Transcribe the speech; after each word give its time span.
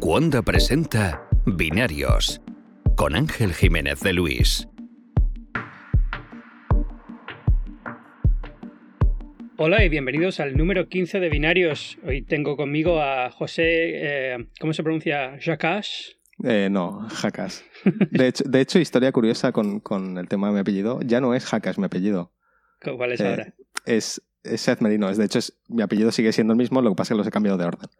Cuonda 0.00 0.40
presenta 0.40 1.28
Binarios 1.44 2.40
con 2.96 3.14
Ángel 3.14 3.52
Jiménez 3.52 4.00
de 4.00 4.14
Luis. 4.14 4.66
Hola 9.58 9.84
y 9.84 9.90
bienvenidos 9.90 10.40
al 10.40 10.56
número 10.56 10.88
15 10.88 11.20
de 11.20 11.28
Binarios. 11.28 11.98
Hoy 12.02 12.22
tengo 12.22 12.56
conmigo 12.56 13.02
a 13.02 13.30
José, 13.30 13.62
eh, 13.66 14.48
¿cómo 14.58 14.72
se 14.72 14.82
pronuncia? 14.82 15.38
Jacques. 15.38 16.16
Eh, 16.44 16.68
no, 16.70 17.06
Jacas. 17.10 17.62
De 18.10 18.28
hecho, 18.28 18.44
de 18.44 18.62
hecho, 18.62 18.78
historia 18.78 19.12
curiosa 19.12 19.52
con, 19.52 19.80
con, 19.80 20.16
el 20.16 20.28
tema 20.28 20.46
de 20.46 20.54
mi 20.54 20.60
apellido. 20.60 21.00
Ya 21.02 21.20
no 21.20 21.34
es 21.34 21.44
Jacas 21.44 21.78
mi 21.78 21.84
apellido. 21.84 22.32
¿Cuál 22.82 23.12
es 23.12 23.20
Eh, 23.20 23.28
ahora? 23.28 23.54
Es, 23.84 24.22
es 24.44 24.62
Seth 24.62 24.80
Merino. 24.80 25.10
Es, 25.10 25.18
de 25.18 25.26
hecho, 25.26 25.40
es, 25.40 25.60
mi 25.68 25.82
apellido 25.82 26.10
sigue 26.10 26.32
siendo 26.32 26.54
el 26.54 26.58
mismo, 26.58 26.80
lo 26.80 26.88
que 26.88 26.96
pasa 26.96 27.12
es 27.12 27.16
que 27.16 27.18
los 27.18 27.26
he 27.26 27.30
cambiado 27.30 27.58
de 27.58 27.66
orden. 27.66 27.90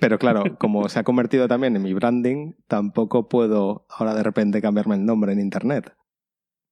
Pero 0.00 0.18
claro, 0.18 0.56
como 0.58 0.88
se 0.88 0.98
ha 0.98 1.04
convertido 1.04 1.46
también 1.46 1.76
en 1.76 1.82
mi 1.82 1.92
branding, 1.94 2.54
tampoco 2.66 3.28
puedo 3.28 3.86
ahora 3.90 4.14
de 4.14 4.22
repente 4.22 4.60
cambiarme 4.62 4.94
el 4.96 5.04
nombre 5.04 5.32
en 5.32 5.40
internet. 5.40 5.94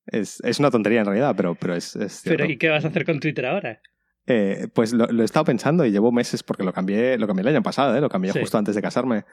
Es, 0.06 0.40
es 0.44 0.58
una 0.58 0.70
tontería 0.70 1.00
en 1.00 1.06
realidad, 1.06 1.34
pero, 1.36 1.54
pero 1.54 1.74
es. 1.74 1.96
Pero 2.24 2.46
¿y 2.46 2.56
qué 2.56 2.70
vas 2.70 2.84
a 2.84 2.88
hacer 2.88 3.04
con 3.04 3.20
Twitter 3.20 3.44
ahora? 3.46 3.80
Eh, 4.30 4.68
pues 4.74 4.92
lo, 4.92 5.06
lo 5.06 5.22
he 5.22 5.24
estado 5.24 5.44
pensando 5.46 5.86
y 5.86 5.90
llevo 5.90 6.12
meses 6.12 6.42
porque 6.42 6.62
lo 6.62 6.72
cambié, 6.72 7.16
lo 7.16 7.26
cambié 7.26 7.42
el 7.42 7.48
año 7.48 7.62
pasado, 7.62 7.96
¿eh? 7.96 8.00
lo 8.00 8.10
cambié 8.10 8.32
Sí. 8.32 8.40
justo 8.40 8.58
antes 8.58 8.74
de 8.74 8.82
casarme. 8.82 9.24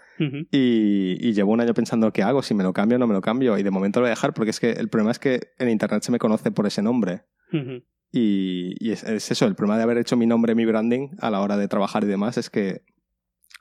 Y, 0.52 1.18
y 1.20 1.34
llevo 1.34 1.52
un 1.52 1.60
año 1.62 1.74
pensando 1.74 2.12
qué 2.14 2.24
hago, 2.24 2.42
si 2.42 2.54
me 2.54 2.64
lo 2.64 2.72
cambio 2.72 2.96
o 2.96 3.00
no 3.00 3.08
me 3.08 3.14
lo 3.14 3.22
cambio. 3.22 3.58
Y 3.58 3.64
de 3.64 3.72
momento 3.72 4.00
lo 4.00 4.06
voy 4.06 4.10
a 4.10 4.16
dejar 4.16 4.34
porque 4.34 4.52
es 4.52 4.60
que 4.62 4.72
el 4.72 4.88
problema 4.90 5.12
es 5.12 5.20
que 5.20 5.52
en 5.60 5.70
internet 5.70 6.02
se 6.04 6.12
me 6.14 6.20
conoce 6.20 6.52
por 6.52 6.66
ese 6.66 6.82
nombre. 6.82 7.24
Y, 8.12 8.76
y 8.80 8.92
es, 8.92 9.04
es 9.04 9.32
eso, 9.32 9.46
el 9.48 9.56
problema 9.56 9.78
de 9.78 9.84
haber 9.84 9.98
hecho 9.98 10.16
mi 10.16 10.26
nombre, 10.28 10.56
mi 10.56 10.66
branding 10.66 11.10
a 11.20 11.30
la 11.30 11.42
hora 11.42 11.58
de 11.58 11.68
trabajar 11.68 12.04
y 12.04 12.08
demás 12.08 12.38
es 12.38 12.50
que 12.50 12.82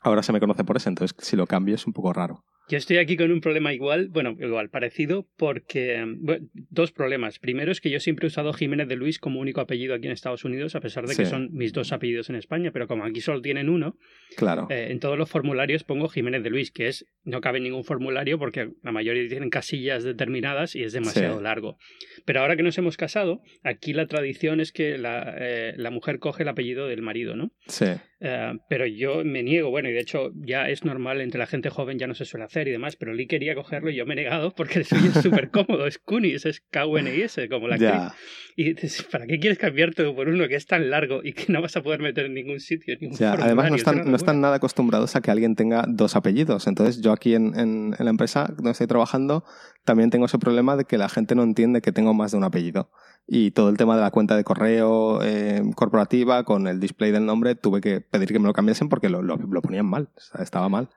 ahora 0.04 0.22
se 0.22 0.32
me 0.32 0.40
conoce 0.40 0.62
por 0.64 0.76
ese. 0.76 0.88
Entonces, 0.88 1.16
si 1.18 1.36
lo 1.36 1.46
cambio 1.46 1.74
es 1.74 1.86
un 1.86 1.92
poco 1.92 2.12
raro. 2.12 2.44
Yo 2.68 2.78
estoy 2.78 2.96
aquí 2.96 3.16
con 3.18 3.30
un 3.30 3.40
problema 3.42 3.74
igual, 3.74 4.08
bueno, 4.08 4.36
igual, 4.40 4.70
parecido, 4.70 5.28
porque 5.36 6.02
bueno, 6.18 6.46
dos 6.70 6.92
problemas. 6.92 7.38
Primero 7.38 7.70
es 7.70 7.80
que 7.82 7.90
yo 7.90 8.00
siempre 8.00 8.26
he 8.26 8.28
usado 8.28 8.54
Jiménez 8.54 8.88
de 8.88 8.96
Luis 8.96 9.18
como 9.18 9.38
único 9.40 9.60
apellido 9.60 9.94
aquí 9.94 10.06
en 10.06 10.12
Estados 10.12 10.44
Unidos, 10.46 10.74
a 10.74 10.80
pesar 10.80 11.06
de 11.06 11.14
que 11.14 11.26
son 11.26 11.50
mis 11.52 11.74
dos 11.74 11.92
apellidos 11.92 12.30
en 12.30 12.36
España, 12.36 12.70
pero 12.72 12.86
como 12.88 13.04
aquí 13.04 13.20
solo 13.20 13.42
tienen 13.42 13.68
uno, 13.68 13.98
Claro. 14.36 14.66
eh, 14.70 14.88
en 14.90 14.98
todos 14.98 15.18
los 15.18 15.28
formularios 15.28 15.84
pongo 15.84 16.08
Jiménez 16.08 16.42
de 16.42 16.48
Luis, 16.50 16.70
que 16.70 16.88
es 16.88 17.06
no 17.24 17.42
cabe 17.42 17.58
en 17.58 17.64
ningún 17.64 17.84
formulario 17.84 18.38
porque 18.38 18.70
la 18.82 18.92
mayoría 18.92 19.28
tienen 19.28 19.50
casillas 19.50 20.02
determinadas 20.02 20.74
y 20.74 20.84
es 20.84 20.92
demasiado 20.94 21.38
Sí. 21.38 21.42
largo. 21.44 21.76
Pero 22.24 22.40
ahora 22.40 22.56
que 22.56 22.62
nos 22.62 22.78
hemos 22.78 22.96
casado, 22.96 23.42
aquí 23.62 23.92
la 23.92 24.06
tradición 24.06 24.60
es 24.60 24.72
que 24.72 24.96
la, 24.96 25.34
eh, 25.38 25.74
la 25.76 25.90
mujer 25.90 26.18
coge 26.18 26.44
el 26.44 26.48
apellido 26.48 26.88
del 26.88 27.02
marido, 27.02 27.36
¿no? 27.36 27.52
Sí. 27.66 27.86
Eh, 28.20 28.52
pero 28.70 28.86
yo 28.86 29.22
me 29.22 29.42
niego, 29.42 29.68
bueno, 29.68 29.90
y 29.90 29.92
de 29.92 30.00
hecho 30.00 30.30
ya 30.34 30.70
es 30.70 30.84
normal 30.84 31.20
entre 31.20 31.38
la 31.38 31.46
gente 31.46 31.68
joven, 31.68 31.98
ya 31.98 32.06
no 32.06 32.14
se 32.14 32.24
suele 32.24 32.44
hacer 32.44 32.53
y 32.68 32.70
demás, 32.70 32.96
pero 32.96 33.12
Lee 33.14 33.26
quería 33.26 33.54
cogerlo 33.54 33.90
y 33.90 33.96
yo 33.96 34.06
me 34.06 34.14
he 34.14 34.16
negado 34.16 34.54
porque 34.54 34.78
el 34.80 34.84
suyo 34.84 35.10
es 35.10 35.22
súper 35.22 35.50
cómodo, 35.50 35.86
es 35.86 35.98
Kunis, 35.98 36.46
es 36.46 36.60
K-U-N-I-S, 36.70 37.48
como 37.48 37.68
la. 37.68 37.76
Ya. 37.76 38.14
Y 38.56 38.74
dices, 38.74 39.02
¿para 39.10 39.26
qué 39.26 39.40
quieres 39.40 39.58
cambiarte 39.58 40.04
por 40.12 40.28
uno 40.28 40.46
que 40.46 40.54
es 40.54 40.66
tan 40.66 40.88
largo 40.88 41.20
y 41.24 41.32
que 41.32 41.52
no 41.52 41.60
vas 41.60 41.76
a 41.76 41.82
poder 41.82 42.00
meter 42.00 42.26
en 42.26 42.34
ningún 42.34 42.60
sitio? 42.60 42.94
en 42.94 43.00
Ningún 43.00 43.18
Ya, 43.18 43.32
Además, 43.32 43.68
no 43.70 43.76
están, 43.76 44.04
no 44.10 44.16
están 44.16 44.40
nada 44.40 44.56
acostumbrados 44.56 45.16
a 45.16 45.20
que 45.20 45.30
alguien 45.32 45.56
tenga 45.56 45.84
dos 45.88 46.14
apellidos. 46.14 46.66
Entonces, 46.68 47.00
yo 47.02 47.10
aquí 47.12 47.34
en, 47.34 47.58
en- 47.58 47.94
en 47.98 48.04
la 48.04 48.10
empresa 48.10 48.46
donde 48.54 48.70
estoy 48.70 48.86
trabajando, 48.86 49.44
también 49.84 50.10
tengo 50.10 50.26
ese 50.26 50.38
problema 50.38 50.76
de 50.76 50.84
que 50.84 50.98
la 50.98 51.08
gente 51.08 51.34
no 51.34 51.42
entiende 51.42 51.80
que 51.82 51.90
tengo 51.92 52.14
más 52.14 52.30
de 52.30 52.38
un 52.38 52.44
apellido. 52.44 52.90
Y 53.26 53.50
todo 53.52 53.70
el 53.70 53.76
tema 53.76 53.96
de 53.96 54.02
la 54.02 54.10
cuenta 54.10 54.36
de 54.36 54.44
correo 54.44 55.20
eh, 55.22 55.62
corporativa 55.74 56.44
con 56.44 56.66
el 56.68 56.78
display 56.78 57.10
del 57.10 57.24
nombre, 57.26 57.54
tuve 57.54 57.80
que 57.80 58.00
pedir 58.02 58.28
que 58.28 58.38
me 58.38 58.46
lo 58.46 58.52
cambiasen 58.52 58.88
porque 58.88 59.08
lo, 59.08 59.22
lo- 59.22 59.36
lo 59.36 59.62
ponían 59.62 59.86
mal. 59.86 60.10
O 60.16 60.20
sea, 60.20 60.42
estaba 60.42 60.68
mal. 60.68 60.90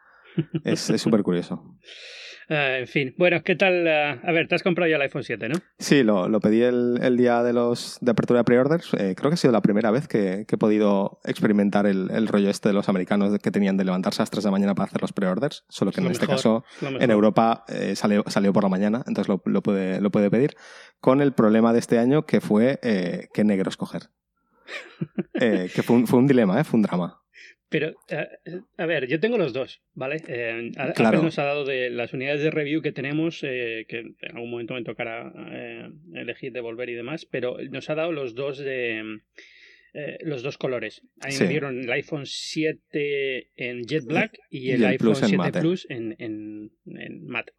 Es 0.63 0.81
súper 0.81 1.23
curioso. 1.23 1.77
Eh, 2.49 2.77
en 2.81 2.87
fin, 2.87 3.15
bueno, 3.17 3.43
¿qué 3.43 3.55
tal? 3.55 3.87
eh, 3.87 4.19
a 4.23 4.31
ver, 4.31 4.47
te 4.47 4.55
has 4.55 4.63
comprado 4.63 4.89
ya 4.89 4.95
el 4.95 5.01
iPhone 5.01 5.23
7, 5.23 5.49
¿no? 5.49 5.55
Sí, 5.79 6.03
lo, 6.03 6.29
lo 6.29 6.39
pedí 6.39 6.61
el, 6.61 6.99
el 7.01 7.17
día 7.17 7.43
de 7.43 7.53
los 7.53 7.97
de 8.01 8.11
apertura 8.11 8.39
de 8.39 8.43
pre-orders. 8.45 8.93
Eh, 8.93 9.15
creo 9.15 9.29
que 9.29 9.35
ha 9.35 9.37
sido 9.37 9.51
la 9.51 9.61
primera 9.61 9.91
vez 9.91 10.07
que, 10.07 10.45
que 10.47 10.55
he 10.55 10.57
podido 10.57 11.19
experimentar 11.25 11.85
el, 11.85 12.09
el 12.11 12.27
rollo 12.27 12.49
este 12.49 12.69
de 12.69 12.73
los 12.73 12.89
americanos 12.89 13.37
que 13.39 13.51
tenían 13.51 13.77
de 13.77 13.85
levantarse 13.85 14.21
a 14.21 14.23
las 14.23 14.31
3 14.31 14.43
de 14.43 14.47
la 14.47 14.51
mañana 14.51 14.75
para 14.75 14.87
hacer 14.87 15.01
los 15.01 15.13
pre-orders. 15.13 15.65
Solo 15.69 15.91
que 15.91 16.01
Lo 16.01 16.07
en 16.07 16.13
este 16.13 16.27
caso, 16.27 16.63
en 16.81 17.11
Europa, 17.11 17.65
eh, 17.67 17.95
salió, 17.95 18.23
salió 18.27 18.53
por 18.53 18.63
la 18.63 18.69
mañana, 18.69 19.03
entonces 19.07 19.27
lo, 19.27 19.41
lo, 19.45 19.61
puede, 19.61 20.01
lo 20.01 20.11
puede 20.11 20.29
pedir. 20.29 20.55
Con 20.99 21.21
el 21.21 21.33
problema 21.33 21.73
de 21.73 21.79
este 21.79 21.99
año 21.99 22.25
que 22.25 22.41
fue 22.41 22.79
eh, 22.81 23.27
qué 23.33 23.43
negro 23.43 23.69
escoger. 23.69 24.03
Que 25.39 25.83
fue 25.83 25.95
un, 25.95 26.07
fue 26.07 26.19
un 26.19 26.27
dilema, 26.27 26.61
fue 26.63 26.77
un 26.77 26.81
drama. 26.81 27.21
Pero, 27.69 27.93
eh, 28.09 28.27
a 28.77 28.85
ver, 28.85 29.07
yo 29.07 29.19
tengo 29.19 29.37
los 29.37 29.51
dos, 29.51 29.81
¿vale? 29.93 30.21
Eh, 30.27 30.71
a- 30.77 30.93
Claro. 30.93 31.21
Nos 31.21 31.37
ha 31.37 31.43
dado 31.43 31.65
de 31.65 31.89
las 31.89 32.13
unidades 32.13 32.41
de 32.41 32.49
review 32.51 32.81
que 32.81 32.93
tenemos, 32.93 33.41
eh, 33.43 33.85
que 33.89 33.99
en 33.99 34.15
algún 34.35 34.51
momento 34.51 34.73
me 34.73 34.83
tocará 34.83 35.31
eh, 35.51 35.89
elegir 36.13 36.53
devolver 36.53 36.87
y 36.89 36.93
demás, 36.93 37.25
pero 37.25 37.57
nos 37.69 37.89
ha 37.89 37.95
dado 37.95 38.13
los 38.13 38.35
dos 38.35 38.57
de 38.57 39.19
eh, 39.93 40.17
los 40.21 40.43
dos 40.43 40.57
colores. 40.57 41.01
A 41.21 41.27
mí 41.27 41.33
Sí. 41.33 41.43
me 41.43 41.49
dieron 41.49 41.79
el 41.81 41.91
iPhone 41.91 42.25
7 42.25 43.49
en 43.55 43.83
Jet 43.83 44.05
Black 44.05 44.37
y 44.49 44.69
Y 44.69 44.71
el, 44.71 44.85
iPhone 44.85 44.97
Plus 45.07 45.21
en 45.23 45.27
7 45.29 45.37
mate. 45.37 45.59
Plus 45.59 45.87
en, 45.89 46.15
en, 46.19 46.71
en 46.85 47.25
matte. 47.25 47.53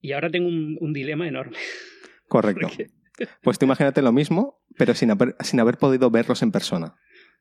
Y 0.00 0.12
ahora 0.12 0.30
tengo 0.30 0.48
un, 0.48 0.76
un 0.80 0.92
dilema 0.92 1.26
enorme. 1.26 1.56
Correcto. 2.28 2.68
Pues 3.42 3.58
tú 3.58 3.66
imagínate 3.66 4.00
lo 4.00 4.10
mismo, 4.10 4.62
pero 4.78 4.94
sin 4.94 5.10
haber, 5.10 5.36
sin 5.40 5.60
haber 5.60 5.76
podido 5.76 6.10
verlos 6.10 6.42
en 6.42 6.50
persona. 6.50 6.94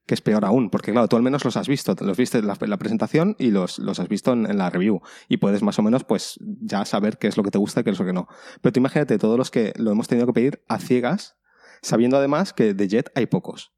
Que 0.05 0.15
es 0.15 0.21
peor 0.21 0.45
aún, 0.45 0.69
porque 0.69 0.91
claro, 0.91 1.07
tú 1.07 1.15
al 1.15 1.21
menos 1.21 1.45
los 1.45 1.55
has 1.57 1.67
visto, 1.67 1.95
los 2.01 2.17
viste 2.17 2.39
en 2.39 2.47
la, 2.47 2.57
en 2.59 2.69
la 2.69 2.77
presentación 2.77 3.35
y 3.37 3.51
los, 3.51 3.79
los 3.79 3.99
has 3.99 4.09
visto 4.09 4.33
en, 4.33 4.49
en 4.49 4.57
la 4.57 4.69
review. 4.69 5.01
Y 5.29 5.37
puedes 5.37 5.61
más 5.61 5.77
o 5.79 5.83
menos 5.83 6.03
pues 6.03 6.39
ya 6.41 6.85
saber 6.85 7.17
qué 7.17 7.27
es 7.27 7.37
lo 7.37 7.43
que 7.43 7.51
te 7.51 7.57
gusta 7.57 7.81
y 7.81 7.83
qué 7.83 7.91
es 7.91 7.99
lo 7.99 8.05
que 8.05 8.13
no. 8.13 8.27
Pero 8.61 8.73
tú 8.73 8.79
imagínate 8.79 9.17
todos 9.17 9.37
los 9.37 9.51
que 9.51 9.73
lo 9.77 9.91
hemos 9.91 10.07
tenido 10.07 10.25
que 10.27 10.33
pedir 10.33 10.63
a 10.67 10.79
ciegas, 10.79 11.37
sabiendo 11.81 12.17
además 12.17 12.53
que 12.53 12.73
de 12.73 12.87
Jet 12.87 13.11
hay 13.15 13.27
pocos. 13.27 13.73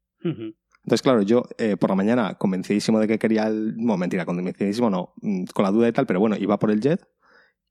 Entonces, 0.84 1.02
claro, 1.02 1.22
yo 1.22 1.44
eh, 1.58 1.76
por 1.76 1.90
la 1.90 1.96
mañana 1.96 2.34
convencidísimo 2.34 3.00
de 3.00 3.08
que 3.08 3.18
quería 3.18 3.46
el... 3.46 3.76
No, 3.76 3.96
mentira, 3.96 4.26
convencidísimo 4.26 4.90
no, 4.90 5.14
mm, 5.22 5.44
con 5.54 5.64
la 5.64 5.70
duda 5.70 5.88
y 5.88 5.92
tal, 5.92 6.06
pero 6.06 6.20
bueno, 6.20 6.36
iba 6.36 6.58
por 6.58 6.70
el 6.70 6.80
Jet 6.80 7.06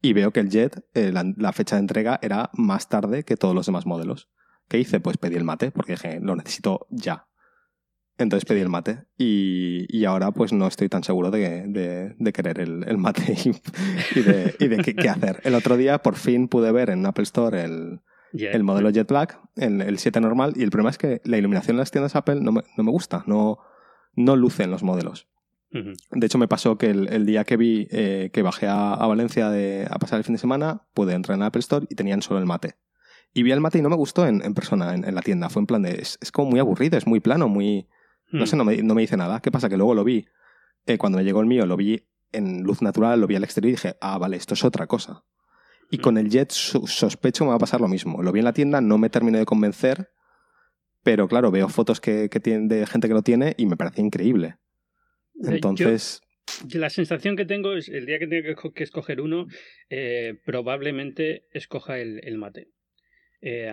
y 0.02 0.14
veo 0.14 0.32
que 0.32 0.40
el 0.40 0.50
Jet, 0.50 0.84
eh, 0.94 1.12
la, 1.12 1.24
la 1.38 1.54
fecha 1.54 1.76
de 1.76 1.82
entrega 1.82 2.20
era 2.22 2.50
más 2.54 2.90
tarde 2.90 3.24
que 3.24 3.38
todos 3.38 3.56
los 3.56 3.66
demás 3.66 3.86
modelos. 3.86 4.30
¿Qué 4.68 4.80
hice? 4.80 5.00
Pues 5.00 5.18
pedí 5.18 5.36
el 5.36 5.44
mate, 5.44 5.72
porque 5.72 5.94
dije, 5.94 6.20
lo 6.22 6.36
necesito 6.36 6.88
ya. 6.90 7.28
Entonces 8.18 8.46
pedí 8.46 8.60
el 8.62 8.70
mate 8.70 9.06
y, 9.18 9.86
y 9.90 10.06
ahora 10.06 10.32
pues 10.32 10.54
no 10.54 10.68
estoy 10.68 10.88
tan 10.88 11.04
seguro 11.04 11.32
de, 11.32 11.66
de- 11.68 12.16
de 12.18 12.34
querer 12.34 12.60
el, 12.60 12.84
el 12.88 12.98
mate 12.98 13.36
y, 13.46 14.20
y 14.20 14.22
de, 14.24 14.56
y 14.60 14.68
de 14.68 14.78
qué, 14.78 14.96
qué 14.96 15.10
hacer. 15.10 15.42
El 15.44 15.56
otro 15.56 15.78
día 15.78 15.98
por 16.00 16.16
fin 16.16 16.48
pude 16.48 16.72
ver 16.72 16.90
en 16.92 17.06
Apple 17.06 17.24
Store 17.24 17.64
el, 17.64 18.02
el 18.52 18.64
modelo 18.64 18.90
Jet 18.92 19.08
Black, 19.08 19.40
el, 19.56 19.82
el 19.82 19.98
7 19.98 20.22
normal, 20.22 20.54
y 20.56 20.64
el 20.64 20.70
problema 20.70 20.92
es 20.92 20.98
que 20.98 21.22
la 21.24 21.38
iluminación 21.38 21.76
en 21.76 21.80
las 21.80 21.92
tiendas 21.92 22.16
Apple 22.16 22.40
no 22.42 22.52
me, 22.52 22.62
no 22.78 22.84
me 22.84 22.92
gusta, 22.92 23.24
no, 23.28 23.58
no 24.16 24.36
lucen 24.36 24.70
los 24.72 24.84
modelos. 24.84 25.28
De 26.12 26.28
hecho, 26.28 26.38
me 26.38 26.48
pasó 26.48 26.78
que 26.78 26.92
el, 26.92 27.08
el 27.12 27.26
día 27.26 27.46
que 27.46 27.58
vi 27.58 27.88
eh, 27.90 28.30
que 28.32 28.44
bajé 28.44 28.68
a, 28.68 28.94
a 28.94 29.08
Valencia 29.08 29.50
de- 29.50 29.88
a 29.90 29.98
pasar 29.98 30.20
el 30.20 30.24
fin 30.24 30.34
de 30.36 30.40
semana, 30.40 30.84
pude 30.94 31.14
entrar 31.16 31.36
en 31.36 31.42
Apple 31.44 31.62
Store 31.62 31.88
y 31.90 31.96
tenían 31.96 32.22
solo 32.22 32.40
el 32.40 32.46
mate. 32.46 32.76
Y 33.34 33.42
vi 33.42 33.52
el 33.52 33.60
mate 33.60 33.80
y 33.80 33.82
no 33.82 33.90
me 33.90 33.96
gustó 33.96 34.28
en, 34.28 34.44
en 34.46 34.54
persona, 34.54 34.94
en, 34.94 35.04
en 35.04 35.16
la 35.16 35.24
tienda. 35.24 35.50
Fue 35.50 35.62
en 35.62 35.66
plan 35.66 35.82
de. 35.82 35.94
Es, 36.00 36.20
es 36.22 36.32
como 36.32 36.52
muy 36.52 36.60
aburrido, 36.60 36.96
es 37.00 37.08
muy 37.08 37.20
plano, 37.20 37.48
muy. 37.48 37.88
No 38.40 38.46
sé, 38.48 38.56
no 38.56 38.66
me, 38.66 38.78
no 38.84 38.96
me 38.96 39.02
dice 39.02 39.16
nada. 39.18 39.40
¿Qué 39.42 39.52
pasa? 39.52 39.70
Que 39.70 39.78
luego 39.78 39.94
lo 39.96 40.04
vi. 40.04 40.26
eh, 40.86 40.98
cuando 40.98 41.18
me 41.18 41.24
llegó 41.24 41.40
el 41.40 41.48
mío, 41.48 41.66
lo 41.66 41.78
vi 41.78 42.04
en 42.34 42.64
luz 42.64 42.82
natural, 42.82 43.22
lo 43.22 43.28
vi 43.28 43.36
al 43.36 43.44
exterior 43.46 43.70
y 43.70 43.74
dije, 43.76 43.96
ah, 44.02 44.18
vale, 44.18 44.36
esto 44.38 44.54
es 44.54 44.64
otra 44.66 44.86
cosa. 44.88 45.24
Y 45.92 45.98
Mm. 46.00 46.02
con 46.02 46.18
el 46.18 46.30
Jet 46.30 46.52
so- 46.52 46.86
sospecho 46.88 47.46
me 47.46 47.52
va 47.52 47.56
a 47.56 47.60
pasar 47.60 47.80
lo 47.80 47.88
mismo. 47.88 48.22
Lo 48.22 48.32
vi 48.34 48.40
en 48.40 48.46
la 48.46 48.54
tienda, 48.54 48.82
no 48.82 48.98
me 48.98 49.10
terminé 49.10 49.38
de 49.38 49.46
convencer, 49.46 50.10
pero 51.04 51.28
claro, 51.28 51.52
veo 51.52 51.70
fotos 51.70 52.02
que, 52.02 52.30
que 52.30 52.40
tienen 52.42 52.68
de 52.68 52.86
gente 52.86 53.08
que 53.08 53.14
lo 53.14 53.22
tiene 53.22 53.54
y 53.58 53.66
me 53.66 53.78
parece 53.78 54.02
increíble. 54.02 54.56
Eh, 55.36 55.52
Entonces, 55.56 56.22
Yo 56.66 56.80
La 56.80 56.90
sensación 56.90 57.36
que 57.38 57.46
tengo 57.46 57.74
es 57.74 57.88
el 57.88 58.06
día 58.06 58.20
que 58.20 58.28
tenga 58.28 58.44
que, 58.44 58.56
esco- 58.56 58.74
que 58.74 58.84
escoger 58.84 59.22
uno, 59.22 59.48
eh, 59.90 60.34
probablemente 60.46 61.46
escoja 61.52 62.00
el, 62.00 62.20
el 62.24 62.38
mate. 62.38 62.68
Eh, 63.42 63.72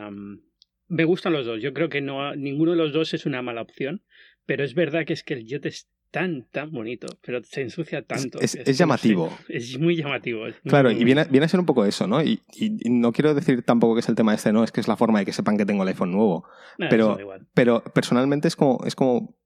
me 0.89 1.05
gustan 1.05 1.33
los 1.33 1.47
dos. 1.47 1.61
Yo 1.63 1.73
creo 1.73 1.89
que 1.89 2.01
no 2.01 2.35
ninguno 2.37 2.73
de 2.73 2.77
los 2.77 2.93
dos 2.93 3.15
es 3.15 3.27
una 3.27 3.43
mala 3.43 3.63
opción, 3.63 4.03
pero 4.47 4.65
es 4.65 4.75
verdad 4.75 5.05
que 5.07 5.13
es 5.13 5.23
que 5.23 5.35
el 5.35 5.47
Jet 5.47 5.67
es 5.67 5.89
tan, 6.11 6.45
tan 6.51 6.73
bonito, 6.73 7.07
pero 7.25 7.41
se 7.45 7.63
ensucia 7.63 8.03
tanto. 8.03 8.41
es- 8.41 8.57
no 8.57 8.73
llamativo. 8.73 9.33
es 9.49 9.79
muy 9.79 9.95
llamativo. 9.97 10.47
es 10.49 10.55
muy, 10.65 10.71
Claro, 10.71 10.91
muy 10.91 11.01
y 11.01 11.05
viene, 11.05 11.25
viene 11.31 11.47
a 11.47 11.49
ser 11.49 11.61
un 11.61 11.67
poco 11.67 11.85
eso, 11.85 12.07
¿no? 12.09 12.21
Y, 12.23 12.41
y- 12.53 12.79
y 12.87 12.91
no 12.91 13.13
quiero 13.13 13.33
decir 13.33 13.63
tampoco 13.63 13.95
que 13.95 14.01
es 14.01 14.09
el 14.09 14.17
tema 14.17 14.35
este, 14.35 14.53
no, 14.53 14.65
es 14.65 14.73
que 14.73 14.81
es 14.81 14.89
la 14.89 14.97
forma 14.97 15.21
de 15.21 15.25
que 15.27 15.33
sepan 15.33 15.57
que 15.57 15.65
tengo 15.67 15.83
el 15.85 15.89
iPhone 15.89 16.11
nuevo. 16.13 16.45
Nah, 16.79 16.89
pero- 16.89 17.05
eso 17.11 17.15
da 17.17 17.23
igual. 17.23 17.47
Pero 17.55 17.85
personalmente 17.95 18.49
es 18.49 18.57
como, 18.57 18.81
es 18.85 18.97
como 18.97 19.37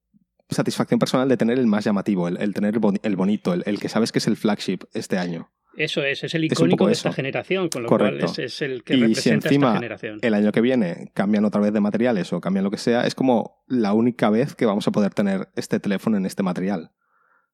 satisfacción 0.48 0.98
personal 0.98 1.28
de 1.28 1.36
tener 1.36 1.58
el 1.58 1.66
más 1.66 1.84
llamativo, 1.84 2.28
el, 2.28 2.38
el 2.40 2.54
tener 2.54 2.74
el 3.02 3.16
bonito, 3.16 3.52
el, 3.54 3.62
el 3.66 3.78
que 3.78 3.88
sabes 3.88 4.12
que 4.12 4.18
es 4.18 4.26
el 4.26 4.36
flagship 4.36 4.80
este 4.92 5.18
año. 5.18 5.50
Eso 5.76 6.02
es, 6.04 6.22
es 6.24 6.34
el 6.34 6.44
icónico 6.44 6.86
de 6.86 6.92
eso. 6.92 7.08
esta 7.08 7.16
generación, 7.16 7.68
con 7.68 7.82
lo 7.82 7.88
Correcto. 7.88 8.26
cual 8.26 8.30
es, 8.30 8.38
es 8.38 8.62
el 8.62 8.84
que 8.84 8.94
Y 8.94 8.96
si 8.98 9.02
representa 9.06 9.48
encima 9.48 9.66
esta 9.68 9.78
generación. 9.78 10.18
El 10.22 10.34
año 10.34 10.52
que 10.52 10.60
viene 10.60 11.10
cambian 11.14 11.44
otra 11.44 11.60
vez 11.60 11.72
de 11.72 11.80
materiales 11.80 12.32
o 12.32 12.40
cambian 12.40 12.64
lo 12.64 12.70
que 12.70 12.78
sea, 12.78 13.06
es 13.06 13.14
como 13.14 13.64
la 13.66 13.92
única 13.92 14.30
vez 14.30 14.54
que 14.54 14.66
vamos 14.66 14.86
a 14.86 14.92
poder 14.92 15.12
tener 15.14 15.48
este 15.56 15.80
teléfono 15.80 16.16
en 16.16 16.26
este 16.26 16.42
material. 16.42 16.92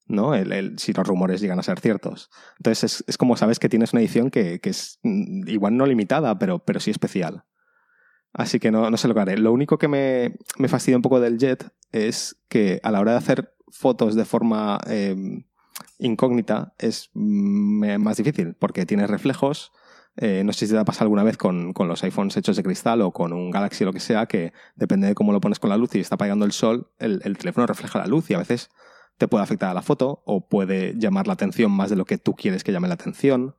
¿no? 0.07 0.35
El, 0.35 0.53
el- 0.53 0.79
si 0.79 0.93
los 0.93 1.07
rumores 1.07 1.41
llegan 1.41 1.61
a 1.61 1.63
ser 1.63 1.79
ciertos. 1.79 2.31
Entonces 2.59 2.83
es, 2.85 3.05
es 3.07 3.17
como 3.17 3.37
sabes 3.37 3.59
que 3.61 3.69
tienes 3.69 3.93
una 3.93 4.01
edición 4.03 4.31
que, 4.31 4.59
que 4.61 4.71
es 4.71 4.99
mm, 5.03 5.49
igual 5.49 5.77
no 5.77 5.87
limitada, 5.87 6.37
pero, 6.39 6.59
pero 6.59 6.81
sí 6.81 6.91
especial. 6.91 7.45
Así 8.33 8.59
que 8.59 8.71
no, 8.71 8.91
no 8.91 8.97
sé 8.97 9.07
lo 9.09 9.15
que 9.15 9.21
haré. 9.21 9.39
Lo 9.39 9.53
único 9.53 9.79
que 9.79 9.89
me, 9.89 10.35
me 10.59 10.69
fastidia 10.69 10.97
un 10.97 11.03
poco 11.03 11.21
del 11.21 11.39
Jet 11.39 11.69
es 11.93 12.37
que 12.49 12.81
a 12.83 12.91
la 12.91 13.01
hora 13.01 13.13
de 13.13 13.19
hacer 13.19 13.55
fotos 13.69 14.15
de 14.17 14.25
forma 14.25 14.79
eh, 14.89 15.15
incógnita 16.01 16.75
es 16.79 17.11
mm, 17.15 17.99
más 17.99 18.17
difícil 18.17 18.55
porque 18.59 18.87
tienes 18.87 19.09
reflejos. 19.09 19.73
Eh, 20.17 20.43
no 20.45 20.53
sé 20.53 20.67
si 20.67 20.73
te 20.73 20.79
ha 20.79 20.85
pasado 20.85 21.05
alguna 21.05 21.23
vez 21.23 21.37
con, 21.37 21.73
con 21.73 21.89
los 21.89 22.03
iPhones 22.03 22.37
hechos 22.37 22.57
de 22.57 22.63
cristal 22.63 23.01
o 23.03 23.13
con 23.13 23.33
un 23.33 23.51
Galaxy 23.51 23.85
o 23.85 23.87
lo 23.87 23.93
que 23.93 24.01
sea, 24.01 24.27
que 24.27 24.53
depende 24.75 25.07
de 25.07 25.15
cómo 25.15 25.33
lo 25.33 25.41
pones 25.41 25.61
con 25.61 25.71
la 25.71 25.77
luz 25.77 25.95
y 25.95 26.01
está 26.01 26.17
apagando 26.17 26.45
el 26.45 26.53
sol, 26.53 26.91
el, 26.99 27.21
el 27.25 27.39
teléfono 27.39 27.67
refleja 27.67 27.99
la 28.01 28.07
luz 28.07 28.29
y 28.31 28.35
a 28.35 28.39
veces 28.39 28.71
te 29.21 29.29
puede 29.29 29.45
afectar 29.45 29.71
a 29.71 29.75
la 29.75 29.83
foto 29.83 30.23
o 30.25 30.49
puede 30.49 30.95
llamar 30.97 31.27
la 31.27 31.35
atención 31.35 31.71
más 31.71 31.91
de 31.91 31.97
lo 31.97 32.07
que 32.07 32.19
tú 32.19 32.35
quieres 32.35 32.65
que 32.65 32.73
llame 32.73 32.89
la 32.89 32.95
atención. 32.95 33.55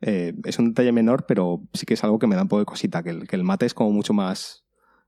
Eh, 0.00 0.34
es 0.44 0.58
un 0.58 0.70
detalle 0.70 0.90
menor, 0.90 1.24
pero 1.26 1.62
sí 1.72 1.86
que 1.86 1.94
es 1.94 2.02
algo 2.02 2.18
que 2.18 2.26
me 2.26 2.34
da 2.34 2.42
un 2.42 2.48
poco 2.48 2.58
de 2.60 2.66
cosita, 2.66 3.02
que 3.04 3.10
el, 3.10 3.28
que 3.28 3.36
el 3.36 3.44
mate 3.44 3.64
es 3.64 3.74
como 3.74 3.92
mucho 3.92 4.12
más 4.12 4.63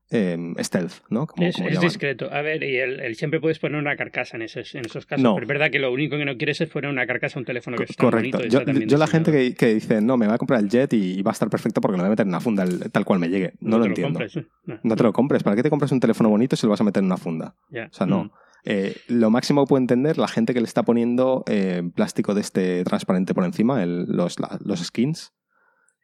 eh, 0.09 0.37
stealth, 0.59 0.93
¿no? 1.09 1.27
Como, 1.27 1.45
Es, 1.47 1.55
como 1.55 1.67
es 1.67 1.73
llaman. 1.75 1.87
discreto. 1.89 2.29
A 2.31 2.41
ver, 2.41 2.63
y 2.63 2.77
el, 2.77 2.99
el- 3.01 3.15
siempre 3.15 3.39
puedes 3.41 3.59
poner 3.59 3.79
una 3.79 3.95
carcasa 3.97 4.37
en 4.37 4.43
esos, 4.43 4.73
en 4.75 4.85
esos 4.85 5.05
casos. 5.05 5.21
No. 5.23 5.33
Pero 5.35 5.43
es 5.43 5.47
verdad 5.49 5.69
que 5.71 5.79
lo 5.79 5.91
único 5.91 6.17
que 6.17 6.25
no 6.25 6.37
quieres 6.37 6.61
es 6.61 6.69
poner 6.69 6.89
una 6.89 7.05
carcasa 7.05 7.37
a 7.37 7.41
un 7.41 7.45
teléfono 7.45 7.75
que 7.77 7.85
Co- 7.85 7.91
está 7.91 8.03
Correcto. 8.03 8.37
bonito. 8.37 8.51
Yo, 8.53 8.59
está 8.59 8.71
también 8.71 8.89
yo 8.89 8.97
la 8.97 9.07
gente 9.07 9.31
que, 9.31 9.53
que 9.55 9.73
dice, 9.73 9.99
no, 10.01 10.15
me 10.17 10.25
voy 10.27 10.35
a 10.35 10.37
comprar 10.37 10.61
el 10.61 10.69
jet 10.69 10.93
y, 10.93 11.19
y 11.19 11.21
va 11.23 11.31
a 11.31 11.33
estar 11.33 11.49
perfecto 11.49 11.81
porque 11.81 11.97
lo 11.97 12.03
voy 12.03 12.07
a 12.07 12.09
meter 12.11 12.23
en 12.25 12.29
una 12.29 12.39
funda 12.39 12.63
el- 12.63 12.91
tal 12.91 13.03
cual 13.05 13.19
me 13.19 13.27
llegue. 13.29 13.53
No, 13.59 13.77
lo 13.77 13.83
te 13.83 13.89
entiendo. 13.89 14.19
compres, 14.19 14.37
¿eh? 14.37 14.47
No. 14.65 14.79
No 14.83 14.95
te 14.95 15.03
lo 15.03 15.11
compres. 15.13 15.43
¿Para 15.43 15.55
qué 15.55 15.63
te 15.63 15.69
compras 15.69 15.91
un 15.91 15.99
teléfono 15.99 16.29
bonito 16.29 16.55
si 16.55 16.65
lo 16.65 16.71
vas 16.71 16.81
a 16.81 16.83
meter 16.85 17.01
en 17.01 17.07
una 17.07 17.17
funda? 17.17 17.55
Ya. 17.69 17.87
O 17.91 17.93
sea, 17.93 18.05
no. 18.07 18.25
Mm. 18.25 18.31
Eh, 18.69 18.95
lo 19.07 19.29
máximo 19.29 19.63
que 19.65 19.69
puedo 19.69 19.81
entender, 19.81 20.17
la 20.17 20.27
gente 20.27 20.53
que 20.53 20.59
le 20.59 20.65
está 20.67 20.83
poniendo 20.83 21.43
eh, 21.47 21.83
plástico 21.95 22.33
de 22.33 22.41
este 22.41 22.83
transparente 22.83 23.33
por 23.33 23.45
encima, 23.45 23.81
el- 23.83 24.05
los, 24.07 24.39
la- 24.39 24.57
los 24.63 24.79
skins. 24.83 25.33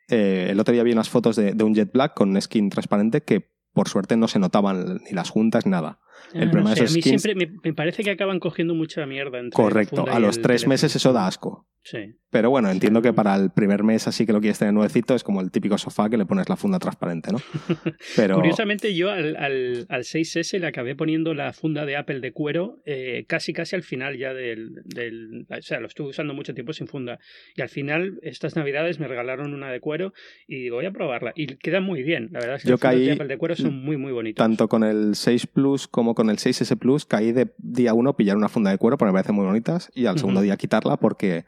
El 0.10 0.60
otro 0.60 0.74
día 0.74 0.84
vi 0.84 0.92
unas 0.92 1.10
fotos 1.10 1.36
de, 1.36 1.54
de 1.54 1.64
un 1.64 1.74
Jet 1.74 1.92
Black 1.92 2.14
con 2.14 2.30
un 2.30 2.42
skin 2.42 2.70
transparente 2.70 3.22
que 3.22 3.50
por 3.74 3.90
suerte 3.90 4.16
no 4.18 4.28
se 4.28 4.40
notaban 4.40 5.02
ni 5.04 5.12
las 5.12 5.30
juntas 5.30 5.66
nada. 5.66 6.00
El 6.34 6.48
Ah, 6.48 6.52
problema 6.52 6.70
no 6.70 6.70
de 6.70 6.76
sé, 6.76 6.84
esos 6.86 6.94
a 6.94 6.96
mí 6.96 7.02
skins- 7.02 7.20
siempre 7.20 7.36
me, 7.36 7.58
me 7.64 7.74
parece 7.74 8.04
que 8.04 8.12
acaban 8.12 8.40
cogiendo 8.40 8.74
mucha 8.76 9.06
mierda. 9.06 9.40
Entre 9.40 9.52
Correcto. 9.56 10.06
A 10.10 10.20
los 10.20 10.36
tres 10.42 10.62
teléfono. 10.62 10.70
meses 10.70 10.96
eso 10.96 11.14
da 11.14 11.28
asco. 11.28 11.68
Sí. 11.86 12.16
Pero 12.30 12.50
bueno, 12.50 12.72
entiendo 12.72 13.02
que 13.02 13.12
para 13.12 13.36
el 13.36 13.52
primer 13.52 13.84
mes 13.84 14.08
así 14.08 14.26
que 14.26 14.32
lo 14.32 14.40
quieres 14.40 14.58
tener 14.58 14.74
nuevecito 14.74 15.16
es 15.16 15.24
como 15.24 15.42
el 15.42 15.52
típico 15.52 15.78
sofá 15.78 16.10
que 16.10 16.16
le 16.18 16.26
pones 16.26 16.48
la 16.48 16.56
funda 16.56 16.80
transparente, 16.80 17.32
¿no? 17.34 17.40
Pero 18.16 18.36
Curiosamente, 18.36 18.96
yo 18.96 19.12
al, 19.12 19.36
al, 19.36 19.86
al 19.90 20.04
6S 20.04 20.60
le 20.60 20.68
acabé 20.68 20.96
poniendo 20.96 21.34
la 21.34 21.52
funda 21.52 21.86
de 21.86 21.98
Apple 21.98 22.22
de 22.22 22.32
cuero 22.32 22.82
eh, 22.86 23.26
casi 23.28 23.52
casi 23.52 23.76
al 23.76 23.84
final 23.84 24.18
ya 24.18 24.34
del, 24.34 24.82
del. 24.86 25.46
O 25.50 25.62
sea, 25.62 25.82
lo 25.82 25.88
estuve 25.88 26.08
usando 26.10 26.34
mucho 26.34 26.54
tiempo 26.54 26.72
sin 26.72 26.88
funda. 26.88 27.20
Y 27.56 27.62
al 27.62 27.70
final, 27.70 28.18
estas 28.22 28.56
navidades 28.56 29.00
me 29.02 29.08
regalaron 29.10 29.54
una 29.54 29.70
de 29.70 29.82
cuero 29.82 30.14
y 30.48 30.62
digo, 30.64 30.78
voy 30.78 30.86
a 30.86 30.92
probarla. 30.92 31.34
Y 31.36 31.48
queda 31.58 31.82
muy 31.82 32.02
bien. 32.02 32.30
La 32.32 32.40
verdad 32.40 32.56
es 32.56 32.64
que 32.64 32.70
Yo 32.70 32.76
las 32.76 32.82
caí- 32.82 33.06
de 33.08 33.12
Apple 33.12 33.28
de 33.28 33.38
cuero 33.38 33.56
son 33.58 33.84
muy, 33.84 33.98
muy 33.98 34.14
bonitas. 34.14 34.42
tanto 34.42 34.70
con 34.70 34.86
el 34.86 35.16
6 35.16 35.48
Plus 35.48 35.88
como 35.90 36.13
con 36.16 36.30
el 36.30 36.38
6S 36.38 36.78
Plus 36.78 37.06
caí 37.06 37.32
de 37.32 37.54
día 37.58 37.94
uno 37.94 38.16
pillar 38.16 38.38
una 38.38 38.50
funda 38.50 38.72
de 38.72 38.78
cuero 38.78 38.98
porque 38.98 39.12
me 39.12 39.18
parecen 39.18 39.36
muy 39.36 39.46
bonitas 39.46 39.92
y 39.94 40.06
al 40.06 40.18
segundo 40.18 40.42
día 40.42 40.58
quitarla 40.58 40.98
porque 40.98 41.46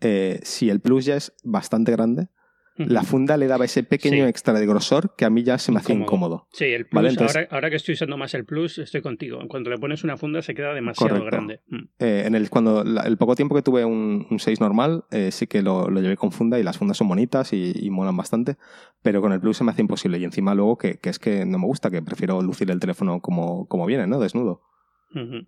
eh, 0.00 0.40
si 0.42 0.70
el 0.70 0.80
Plus 0.80 1.04
ya 1.04 1.16
es 1.16 1.32
bastante 1.42 1.92
grande. 1.92 2.28
La 2.76 3.02
funda 3.02 3.36
le 3.36 3.46
daba 3.46 3.64
ese 3.64 3.82
pequeño 3.84 4.24
Sí. 4.24 4.28
extra 4.30 4.52
de 4.54 4.66
grosor 4.66 5.14
que 5.16 5.24
a 5.24 5.30
mí 5.30 5.42
ya 5.44 5.58
se 5.58 5.70
me 5.72 5.78
hacía 5.78 5.94
Incómodo. 5.94 6.48
Sí, 6.52 6.64
el 6.64 6.86
Plus, 6.86 6.94
Vale, 6.96 7.08
entonces- 7.10 7.36
ahora, 7.36 7.48
ahora 7.50 7.70
que 7.70 7.76
estoy 7.76 7.94
usando 7.94 8.16
más 8.16 8.34
el 8.34 8.44
Plus, 8.44 8.78
estoy 8.78 9.00
contigo. 9.00 9.38
Cuando 9.48 9.70
le 9.70 9.78
pones 9.78 10.02
una 10.04 10.16
funda 10.16 10.42
se 10.42 10.54
queda 10.54 10.74
demasiado 10.74 11.10
Correcto. 11.16 11.30
grande. 11.36 11.60
Mm. 11.68 11.76
Eh, 11.98 12.22
en 12.26 12.34
el, 12.34 12.50
cuando 12.50 12.82
la- 12.84 13.02
el 13.02 13.16
poco 13.16 13.34
tiempo 13.36 13.54
que 13.54 13.62
tuve 13.62 13.84
un, 13.84 14.26
un 14.30 14.38
6 14.40 14.60
normal, 14.60 15.04
eh, 15.10 15.30
sí 15.30 15.46
que 15.46 15.62
lo, 15.62 15.88
lo 15.88 16.00
llevé 16.00 16.16
con 16.16 16.32
funda 16.32 16.58
y 16.58 16.62
las 16.62 16.78
fundas 16.78 16.96
son 16.96 17.08
bonitas 17.08 17.52
y, 17.52 17.72
y 17.74 17.90
molan 17.90 18.16
bastante, 18.16 18.56
pero 19.02 19.20
con 19.20 19.32
el 19.32 19.40
Plus 19.40 19.56
se 19.58 19.64
me 19.64 19.70
hace 19.70 19.82
imposible. 19.82 20.18
Y 20.18 20.24
encima 20.24 20.54
luego 20.54 20.76
que, 20.78 20.98
que 20.98 21.10
es 21.10 21.18
que 21.18 21.44
no 21.46 21.58
me 21.58 21.66
gusta, 21.66 21.90
que 21.90 22.02
prefiero 22.02 22.42
lucir 22.42 22.70
el 22.70 22.80
teléfono 22.80 23.20
como, 23.20 23.66
como 23.68 23.86
viene, 23.86 24.06
¿no? 24.06 24.18
Desnudo. 24.18 24.62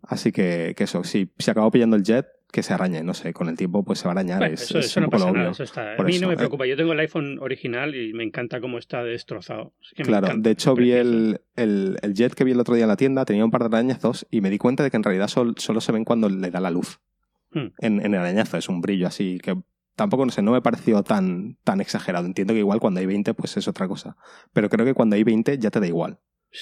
Así 0.02 0.32
que, 0.32 0.74
que 0.76 0.84
eso, 0.84 1.02
si, 1.04 1.30
si 1.38 1.50
acabo 1.50 1.70
pillando 1.70 1.96
el 1.96 2.02
jet, 2.02 2.26
que 2.52 2.62
se 2.62 2.72
arañe, 2.72 3.02
no 3.02 3.12
sé, 3.12 3.32
con 3.32 3.48
el 3.48 3.56
tiempo 3.56 3.84
pues 3.84 3.98
se 3.98 4.04
va 4.04 4.12
a 4.12 4.12
arañar. 4.12 4.38
Bueno, 4.38 4.54
es, 4.54 4.62
eso, 4.62 4.78
es 4.78 4.86
eso 4.86 5.00
un 5.00 5.04
no 5.04 5.10
poco 5.10 5.24
pasa 5.24 5.32
nada, 5.32 5.44
obvio. 5.46 5.52
eso 5.52 5.62
está. 5.64 5.92
A 5.92 5.96
Por 5.96 6.06
mí 6.06 6.12
eso, 6.12 6.22
no 6.22 6.28
me 6.28 6.34
eh. 6.34 6.36
preocupa. 6.36 6.66
Yo 6.66 6.76
tengo 6.76 6.92
el 6.92 7.00
iPhone 7.00 7.38
original 7.40 7.94
y 7.94 8.12
me 8.14 8.22
encanta 8.22 8.60
cómo 8.60 8.78
está 8.78 9.02
destrozado. 9.02 9.74
Es 9.82 9.90
que 9.94 10.04
me 10.04 10.08
Claro, 10.08 10.26
encanta, 10.28 10.48
de 10.48 10.52
hecho 10.52 10.74
vi 10.74 10.92
el, 10.92 11.40
el, 11.56 11.98
el 12.02 12.14
jet 12.14 12.32
que 12.34 12.44
vi 12.44 12.52
el 12.52 12.60
otro 12.60 12.74
día 12.76 12.84
en 12.84 12.88
la 12.88 12.96
tienda, 12.96 13.24
tenía 13.24 13.44
un 13.44 13.50
par 13.50 13.62
de 13.68 13.76
arañazos 13.76 14.26
y 14.30 14.40
me 14.40 14.48
di 14.50 14.58
cuenta 14.58 14.84
de 14.84 14.90
que 14.90 14.96
en 14.96 15.02
realidad 15.02 15.28
sol- 15.28 15.54
solo 15.58 15.80
se 15.80 15.92
ven 15.92 16.04
cuando 16.04 16.28
le 16.28 16.50
da 16.50 16.60
la 16.60 16.70
luz. 16.70 17.00
Hmm. 17.50 17.66
En, 17.78 18.00
en 18.00 18.14
el 18.14 18.20
arañazo 18.20 18.56
es 18.56 18.68
un 18.68 18.80
brillo 18.80 19.08
así 19.08 19.38
que 19.42 19.56
tampoco, 19.96 20.24
no 20.24 20.30
sé, 20.30 20.40
no 20.42 20.52
me 20.52 20.62
pareció 20.62 21.02
tan, 21.02 21.56
tan 21.64 21.80
exagerado. 21.80 22.26
Entiendo 22.26 22.52
que 22.54 22.60
igual 22.60 22.78
cuando 22.80 23.00
hay 23.00 23.06
20 23.06 23.34
pues 23.34 23.56
es 23.56 23.66
otra 23.66 23.88
cosa. 23.88 24.16
Pero 24.52 24.68
creo 24.70 24.86
que 24.86 24.94
cuando 24.94 25.16
hay 25.16 25.24
20 25.24 25.58
ya 25.58 25.70
te 25.70 25.80
da 25.80 25.86
igual. 25.88 26.20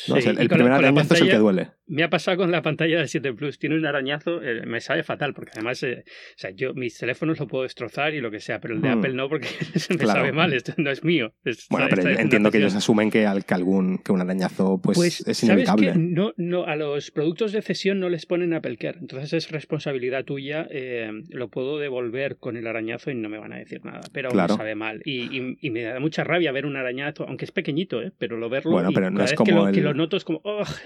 ¿no? 0.09 0.15
O 0.17 0.21
sea, 0.21 0.33
Sí, 0.33 0.39
el 0.41 0.49
primer 0.49 0.73
arañazo 0.73 1.15
es 1.15 1.21
el 1.21 1.29
que 1.29 1.37
duele. 1.39 1.71
Me 1.87 2.03
ha 2.03 2.09
pasado 2.09 2.39
con 2.39 2.51
la 2.51 2.63
pantalla 2.63 2.99
del 2.99 3.09
7 3.09 3.35
Plus. 3.35 3.59
Tiene 3.59 3.77
un 3.77 3.85
arañazo, 3.85 4.43
eh, 4.43 4.65
me 4.67 4.81
sabe 4.81 5.03
fatal, 5.03 5.35
porque 5.35 5.51
además, 5.55 5.83
eh, 5.83 6.05
o 6.07 6.39
sea, 6.39 6.51
yo 6.51 6.73
mis 6.73 6.97
teléfonos 6.97 7.39
lo 7.39 7.47
puedo 7.47 7.65
destrozar 7.65 8.15
y 8.15 8.21
lo 8.23 8.31
que 8.31 8.41
sea, 8.41 8.59
pero 8.61 8.75
el 8.75 8.81
de 8.81 8.89
Hmm. 8.89 8.99
Apple 8.99 9.13
no, 9.15 9.29
porque 9.29 9.49
se 9.89 9.93
me 9.93 9.99
Claro. 9.99 10.21
sabe 10.21 10.33
mal, 10.33 10.53
esto 10.55 10.73
no 10.79 10.91
es 10.91 11.05
mío. 11.05 11.35
Es- 11.45 11.67
Bueno, 11.69 11.87
pero 11.91 12.09
entiendo 12.09 12.51
que 12.51 12.59
ellos 12.59 12.75
asumen 12.75 13.11
que, 13.11 13.27
al, 13.27 13.45
que 13.45 13.53
algún 13.55 13.99
que 13.99 14.13
un 14.13 14.21
arañazo 14.23 14.81
pues, 14.83 14.97
Pues, 14.97 15.21
es 15.29 15.37
¿sabes 15.39 15.43
inevitable. 15.45 15.93
No, 15.97 16.33
no, 16.39 16.65
a 16.65 16.75
los 16.77 17.11
productos 17.11 17.53
de 17.53 17.61
cesión 17.61 18.01
no 18.01 18.09
les 18.09 18.25
ponen 18.25 18.55
Apple 18.55 18.77
Care. 18.79 18.99
Entonces 19.01 19.33
es 19.35 19.51
responsabilidad 19.51 20.25
tuya. 20.25 20.67
eh, 20.71 21.11
lo 21.31 21.49
puedo 21.49 21.79
devolver 21.79 22.37
con 22.39 22.57
el 22.57 22.67
arañazo 22.67 23.11
y 23.11 23.15
no 23.15 23.29
me 23.29 23.39
van 23.39 23.53
a 23.53 23.59
decir 23.59 23.85
nada. 23.85 24.01
Pero 24.13 24.31
Claro. 24.31 24.55
me 24.55 24.59
sabe 24.59 24.75
mal. 24.75 25.03
Y, 25.05 25.39
y- 25.39 25.59
y 25.61 25.71
me 25.71 25.83
da 25.83 26.01
mucha 26.01 26.25
rabia 26.25 26.51
ver 26.53 26.65
un 26.67 26.77
arañazo, 26.77 27.25
aunque 27.29 27.45
es 27.45 27.51
pequeñito, 27.53 28.03
¿eh? 28.03 28.13
pero 28.19 28.37
lo 28.39 28.49
verlo. 28.49 28.73
Bueno, 28.73 28.91
y 28.91 28.95
pero 28.95 29.11
no 29.11 29.17
cada 29.19 29.25
es 29.27 29.31
vez 29.33 29.37
como 29.37 29.47
que 29.47 29.53
lo, 29.55 29.69
el- 29.69 29.75
que 29.75 29.81
lo 29.83 29.93
noto 29.95 30.17
es 30.17 30.25
como. 30.25 30.41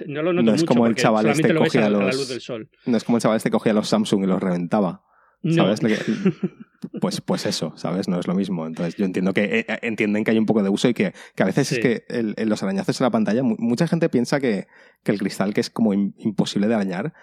No 0.07 0.23
lo 0.23 0.33
noto 0.33 0.45
No 0.47 0.55
es 0.55 0.63
mucho 0.63 0.67
como 0.67 0.88
el 0.89 0.95
chaval 0.97 1.27
este 1.29 1.53
a, 1.53 1.55
cogía 1.55 1.87
a 1.87 1.91
la 1.91 1.99
los- 1.99 2.17
luz 2.17 2.29
del 2.29 2.41
sol. 2.41 2.69
No 2.87 2.97
es 2.97 3.05
como 3.05 3.19
el 3.19 3.23
chaval 3.23 3.37
este 3.37 3.51
cogía 3.51 3.73
los 3.73 3.89
Samsung 3.89 4.25
y 4.25 4.27
los 4.27 4.41
reventaba. 4.43 5.05
No. 5.43 5.55
¿Sabes? 5.55 5.81
Que- 5.81 5.97
Pues, 7.01 7.21
pues 7.21 7.45
eso, 7.45 7.73
¿sabes? 7.77 8.07
No 8.07 8.21
es 8.21 8.29
lo 8.29 8.35
mismo. 8.35 8.65
Entonces 8.65 8.95
yo 8.95 9.05
entiendo 9.05 9.33
que 9.35 9.43
eh, 9.43 9.67
eh, 9.69 9.79
entienden 9.83 10.23
que 10.23 10.31
hay 10.31 10.39
un 10.39 10.47
poco 10.47 10.63
de 10.63 10.69
uso 10.69 10.89
y 10.89 10.95
que, 10.95 11.13
que 11.35 11.43
a 11.43 11.47
veces 11.47 11.73
es 11.73 11.79
que 11.81 12.05
el- 12.09 12.35
el- 12.37 12.49
los 12.49 12.63
arañazos 12.63 13.01
en 13.01 13.05
la 13.05 13.11
pantalla, 13.11 13.43
mu- 13.43 13.57
mucha 13.59 13.89
gente 13.89 14.09
piensa 14.09 14.39
que, 14.39 14.69
que 15.03 15.11
el 15.11 15.19
cristal 15.19 15.55
que 15.55 15.61
es 15.61 15.71
como 15.71 15.93
im- 15.93 16.15
imposible 16.19 16.69
de 16.69 16.75
arañar 16.75 17.15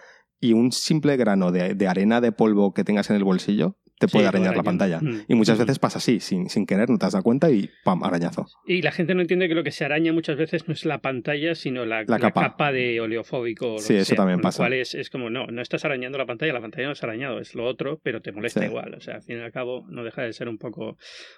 y 0.42 0.52
un 0.52 0.74
simple 0.74 1.16
grano 1.16 1.54
de, 1.54 1.74
de 1.74 1.88
arena 1.88 2.20
de 2.20 2.34
polvo 2.34 2.74
que 2.74 2.84
tengas 2.84 3.10
en 3.10 3.16
el 3.16 3.24
bolsillo 3.24 3.78
te 4.00 4.08
puede 4.08 4.26
Sí, 4.26 4.28
arañar 4.30 4.58
la 4.58 4.64
pantalla. 4.64 5.00
Mm. 5.02 5.22
Y 5.28 5.36
muchas 5.36 5.58
Mm. 5.58 5.62
veces 5.62 5.80
pasa 5.80 6.00
así, 6.00 6.20
sin, 6.20 6.50
sin 6.50 6.66
querer, 6.66 6.90
no 6.90 6.98
te 6.98 7.06
has 7.06 7.14
dado 7.14 7.24
cuenta 7.24 7.50
y 7.50 7.70
¡pam! 7.84 8.04
arañazo. 8.04 8.46
Y 8.66 8.82
la 8.82 8.92
gente 8.92 9.16
no 9.16 9.22
entiende 9.22 9.48
que 9.48 9.56
lo 9.56 9.64
que 9.64 9.72
se 9.72 9.86
araña 9.86 10.12
muchas 10.14 10.36
veces 10.38 10.68
no 10.68 10.74
es 10.74 10.84
la 10.86 11.00
pantalla, 11.00 11.56
sino 11.56 11.86
la, 11.86 12.04
La 12.04 12.18
la 12.18 12.32
capa. 12.32 12.72
de 12.72 13.00
oleofóbico. 13.02 13.78
Sí, 13.80 13.96
eso 13.96 14.06
sea, 14.10 14.18
también 14.18 14.38
con 14.38 14.42
lo 14.44 14.48
pasa. 14.48 14.58
cual 14.58 14.74
es, 14.74 14.96
es 14.96 15.10
como, 15.10 15.30
no, 15.30 15.48
no 15.48 15.62
estás 15.62 15.86
arañando 15.86 16.18
la 16.18 16.26
pantalla, 16.26 16.52
la 16.54 16.62
pantalla 16.62 16.88
no 16.88 16.94
es 16.94 17.04
arañado, 17.04 17.40
es 17.40 17.56
lo 17.56 17.66
otro, 17.66 18.00
pero 18.04 18.22
te 18.22 18.32
molesta 18.32 18.60
Sí. 18.62 18.66
igual. 18.68 18.94
O 18.96 19.00
sea, 19.02 19.16
al 19.16 19.22
fin 19.24 19.38
y 19.38 19.42
al 19.42 19.52
cabo, 19.52 19.86
no 19.90 20.04
deja 20.04 20.24
de 20.24 20.34
ser 20.34 20.50
un 20.50 20.58
poco, 20.58 20.90
un 20.90 20.98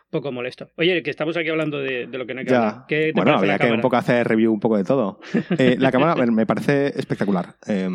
poco 0.09 0.31
molesto. 0.31 0.69
Oye, 0.77 1.03
que 1.03 1.09
estamos 1.11 1.37
aquí 1.37 1.49
hablando 1.49 1.77
de, 1.79 2.07
de 2.07 2.17
lo 2.17 2.25
que 2.25 2.33
no 2.33 2.39
hay 2.39 2.45
que 2.45 2.51
Ya. 2.51 2.57
hablar. 2.69 2.85
¿Qué 2.87 3.05
te 3.07 3.11
Bueno, 3.13 3.33
habría 3.35 3.57
que 3.59 3.71
un 3.71 3.81
poco 3.81 3.97
hacer 3.97 4.27
review 4.27 4.51
un 4.51 4.59
poco 4.59 4.77
de 4.77 4.83
todo. 4.83 5.19
Eh, 5.59 5.75
la 5.79 5.91
cámara 5.91 6.15
me 6.25 6.45
parece 6.45 6.87
espectacular. 6.99 7.55
Eh, 7.67 7.87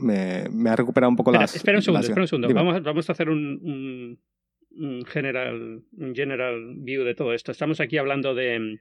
me, 0.00 0.44
me 0.50 0.70
ha 0.70 0.76
recuperado 0.76 1.10
un 1.10 1.16
poco 1.16 1.30
Espera, 1.30 1.42
las. 1.42 1.56
espera 1.56 1.78
un 1.78 1.82
segundo, 1.82 1.98
las- 2.00 2.08
espera 2.08 2.22
un 2.22 2.28
segundo. 2.28 2.48
Vamos, 2.54 2.76
a- 2.76 2.80
vamos 2.80 3.08
a 3.08 3.12
hacer 3.12 3.28
un, 3.30 3.58
un, 3.62 4.20
un 4.70 5.04
general, 5.04 5.82
un 5.96 6.14
general 6.14 6.74
view 6.78 7.04
de 7.04 7.14
todo 7.14 7.32
esto. 7.34 7.52
Estamos 7.52 7.80
aquí 7.80 7.98
hablando 7.98 8.34
de. 8.34 8.80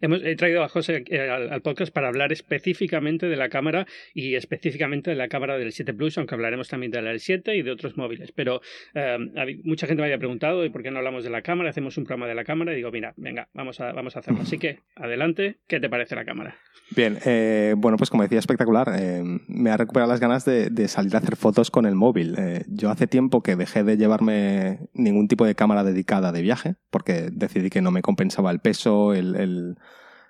Hemos 0.00 0.22
he 0.22 0.36
traído 0.36 0.62
a 0.62 0.68
José 0.68 1.04
eh, 1.08 1.30
al, 1.30 1.62
podcast 1.62 1.92
para 1.92 2.08
hablar 2.08 2.32
específicamente 2.32 3.26
de 3.26 3.36
la 3.36 3.48
cámara 3.48 3.86
y 4.14 4.34
específicamente 4.34 5.10
de 5.10 5.16
la 5.16 5.28
cámara 5.28 5.58
del 5.58 5.72
7 5.72 5.94
Plus, 5.94 6.18
aunque 6.18 6.34
hablaremos 6.34 6.68
también 6.68 6.92
de 6.92 7.02
la 7.02 7.10
del 7.10 7.20
7 7.20 7.56
y 7.56 7.62
de 7.62 7.70
otros 7.70 7.96
móviles. 7.96 8.32
Pero 8.32 8.60
eh, 8.94 9.16
mucha 9.64 9.86
gente 9.86 10.00
me 10.00 10.06
había 10.06 10.18
preguntado 10.18 10.64
¿y 10.64 10.70
por 10.70 10.82
qué 10.82 10.90
no 10.90 10.98
hablamos 10.98 11.24
de 11.24 11.30
la 11.30 11.42
cámara? 11.42 11.70
Hacemos 11.70 11.96
un 11.98 12.04
programa 12.04 12.26
de 12.26 12.34
la 12.34 12.44
cámara 12.44 12.72
y 12.72 12.76
digo, 12.76 12.90
mira, 12.90 13.14
venga, 13.16 13.48
vamos 13.54 13.80
a, 13.80 13.92
vamos 13.92 14.16
a 14.16 14.20
hacerlo. 14.20 14.40
Así 14.42 14.58
que, 14.58 14.80
adelante, 14.94 15.58
¿qué 15.66 15.80
te 15.80 15.88
parece 15.88 16.14
la 16.14 16.24
cámara? 16.24 16.56
Bien, 16.94 17.18
eh, 17.24 17.74
bueno, 17.76 17.96
pues 17.96 18.10
como 18.10 18.22
decía, 18.22 18.38
espectacular. 18.38 18.92
Eh, 18.98 19.22
me 19.48 19.70
ha 19.70 19.76
recuperado 19.76 20.10
las 20.10 20.20
ganas 20.20 20.44
de, 20.44 20.88
salir 20.88 21.14
a 21.16 21.18
hacer 21.18 21.36
fotos 21.36 21.70
con 21.70 21.84
el 21.84 21.96
móvil. 21.96 22.36
Yo 22.68 22.90
hace 22.90 23.06
tiempo 23.06 23.42
que 23.42 23.56
dejé 23.56 23.82
de 23.82 23.96
llevarme 23.96 24.78
ningún 24.94 25.26
tipo 25.26 25.44
de 25.44 25.56
cámara 25.56 25.82
dedicada 25.82 26.30
de 26.30 26.42
viaje, 26.42 26.76
porque 26.90 27.28
decidí 27.32 27.70
que 27.70 27.82
no 27.82 27.90
me 27.90 28.02
compensaba 28.02 28.52
el 28.52 28.60
peso, 28.60 29.14
el- 29.14 29.34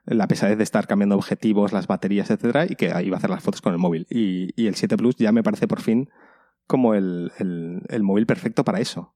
la 0.06 0.28
pesadez 0.28 0.56
de 0.56 0.64
estar 0.64 0.86
cambiando 0.86 1.16
objetivos, 1.16 1.72
las 1.72 1.86
baterías, 1.86 2.30
etcétera, 2.30 2.66
y 2.68 2.76
que 2.76 2.92
iba 3.02 3.16
a 3.16 3.18
hacer 3.18 3.30
las 3.30 3.42
fotos 3.42 3.60
con 3.60 3.72
el 3.72 3.78
móvil. 3.78 4.06
Y, 4.08 4.66
el 4.66 4.74
7 4.76 4.96
Plus 4.96 5.16
ya 5.16 5.32
me 5.32 5.42
parece 5.42 5.66
por 5.66 5.80
fin 5.80 6.08
como 6.66 6.94
el, 6.94 7.32
el- 7.38 8.02
móvil 8.02 8.26
perfecto 8.26 8.64
para 8.64 8.80
eso. 8.80 9.14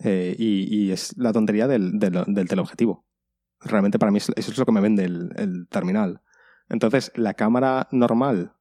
Eh, 0.00 0.34
y, 0.38 0.90
es 0.90 1.16
la 1.16 1.32
tontería 1.32 1.68
del, 1.68 1.98
del, 1.98 2.24
del 2.26 2.48
teleobjetivo. 2.48 3.06
Realmente 3.60 3.98
para 3.98 4.10
mí 4.12 4.18
es- 4.18 4.32
eso 4.34 4.50
es 4.50 4.58
lo 4.58 4.66
que 4.66 4.72
me 4.72 4.80
vende 4.80 5.04
el, 5.04 5.30
el 5.36 5.68
terminal. 5.68 6.20
Entonces, 6.68 7.12
la 7.14 7.34
cámara 7.34 7.88
normal 7.92 8.54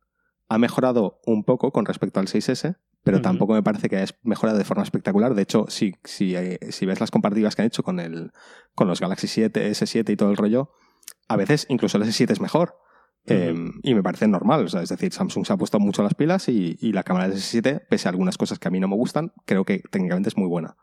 ha 0.49 0.57
mejorado 0.57 1.21
un 1.25 1.43
poco 1.43 1.71
con 1.71 1.85
respecto 1.85 2.19
al 2.19 2.27
6S, 2.27 2.77
pero 3.03 3.21
tampoco 3.21 3.53
me 3.53 3.63
parece 3.63 3.89
que 3.89 3.97
haya 3.97 4.15
mejorado 4.23 4.57
de 4.57 4.63
forma 4.63 4.83
espectacular. 4.83 5.35
De 5.35 5.41
hecho, 5.41 5.65
si, 5.67 5.95
si, 6.03 6.35
eh, 6.35 6.59
si 6.69 6.85
ves 6.85 6.99
las 6.99 7.11
comparativas 7.11 7.55
que 7.55 7.61
han 7.61 7.67
hecho 7.67 7.83
con, 7.83 7.99
el, 7.99 8.31
con 8.75 8.87
los 8.87 9.01
Galaxy 9.01 9.27
7, 9.27 9.71
S7 9.71 10.09
y 10.09 10.15
todo 10.15 10.31
el 10.31 10.37
rollo, 10.37 10.71
a 11.27 11.35
veces 11.35 11.65
incluso 11.69 11.97
el 11.97 12.03
S7 12.03 12.31
es 12.31 12.39
mejor. 12.39 12.77
Eh, 13.25 13.55
y 13.83 13.93
me 13.93 14.03
parece 14.03 14.27
normal. 14.27 14.65
O 14.65 14.67
sea, 14.69 14.81
es 14.81 14.89
decir, 14.89 15.11
Samsung 15.13 15.45
se 15.45 15.53
ha 15.53 15.57
puesto 15.57 15.79
mucho 15.79 16.01
las 16.01 16.13
pilas 16.13 16.47
y, 16.47 16.77
y 16.79 16.93
la 16.93 17.03
cámara 17.03 17.27
del 17.27 17.37
S7, 17.37 17.85
pese 17.89 18.07
a 18.07 18.11
algunas 18.11 18.37
cosas 18.37 18.57
que 18.59 18.69
a 18.69 18.71
mí 18.71 18.79
no 18.79 18.87
me 18.87 18.95
gustan, 18.95 19.33
creo 19.45 19.65
que 19.65 19.81
técnicamente 19.91 20.29
es 20.29 20.37
muy 20.37 20.47
buena. 20.47 20.77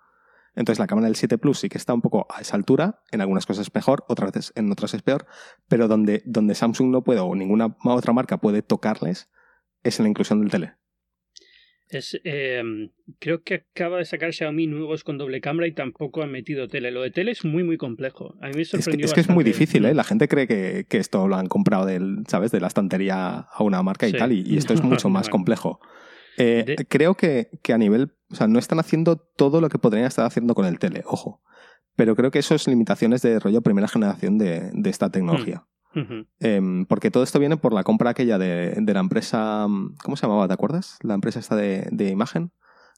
Entonces 0.54 0.78
la 0.78 0.86
cámara 0.86 1.06
del 1.06 1.16
7 1.16 1.38
Plus 1.38 1.60
sí 1.60 1.68
que 1.68 1.78
está 1.78 1.94
un 1.94 2.00
poco 2.00 2.26
a 2.28 2.40
esa 2.40 2.56
altura, 2.56 3.02
en 3.10 3.20
algunas 3.20 3.46
cosas 3.46 3.68
es 3.68 3.74
mejor, 3.74 4.04
otras 4.08 4.32
veces 4.32 4.52
en 4.56 4.70
otras 4.70 4.94
es 4.94 5.02
peor, 5.02 5.26
pero 5.68 5.88
donde, 5.88 6.22
donde 6.26 6.54
Samsung 6.54 6.90
no 6.90 7.04
puede 7.04 7.20
o 7.20 7.34
ninguna 7.34 7.76
otra 7.84 8.12
marca 8.12 8.38
puede 8.38 8.62
tocarles 8.62 9.30
es 9.82 9.98
en 9.98 10.04
la 10.04 10.10
inclusión 10.10 10.40
del 10.40 10.50
tele. 10.50 10.74
Es, 11.90 12.20
eh, 12.24 12.62
creo 13.18 13.42
que 13.42 13.66
acaba 13.74 13.98
de 13.98 14.04
sacar 14.04 14.32
Xiaomi 14.32 14.66
nuevos 14.68 15.02
con 15.02 15.18
doble 15.18 15.40
cámara 15.40 15.66
y 15.66 15.72
tampoco 15.72 16.22
han 16.22 16.30
metido 16.30 16.68
tele. 16.68 16.90
Lo 16.92 17.02
de 17.02 17.10
tele 17.10 17.32
es 17.32 17.44
muy, 17.44 17.64
muy 17.64 17.76
complejo. 17.76 18.34
A 18.40 18.46
mí 18.48 18.54
me 18.54 18.62
Es 18.62 18.70
que, 18.70 18.76
sorprendió 18.82 19.06
es 19.06 19.12
que 19.12 19.20
es 19.20 19.28
muy 19.28 19.42
difícil, 19.44 19.84
¿eh? 19.84 19.94
La 19.94 20.04
gente 20.04 20.28
cree 20.28 20.46
que, 20.46 20.86
que 20.88 20.98
esto 20.98 21.26
lo 21.26 21.34
han 21.36 21.48
comprado 21.48 21.86
del, 21.86 22.18
¿sabes? 22.28 22.52
de 22.52 22.60
la 22.60 22.68
estantería 22.68 23.38
a 23.52 23.62
una 23.64 23.82
marca 23.82 24.06
y 24.06 24.12
Sí. 24.12 24.18
tal, 24.18 24.32
y, 24.32 24.42
y 24.46 24.56
esto 24.56 24.72
es 24.72 24.82
mucho 24.84 25.08
más 25.08 25.28
complejo. 25.28 25.80
Eh, 26.38 26.62
De- 26.64 26.86
Creo 26.86 27.16
que, 27.16 27.48
que 27.62 27.72
a 27.72 27.78
nivel, 27.78 28.12
o 28.30 28.34
sea, 28.36 28.46
no 28.46 28.58
están 28.60 28.78
haciendo 28.78 29.16
todo 29.16 29.60
lo 29.60 29.68
que 29.68 29.78
podrían 29.78 30.06
estar 30.06 30.24
haciendo 30.24 30.54
con 30.54 30.66
el 30.66 30.78
tele, 30.78 31.02
ojo. 31.06 31.42
Pero 31.96 32.14
creo 32.14 32.30
que 32.30 32.38
eso 32.38 32.54
es 32.54 32.68
limitaciones 32.68 33.20
de 33.20 33.40
rollo 33.40 33.62
primera 33.62 33.88
generación 33.88 34.38
de, 34.38 34.70
de 34.72 34.90
esta 34.90 35.10
tecnología. 35.10 35.66
Em, 36.40 36.84
porque 36.86 37.10
todo 37.10 37.22
esto 37.22 37.38
viene 37.38 37.56
por 37.56 37.72
la 37.72 37.82
compra 37.84 38.10
aquella 38.10 38.38
de, 38.38 38.74
de 38.80 38.94
la 38.94 39.00
empresa. 39.00 39.66
¿Cómo 40.02 40.16
se 40.16 40.22
llamaba? 40.22 40.46
¿Te 40.48 40.54
acuerdas? 40.54 40.98
La 41.02 41.14
empresa 41.14 41.40
esta 41.40 41.56
de, 41.56 41.88
de 41.90 42.08
imagen. 42.10 42.52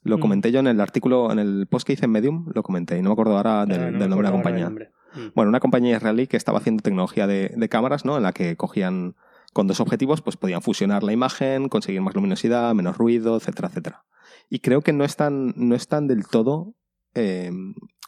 Lo 0.05 0.19
Mm. 0.19 0.21
comenté 0.21 0.53
yo 0.53 0.61
en 0.61 0.67
el 0.67 0.81
artículo, 0.81 1.31
en 1.33 1.39
el 1.39 1.67
post 1.71 1.87
que 1.87 1.93
hice 1.95 2.07
en 2.07 2.11
Medium, 2.11 2.47
lo 2.55 2.63
comenté 2.63 2.99
y 2.99 3.03
no 3.03 3.11
me 3.11 3.13
acuerdo 3.13 3.37
ahora 3.37 3.65
del, 3.67 3.81
Ah, 3.81 3.85
no 3.87 3.93
me 3.93 3.99
del 3.99 4.11
nombre 4.11 4.29
de 4.29 4.33
la 4.33 4.43
compañía. 4.43 4.69
Mm. 4.71 5.33
Bueno, 5.35 5.49
una 5.51 5.61
compañía 5.61 5.97
israelí 5.97 6.27
que 6.27 6.37
estaba 6.37 6.59
haciendo 6.59 6.83
tecnología 6.83 7.27
de, 7.27 7.53
de 7.57 7.69
cámaras, 7.69 8.05
¿no? 8.05 8.17
En 8.17 8.23
la 8.25 8.33
que 8.33 8.57
cogían 8.57 9.15
con 9.53 9.67
dos 9.67 9.81
objetivos, 9.81 10.23
pues 10.23 10.37
podían 10.37 10.63
fusionar 10.63 11.03
la 11.03 11.13
imagen, 11.13 11.69
conseguir 11.69 12.01
más 12.01 12.15
luminosidad, 12.15 12.75
menos 12.75 12.97
ruido, 12.97 13.37
etcétera, 13.37 13.69
etcétera. 13.69 14.05
Y 14.51 14.59
creo 14.61 14.81
que 14.81 14.93
no 14.93 15.05
están, 15.05 15.53
no 15.57 15.75
están 15.75 16.09
del 16.09 16.27
todo 16.27 16.75
eh, 17.15 17.51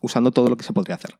usando 0.02 0.30
todo 0.30 0.48
lo 0.48 0.56
que 0.56 0.64
se 0.64 0.72
podría 0.72 0.96
hacer. 0.96 1.16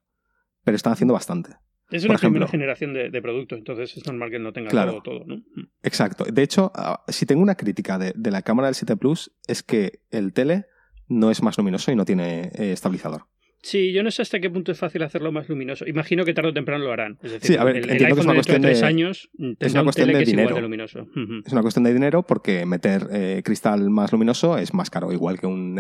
Pero 0.65 0.77
están 0.77 0.93
haciendo 0.95 1.15
bastante. 1.15 1.57
Es 1.95 2.05
una 2.05 2.19
primera 2.19 2.45
ejemplo. 2.47 2.49
generación 2.49 2.93
de, 2.95 3.11
de 3.11 3.23
producto, 3.23 3.55
entonces 3.57 3.97
es 3.97 4.07
normal 4.07 4.31
que 4.31 4.39
no 4.39 4.53
tenga 4.53 4.71
Claro. 4.71 5.01
todo, 5.03 5.19
todo, 5.21 5.25
¿no? 5.27 5.37
Mm. 5.37 5.69
Exacto. 5.83 6.25
De 6.25 6.43
hecho, 6.43 6.73
ah, 6.75 7.05
si 7.09 7.27
tengo 7.27 7.43
una 7.43 7.55
crítica 7.55 7.99
de, 7.99 8.13
de 8.17 8.31
la 8.31 8.43
cámara 8.43 8.69
del 8.69 8.75
7 8.75 8.97
Plus, 8.97 9.31
es 9.47 9.63
que 9.63 10.01
el 10.11 10.33
tele 10.33 10.67
no 11.09 11.31
es 11.31 11.43
más 11.43 11.57
luminoso 11.59 11.93
y 11.93 11.97
no 11.97 12.05
tiene 12.05 12.51
eh, 12.55 12.73
estabilizador. 12.73 13.27
Sí, 13.63 13.93
yo 13.93 14.03
no 14.03 14.11
sé 14.11 14.21
hasta 14.21 14.41
qué 14.41 14.51
punto 14.51 14.73
es 14.73 14.79
fácil 14.79 15.03
hacerlo 15.05 15.33
más 15.33 15.49
luminoso. 15.49 15.87
Imagino 15.87 16.27
que 16.27 16.35
tarde 16.35 16.51
o 16.51 16.53
temprano 16.53 16.85
lo 16.85 16.93
harán. 16.93 17.19
Es 17.23 17.33
decir, 17.33 17.53
Sí, 17.53 17.57
a 17.57 17.65
ver, 17.65 17.77
el, 17.77 17.87
que 17.87 17.95
es 17.95 18.01
una 18.03 18.09
dentro 18.09 18.25
de 18.31 18.35
cuestión 18.37 18.61
tres 18.63 18.81
de- 18.81 18.87
años 18.87 19.31
tendrá 19.39 19.71
una 19.71 19.81
un 19.81 19.85
cuestión 19.87 20.07
tele 20.09 20.19
de 20.19 20.25
que 20.25 20.31
es 20.31 20.33
igual 20.35 20.45
dinero. 20.45 20.55
de 20.57 20.61
luminoso. 20.63 21.07
Es 21.47 21.53
una 21.53 21.63
cuestión 21.63 21.85
de 21.85 21.95
dinero 21.95 22.23
porque 22.25 22.67
meter 22.67 23.09
eh, 23.11 23.41
cristal 23.43 23.89
más 23.89 24.13
luminoso 24.13 24.59
es 24.59 24.75
más 24.75 24.91
caro, 24.91 25.13
igual 25.13 25.41
que 25.41 25.47
un 25.47 25.79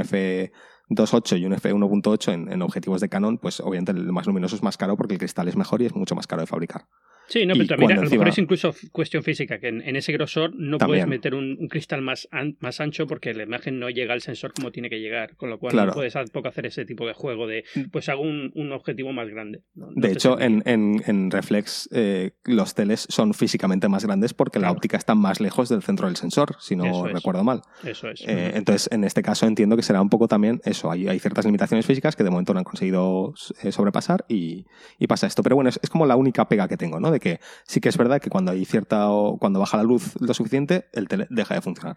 F2.8 0.90 1.38
y 1.38 1.46
un 1.46 1.52
F1.8 1.52 2.32
en, 2.32 2.52
en 2.52 2.62
objetivos 2.62 3.00
de 3.00 3.08
Canon, 3.08 3.38
pues 3.38 3.60
obviamente 3.60 3.92
el 3.92 4.12
más 4.12 4.26
luminoso 4.26 4.56
es 4.56 4.62
más 4.62 4.76
caro 4.76 4.96
porque 4.96 5.14
el 5.14 5.18
cristal 5.18 5.48
es 5.48 5.56
mejor 5.56 5.82
y 5.82 5.86
es 5.86 5.94
mucho 5.94 6.14
más 6.14 6.26
caro 6.26 6.42
de 6.42 6.46
fabricar. 6.46 6.86
Sí, 7.26 7.46
no, 7.46 7.54
pero 7.54 7.66
también 7.66 7.92
a 7.92 8.02
lo 8.02 8.10
mejor 8.10 8.28
es 8.28 8.38
incluso 8.38 8.74
cuestión 8.92 9.22
física, 9.22 9.58
que 9.58 9.68
en, 9.68 9.80
en 9.80 9.96
ese 9.96 10.12
grosor 10.12 10.52
no 10.54 10.78
puedes 10.78 11.06
meter 11.06 11.34
un, 11.34 11.56
un 11.58 11.68
cristal 11.68 12.02
más, 12.02 12.28
an- 12.30 12.56
más 12.60 12.80
ancho 12.80 13.06
porque 13.06 13.32
la 13.32 13.44
imagen 13.44 13.78
no 13.78 13.88
llega 13.88 14.12
al 14.12 14.20
sensor 14.20 14.52
como 14.52 14.70
tiene 14.70 14.90
que 14.90 15.00
llegar, 15.00 15.34
con 15.36 15.48
lo 15.50 15.58
cual 15.58 15.72
Claro. 15.72 15.88
no 15.88 15.94
puedes 15.94 16.12
tampoco 16.12 16.48
hacer 16.48 16.66
ese 16.66 16.84
tipo 16.84 17.06
de 17.06 17.14
juego 17.14 17.46
de, 17.46 17.64
pues 17.90 18.08
hago 18.08 18.22
un, 18.22 18.52
un 18.54 18.72
objetivo 18.72 19.12
más 19.12 19.28
grande. 19.28 19.62
No- 19.74 19.86
no 19.86 19.92
De 19.94 20.08
te 20.08 20.14
hecho, 20.14 20.38
en, 20.38 20.62
en, 20.66 21.02
en 21.06 21.30
Reflex 21.30 21.88
eh, 21.92 22.32
los 22.44 22.74
teles 22.74 23.06
son 23.08 23.32
físicamente 23.34 23.88
más 23.88 24.04
grandes 24.04 24.34
porque 24.34 24.58
la 24.58 24.70
óptica 24.70 24.96
está 24.96 25.14
más 25.14 25.40
lejos 25.40 25.68
del 25.70 25.82
centro 25.82 26.06
del 26.06 26.16
sensor, 26.16 26.56
si 26.60 26.76
no 26.76 26.84
Eso 26.84 27.06
es. 27.06 27.12
recuerdo 27.14 27.42
mal. 27.42 27.62
Eso 27.84 28.10
es. 28.10 28.20
Eh, 28.26 28.52
entonces, 28.54 28.88
en 28.92 29.02
este 29.04 29.22
caso 29.22 29.46
entiendo 29.46 29.76
que 29.76 29.82
será 29.82 30.02
un 30.02 30.10
poco 30.10 30.28
también 30.28 30.60
eso. 30.64 30.90
Hay, 30.90 31.08
hay 31.08 31.18
ciertas 31.18 31.46
limitaciones 31.46 31.86
físicas 31.86 32.16
que 32.16 32.22
de 32.24 32.30
momento 32.30 32.52
no 32.52 32.58
han 32.58 32.64
conseguido 32.64 33.32
eh, 33.62 33.72
sobrepasar 33.72 34.24
y, 34.28 34.66
y 34.98 35.06
pasa 35.06 35.26
esto. 35.26 35.42
Pero 35.42 35.56
bueno, 35.56 35.70
es, 35.70 35.80
es 35.82 35.88
como 35.90 36.04
la 36.06 36.16
única 36.16 36.46
pega 36.48 36.68
que 36.68 36.76
tengo, 36.76 37.00
¿no? 37.00 37.13
De 37.14 37.20
que 37.20 37.38
sí 37.64 37.80
que 37.80 37.88
es 37.88 37.96
verdad 37.96 38.20
que 38.20 38.28
cuando 38.28 38.50
hay 38.50 38.64
cierta 38.64 39.08
o 39.10 39.38
cuando 39.38 39.60
baja 39.60 39.76
la 39.76 39.84
luz 39.84 40.20
lo 40.20 40.34
suficiente, 40.34 40.86
el 40.92 41.06
tele 41.06 41.26
deja 41.30 41.54
de 41.54 41.60
funcionar. 41.60 41.96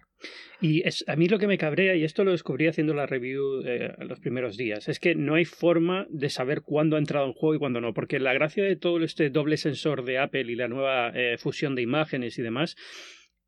Y 0.62 0.88
es, 0.88 1.03
a 1.07 1.15
mí 1.15 1.27
lo 1.27 1.39
que 1.39 1.47
me 1.47 1.57
cabrea, 1.57 1.95
y 1.95 2.03
esto 2.03 2.24
lo 2.24 2.31
descubrí 2.31 2.67
haciendo 2.67 2.93
la 2.93 3.05
review 3.05 3.62
eh, 3.65 3.93
los 4.00 4.19
primeros 4.19 4.57
días, 4.57 4.88
es 4.89 5.00
que 5.00 5.15
no 5.15 5.36
hay 5.36 5.45
forma 5.45 6.07
de 6.09 6.29
saber 6.29 6.62
cuándo 6.62 6.95
ha 6.95 7.00
entrado 7.00 7.27
en 7.27 7.33
juego 7.33 7.55
y 7.55 7.59
cuándo 7.59 7.81
no, 7.81 7.93
porque 7.93 8.19
la 8.19 8.33
gracia 8.33 8.63
de 8.63 8.75
todo 8.75 9.03
este 9.03 9.29
doble 9.29 9.57
sensor 9.57 10.03
de 10.03 10.17
Apple 10.19 10.51
y 10.51 10.55
la 10.55 10.67
nueva 10.67 11.12
eh, 11.13 11.38
fusión 11.38 11.75
de 11.75 11.83
imágenes 11.83 12.38
y 12.39 12.41
demás 12.41 12.75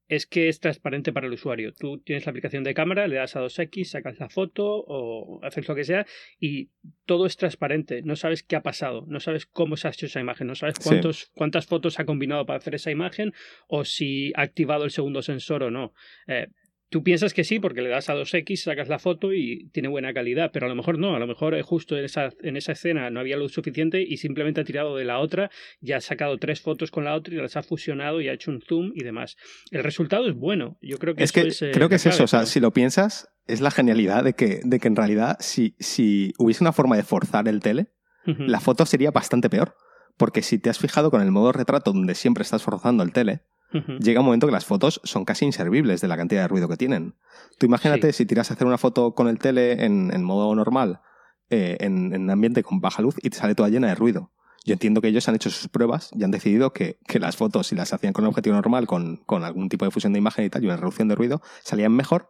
es 0.10 0.26
que 0.26 0.50
es 0.50 0.60
transparente 0.60 1.14
para 1.14 1.28
el 1.28 1.34
usuario. 1.34 1.72
Tú 1.74 2.00
tienes 2.00 2.26
la 2.26 2.32
aplicación 2.32 2.64
de 2.64 2.74
cámara, 2.74 3.08
le 3.08 3.16
das 3.16 3.36
a 3.36 3.42
2X, 3.42 3.86
sacas 3.86 4.20
la 4.20 4.28
foto 4.28 4.66
o 4.88 5.40
haces 5.44 5.68
lo 5.68 5.76
que 5.76 5.84
sea 5.86 6.06
y 6.40 6.70
todo 7.06 7.26
es 7.28 7.38
transparente. 7.38 8.02
No 8.02 8.16
sabes 8.16 8.44
qué 8.44 8.56
ha 8.56 8.64
pasado, 8.64 9.06
no 9.08 9.20
sabes 9.20 9.46
cómo 9.46 9.78
se 9.78 9.88
ha 9.88 9.92
hecho 9.92 10.08
esa 10.08 10.20
imagen, 10.20 10.48
no 10.48 10.56
sabes 10.56 10.76
Sí. 10.80 11.00
cuántas 11.36 11.68
fotos 11.68 12.00
ha 12.00 12.06
combinado 12.06 12.46
para 12.46 12.58
hacer 12.58 12.76
esa 12.76 12.92
imagen 12.92 13.34
o 13.68 13.86
si 13.86 14.34
ha 14.36 14.42
activado 14.42 14.84
el 14.84 14.92
segundo 14.92 15.22
sensor 15.22 15.64
o 15.64 15.72
no. 15.72 15.94
Eh, 16.28 16.48
Tú 16.90 17.04
piensas 17.04 17.36
que 17.36 17.44
sí, 17.44 17.60
porque 17.60 17.82
le 17.82 17.90
das 17.90 18.10
a 18.10 18.16
2X, 18.16 18.56
sacas 18.56 18.90
la 18.90 18.98
foto 18.98 19.32
y 19.32 19.70
tiene 19.72 19.90
buena 19.90 20.12
calidad, 20.12 20.50
pero 20.52 20.66
a 20.66 20.70
lo 20.70 20.76
mejor 20.76 20.98
no, 20.98 21.16
a 21.16 21.20
lo 21.20 21.28
mejor 21.28 21.60
justo 21.62 21.96
en 21.96 22.06
esa, 22.06 22.32
en 22.42 22.58
esa 22.58 22.72
escena 22.72 23.12
no 23.12 23.20
había 23.20 23.38
luz 23.38 23.54
suficiente 23.54 24.02
y 24.02 24.18
simplemente 24.18 24.62
ha 24.62 24.64
tirado 24.64 24.96
de 24.96 25.06
la 25.06 25.20
otra, 25.20 25.52
ya 25.82 25.98
ha 25.98 26.02
sacado 26.02 26.38
tres 26.40 26.62
fotos 26.62 26.90
con 26.90 27.04
la 27.04 27.14
otra 27.14 27.34
y 27.34 27.38
las 27.38 27.56
ha 27.58 27.64
fusionado 27.64 28.22
y 28.22 28.28
ha 28.28 28.34
hecho 28.34 28.50
un 28.50 28.62
zoom 28.62 28.92
y 28.96 29.04
demás. 29.04 29.38
El 29.70 29.84
resultado 29.84 30.28
es 30.28 30.36
bueno, 30.36 30.78
yo 30.82 30.98
creo 30.98 31.14
que 31.14 31.24
Es 31.24 31.30
eso 31.30 31.42
que 31.42 31.48
es, 31.50 31.62
eh, 31.62 31.72
creo 31.74 31.90
que 31.90 31.96
es 31.96 32.06
eso. 32.08 32.24
O 32.24 32.28
sea, 32.28 32.48
si 32.48 32.60
lo 32.60 32.72
piensas, 32.72 33.30
es 33.46 33.62
la 33.62 33.70
genialidad 33.72 34.24
de 34.24 34.34
que, 34.34 34.62
de 34.64 34.80
que 34.80 34.88
en 34.88 34.96
realidad, 34.96 35.38
si, 35.40 35.76
si 35.80 36.34
hubiese 36.40 36.64
una 36.64 36.74
forma 36.74 36.96
de 36.96 37.04
forzar 37.04 37.48
el 37.48 37.60
tele, 37.60 37.88
la 38.26 38.60
foto 38.60 38.86
sería 38.86 39.10
bastante 39.10 39.50
peor. 39.50 39.76
Porque 40.18 40.42
si 40.42 40.60
te 40.60 40.70
has 40.70 40.78
fijado 40.78 41.10
con 41.10 41.22
el 41.22 41.32
modo 41.32 41.52
retrato 41.52 41.94
donde 41.94 42.14
siempre 42.14 42.44
estás 42.44 42.62
forzando 42.62 43.04
el 43.04 43.12
tele, 43.12 43.42
Llega 43.72 44.22
un 44.22 44.26
momento 44.26 44.48
que 44.48 44.54
las 44.54 44.66
fotos 44.66 45.00
son 45.04 45.26
casi 45.26 45.46
inservibles 45.46 46.02
de 46.02 46.08
la 46.08 46.18
cantidad 46.18 46.42
de 46.42 46.48
ruido 46.48 46.68
que 46.68 46.78
tienen. 46.78 47.16
Tú 47.60 47.68
imagínate 47.68 48.14
si 48.14 48.26
tiras 48.26 48.50
a 48.50 48.56
hacer 48.56 48.66
una 48.66 48.80
foto 48.80 49.14
con 49.14 49.28
el 49.28 49.38
tele 49.38 49.86
en, 49.86 50.12
en 50.12 50.24
modo 50.24 50.56
normal, 50.56 51.02
eh, 51.50 51.78
en, 51.80 52.14
en 52.14 52.24
un 52.24 52.30
ambiente 52.32 52.64
con 52.64 52.82
baja 52.82 53.02
luz 53.02 53.16
y 53.22 53.30
te 53.30 53.38
sale 53.38 53.54
toda 53.54 53.70
llena 53.70 53.88
de 53.88 53.96
ruido. 53.96 54.32
Yo 54.66 54.74
entiendo 54.74 55.02
que 55.02 55.08
ellos 55.08 55.28
han 55.30 55.36
hecho 55.36 55.50
sus 55.50 55.68
pruebas 55.68 56.10
y 56.14 56.24
han 56.24 56.32
decidido 56.32 56.74
que, 56.74 57.00
que 57.08 57.20
las 57.20 57.38
fotos, 57.38 57.68
si 57.68 57.76
las 57.76 57.94
hacían 57.94 58.14
con 58.14 58.26
el 58.26 58.30
objetivo 58.30 58.56
normal, 58.56 58.88
con, 58.88 59.18
con 59.26 59.44
algún 59.44 59.70
tipo 59.70 59.86
de 59.86 59.92
fusión 59.92 60.14
de 60.14 60.20
imagen 60.20 60.46
y 60.46 60.50
tal, 60.50 60.64
y 60.64 60.68
una 60.68 60.78
reducción 60.78 61.08
de 61.08 61.16
ruido, 61.16 61.42
salían 61.64 61.94
mejor 61.94 62.30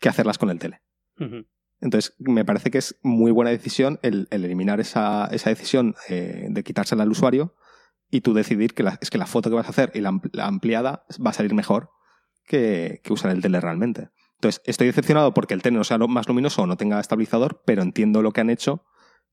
que 0.00 0.08
hacerlas 0.08 0.38
con 0.38 0.50
el 0.50 0.58
tele. 0.58 0.80
Entonces, 1.80 2.14
me 2.18 2.44
parece 2.44 2.70
que 2.70 2.78
es 2.78 2.98
muy 3.02 3.30
buena 3.30 3.50
decisión 3.50 3.98
el, 4.02 4.28
el 4.30 4.44
eliminar 4.44 4.80
esa, 4.80 5.26
esa 5.26 5.50
decisión 5.50 5.94
eh, 6.08 6.46
de 6.48 6.62
quitársela 6.64 7.02
al 7.02 7.10
usuario 7.10 7.54
y 8.10 8.20
tú 8.22 8.34
decidir 8.34 8.74
que 8.74 8.82
la, 8.82 8.98
es 9.00 9.10
que 9.10 9.18
la 9.18 9.26
foto 9.26 9.50
que 9.50 9.56
vas 9.56 9.66
a 9.66 9.70
hacer 9.70 9.92
y 9.94 10.00
la, 10.00 10.10
ampl- 10.10 10.30
la 10.32 10.46
ampliada 10.46 11.04
va 11.24 11.30
a 11.30 11.34
salir 11.34 11.54
mejor 11.54 11.90
que, 12.46 13.00
que 13.04 13.12
usar 13.12 13.30
el 13.30 13.40
tele 13.42 13.60
realmente. 13.60 14.08
Entonces, 14.36 14.62
estoy 14.64 14.86
decepcionado 14.86 15.34
porque 15.34 15.54
el 15.54 15.62
tele 15.62 15.76
no 15.76 15.84
sea 15.84 15.98
más 15.98 16.26
luminoso 16.28 16.62
o 16.62 16.66
no 16.66 16.76
tenga 16.76 16.98
estabilizador, 17.00 17.62
pero 17.66 17.82
entiendo 17.82 18.22
lo 18.22 18.32
que 18.32 18.40
han 18.40 18.50
hecho 18.50 18.84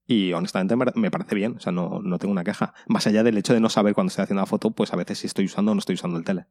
y 0.10 0.32
honestamente 0.34 0.76
me- 0.96 1.12
parece 1.12 1.36
bien. 1.36 1.56
O 1.58 1.60
sea, 1.60 1.72
no, 1.72 2.02
no 2.02 2.18
tengo 2.20 2.32
una 2.32 2.44
queja. 2.44 2.74
Más 2.88 3.08
allá 3.08 3.24
del 3.24 3.38
hecho 3.38 3.54
de 3.54 3.60
no 3.60 3.70
saber 3.70 3.94
cuando 3.94 4.10
estoy 4.10 4.24
haciendo 4.24 4.42
la 4.42 4.46
foto, 4.46 4.72
pues 4.72 4.94
a 4.94 4.96
veces 4.98 5.18
si 5.20 5.28
estoy 5.28 5.46
usando 5.46 5.72
o 5.72 5.76
no 5.76 5.80
estoy 5.80 5.96
usando 5.96 6.18
el 6.18 6.24
tele. 6.24 6.46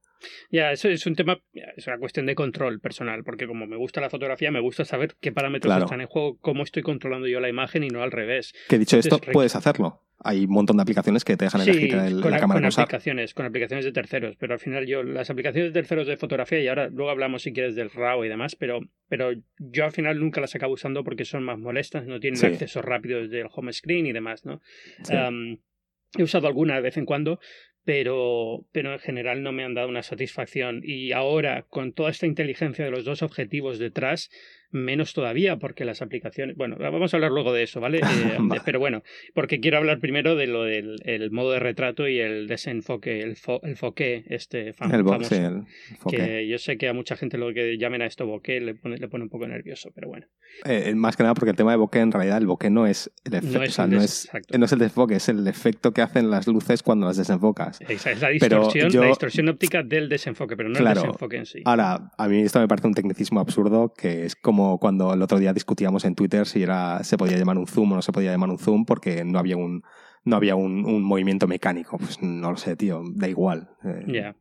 Ya, 0.50 0.72
eso 0.72 0.88
es 0.88 1.06
un 1.06 1.14
tema, 1.14 1.38
es 1.76 1.86
una 1.86 1.98
cuestión 1.98 2.26
de 2.26 2.34
control 2.34 2.80
personal, 2.80 3.22
porque 3.24 3.46
como 3.46 3.66
me 3.66 3.76
gusta 3.76 4.00
la 4.00 4.10
fotografía, 4.10 4.50
me 4.50 4.60
gusta 4.60 4.84
saber 4.84 5.16
qué 5.20 5.32
parámetros 5.32 5.68
Claro. 5.70 5.84
están 5.84 6.00
en 6.00 6.06
juego, 6.06 6.38
cómo 6.40 6.64
estoy 6.64 6.82
controlando 6.82 7.28
yo 7.28 7.40
la 7.40 7.48
imagen 7.48 7.84
y 7.84 7.88
no 7.88 8.02
al 8.02 8.10
revés. 8.10 8.52
Que 8.68 8.78
dicho 8.78 8.96
Entonces, 8.96 9.12
esto, 9.20 9.32
puedes 9.32 9.54
hacerlo. 9.56 10.02
Hay 10.26 10.44
un 10.44 10.50
montón 10.50 10.76
de 10.76 10.82
aplicaciones 10.82 11.24
que 11.24 11.36
te 11.36 11.44
dejan 11.46 11.60
Sí, 11.62 11.70
elegir 11.70 11.94
el- 11.94 12.20
con, 12.20 12.30
la 12.30 12.36
a- 12.36 12.40
cámara 12.40 12.60
con 12.60 12.68
usar. 12.68 12.84
aplicaciones, 12.84 13.32
con 13.34 13.46
aplicaciones 13.46 13.84
de 13.84 13.92
terceros, 13.92 14.36
pero 14.36 14.54
al 14.54 14.58
final 14.60 14.86
yo, 14.86 15.02
las 15.02 15.30
aplicaciones 15.30 15.72
de 15.72 15.80
terceros 15.80 16.06
de 16.06 16.16
fotografía, 16.16 16.60
y 16.60 16.68
ahora 16.68 16.88
luego 16.88 17.10
hablamos 17.10 17.42
si 17.42 17.52
quieres 17.52 17.74
del 17.74 17.90
RAW 17.90 18.24
y 18.24 18.28
demás, 18.28 18.56
pero, 18.56 18.80
pero 19.08 19.32
yo 19.58 19.84
al 19.84 19.92
final 19.92 20.18
nunca 20.18 20.40
las 20.40 20.54
acabo 20.54 20.74
usando 20.74 21.04
porque 21.04 21.24
son 21.24 21.42
más 21.44 21.58
molestas, 21.58 22.06
no 22.06 22.18
tienen 22.20 22.38
Sí. 22.40 22.46
acceso 22.46 22.82
rápido 22.82 23.20
desde 23.20 23.40
el 23.40 23.48
home 23.52 23.72
screen 23.72 24.06
y 24.06 24.12
demás, 24.12 24.44
¿no? 24.44 24.60
Sí. 25.04 25.14
Um, 25.14 25.58
he 26.18 26.22
usado 26.22 26.46
alguna 26.48 26.76
de 26.76 26.80
vez 26.82 26.96
en 26.96 27.04
cuando, 27.04 27.38
pero, 27.84 28.66
pero 28.72 28.92
en 28.92 28.98
general 28.98 29.42
no 29.42 29.52
me 29.52 29.64
han 29.64 29.74
dado 29.74 29.88
una 29.88 30.02
satisfacción. 30.02 30.80
Y 30.82 31.12
ahora, 31.12 31.62
con 31.68 31.92
toda 31.92 32.10
esta 32.10 32.26
inteligencia 32.26 32.84
de 32.84 32.90
los 32.90 33.04
dos 33.04 33.22
objetivos 33.22 33.78
detrás, 33.78 34.28
menos 34.70 35.12
todavía, 35.12 35.56
porque 35.56 35.84
las 35.84 36.02
aplicaciones. 36.02 36.56
Bueno, 36.56 36.76
vamos 36.78 37.12
a 37.12 37.16
hablar 37.16 37.30
luego 37.30 37.52
de 37.52 37.62
eso, 37.62 37.80
¿vale? 37.80 38.00
Eh, 38.26 38.60
pero 38.64 38.80
bueno, 38.80 39.02
porque 39.34 39.60
quiero 39.60 39.78
hablar 39.78 40.00
primero 40.00 40.36
de 40.36 40.46
lo 40.46 40.64
del 40.64 40.96
el 41.04 41.30
modo 41.30 41.52
de 41.52 41.60
retrato 41.60 42.08
y 42.08 42.18
el 42.18 42.46
desenfoque, 42.46 43.20
el, 43.20 43.36
fo, 43.36 43.60
el 43.62 43.76
foque 43.76 44.24
este 44.28 44.72
famoso. 44.72 45.34
el 45.34 45.64
Que 46.08 46.48
yo 46.48 46.58
sé 46.58 46.76
que 46.76 46.88
a 46.88 46.92
mucha 46.92 47.16
gente 47.16 47.38
lo 47.38 47.52
que 47.52 47.76
llamen 47.78 48.02
a 48.02 48.06
esto 48.06 48.26
bokeh 48.26 48.60
le 48.60 48.74
pone, 48.74 48.98
le 48.98 49.08
pone 49.08 49.24
un 49.24 49.30
poco 49.30 49.46
nervioso, 49.46 49.90
pero 49.94 50.08
bueno. 50.08 50.26
Eh, 50.64 50.94
más 50.94 51.16
que 51.16 51.22
nada 51.22 51.34
porque 51.34 51.50
el 51.50 51.56
tema 51.56 51.72
de 51.72 51.76
bokeh, 51.76 52.00
en 52.00 52.12
realidad, 52.12 52.38
el 52.38 52.46
bokeh 52.46 52.70
no 52.70 52.86
es 52.86 53.10
el 53.24 53.34
efecto, 53.34 53.58
no 53.58 53.64
es, 53.64 53.78
no, 53.78 54.00
es, 54.00 54.30
no 54.58 54.64
es 54.64 54.72
el 54.72 54.78
desenfoque, 54.78 55.16
es 55.16 55.28
el 55.28 55.46
efecto 55.46 55.92
que 55.92 56.02
hacen 56.02 56.30
las 56.30 56.46
luces 56.46 56.82
cuando 56.82 57.06
las 57.06 57.16
desenfocas. 57.16 57.80
Esa 57.82 58.12
es 58.12 58.20
la 58.20 58.30
distorsión, 58.30 58.92
la 58.92 59.06
distorsión 59.06 59.48
óptica 59.48 59.82
del 59.82 60.08
desenfoque, 60.08 60.56
pero 60.56 60.68
no 60.68 60.78
el 60.78 60.84
desenfoque 60.84 61.36
en 61.36 61.46
sí. 61.46 61.62
Ahora, 61.64 62.12
a 62.16 62.28
mí 62.28 62.40
esto 62.40 62.60
me 62.60 62.68
parece 62.68 62.88
un 62.88 62.94
tecnicismo 62.94 63.40
absurdo 63.40 63.92
que 63.96 64.24
es 64.24 64.36
como 64.36 64.55
cuando 64.80 65.12
el 65.14 65.22
otro 65.22 65.38
día 65.38 65.52
discutíamos 65.52 66.04
en 66.04 66.14
Twitter 66.14 66.46
si 66.46 66.62
era, 66.62 67.02
se 67.04 67.16
podía 67.16 67.36
llamar 67.36 67.58
un 67.58 67.66
zoom 67.66 67.92
o 67.92 67.96
no 67.96 68.02
se 68.02 68.12
podía 68.12 68.30
llamar 68.30 68.50
un 68.50 68.58
zoom 68.58 68.84
porque 68.84 69.24
no 69.24 69.38
había 69.38 69.56
un, 69.56 69.82
no 70.26 70.36
había 70.36 70.56
un, 70.56 70.84
un 70.84 71.02
movimiento 71.02 71.46
mecánico. 71.46 71.98
Pues 71.98 72.20
no 72.20 72.50
lo 72.50 72.56
sé, 72.56 72.76
tío, 72.76 73.02
da 73.14 73.28
igual. 73.28 73.68
Eh. 73.84 74.04
Ya. 74.08 74.36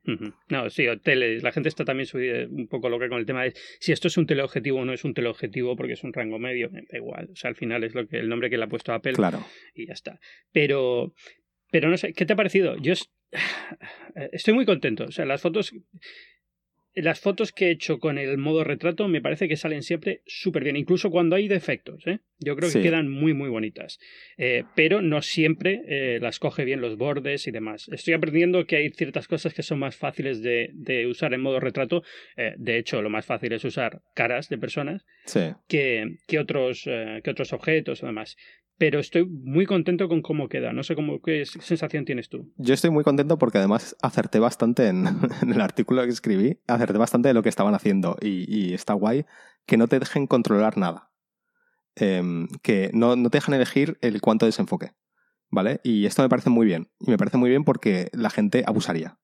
No, 0.49 0.69
sí, 0.69 0.85
tele, 1.03 1.39
la 1.39 1.51
gente 1.51 1.69
está 1.69 1.85
también 1.85 2.09
un 2.49 2.67
poco 2.67 2.89
loca 2.89 3.07
con 3.07 3.19
el 3.19 3.25
tema 3.25 3.43
de 3.43 3.53
si 3.79 3.91
esto 3.91 4.07
es 4.07 4.17
un 4.17 4.25
teleobjetivo 4.25 4.79
o 4.79 4.85
no 4.85 4.93
es 4.93 5.05
un 5.05 5.13
teleobjetivo 5.13 5.75
porque 5.75 5.93
es 5.93 6.03
un 6.03 6.11
rango 6.11 6.39
medio, 6.39 6.69
da 6.69 6.97
igual. 6.97 7.29
O 7.31 7.35
sea, 7.35 7.49
al 7.49 7.55
final 7.55 7.83
es 7.83 7.93
lo 7.93 8.07
que 8.07 8.17
el 8.17 8.27
nombre 8.27 8.49
que 8.49 8.57
le 8.57 8.63
ha 8.63 8.67
puesto 8.67 8.93
Apple 8.93 9.13
claro. 9.13 9.45
y 9.75 9.85
ya 9.85 9.93
está. 9.93 10.19
Pero, 10.51 11.13
pero 11.71 11.89
no 11.89 11.97
sé, 11.97 12.13
¿qué 12.13 12.25
te 12.25 12.33
ha 12.33 12.37
parecido? 12.37 12.75
Yo 12.77 12.93
estoy 14.31 14.53
muy 14.55 14.65
contento. 14.65 15.05
O 15.05 15.11
sea, 15.11 15.25
las 15.25 15.41
fotos 15.41 15.71
las 16.95 17.19
fotos 17.19 17.51
que 17.51 17.67
he 17.67 17.71
hecho 17.71 17.99
con 17.99 18.17
el 18.17 18.37
modo 18.37 18.63
retrato 18.63 19.07
me 19.07 19.21
parece 19.21 19.47
que 19.47 19.57
salen 19.57 19.83
siempre 19.83 20.21
súper 20.25 20.63
bien, 20.63 20.75
incluso 20.75 21.11
cuando 21.11 21.35
hay 21.35 21.47
defectos. 21.47 22.05
¿eh? 22.07 22.19
Yo 22.39 22.55
creo 22.55 22.71
que 22.71 22.81
quedan 22.81 23.09
muy, 23.09 23.33
muy 23.33 23.49
bonitas. 23.49 23.99
Eh, 24.37 24.63
pero 24.75 25.01
no 25.01 25.21
siempre 25.21 25.81
eh, 25.87 26.19
las 26.21 26.39
coge 26.39 26.63
bien 26.63 26.81
los 26.81 26.97
bordes 26.97 27.47
y 27.47 27.51
demás. 27.51 27.89
Estoy 27.91 28.13
aprendiendo 28.13 28.65
que 28.65 28.77
hay 28.77 28.89
ciertas 28.91 29.27
cosas 29.27 29.53
que 29.53 29.63
son 29.63 29.79
más 29.79 29.95
fáciles 29.95 30.41
de, 30.41 30.69
de 30.73 31.07
usar 31.07 31.33
en 31.33 31.41
modo 31.41 31.59
retrato. 31.59 32.03
de 32.57 32.77
hecho, 32.77 33.01
lo 33.01 33.09
más 33.09 33.25
fácil 33.25 33.53
es 33.53 33.63
usar 33.65 34.01
caras 34.13 34.49
de 34.49 34.57
personas 34.57 35.05
que, 35.67 36.17
que, 36.27 36.39
otros, 36.39 36.83
que 36.83 37.29
otros 37.29 37.53
objetos 37.53 38.03
o 38.03 38.05
demás 38.05 38.37
pero 38.77 38.99
estoy 38.99 39.25
muy 39.25 39.65
contento 39.65 40.07
con 40.07 40.21
cómo 40.21 40.49
queda. 40.49 40.73
No 40.73 40.83
sé 40.83 40.95
cómo, 40.95 41.21
qué 41.21 41.45
sensación 41.45 42.05
tienes 42.05 42.29
tú. 42.29 42.51
Yo 42.57 42.73
estoy 42.73 42.89
muy 42.89 43.03
contento 43.03 43.37
porque 43.37 43.57
además 43.57 43.95
acerté 44.01 44.39
bastante 44.39 44.87
en, 44.87 45.05
el 45.49 45.61
artículo 45.61 46.03
que 46.03 46.09
escribí, 46.09 46.59
acerté 46.67 46.84
bastante 46.93 47.27
de 47.27 47.33
lo 47.33 47.43
que 47.43 47.49
estaban 47.49 47.75
haciendo 47.75 48.17
y, 48.21 48.73
está 48.73 48.93
guay 48.93 49.25
que 49.65 49.77
no 49.77 49.87
te 49.87 49.99
dejen 49.99 50.27
controlar 50.27 50.77
nada. 50.77 51.11
Em, 51.95 52.47
que 52.61 52.91
no, 52.93 53.15
no, 53.15 53.29
te 53.29 53.37
dejan 53.37 53.55
elegir 53.55 53.97
el 54.01 54.21
cuánto 54.21 54.45
desenfoque. 54.45 54.91
¿Vale? 55.49 55.79
Y 55.83 56.05
esto 56.05 56.21
me 56.21 56.29
parece 56.29 56.49
muy 56.49 56.65
bien. 56.65 56.89
Y 56.99 57.09
me 57.09 57.17
parece 57.17 57.37
muy 57.37 57.49
bien 57.49 57.63
porque 57.63 58.09
la 58.13 58.29
gente 58.29 58.63
abusaría. 58.65 59.17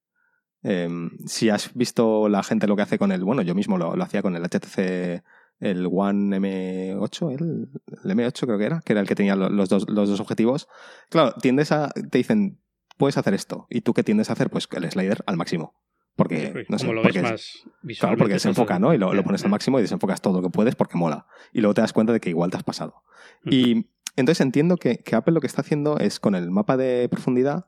Em, 0.63 1.11
si 1.25 1.49
has 1.49 1.73
visto 1.73 2.29
la 2.29 2.43
gente 2.43 2.67
lo 2.67 2.75
que 2.75 2.83
hace 2.83 2.97
con 2.97 3.11
el, 3.11 3.23
bueno, 3.23 3.41
yo 3.41 3.55
mismo 3.55 3.77
lo, 3.77 3.95
lo 3.95 4.03
hacía 4.03 4.21
con 4.21 4.35
el 4.35 4.43
HTC 4.43 5.23
el 5.61 5.87
One 5.89 6.37
M8, 6.39 7.31
el, 7.31 7.69
M8 8.03 8.45
creo 8.45 8.57
que 8.57 8.65
era, 8.65 8.81
que 8.83 8.93
era 8.93 9.01
el 9.01 9.07
que 9.07 9.15
tenía 9.15 9.35
los 9.35 9.69
dos, 9.69 9.87
los 9.87 10.09
dos 10.09 10.19
objetivos. 10.19 10.67
Claro, 11.09 11.33
tiendes 11.39 11.71
a, 11.71 11.89
te 11.89 12.17
dicen, 12.17 12.59
puedes 12.97 13.17
hacer 13.17 13.35
esto. 13.35 13.67
¿Y 13.69 13.81
tú 13.81 13.93
qué 13.93 14.03
tiendes 14.03 14.29
a 14.29 14.33
hacer? 14.33 14.49
Pues 14.49 14.67
el 14.71 14.91
slider 14.91 15.23
al 15.27 15.37
máximo. 15.37 15.75
Porque, 16.21 16.65
no 16.69 16.77
sé, 16.77 16.87
lo 16.91 17.01
porque, 17.01 17.21
más 17.21 17.63
claro, 17.99 18.17
porque 18.17 18.33
desenfoca, 18.33 18.79
¿no? 18.79 18.93
Y 18.93 18.97
lo, 18.97 19.13
lo, 19.13 19.23
pones 19.23 19.43
al 19.43 19.49
máximo 19.49 19.79
y 19.79 19.81
desenfocas 19.81 20.21
todo 20.21 20.41
lo 20.41 20.43
que 20.43 20.49
puedes 20.49 20.75
porque 20.75 20.97
mola. 20.97 21.25
Y 21.53 21.61
luego 21.61 21.73
te 21.73 21.81
das 21.81 21.93
cuenta 21.93 22.13
de 22.13 22.19
que 22.19 22.29
igual 22.29 22.51
te 22.51 22.57
has 22.57 22.63
pasado. 22.63 23.03
Y 23.45 23.87
entonces 24.15 24.41
entiendo 24.41 24.77
que, 24.77 24.99
que, 24.99 25.15
Apple 25.15 25.33
lo 25.33 25.41
que 25.41 25.47
está 25.47 25.61
haciendo 25.61 25.97
es 25.97 26.19
con 26.19 26.35
el 26.35 26.51
mapa 26.51 26.77
de 26.77 27.07
profundidad, 27.09 27.65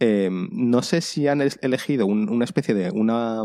eh, 0.00 0.28
no 0.30 0.82
sé 0.82 1.00
si 1.00 1.28
han 1.28 1.40
elegido 1.40 2.06
una 2.06 2.44
especie 2.44 2.74
de 2.74 2.90
una, 2.90 3.44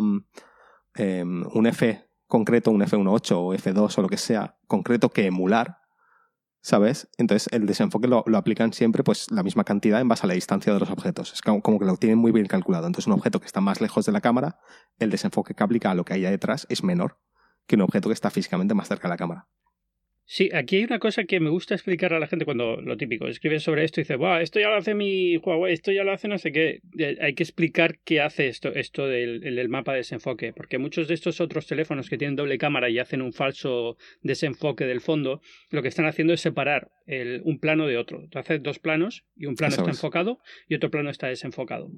eh, 0.96 1.24
un 1.24 1.68
F 1.68 2.06
concreto, 2.26 2.72
un 2.72 2.82
F1.8 2.82 3.36
o 3.36 3.54
F2 3.54 3.98
o 3.98 4.02
lo 4.02 4.10
que 4.10 4.18
sea, 4.18 4.58
concreto 4.68 5.10
que 5.10 5.26
emular, 5.28 5.78
¿sabes? 6.62 7.10
Entonces 7.18 7.50
el 7.52 7.66
desenfoque 7.66 8.08
lo, 8.08 8.24
aplican 8.36 8.74
siempre 8.74 9.04
pues 9.04 9.32
la 9.32 9.44
misma 9.44 9.64
cantidad 9.64 10.02
en 10.02 10.08
base 10.08 10.26
a 10.26 10.28
la 10.28 10.34
distancia 10.34 10.74
de 10.74 10.80
los 10.80 10.90
objetos. 10.90 11.34
Es 11.34 11.42
como, 11.42 11.62
que 11.62 11.86
lo 11.86 11.98
tienen 11.98 12.18
muy 12.18 12.32
bien 12.32 12.48
calculado. 12.48 12.88
Entonces 12.88 13.08
un 13.08 13.14
objeto 13.14 13.40
que 13.40 13.46
está 13.46 13.62
más 13.62 13.82
lejos 13.82 14.06
de 14.06 14.12
la 14.12 14.22
cámara, 14.22 14.60
el 15.00 15.10
desenfoque 15.10 15.54
que 15.54 15.64
aplica 15.64 15.92
a 15.92 15.96
lo 15.96 16.06
que 16.06 16.14
hay 16.14 16.22
detrás 16.22 16.66
es 16.70 16.84
menor 16.84 17.18
que 17.68 17.76
un 17.76 17.82
objeto 17.84 18.10
que 18.10 18.14
está 18.14 18.32
físicamente 18.32 18.74
más 18.74 18.88
cerca 18.88 19.08
de 19.08 19.14
la 19.14 19.18
cámara. 19.18 19.48
Sí, 20.32 20.52
aquí 20.54 20.76
hay 20.76 20.84
una 20.84 21.00
cosa 21.00 21.24
que 21.24 21.40
me 21.40 21.50
gusta 21.50 21.74
explicar 21.74 22.14
a 22.14 22.20
la 22.20 22.28
gente 22.28 22.46
cuando 22.46 22.80
lo 22.82 22.98
típico, 22.98 23.28
escribe 23.28 23.60
sobre 23.60 23.84
esto 23.84 24.00
y 24.00 24.04
dice, 24.04 24.16
Buah, 24.16 24.44
esto 24.44 24.60
ya 24.60 24.70
lo 24.70 24.76
hace 24.76 24.94
mi 24.94 25.38
Huawei, 25.38 25.74
esto 25.74 25.92
ya 25.92 26.04
lo 26.04 26.12
hace 26.12 26.28
no 26.28 26.38
sé 26.38 26.52
qué. 26.52 26.82
Hay 27.20 27.34
que 27.34 27.42
explicar 27.42 27.98
qué 28.06 28.22
hace 28.22 28.48
esto, 28.48 28.72
esto 28.72 29.08
del, 29.08 29.70
mapa 29.70 29.94
de 29.94 29.98
desenfoque, 29.98 30.54
porque 30.54 30.78
muchos 30.78 31.08
de 31.08 31.16
estos 31.16 31.42
otros 31.42 31.66
teléfonos 31.66 32.12
que 32.12 32.20
tienen 32.20 32.36
doble 32.36 32.60
cámara 32.60 32.92
y 32.92 33.00
hacen 33.00 33.24
un 33.24 33.34
falso 33.34 33.98
desenfoque 34.22 34.86
del 34.86 35.02
fondo, 35.02 35.42
lo 35.72 35.82
que 35.82 35.88
están 35.88 36.06
haciendo 36.06 36.34
es 36.34 36.42
separar 36.42 36.92
un 37.44 37.58
plano 37.58 37.88
de 37.88 37.98
otro. 37.98 38.28
Tú 38.30 38.38
haces 38.38 38.62
dos 38.62 38.78
planos 38.78 39.26
y 39.36 39.48
un 39.48 39.56
plano 39.56 39.78
está 39.78 39.90
enfocado 39.90 40.38
y 40.68 40.76
otro 40.76 40.92
plano 40.92 41.10
está 41.10 41.26
desenfocado. 41.26 41.90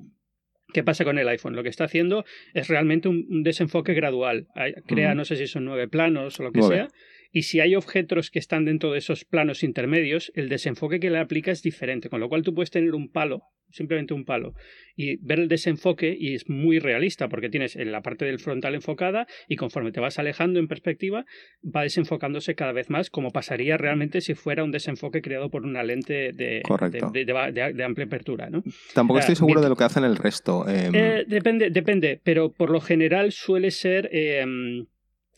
¿Qué 0.74 0.84
pasa 0.84 1.04
con 1.04 1.20
el 1.20 1.28
iPhone? 1.28 1.58
Lo 1.58 1.64
que 1.64 1.70
está 1.70 1.84
haciendo 1.84 2.24
es 2.54 2.70
realmente 2.70 3.10
un, 3.10 3.44
desenfoque 3.44 3.94
gradual. 3.94 4.48
Crea, 4.88 5.16
no 5.16 5.26
sé 5.26 5.36
si 5.36 5.48
son 5.48 5.66
nueve 5.66 5.90
planos 5.90 6.40
o 6.40 6.44
lo 6.44 6.54
que 6.54 6.62
sea, 6.62 6.88
y 7.32 7.44
si 7.44 7.60
hay 7.60 7.76
objetos 7.76 8.30
que 8.30 8.40
están 8.40 8.66
dentro 8.66 8.92
de 8.92 9.00
esos 9.00 9.24
planos 9.26 9.64
intermedios, 9.64 10.32
el 10.36 10.50
desenfoque 10.50 11.00
que 11.00 11.10
le 11.10 11.20
aplica 11.20 11.52
es 11.52 11.62
diferente, 11.62 12.10
con 12.10 12.20
lo 12.20 12.30
cual 12.30 12.44
tú 12.44 12.54
puedes 12.54 12.72
tener 12.72 12.94
un 12.94 13.10
palo, 13.10 13.44
simplemente 13.70 14.14
un 14.14 14.26
palo, 14.26 14.54
y 14.98 15.16
ver 15.26 15.40
el 15.40 15.48
desenfoque 15.48 16.16
y 16.20 16.36
es 16.36 16.50
muy 16.50 16.80
realista 16.80 17.30
porque 17.30 17.50
tienes 17.50 17.78
en 17.78 17.94
la 17.94 18.02
parte 18.02 18.26
del 18.26 18.40
frontal 18.40 18.76
enfocada 18.76 19.28
y 19.48 19.56
conforme 19.56 19.94
te 19.94 20.02
vas 20.02 20.20
alejando 20.20 20.60
en 20.60 20.68
perspectiva 20.68 21.26
va 21.64 21.84
desenfocándose 21.84 22.54
cada 22.56 22.74
vez 22.74 22.90
más 22.90 23.10
como 23.10 23.32
pasaría 23.32 23.78
realmente 23.78 24.20
si 24.20 24.34
fuera 24.34 24.66
un 24.66 24.72
desenfoque 24.72 25.22
creado 25.22 25.50
por 25.50 25.64
una 25.64 25.84
lente 25.84 26.34
de, 26.34 26.64
de, 26.64 27.84
amplia 27.84 28.06
apertura. 28.06 28.50
¿no? 28.50 28.62
Tampoco 28.94 29.20
estoy 29.20 29.36
seguro 29.36 29.62
de 29.62 29.70
lo 29.70 29.78
que 29.78 29.86
hacen 29.86 30.04
el 30.04 30.18
resto. 30.18 30.68
Em. 30.68 30.94
Eh, 30.94 31.24
depende, 31.28 31.70
depende, 31.70 32.20
pero 32.22 32.52
por 32.52 32.70
lo 32.70 32.82
general 32.82 33.32
suele 33.32 33.72
ser... 33.72 34.10
Em, 34.12 34.86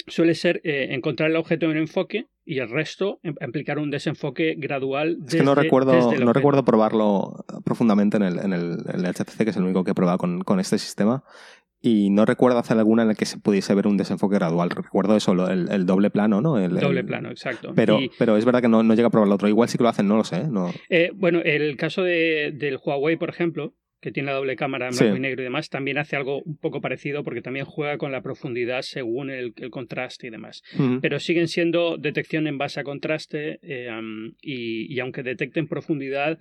suele 0.07 0.35
ser 0.35 0.61
eh, 0.63 0.87
encontrar 0.91 1.29
el 1.29 1.35
objeto 1.35 1.69
en 1.71 1.77
enfoque 1.77 2.27
y 2.45 2.59
el 2.59 2.69
resto 2.69 3.19
em, 3.23 3.35
aplicar 3.41 3.79
un 3.79 3.89
desenfoque 3.89 4.55
gradual. 4.57 5.17
Desde, 5.19 5.37
es 5.37 5.41
que 5.41 5.45
no 5.45 5.55
recuerdo, 5.55 6.13
no 6.13 6.33
recuerdo 6.33 6.65
probarlo 6.65 7.45
profundamente 7.63 8.17
en 8.17 8.23
el, 8.23 8.39
en, 8.39 8.53
el, 8.53 9.05
HTC, 9.05 9.43
que 9.43 9.49
es 9.49 9.57
el 9.57 9.63
único 9.63 9.83
que 9.83 9.91
he 9.91 9.95
probado 9.95 10.17
con, 10.17 10.41
con, 10.41 10.59
este 10.59 10.77
sistema. 10.77 11.23
Y 11.85 12.11
no 12.11 12.25
recuerdo 12.25 12.59
hacer 12.59 12.77
alguna 12.77 13.01
en 13.01 13.09
la 13.09 13.13
que 13.13 13.25
se 13.25 13.37
pudiese 13.37 13.75
ver 13.75 13.87
un 13.87 13.97
desenfoque 13.97 14.35
gradual. 14.35 14.69
Recuerdo 14.69 15.17
eso, 15.17 15.49
el, 15.49 15.85
doble 15.85 16.09
plano, 16.09 16.39
¿no? 16.39 16.57
El, 16.57 16.79
doble 16.79 17.03
plano, 17.03 17.29
exacto. 17.29 17.73
Pero, 17.75 17.99
pero 18.17 18.37
es 18.37 18.45
verdad 18.45 18.61
que 18.61 18.69
no, 18.69 18.83
no, 18.83 18.93
llega 18.93 19.09
a 19.09 19.11
probar 19.11 19.27
el 19.27 19.33
otro. 19.33 19.49
Igual 19.49 19.67
sí 19.67 19.77
que 19.77 19.83
lo 19.83 19.89
hacen, 19.89 20.07
no 20.07 20.15
lo 20.15 20.23
sé. 20.23 20.47
No. 20.47 20.71
Eh, 20.89 21.11
bueno, 21.13 21.41
el 21.43 21.75
caso 21.75 22.03
de, 22.03 22.53
del 22.55 22.79
Huawei, 22.81 23.17
por 23.17 23.29
ejemplo, 23.29 23.73
que 24.03 24.11
tiene 24.11 24.27
la 24.31 24.35
doble 24.35 24.57
cámara 24.57 24.89
en 24.89 24.97
blanco 24.97 25.15
y 25.15 25.19
negro 25.21 25.41
y 25.41 25.45
demás, 25.45 25.69
también 25.69 25.97
hace 25.97 26.17
algo 26.17 26.41
un 26.41 26.57
poco 26.57 26.81
parecido 26.81 27.23
porque 27.23 27.41
también 27.41 27.65
juega 27.65 27.97
con 27.97 28.11
la 28.11 28.21
profundidad 28.21 28.81
según 28.81 29.29
el, 29.29 29.53
contraste 29.71 30.27
y 30.27 30.29
demás. 30.29 30.61
Pero 31.01 31.21
siguen 31.21 31.47
siendo 31.47 31.95
detección 31.97 32.45
en 32.47 32.57
base 32.57 32.81
a 32.81 32.83
contraste 32.83 33.59
eh, 33.61 33.89
y, 34.41 34.99
aunque 34.99 35.23
detecten 35.23 35.69
profundidad, 35.69 36.37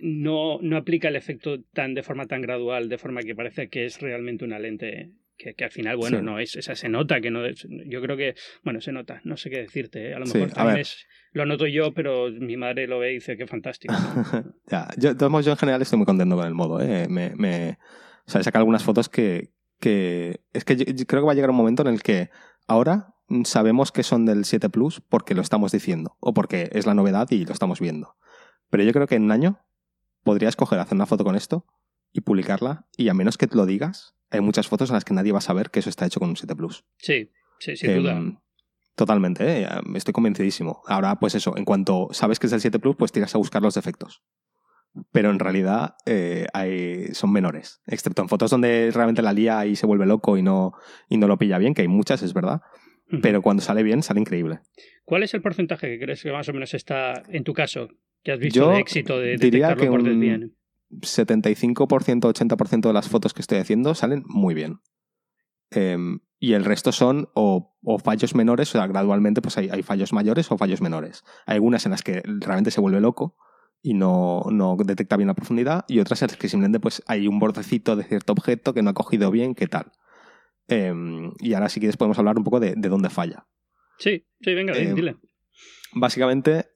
no, 0.00 0.58
no 0.62 0.76
aplica 0.76 1.06
el 1.06 1.14
efecto 1.14 1.62
tan 1.72 1.94
de 1.94 2.02
forma 2.02 2.26
tan 2.26 2.42
gradual, 2.42 2.88
de 2.88 2.98
forma 2.98 3.22
que 3.22 3.36
parece 3.36 3.68
que 3.68 3.84
es 3.84 4.00
realmente 4.00 4.44
una 4.44 4.58
lente 4.58 5.12
que, 5.36 5.64
al 5.64 5.70
final, 5.70 5.96
bueno, 5.96 6.22
no 6.22 6.40
es, 6.40 6.56
esa 6.56 6.74
se 6.74 6.88
nota 6.88 7.20
que 7.20 7.30
no 7.30 7.42
yo 7.86 8.00
creo 8.00 8.16
que, 8.16 8.34
bueno, 8.62 8.80
se 8.80 8.90
nota, 8.90 9.20
no 9.24 9.36
sé 9.36 9.50
qué 9.50 9.58
decirte, 9.58 10.08
¿eh? 10.08 10.14
a 10.14 10.18
lo 10.18 10.26
mejor 10.26 10.50
también 10.50 10.78
es, 10.78 11.06
lo 11.34 11.44
noto 11.46 11.66
yo, 11.66 11.92
pero 11.92 12.30
mi 12.30 12.56
madre 12.56 12.86
lo 12.86 13.00
ve 13.00 13.10
y 13.10 13.14
dice 13.14 13.36
que 13.36 13.46
fantástico. 13.46 13.92
ya, 14.70 14.88
yo, 14.96 15.12
yo 15.12 15.50
en 15.50 15.56
general 15.56 15.82
estoy 15.82 15.98
muy 15.98 16.06
contento 16.06 16.36
con 16.36 16.46
el 16.46 16.54
modo, 16.54 16.80
¿eh? 16.80 17.08
me, 17.08 17.34
me, 17.34 17.78
o 18.26 18.30
sea, 18.30 18.40
he 18.40 18.44
sacado 18.44 18.62
algunas 18.62 18.84
fotos 18.84 19.08
que, 19.08 19.50
que 19.80 20.40
es 20.52 20.64
que 20.64 20.76
creo 20.76 21.22
que 21.22 21.26
va 21.26 21.32
a 21.32 21.34
llegar 21.34 21.50
un 21.50 21.56
momento 21.56 21.82
en 21.82 21.88
el 21.88 22.02
que 22.02 22.30
ahora 22.68 23.16
sabemos 23.44 23.90
que 23.90 24.04
son 24.04 24.26
del 24.26 24.44
7 24.44 24.70
Plus 24.70 25.00
porque 25.00 25.34
lo 25.34 25.42
estamos 25.42 25.72
diciendo 25.72 26.16
o 26.20 26.34
porque 26.34 26.70
es 26.72 26.86
la 26.86 26.94
novedad 26.94 27.28
y 27.30 27.44
lo 27.44 27.52
estamos 27.52 27.80
viendo. 27.80 28.16
Pero 28.70 28.84
yo 28.84 28.92
creo 28.92 29.08
que 29.08 29.16
en 29.16 29.24
un 29.24 29.32
año 29.32 29.60
podrías 30.22 30.54
coger, 30.54 30.78
hacer 30.78 30.94
una 30.94 31.06
foto 31.06 31.24
con 31.24 31.34
esto 31.34 31.66
y 32.12 32.20
publicarla 32.20 32.86
y 32.96 33.08
a 33.08 33.14
menos 33.14 33.38
que 33.38 33.48
te 33.48 33.56
lo 33.56 33.66
digas, 33.66 34.14
hay 34.30 34.40
muchas 34.40 34.68
fotos 34.68 34.90
en 34.90 34.94
las 34.94 35.04
que 35.04 35.14
nadie 35.14 35.32
va 35.32 35.38
a 35.38 35.42
saber 35.42 35.70
que 35.70 35.80
eso 35.80 35.90
está 35.90 36.06
hecho 36.06 36.20
con 36.20 36.28
un 36.28 36.36
7 36.36 36.54
Plus. 36.54 36.84
Sí, 36.98 37.32
sí, 37.58 37.76
sin 37.76 37.96
duda. 37.96 38.22
Totalmente, 38.94 39.62
¿eh? 39.62 39.68
estoy 39.94 40.12
convencidísimo. 40.12 40.82
Ahora, 40.86 41.16
pues 41.18 41.34
eso, 41.34 41.56
en 41.56 41.64
cuanto 41.64 42.08
sabes 42.12 42.38
que 42.38 42.46
es 42.46 42.52
el 42.52 42.60
7 42.60 42.78
Plus, 42.78 42.96
pues 42.96 43.10
tiras 43.10 43.34
a 43.34 43.38
buscar 43.38 43.60
los 43.60 43.74
defectos. 43.74 44.22
Pero 45.10 45.30
en 45.30 45.40
realidad 45.40 45.96
eh, 46.06 46.46
hay, 46.52 47.08
son 47.14 47.32
menores, 47.32 47.80
excepto 47.86 48.22
en 48.22 48.28
fotos 48.28 48.52
donde 48.52 48.92
realmente 48.94 49.22
la 49.22 49.32
lía 49.32 49.66
y 49.66 49.74
se 49.74 49.86
vuelve 49.86 50.06
loco 50.06 50.36
y 50.36 50.42
no, 50.42 50.74
y 51.08 51.16
no 51.16 51.26
lo 51.26 51.36
pilla 51.36 51.58
bien, 51.58 51.74
que 51.74 51.82
hay 51.82 51.88
muchas, 51.88 52.22
es 52.22 52.32
verdad. 52.32 52.60
pero 53.20 53.42
cuando 53.42 53.62
sale 53.62 53.82
bien, 53.82 54.04
sale 54.04 54.20
increíble. 54.20 54.60
¿Cuál 55.04 55.24
es 55.24 55.34
el 55.34 55.42
porcentaje 55.42 55.88
que 55.88 55.98
crees 55.98 56.22
que 56.22 56.30
más 56.30 56.48
o 56.48 56.52
menos 56.52 56.72
está, 56.74 57.24
en 57.28 57.42
tu 57.42 57.52
caso, 57.52 57.88
que 58.22 58.30
has 58.30 58.38
visto 58.38 58.70
de 58.70 58.78
éxito 58.78 59.18
de 59.18 59.36
diría 59.36 59.74
que 59.74 59.90
un 59.90 60.20
bien? 60.20 60.56
75%, 61.00 61.76
80% 61.76 62.80
de 62.80 62.92
las 62.92 63.08
fotos 63.08 63.34
que 63.34 63.42
estoy 63.42 63.58
haciendo 63.58 63.96
salen 63.96 64.22
muy 64.26 64.54
bien. 64.54 64.78
Em, 65.70 66.20
y 66.44 66.52
el 66.52 66.66
resto 66.66 66.92
son 66.92 67.30
o, 67.32 67.72
fallos 68.04 68.34
menores, 68.34 68.68
o 68.68 68.72
sea, 68.72 68.86
gradualmente 68.86 69.40
pues 69.40 69.56
hay, 69.56 69.70
hay, 69.72 69.82
fallos 69.82 70.12
mayores 70.12 70.52
o 70.52 70.58
fallos 70.58 70.82
menores. 70.82 71.24
Hay 71.46 71.54
algunas 71.54 71.86
en 71.86 71.92
las 71.92 72.02
que 72.02 72.20
realmente 72.22 72.70
se 72.70 72.82
vuelve 72.82 73.00
loco 73.00 73.34
y 73.80 73.94
no, 73.94 74.42
no, 74.50 74.76
detecta 74.84 75.16
bien 75.16 75.28
la 75.28 75.34
profundidad, 75.34 75.86
y 75.88 76.00
otras 76.00 76.20
en 76.20 76.28
las 76.28 76.36
que 76.36 76.50
simplemente 76.50 76.80
pues 76.80 77.02
hay 77.06 77.28
un 77.28 77.38
bordecito 77.38 77.96
de 77.96 78.04
cierto 78.04 78.34
objeto 78.34 78.74
que 78.74 78.82
no 78.82 78.90
ha 78.90 78.92
cogido 78.92 79.30
bien, 79.30 79.54
qué 79.54 79.68
tal. 79.68 79.92
Em, 80.68 81.32
y 81.38 81.54
ahora 81.54 81.70
sí 81.70 81.80
que 81.80 81.90
podemos 81.94 82.18
hablar 82.18 82.36
un 82.36 82.44
poco 82.44 82.60
de, 82.60 82.74
de 82.76 82.88
dónde 82.90 83.08
falla. 83.08 83.46
Sí, 83.96 84.26
sí, 84.42 84.54
venga, 84.54 84.74
em, 84.74 84.94
dile. 84.94 85.16
Básicamente, 85.94 86.66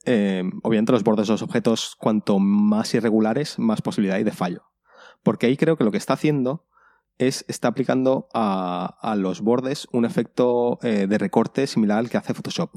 obviamente 0.63 0.93
los 0.93 1.05
bordes 1.05 1.27
de 1.27 1.35
los 1.35 1.43
objetos, 1.43 1.95
cuanto 1.99 2.39
más 2.39 2.95
irregulares, 2.95 3.59
más 3.59 3.83
posibilidad 3.83 4.17
hay 4.17 4.25
de 4.25 4.33
fallo. 4.33 4.63
Porque 5.23 5.45
ahí 5.45 5.59
creo 5.59 5.77
que 5.77 5.85
lo 5.85 5.91
que 5.91 5.99
está 5.99 6.15
haciendo 6.15 6.69
es, 7.19 7.45
está 7.49 7.69
aplicando 7.69 8.29
a, 8.33 9.15
los 9.19 9.41
bordes 9.41 9.89
un 9.93 10.05
efecto 10.05 10.79
eh, 10.83 11.07
de 11.09 11.19
recorte 11.19 11.67
similar 11.67 11.99
al 11.99 12.09
que 12.09 12.17
hace 12.17 12.35
Photoshop. 12.35 12.71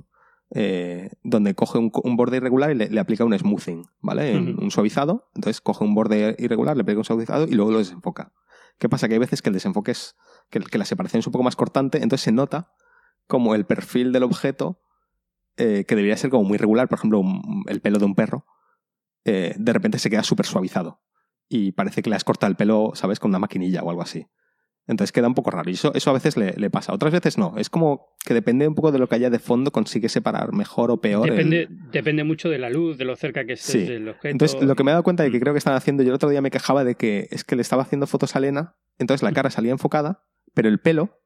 Eh, 0.53 1.11
donde 1.23 1.55
coge 1.55 1.77
un, 1.77 2.17
borde 2.17 2.35
irregular 2.35 2.71
y 2.71 2.75
le, 2.75 2.99
aplica 2.99 3.23
un 3.23 3.37
smoothing, 3.37 3.85
¿vale? 4.01 4.37
Un 4.37 4.69
suavizado. 4.69 5.29
Entonces 5.33 5.61
coge 5.61 5.85
un 5.85 5.95
borde 5.95 6.35
irregular, 6.39 6.75
le 6.75 6.81
aplica 6.81 6.97
un 6.97 7.05
suavizado 7.05 7.45
y 7.47 7.51
luego 7.51 7.71
lo 7.71 7.77
desenfoca. 7.77 8.33
¿Qué 8.77 8.89
pasa? 8.89 9.07
Que 9.07 9.13
hay 9.13 9.19
veces 9.19 9.41
que 9.41 9.49
el 9.49 9.53
desenfoque 9.53 9.91
es, 9.91 10.17
que, 10.49 10.77
la 10.77 10.83
separación 10.83 11.19
es 11.19 11.27
un 11.27 11.31
poco 11.31 11.43
más 11.43 11.55
cortante, 11.55 12.03
entonces 12.03 12.25
se 12.25 12.33
nota 12.33 12.73
como 13.27 13.55
el 13.55 13.65
perfil 13.65 14.11
del 14.11 14.23
objeto, 14.23 14.81
eh, 15.55 15.85
que 15.87 15.95
debería 15.95 16.17
ser 16.17 16.29
como 16.29 16.43
muy 16.43 16.57
regular, 16.57 16.89
por 16.89 16.97
ejemplo, 16.97 17.23
el 17.67 17.79
pelo 17.79 17.99
de 17.99 18.05
un 18.05 18.15
perro, 18.15 18.45
de 19.23 19.53
repente 19.71 19.99
se 19.99 20.09
queda 20.09 20.23
súper 20.23 20.47
suavizado 20.47 20.99
y 21.53 21.73
parece 21.73 22.01
que 22.01 22.09
le 22.09 22.15
has 22.15 22.23
cortado 22.23 22.49
el 22.49 22.55
pelo, 22.55 22.93
¿sabes?, 22.95 23.19
con 23.19 23.29
una 23.29 23.37
maquinilla 23.37 23.83
o 23.83 23.89
algo 23.89 24.01
así. 24.01 24.25
Entonces 24.87 25.11
queda 25.11 25.27
un 25.27 25.33
poco 25.33 25.51
raro. 25.51 25.69
Y 25.69 25.73
eso, 25.73 25.93
eso 25.93 26.09
a 26.09 26.13
veces 26.13 26.37
le, 26.37 26.69
pasa. 26.69 26.93
Otras 26.93 27.11
veces 27.11 27.37
no. 27.37 27.55
Es 27.57 27.69
como 27.69 28.15
que 28.25 28.33
depende 28.33 28.65
un 28.67 28.73
poco 28.73 28.93
de 28.93 28.99
lo 28.99 29.07
que 29.07 29.15
haya 29.15 29.29
de 29.29 29.37
fondo, 29.37 29.71
consigue 29.71 30.07
separar 30.07 30.53
mejor 30.53 30.91
o 30.91 31.01
peor. 31.01 31.29
Depende, 31.29 31.67
depende 31.91 32.23
mucho 32.23 32.49
de 32.49 32.57
la 32.57 32.69
luz, 32.69 32.97
de 32.97 33.03
lo 33.03 33.17
cerca 33.17 33.45
que 33.45 33.53
estés 33.53 33.89
del 33.89 34.07
objeto. 34.07 34.29
Entonces, 34.29 34.61
lo 34.61 34.75
que 34.75 34.83
me 34.85 34.91
he 34.91 34.93
dado 34.93 35.03
cuenta 35.03 35.23
de 35.23 35.31
que 35.31 35.37
mm. 35.37 35.41
creo 35.41 35.53
que 35.53 35.57
están 35.57 35.75
haciendo, 35.75 36.03
yo 36.03 36.09
el 36.09 36.15
otro 36.15 36.29
día 36.29 36.41
me 36.41 36.51
quejaba 36.51 36.85
de 36.85 36.95
que 36.95 37.27
es 37.31 37.43
que 37.43 37.57
le 37.57 37.61
estaba 37.61 37.83
haciendo 37.83 38.07
fotos 38.07 38.33
a 38.35 38.39
Elena, 38.39 38.77
entonces 38.97 39.21
la 39.21 39.31
mm. 39.31 39.33
cara 39.33 39.49
salía 39.49 39.71
enfocada, 39.71 40.23
pero 40.53 40.69
el 40.69 40.79
pelo, 40.79 41.19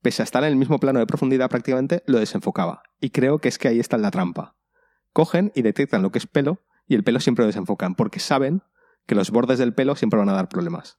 pese 0.00 0.22
a 0.22 0.24
estar 0.24 0.42
en 0.42 0.48
el 0.48 0.56
mismo 0.56 0.80
plano 0.80 1.00
de 1.00 1.06
profundidad 1.06 1.50
prácticamente, 1.50 2.02
lo 2.06 2.18
desenfocaba. 2.18 2.82
Y 2.98 3.10
creo 3.10 3.40
que 3.40 3.48
es 3.48 3.58
que 3.58 3.68
ahí 3.68 3.78
está 3.78 3.98
la 3.98 4.10
trampa. 4.10 4.56
Cogen 5.12 5.52
y 5.54 5.60
detectan 5.60 6.00
lo 6.00 6.10
que 6.10 6.18
es 6.18 6.26
pelo 6.26 6.62
y 6.86 6.94
el 6.94 7.04
pelo 7.04 7.20
siempre 7.20 7.42
lo 7.42 7.48
desenfocan, 7.48 7.94
porque 7.94 8.20
saben 8.20 8.62
que 9.06 9.14
los 9.14 9.30
bordes 9.30 9.58
del 9.58 9.74
pelo 9.74 9.96
siempre 9.96 10.18
van 10.18 10.28
a 10.28 10.34
dar 10.34 10.48
problemas. 10.48 10.98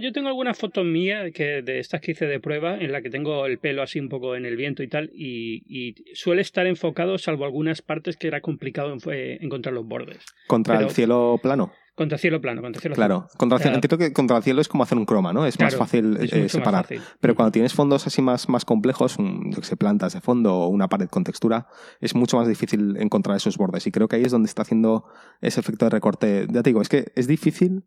Yo 0.00 0.12
tengo 0.12 0.28
alguna 0.28 0.54
foto 0.54 0.84
mía 0.84 1.32
que 1.32 1.60
de 1.62 1.80
estas 1.80 2.00
que 2.00 2.12
hice 2.12 2.26
de 2.26 2.38
prueba 2.38 2.76
en 2.76 2.92
la 2.92 3.02
que 3.02 3.10
tengo 3.10 3.46
el 3.46 3.58
pelo 3.58 3.82
así 3.82 3.98
un 3.98 4.08
poco 4.08 4.36
en 4.36 4.46
el 4.46 4.56
viento 4.56 4.84
y 4.84 4.88
tal 4.88 5.10
y, 5.12 5.94
suele 6.14 6.40
estar 6.42 6.66
enfocado 6.66 7.18
salvo 7.18 7.44
algunas 7.44 7.82
partes 7.82 8.16
que 8.16 8.28
era 8.28 8.40
complicado 8.40 8.96
encontrar 9.10 9.74
los 9.74 9.86
bordes. 9.86 10.24
¿Contra 10.46 10.78
el 10.80 10.90
cielo 10.90 11.38
plano? 11.42 11.72
Contra 11.94 12.16
cielo 12.16 12.40
plano, 12.40 12.62
contra 12.62 12.80
cielo 12.80 12.94
Claro, 12.94 13.28
contra 13.36 13.58
cielo, 13.58 13.74
entiendo 13.74 13.98
que 13.98 14.14
contra 14.14 14.38
el 14.38 14.42
cielo 14.42 14.62
es 14.62 14.68
como 14.68 14.82
hacer 14.82 14.96
un 14.96 15.04
croma, 15.04 15.34
¿no? 15.34 15.44
Es 15.44 15.60
más 15.60 15.76
fácil 15.76 16.16
eh, 16.20 16.48
separar. 16.48 16.86
Pero 17.20 17.34
cuando 17.34 17.52
tienes 17.52 17.74
fondos 17.74 18.06
así 18.06 18.22
más, 18.22 18.48
más 18.48 18.64
complejos, 18.64 19.16
yo 19.18 19.60
que 19.60 19.66
sé, 19.66 19.76
plantas 19.76 20.14
de 20.14 20.22
fondo 20.22 20.54
o 20.54 20.68
una 20.68 20.88
pared 20.88 21.08
con 21.08 21.22
textura, 21.22 21.66
es 22.00 22.14
mucho 22.14 22.38
más 22.38 22.48
difícil 22.48 22.96
encontrar 22.96 23.36
esos 23.36 23.58
bordes. 23.58 23.86
Y 23.86 23.92
creo 23.92 24.08
que 24.08 24.16
ahí 24.16 24.22
es 24.22 24.32
donde 24.32 24.46
está 24.46 24.62
haciendo 24.62 25.04
ese 25.42 25.60
efecto 25.60 25.84
de 25.84 25.90
recorte. 25.90 26.46
Ya 26.50 26.62
te 26.62 26.70
digo, 26.70 26.80
es 26.80 26.88
que 26.88 27.12
es 27.14 27.26
difícil 27.26 27.84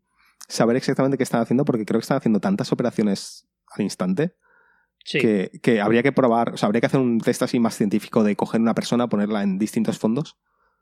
saber 0.48 0.76
exactamente 0.76 1.18
qué 1.18 1.24
están 1.24 1.42
haciendo 1.42 1.66
porque 1.66 1.86
creo 1.86 2.00
que 2.00 2.04
están 2.04 2.18
haciendo 2.18 2.40
tantas 2.40 2.72
operaciones 2.72 3.48
al 3.72 3.84
instante 3.84 4.36
que, 5.04 5.52
que, 5.62 5.82
habría 5.82 6.04
que 6.04 6.12
probar, 6.12 6.54
o 6.54 6.58
sea, 6.58 6.68
habría 6.68 6.82
que 6.82 6.88
hacer 6.88 7.00
un 7.00 7.20
test 7.20 7.44
así 7.44 7.60
más 7.60 7.76
científico 7.76 8.24
de 8.24 8.36
coger 8.36 8.62
una 8.62 8.74
persona, 8.74 9.08
ponerla 9.08 9.44
en 9.44 9.60
distintos 9.60 10.00
fondos, 10.00 10.38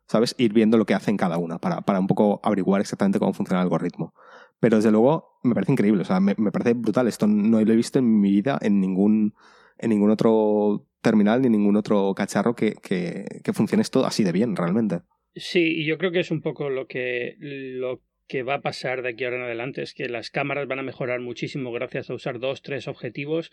¿sabes? 0.08 0.36
Ir 0.38 0.54
viendo 0.54 0.78
lo 0.78 0.86
que 0.86 0.94
hacen 0.94 1.18
cada 1.18 1.38
una 1.38 1.60
para, 1.60 1.82
para 1.82 2.00
un 2.00 2.08
poco 2.08 2.40
averiguar 2.44 2.82
exactamente 2.82 3.20
cómo 3.20 3.34
funciona 3.34 3.62
el 3.62 3.66
algoritmo. 3.66 4.14
Pero 4.60 4.78
desde 4.78 4.92
luego 4.92 5.40
me 5.44 5.54
parece 5.54 5.72
increíble, 5.74 6.02
o 6.02 6.06
sea, 6.06 6.20
me, 6.20 6.36
me 6.38 6.52
parece 6.52 6.74
brutal. 6.74 7.08
Esto 7.08 7.28
no 7.28 7.62
lo 7.62 7.74
he 7.74 7.76
visto 7.76 8.00
en 8.00 8.20
mi 8.20 8.32
vida 8.32 8.58
en 8.62 8.80
ningún, 8.80 9.34
en 9.78 9.90
ningún 9.90 10.10
otro 10.12 10.88
terminal 11.02 11.42
ni 11.42 11.50
ningún 11.50 11.76
otro 11.76 12.14
cacharro 12.16 12.56
que, 12.56 12.74
que, 12.82 13.26
que 13.44 13.54
funcione 13.54 13.82
esto 13.82 14.06
así 14.06 14.24
de 14.24 14.32
bien, 14.32 14.56
realmente. 14.56 15.02
Sí, 15.36 15.82
y 15.82 15.86
yo 15.86 15.98
creo 15.98 16.12
que 16.12 16.22
es 16.22 16.32
un 16.32 16.42
poco 16.42 16.70
lo 16.70 16.88
que, 16.88 17.36
lo 17.40 18.02
que 18.28 18.44
va 18.44 18.56
a 18.56 18.62
pasar 18.62 19.02
de 19.02 19.10
aquí 19.10 19.26
ahora 19.26 19.38
en 19.38 19.44
adelante 19.44 19.82
es 19.82 19.94
que 19.94 20.08
las 20.08 20.30
cámaras 20.30 20.68
van 20.68 20.80
a 20.80 20.84
mejorar 20.84 21.20
muchísimo 21.20 21.72
gracias 21.72 22.10
a 22.10 22.14
usar 22.14 22.40
dos, 22.40 22.62
tres 22.62 22.88
objetivos, 22.88 23.52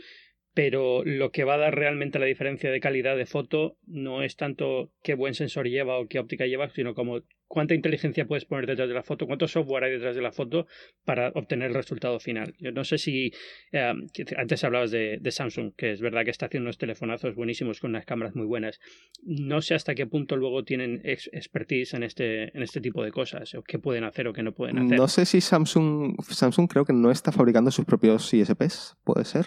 pero 0.54 1.04
lo 1.04 1.30
que 1.30 1.44
va 1.44 1.54
a 1.54 1.58
dar 1.58 1.74
realmente 1.74 2.18
la 2.18 2.26
diferencia 2.26 2.70
de 2.70 2.80
calidad 2.80 3.16
de 3.16 3.26
foto 3.26 3.76
no 3.86 4.22
es 4.22 4.36
tanto 4.36 4.90
qué 5.02 5.14
buen 5.14 5.34
sensor 5.34 5.68
lleva 5.68 5.98
o 5.98 6.08
qué 6.08 6.18
óptica 6.18 6.46
lleva, 6.46 6.68
sino 6.70 6.94
como 6.94 7.20
cuánta 7.46 7.74
inteligencia 7.74 8.26
puedes 8.26 8.44
poner 8.44 8.66
detrás 8.66 8.88
de 8.88 8.94
la 8.94 9.02
foto, 9.02 9.26
cuánto 9.26 9.48
software 9.48 9.84
hay 9.84 9.92
detrás 9.92 10.14
de 10.14 10.22
la 10.22 10.30
foto 10.30 10.66
para 11.04 11.30
obtener 11.34 11.68
el 11.68 11.74
resultado 11.74 12.20
final. 12.20 12.54
Yo 12.58 12.70
no 12.70 12.84
sé 12.84 12.98
si 12.98 13.32
eh, 13.72 13.92
antes 14.36 14.64
hablabas 14.64 14.90
de, 14.92 15.20
Samsung, 15.30 15.72
que 15.76 15.92
es 15.92 16.00
verdad 16.00 16.24
que 16.24 16.30
está 16.30 16.46
haciendo 16.46 16.66
unos 16.66 16.78
telefonazos 16.78 17.34
buenísimos 17.34 17.80
con 17.80 17.90
unas 17.90 18.04
cámaras 18.04 18.36
muy 18.36 18.46
buenas. 18.46 18.78
No 19.24 19.62
sé 19.62 19.74
hasta 19.74 19.94
qué 19.96 20.06
punto 20.06 20.36
luego 20.36 20.64
tienen 20.64 21.00
expertise 21.04 21.94
en 21.94 22.04
este, 22.04 22.56
en 22.56 22.62
este 22.62 22.80
tipo 22.80 23.02
de 23.02 23.10
cosas, 23.10 23.54
o 23.54 23.62
qué 23.62 23.78
pueden 23.78 24.04
hacer 24.04 24.28
o 24.28 24.32
qué 24.32 24.44
no 24.44 24.52
pueden 24.52 24.78
hacer. 24.78 24.96
No 24.96 25.08
sé 25.08 25.26
si 25.26 25.40
Samsung, 25.40 26.16
Samsung 26.22 26.68
creo 26.68 26.84
que 26.84 26.92
no 26.92 27.10
está 27.10 27.32
fabricando 27.32 27.72
sus 27.72 27.84
propios 27.84 28.32
ISPs, 28.32 28.96
puede 29.04 29.24
ser 29.24 29.46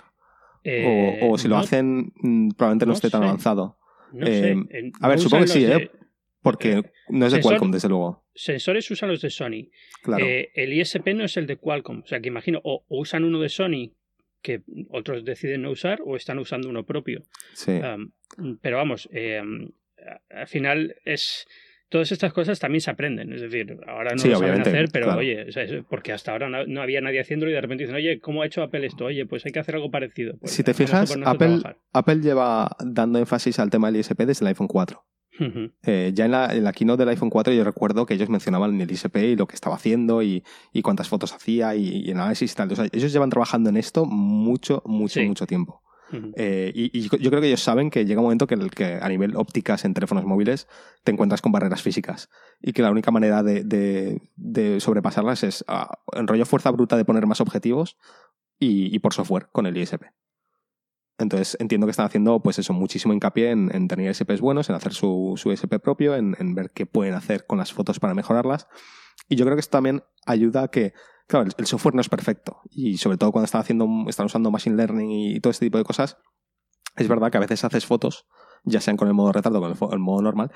o, 0.64 1.36
eh, 1.36 1.38
si 1.38 1.48
lo 1.48 1.58
hacen, 1.58 2.14
mm, 2.16 2.50
probablemente 2.52 2.86
no, 2.86 2.94
esté 2.94 3.10
tan 3.10 3.24
avanzado. 3.24 3.78
Eh, 4.20 4.56
a 5.02 5.08
ver, 5.10 5.20
supongo 5.20 5.44
que 5.44 5.50
sí, 5.50 5.66
¿eh? 5.66 5.92
Porque 6.42 6.84
no 7.10 7.26
es 7.26 7.34
de 7.34 7.42
Qualcomm, 7.42 7.72
desde 7.72 7.90
luego. 7.90 8.26
Sensores 8.36 8.90
usan 8.92 9.10
los 9.10 9.22
de 9.22 9.30
Sony. 9.30 9.70
el 10.06 10.74
ISP 10.74 11.14
no 11.14 11.24
es 11.24 11.38
el 11.38 11.48
de 11.48 11.58
Qualcomm. 11.58 12.02
O 12.02 12.08
sea, 12.08 12.20
que 12.20 12.28
imagino, 12.28 12.60
o, 12.64 12.84
usan 12.90 13.24
uno 13.24 13.40
de 13.40 13.50
Sony 13.50 13.94
que 14.42 14.62
otros 14.90 15.24
deciden 15.24 15.62
no 15.62 15.72
usar, 15.72 16.02
o 16.06 16.18
están 16.18 16.38
usando 16.38 16.70
uno 16.70 16.86
propio. 16.86 17.24
Sí. 17.54 17.80
pero 18.62 18.78
vamos, 18.78 19.10
al 20.30 20.48
final 20.48 20.96
es 21.06 21.48
todas 21.94 22.12
estas 22.12 22.34
cosas 22.34 22.60
también 22.60 22.82
se 22.82 22.90
aprenden. 22.90 23.32
Es 23.34 23.42
decir, 23.42 23.78
ahora 23.86 24.16
no 24.16 24.26
lo 24.26 24.40
saben 24.40 24.62
hacer, 24.62 24.90
pero 24.92 25.16
oye, 25.16 25.46
porque 25.88 26.12
hasta 26.12 26.32
ahora 26.32 26.50
no, 26.50 26.82
había 26.82 27.02
nadie 27.02 27.22
haciéndolo 27.22 27.52
y 27.52 27.54
de 27.54 27.62
repente 27.62 27.84
dicen, 27.84 27.96
oye, 27.96 28.20
¿cómo 28.20 28.42
ha 28.42 28.48
hecho 28.48 28.64
Apple 28.64 28.84
esto? 28.84 29.06
Oye, 29.06 29.28
pues 29.28 29.46
hay 29.46 29.52
que 29.52 29.60
hacer 29.60 29.76
algo 29.76 29.92
parecido. 29.92 30.34
Pues 30.40 30.54
si 30.54 30.64
te 30.64 30.74
fijas, 30.74 31.16
Apple, 31.24 31.60
Apple 31.94 32.16
lleva 32.16 32.76
dando 32.84 33.20
énfasis 33.20 33.60
al 33.60 33.70
tema 33.70 33.92
del 33.92 34.00
ISP 34.00 34.22
desde 34.22 34.44
el 34.44 34.48
iPhone 34.48 34.68
4. 34.68 35.06
Eh, 35.84 36.12
ya 36.16 36.26
en 36.26 36.32
la, 36.32 36.52
en 36.52 36.64
la, 36.64 36.74
keynote 36.74 37.02
del 37.02 37.10
iPhone 37.10 37.30
4 37.30 37.54
yo 37.54 37.64
recuerdo 37.64 38.08
que 38.08 38.16
ellos 38.16 38.30
mencionaban 38.30 38.82
el 38.82 38.92
ISP 38.92 39.18
y 39.18 39.36
lo 39.36 39.46
que 39.46 39.54
estaba 39.54 39.76
haciendo 39.76 40.24
y, 40.24 40.44
y 40.72 40.82
cuántas 40.82 41.10
fotos 41.10 41.32
hacía 41.32 41.76
y, 41.76 42.08
y, 42.08 42.12
análisis 42.12 42.54
y 42.54 42.56
tal. 42.56 42.72
O 42.72 42.76
sea, 42.76 42.88
ellos 42.92 43.14
llevan 43.14 43.30
trabajando 43.30 43.70
en 43.70 43.78
esto 43.78 44.08
mucho, 44.08 44.82
mucho, 44.88 45.22
mucho 45.22 45.46
tiempo. 45.46 45.83
Eh, 46.36 46.72
y, 46.76 47.10
yo 47.10 47.30
creo 47.30 47.42
que 47.42 47.48
ellos 47.48 47.62
saben 47.62 47.90
que 47.90 48.06
llega 48.06 48.22
un 48.22 48.26
momento 48.26 48.48
que, 48.48 48.58
que 48.70 49.00
a 49.02 49.10
nivel 49.10 49.36
ópticas 49.36 49.86
en 49.86 49.94
teléfonos 49.94 50.26
móviles 50.26 50.68
te 51.04 51.12
encuentras 51.12 51.42
con 51.42 51.52
barreras 51.52 51.82
físicas 51.82 52.30
y 52.62 52.74
que 52.74 52.82
la 52.82 52.92
única 52.92 53.12
manera 53.12 53.44
de, 53.44 54.22
sobrepasarlas 54.80 55.44
es 55.44 55.66
ah, 55.68 56.00
en 56.14 56.28
rollo 56.28 56.46
fuerza 56.46 56.72
bruta 56.72 56.98
de 56.98 57.06
poner 57.06 57.26
más 57.26 57.42
objetivos 57.42 57.98
y, 58.60 58.98
por 59.00 59.14
software 59.14 59.50
con 59.52 59.66
el 59.66 59.76
ISP. 59.78 60.04
Entonces 61.18 61.58
entiendo 61.60 61.86
que 61.88 61.92
están 61.92 62.06
haciendo 62.06 62.42
pues 62.42 62.60
eso, 62.60 62.74
muchísimo 62.74 63.14
hincapié 63.14 63.52
en, 63.52 63.88
tener 63.88 64.10
ISPs 64.10 64.42
buenos, 64.42 64.70
en 64.70 64.76
hacer 64.76 64.94
su, 64.94 65.34
su 65.36 65.52
ISP 65.52 65.80
propio, 65.80 66.16
en, 66.16 66.36
en, 66.40 66.56
ver 66.56 66.72
qué 66.72 66.86
pueden 66.86 67.14
hacer 67.14 67.46
con 67.46 67.58
las 67.58 67.74
fotos 67.74 68.00
para 68.00 68.14
mejorarlas. 68.14 68.68
Y 69.30 69.36
yo 69.36 69.46
creo 69.46 69.56
que 69.56 69.62
esto 69.62 69.78
también 69.78 70.04
ayuda 70.26 70.64
a 70.64 70.68
que 70.70 70.94
Claro, 71.28 71.50
el, 71.58 71.66
software 71.66 71.96
no 71.96 72.02
es 72.02 72.10
perfecto 72.10 72.62
y 72.70 72.98
sobre 72.98 73.18
todo 73.18 73.32
cuando 73.32 73.46
están 73.46 73.62
haciendo, 73.62 73.88
están 74.08 74.26
usando 74.26 74.52
machine 74.52 74.76
learning 74.76 75.10
y 75.10 75.40
todo 75.40 75.52
este 75.52 75.66
tipo 75.66 75.78
de 75.78 75.84
cosas, 75.84 76.18
es 76.96 77.08
verdad 77.08 77.32
que 77.32 77.38
a 77.38 77.42
veces 77.42 77.64
haces 77.64 77.86
fotos, 77.86 78.28
ya 78.64 78.82
sean 78.82 78.98
con 78.98 79.08
el 79.08 79.14
modo 79.14 79.32
retardo 79.32 79.60
o 79.60 79.76
con 79.76 79.94
el, 79.94 80.00
modo 80.00 80.22
normal, 80.22 80.52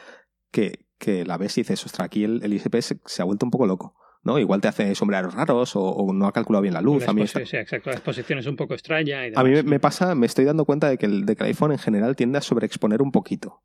que, 0.51 0.85
que, 0.97 1.25
la 1.25 1.37
ves 1.37 1.57
y 1.57 1.61
dices, 1.61 1.85
ostras, 1.85 2.05
aquí 2.05 2.23
el, 2.23 2.43
el 2.43 2.53
ISP 2.53 2.75
se, 3.05 3.21
ha 3.21 3.25
vuelto 3.25 3.45
un 3.45 3.51
poco 3.51 3.65
loco. 3.65 3.95
¿no? 4.23 4.39
Igual 4.39 4.59
te 4.59 4.67
hace 4.67 4.93
sombreros 4.93 5.33
raros 5.33 5.71
o, 5.75 6.11
no 6.13 6.27
ha 6.27 6.33
calculado 6.33 6.61
bien 6.61 6.73
la 6.73 6.81
luz. 6.81 7.07
a 7.07 7.13
mí 7.13 7.25
sí, 7.27 7.39
exacto. 7.39 7.89
La 7.89 7.95
exposición 7.95 8.39
es 8.39 8.45
un 8.45 8.57
poco 8.57 8.73
extraña. 8.73 9.21
a 9.33 9.43
mí 9.43 9.63
me, 9.63 9.79
pasa, 9.79 10.15
me 10.15 10.25
estoy 10.25 10.43
dando 10.43 10.65
cuenta 10.65 10.89
de 10.89 10.97
que, 10.97 11.05
el, 11.05 11.25
de 11.25 11.35
que 11.35 11.43
el 11.43 11.47
iPhone 11.47 11.71
en 11.71 11.79
general 11.79 12.15
tiende 12.15 12.37
a 12.37 12.41
sobreexponer 12.41 13.01
un 13.01 13.11
poquito. 13.11 13.63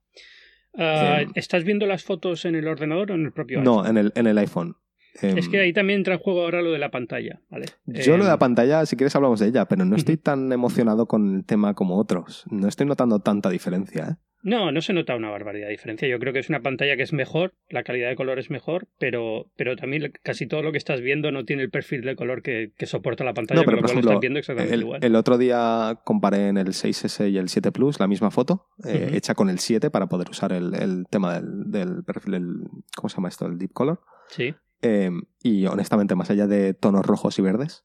Ah, 0.79 1.23
¿Estás 1.35 1.65
viendo 1.65 1.87
las 1.87 2.05
fotos 2.05 2.45
en 2.45 2.55
el 2.55 2.69
ordenador 2.69 3.11
o 3.11 3.15
en 3.15 3.25
el 3.25 3.33
propio 3.33 3.59
iPhone? 3.59 3.75
No, 3.75 3.87
en 3.87 3.99
el, 3.99 4.13
en 4.15 4.27
el 4.27 4.39
iPhone. 4.39 4.77
Es 5.21 5.49
que 5.49 5.57
Em, 5.59 5.63
ahí 5.63 5.73
también 5.73 5.99
entra 6.01 6.15
en 6.15 6.21
juego 6.21 6.43
ahora 6.43 6.63
lo 6.63 6.71
de 6.73 6.79
la 6.79 6.91
pantalla, 6.91 7.41
¿vale? 7.51 7.67
Yo 7.87 8.17
lo 8.17 8.25
de 8.25 8.29
la 8.29 8.35
Em, 8.35 8.39
pantalla, 8.41 8.87
si 8.87 8.97
quieres 8.97 9.15
hablamos 9.17 9.41
de 9.41 9.49
ella, 9.49 9.67
pero 9.67 9.85
no 9.85 9.97
estoy 9.97 10.17
tan 10.17 10.51
emocionado 10.53 11.07
con 11.07 11.37
el 11.37 11.45
tema 11.45 11.75
como 11.75 11.99
otros. 11.99 12.45
No 12.51 12.69
estoy 12.69 12.87
notando 12.87 13.21
tanta 13.21 13.51
diferencia, 13.51 14.09
¿eh? 14.13 14.17
No, 14.45 14.73
no 14.73 14.81
se 14.81 14.93
nota 14.93 15.15
una 15.15 15.31
barbaridad 15.31 15.67
de 15.67 15.71
diferencia. 15.71 16.09
Yo 16.09 16.19
creo 16.19 16.33
que 16.33 16.41
es 16.41 16.49
una 16.49 16.63
pantalla 16.63 16.97
que 16.97 17.05
es 17.05 17.13
mejor, 17.13 17.55
la 17.69 17.85
calidad 17.85 18.09
de 18.09 18.17
color 18.17 18.41
es 18.41 18.51
mejor, 18.51 18.89
pero, 18.99 19.53
pero 19.57 19.77
también 19.77 20.13
casi 20.25 20.49
todo 20.49 20.63
lo 20.63 20.73
que 20.73 20.79
estás 20.79 21.01
viendo 21.01 21.31
no 21.31 21.45
tiene 21.45 21.63
el 21.63 21.71
perfil 21.71 22.01
de 22.03 22.17
color 22.17 22.43
que, 22.43 22.73
que 22.77 22.87
soporta 22.87 23.23
la 23.23 23.35
pantalla, 23.35 23.61
No, 23.61 23.65
pero 23.65 23.77
lo 23.77 23.83
por 23.83 23.91
ejemplo, 23.91 24.11
estás 24.11 24.21
viendo 24.21 24.41
exactamente 24.41 24.75
el, 24.75 24.81
igual. 24.81 25.05
el 25.05 25.15
otro 25.15 25.39
día 25.39 26.01
comparé 26.05 26.49
en 26.49 26.57
el 26.57 26.69
6S 26.73 27.31
y 27.31 27.39
el 27.39 27.51
7 27.51 27.71
Plus 27.71 28.01
la 28.01 28.09
misma 28.09 28.33
foto, 28.33 28.67
eh, 28.85 29.11
hecha 29.13 29.37
con 29.37 29.49
el 29.49 29.61
7 29.61 29.91
para 29.91 30.09
poder 30.09 30.29
usar 30.29 30.53
el, 30.53 30.75
el 30.75 31.07
tema 31.09 31.35
del, 31.35 31.71
del 31.71 32.03
perfil, 32.03 32.35
el- 32.35 32.61
¿cómo 32.97 33.09
se 33.11 33.17
llama 33.19 33.29
esto? 33.29 33.47
El 33.47 33.59
Deep 33.59 33.73
Color. 33.73 34.01
Sí, 34.29 34.53
Eh, 34.83 35.11
y 35.43 35.67
honestamente, 35.67 36.15
más 36.17 36.31
allá 36.31 36.47
de 36.47 36.75
tonos 36.75 37.07
rojos 37.07 37.39
y 37.39 37.43
verdes, 37.43 37.85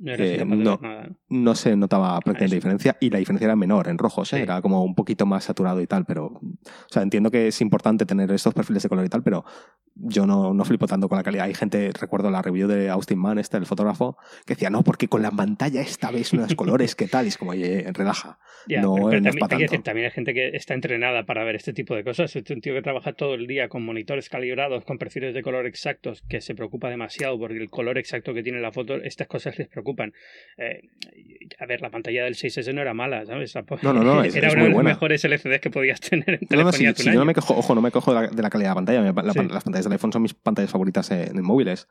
no 0.00 0.12
Eh, 0.14 0.44
no. 0.44 0.78
nada. 0.80 1.08
no 1.28 1.54
se 1.54 1.76
notaba 1.76 2.18
prácticamente 2.20 2.44
eso. 2.46 2.54
diferencia 2.54 2.96
y 3.00 3.10
la 3.10 3.18
diferencia 3.18 3.44
era 3.44 3.56
menor 3.56 3.88
en 3.88 3.98
rojos, 3.98 4.32
¿eh? 4.32 4.36
Sí. 4.36 4.42
era 4.42 4.62
como 4.62 4.82
un 4.82 4.94
poquito 4.94 5.26
más 5.26 5.44
saturado 5.44 5.80
y 5.80 5.86
tal, 5.86 6.06
pero 6.06 6.26
o 6.26 6.42
sea, 6.88 7.02
entiendo 7.02 7.30
que 7.30 7.48
es 7.48 7.60
importante 7.60 8.06
tener 8.06 8.30
estos 8.32 8.54
perfiles 8.54 8.82
de 8.82 8.88
color 8.88 9.04
y 9.04 9.08
tal, 9.08 9.22
pero 9.22 9.44
yo 9.94 10.26
no, 10.26 10.54
no 10.54 10.64
flipo 10.64 10.86
tanto 10.86 11.08
con 11.08 11.18
la 11.18 11.22
calidad. 11.22 11.44
Hay 11.44 11.54
gente, 11.54 11.90
recuerdo 11.92 12.30
la 12.30 12.40
review 12.40 12.66
de 12.66 12.88
Austin 12.88 13.18
Mann, 13.18 13.38
este, 13.38 13.58
el 13.58 13.66
fotógrafo, 13.66 14.16
que 14.46 14.54
decía, 14.54 14.70
no, 14.70 14.82
porque 14.82 15.08
con 15.08 15.20
la 15.20 15.30
pantalla 15.30 15.82
esta 15.82 16.10
ves 16.10 16.32
unos 16.32 16.54
colores, 16.54 16.94
¿qué 16.94 17.06
tal? 17.06 17.26
Y 17.26 17.28
es 17.28 17.36
como, 17.36 17.50
oye, 17.50 17.86
relaja. 17.92 18.38
Ya, 18.66 18.80
no, 18.80 18.94
pero, 18.94 19.08
pero 19.10 19.20
no 19.20 19.28
es 19.28 19.36
también, 19.36 19.58
hay 19.58 19.62
decir, 19.64 19.82
también 19.82 20.04
hay 20.06 20.12
gente 20.12 20.32
que 20.32 20.48
está 20.56 20.74
entrenada 20.74 21.24
para 21.24 21.44
ver 21.44 21.56
este 21.56 21.72
tipo 21.72 21.94
de 21.94 22.04
cosas. 22.04 22.34
Es 22.34 22.50
un 22.50 22.60
tío 22.60 22.72
que 22.72 22.82
trabaja 22.82 23.12
todo 23.12 23.34
el 23.34 23.46
día 23.46 23.68
con 23.68 23.84
monitores 23.84 24.28
calibrados, 24.28 24.84
con 24.84 24.96
perfiles 24.98 25.34
de 25.34 25.42
color 25.42 25.66
exactos, 25.66 26.22
que 26.22 26.40
se 26.40 26.54
preocupa 26.54 26.88
demasiado 26.88 27.38
porque 27.38 27.58
el 27.58 27.68
color 27.68 27.98
exacto 27.98 28.32
que 28.32 28.42
tiene 28.42 28.60
la 28.60 28.72
foto, 28.72 28.94
estas 28.96 29.28
cosas 29.28 29.58
les 29.58 29.68
preocupan. 29.68 29.89
Eh, 30.56 30.80
a 31.58 31.66
ver, 31.66 31.80
la 31.80 31.90
pantalla 31.90 32.24
del 32.24 32.34
6S 32.34 32.72
no 32.74 32.80
era 32.82 32.94
mala, 32.94 33.24
¿sabes? 33.26 33.54
No, 33.82 33.92
no, 33.92 34.02
no, 34.04 34.22
es- 34.24 34.34
era 34.36 34.48
es 34.48 34.54
uno 34.54 34.60
muy 34.60 34.64
de 34.64 34.70
los 34.70 34.74
buena. 34.74 34.90
mejores 34.90 35.24
LCDs 35.24 35.60
que 35.60 35.70
podías 35.70 36.00
tener 36.00 36.28
en 36.28 36.34
No, 36.50 36.56
no, 36.56 36.70
telefonía 36.70 36.94
si, 36.94 37.04
yo 37.12 37.18
no 37.18 37.24
me 37.24 37.34
quejo, 37.34 37.54
ojo, 37.56 37.74
no 37.74 37.80
me 37.82 37.90
cojo 37.90 38.14
de 38.14 38.20
la, 38.22 38.28
de 38.28 38.42
la 38.42 38.50
calidad 38.50 38.68
de 38.68 38.72
la 38.72 38.74
pantalla, 38.74 39.00
me- 39.12 39.22
la- 39.22 39.32
Sí. 39.32 39.38
las 39.50 39.64
pantallas 39.64 39.84
del 39.84 39.92
iPhone 39.92 40.12
son 40.12 40.22
mis 40.22 40.34
pantallas 40.34 40.70
favoritas 40.70 41.10
en, 41.10 41.36
en 41.36 41.42
móviles, 41.44 41.88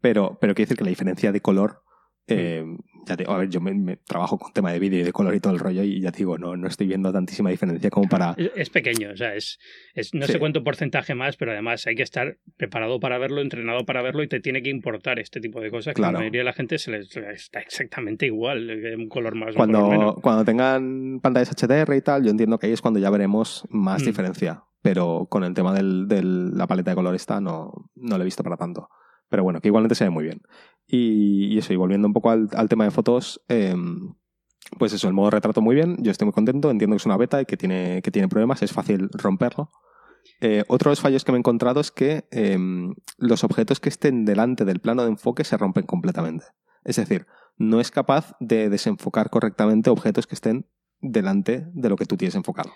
pero, 0.00 0.38
pero 0.40 0.54
quiero 0.54 0.66
decir 0.66 0.76
que 0.78 0.84
la 0.84 0.90
diferencia 0.90 1.32
de 1.32 1.40
color, 1.40 1.82
eh. 2.28 2.64
Ya 3.06 3.16
te, 3.16 3.24
a 3.26 3.36
ver, 3.36 3.48
yo 3.48 3.60
me, 3.60 3.72
me 3.72 3.96
trabajo 3.96 4.36
con 4.38 4.52
tema 4.52 4.72
de 4.72 4.78
vídeo 4.78 5.00
y 5.00 5.04
de 5.04 5.12
color 5.12 5.34
y 5.34 5.40
todo 5.40 5.52
el 5.54 5.58
rollo 5.58 5.82
y 5.82 6.00
ya 6.00 6.12
te 6.12 6.18
digo, 6.18 6.36
no, 6.36 6.56
no 6.56 6.66
estoy 6.68 6.86
viendo 6.86 7.12
tantísima 7.12 7.48
diferencia 7.50 7.88
como 7.88 8.08
para... 8.08 8.34
Es, 8.36 8.50
es 8.56 8.70
pequeño, 8.70 9.10
o 9.12 9.16
sea, 9.16 9.34
es, 9.34 9.58
es 9.94 10.12
no 10.12 10.26
Sí. 10.26 10.32
sé 10.32 10.38
cuánto 10.38 10.62
porcentaje 10.64 11.14
más, 11.14 11.36
pero 11.36 11.52
además 11.52 11.86
hay 11.86 11.94
que 11.94 12.02
estar 12.02 12.36
preparado 12.56 13.00
para 13.00 13.16
verlo, 13.18 13.40
entrenado 13.40 13.86
para 13.86 14.02
verlo 14.02 14.22
y 14.22 14.28
te 14.28 14.40
tiene 14.40 14.62
que 14.62 14.70
importar 14.70 15.18
este 15.18 15.40
tipo 15.40 15.60
de 15.60 15.70
cosas 15.70 15.94
que 15.94 16.00
a 16.00 16.02
Claro. 16.02 16.12
la 16.14 16.18
mayoría 16.18 16.40
de 16.40 16.44
la 16.46 16.52
gente 16.52 16.78
se 16.78 16.90
les 16.90 17.16
está 17.16 17.60
exactamente 17.60 18.26
igual, 18.26 18.68
eh, 18.68 18.96
un 18.96 19.08
color 19.08 19.34
más, 19.34 19.54
un 19.56 19.66
color 19.66 19.88
menos. 19.88 19.96
Cuando, 19.98 20.20
cuando 20.22 20.44
tengan 20.44 21.20
pantallas 21.22 21.50
HDR 21.50 21.94
y 21.96 22.00
tal, 22.02 22.24
yo 22.24 22.30
entiendo 22.30 22.58
que 22.58 22.66
ahí 22.66 22.72
es 22.72 22.82
cuando 22.82 23.00
ya 23.00 23.10
veremos 23.10 23.64
más 23.70 24.02
Mm. 24.02 24.06
diferencia. 24.06 24.62
Pero 24.82 25.26
con 25.28 25.42
el 25.42 25.52
tema 25.54 25.74
de 25.74 26.22
la 26.22 26.66
paleta 26.66 26.90
de 26.92 26.94
color 26.96 27.14
esta 27.14 27.40
no, 27.40 27.90
no 27.96 28.16
lo 28.18 28.22
he 28.22 28.24
visto 28.24 28.44
para 28.44 28.56
tanto. 28.56 28.88
Pero 29.28 29.42
bueno, 29.42 29.60
que 29.60 29.68
igualmente 29.68 29.94
se 29.94 30.04
ve 30.04 30.10
muy 30.10 30.24
bien. 30.24 30.42
Y, 30.86 31.58
eso, 31.58 31.72
y 31.72 31.76
volviendo 31.76 32.06
un 32.06 32.14
poco 32.14 32.30
al, 32.30 32.48
al 32.54 32.68
tema 32.68 32.84
de 32.84 32.90
fotos, 32.90 33.42
em, 33.48 34.14
pues 34.78 34.92
eso, 34.92 35.08
el 35.08 35.14
modo 35.14 35.30
retrato 35.30 35.60
muy 35.60 35.74
bien, 35.74 35.96
yo 36.00 36.10
estoy 36.10 36.26
muy 36.26 36.32
contento, 36.32 36.70
entiendo 36.70 36.94
que 36.94 36.98
es 36.98 37.06
una 37.06 37.16
beta 37.16 37.40
y 37.40 37.46
que 37.46 37.56
tiene, 37.56 38.02
que 38.02 38.10
tiene 38.10 38.28
problemas, 38.28 38.62
es 38.62 38.72
fácil 38.72 39.08
romperlo. 39.12 39.70
Eh, 40.40 40.64
otro 40.68 40.90
de 40.90 40.92
los 40.92 41.00
fallos 41.00 41.24
que 41.24 41.32
me 41.32 41.38
he 41.38 41.40
encontrado 41.40 41.80
es 41.80 41.90
que 41.90 42.26
em, 42.30 42.94
los 43.18 43.44
objetos 43.44 43.80
que 43.80 43.88
estén 43.88 44.24
delante 44.24 44.64
del 44.64 44.80
plano 44.80 45.02
de 45.02 45.10
enfoque 45.10 45.44
se 45.44 45.56
rompen 45.56 45.86
completamente. 45.86 46.46
Es 46.84 46.96
decir, 46.96 47.26
no 47.56 47.80
es 47.80 47.90
capaz 47.90 48.36
de 48.40 48.68
desenfocar 48.68 49.30
correctamente 49.30 49.90
objetos 49.90 50.26
que 50.26 50.34
estén 50.34 50.66
delante 51.00 51.66
de 51.72 51.88
lo 51.88 51.96
que 51.96 52.06
tú 52.06 52.16
tienes 52.16 52.34
enfocado. 52.34 52.72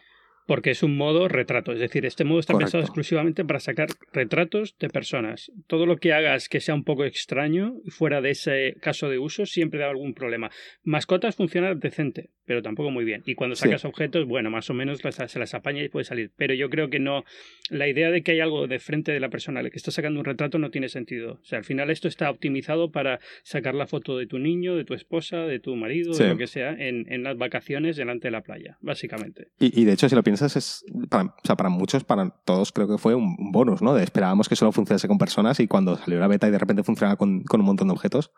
Porque 0.46 0.70
es 0.70 0.83
un 0.83 0.96
modo 0.96 1.29
retrato, 1.29 1.72
es 1.72 1.79
decir, 1.79 2.05
este 2.07 2.24
modo 2.24 2.40
está 2.40 2.53
Correcto. 2.55 2.66
pensado 2.72 2.83
exclusivamente 2.85 3.44
para 3.44 3.61
sacar 3.61 3.88
retratos 4.12 4.76
de 4.79 4.88
personas. 4.88 5.53
Todo 5.68 5.87
lo 5.87 5.98
que 5.98 6.12
hagas 6.12 6.48
que 6.48 6.61
sea 6.61 6.74
un 6.74 6.83
poco 6.85 7.05
extraño, 7.05 7.74
fuera 7.88 8.20
de 8.20 8.31
ese 8.31 8.74
caso 8.81 9.09
de 9.09 9.18
uso, 9.18 9.46
siempre 9.46 9.79
da 9.81 9.90
algún 9.90 10.12
problema. 10.14 10.50
Mascotas 10.83 11.37
funciona 11.37 11.74
decente, 11.74 12.31
pero 12.46 12.62
tampoco 12.62 12.90
muy 12.90 13.05
bien. 13.05 13.22
Y 13.26 13.35
cuando 13.37 13.55
Sí. 13.55 13.62
sacas 13.62 13.85
objetos, 13.85 14.26
bueno, 14.26 14.50
más 14.50 14.68
o 14.70 14.74
menos 14.74 15.05
las- 15.05 15.16
se 15.31 15.38
las 15.38 15.55
apaña 15.55 15.85
y 15.85 15.88
puede 15.88 16.05
salir. 16.05 16.31
Pero 16.37 16.55
yo 16.55 16.68
creo 16.68 16.90
que 16.90 16.98
no. 16.98 17.24
La 17.68 17.87
idea 17.87 18.11
de 18.11 18.22
que 18.22 18.33
hay 18.33 18.40
algo 18.40 18.66
de 18.66 18.79
frente 18.81 19.12
de 19.12 19.20
la 19.20 19.29
persona 19.29 19.62
que 19.62 19.76
está 19.76 19.90
sacando 19.92 20.18
un 20.18 20.24
retrato 20.24 20.59
no 20.59 20.70
tiene 20.70 20.88
sentido. 20.88 21.35
O 21.35 21.44
sea, 21.44 21.59
al 21.59 21.64
final 21.64 21.90
esto 21.90 22.09
está 22.09 22.29
optimizado 22.31 22.90
para 22.90 23.20
sacar 23.44 23.74
la 23.76 23.87
foto 23.87 24.18
de 24.18 24.26
tu 24.26 24.38
niño, 24.38 24.74
de 24.74 24.85
tu 24.85 24.94
esposa, 24.94 25.46
de 25.46 25.61
tu 25.61 25.76
marido, 25.76 26.12
Sí. 26.14 26.24
de 26.24 26.31
lo 26.31 26.37
que 26.37 26.46
sea, 26.48 26.72
en, 26.72 27.07
en 27.12 27.22
las 27.22 27.37
vacaciones 27.37 27.96
delante 27.96 28.29
de 28.29 28.33
la 28.33 28.40
playa, 28.40 28.79
básicamente. 28.81 29.48
Y, 29.61 29.81
y 29.81 29.85
de 29.85 29.92
hecho, 29.92 30.09
si 30.09 30.14
lo 30.16 30.22
piensas, 30.22 30.39
es 30.42 30.85
para, 31.09 31.24
o 31.24 31.35
sea, 31.44 31.57
para 31.57 31.68
muchos, 31.68 32.05
para 32.05 32.31
todos, 32.44 32.72
creo 32.72 32.88
que 32.88 32.98
fue 32.98 33.14
un, 33.14 33.37
un 33.38 33.53
bonus, 33.53 33.83
¿no? 33.83 33.94
De 33.94 34.03
esperábamos 34.05 34.48
que 34.48 34.57
solo 34.57 34.72
funcionase 34.72 35.09
con 35.09 35.18
personas 35.18 35.61
y 35.61 35.66
cuando 35.68 35.96
salió 35.96 36.18
la 36.20 36.29
beta 36.29 36.48
y 36.48 36.50
de 36.50 36.59
repente 36.59 36.83
funcionaba 36.83 37.16
con, 37.16 37.42
con 37.44 37.61
un 37.61 37.66
montón 37.66 37.88
de 37.88 37.92
objetos, 37.92 38.31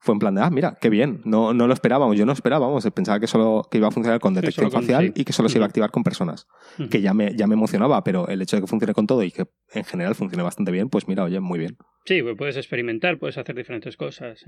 fue 0.00 0.12
en 0.12 0.18
plan 0.18 0.34
de, 0.34 0.42
ah, 0.42 0.50
mira, 0.50 0.76
qué 0.80 0.90
bien. 0.90 1.22
No, 1.24 1.54
no 1.54 1.66
lo 1.66 1.72
esperábamos, 1.72 2.18
yo 2.18 2.26
no 2.26 2.32
esperábamos. 2.32 2.84
Pensaba 2.90 3.20
que 3.20 3.26
solo 3.26 3.66
que 3.70 3.78
iba 3.78 3.88
a 3.88 3.90
funcionar 3.90 4.20
con 4.20 4.34
detección 4.34 4.68
con- 4.70 4.82
facial 4.82 5.06
sí. 5.06 5.12
y 5.22 5.24
que 5.24 5.32
solo 5.32 5.48
se 5.48 5.56
iba 5.56 5.64
a 5.64 5.68
activar 5.68 5.90
con 5.90 6.02
personas. 6.04 6.46
Que 6.90 7.00
ya 7.00 7.14
me, 7.14 7.34
ya 7.34 7.46
me 7.46 7.54
emocionaba, 7.54 8.04
pero 8.04 8.28
el 8.28 8.42
hecho 8.42 8.56
de 8.56 8.62
que 8.62 8.66
funcione 8.66 8.92
con 8.92 9.06
todo 9.06 9.22
y 9.22 9.30
que 9.30 9.46
en 9.72 9.84
general 9.84 10.14
funcione 10.14 10.42
bastante 10.42 10.72
bien, 10.72 10.90
pues 10.90 11.08
mira, 11.08 11.24
oye, 11.24 11.40
muy 11.40 11.58
bien. 11.58 11.78
Sí, 12.04 12.20
pues 12.22 12.34
puedes 12.36 12.56
experimentar, 12.58 13.18
puedes 13.18 13.38
hacer 13.38 13.54
diferentes 13.54 13.96
cosas. 13.96 14.44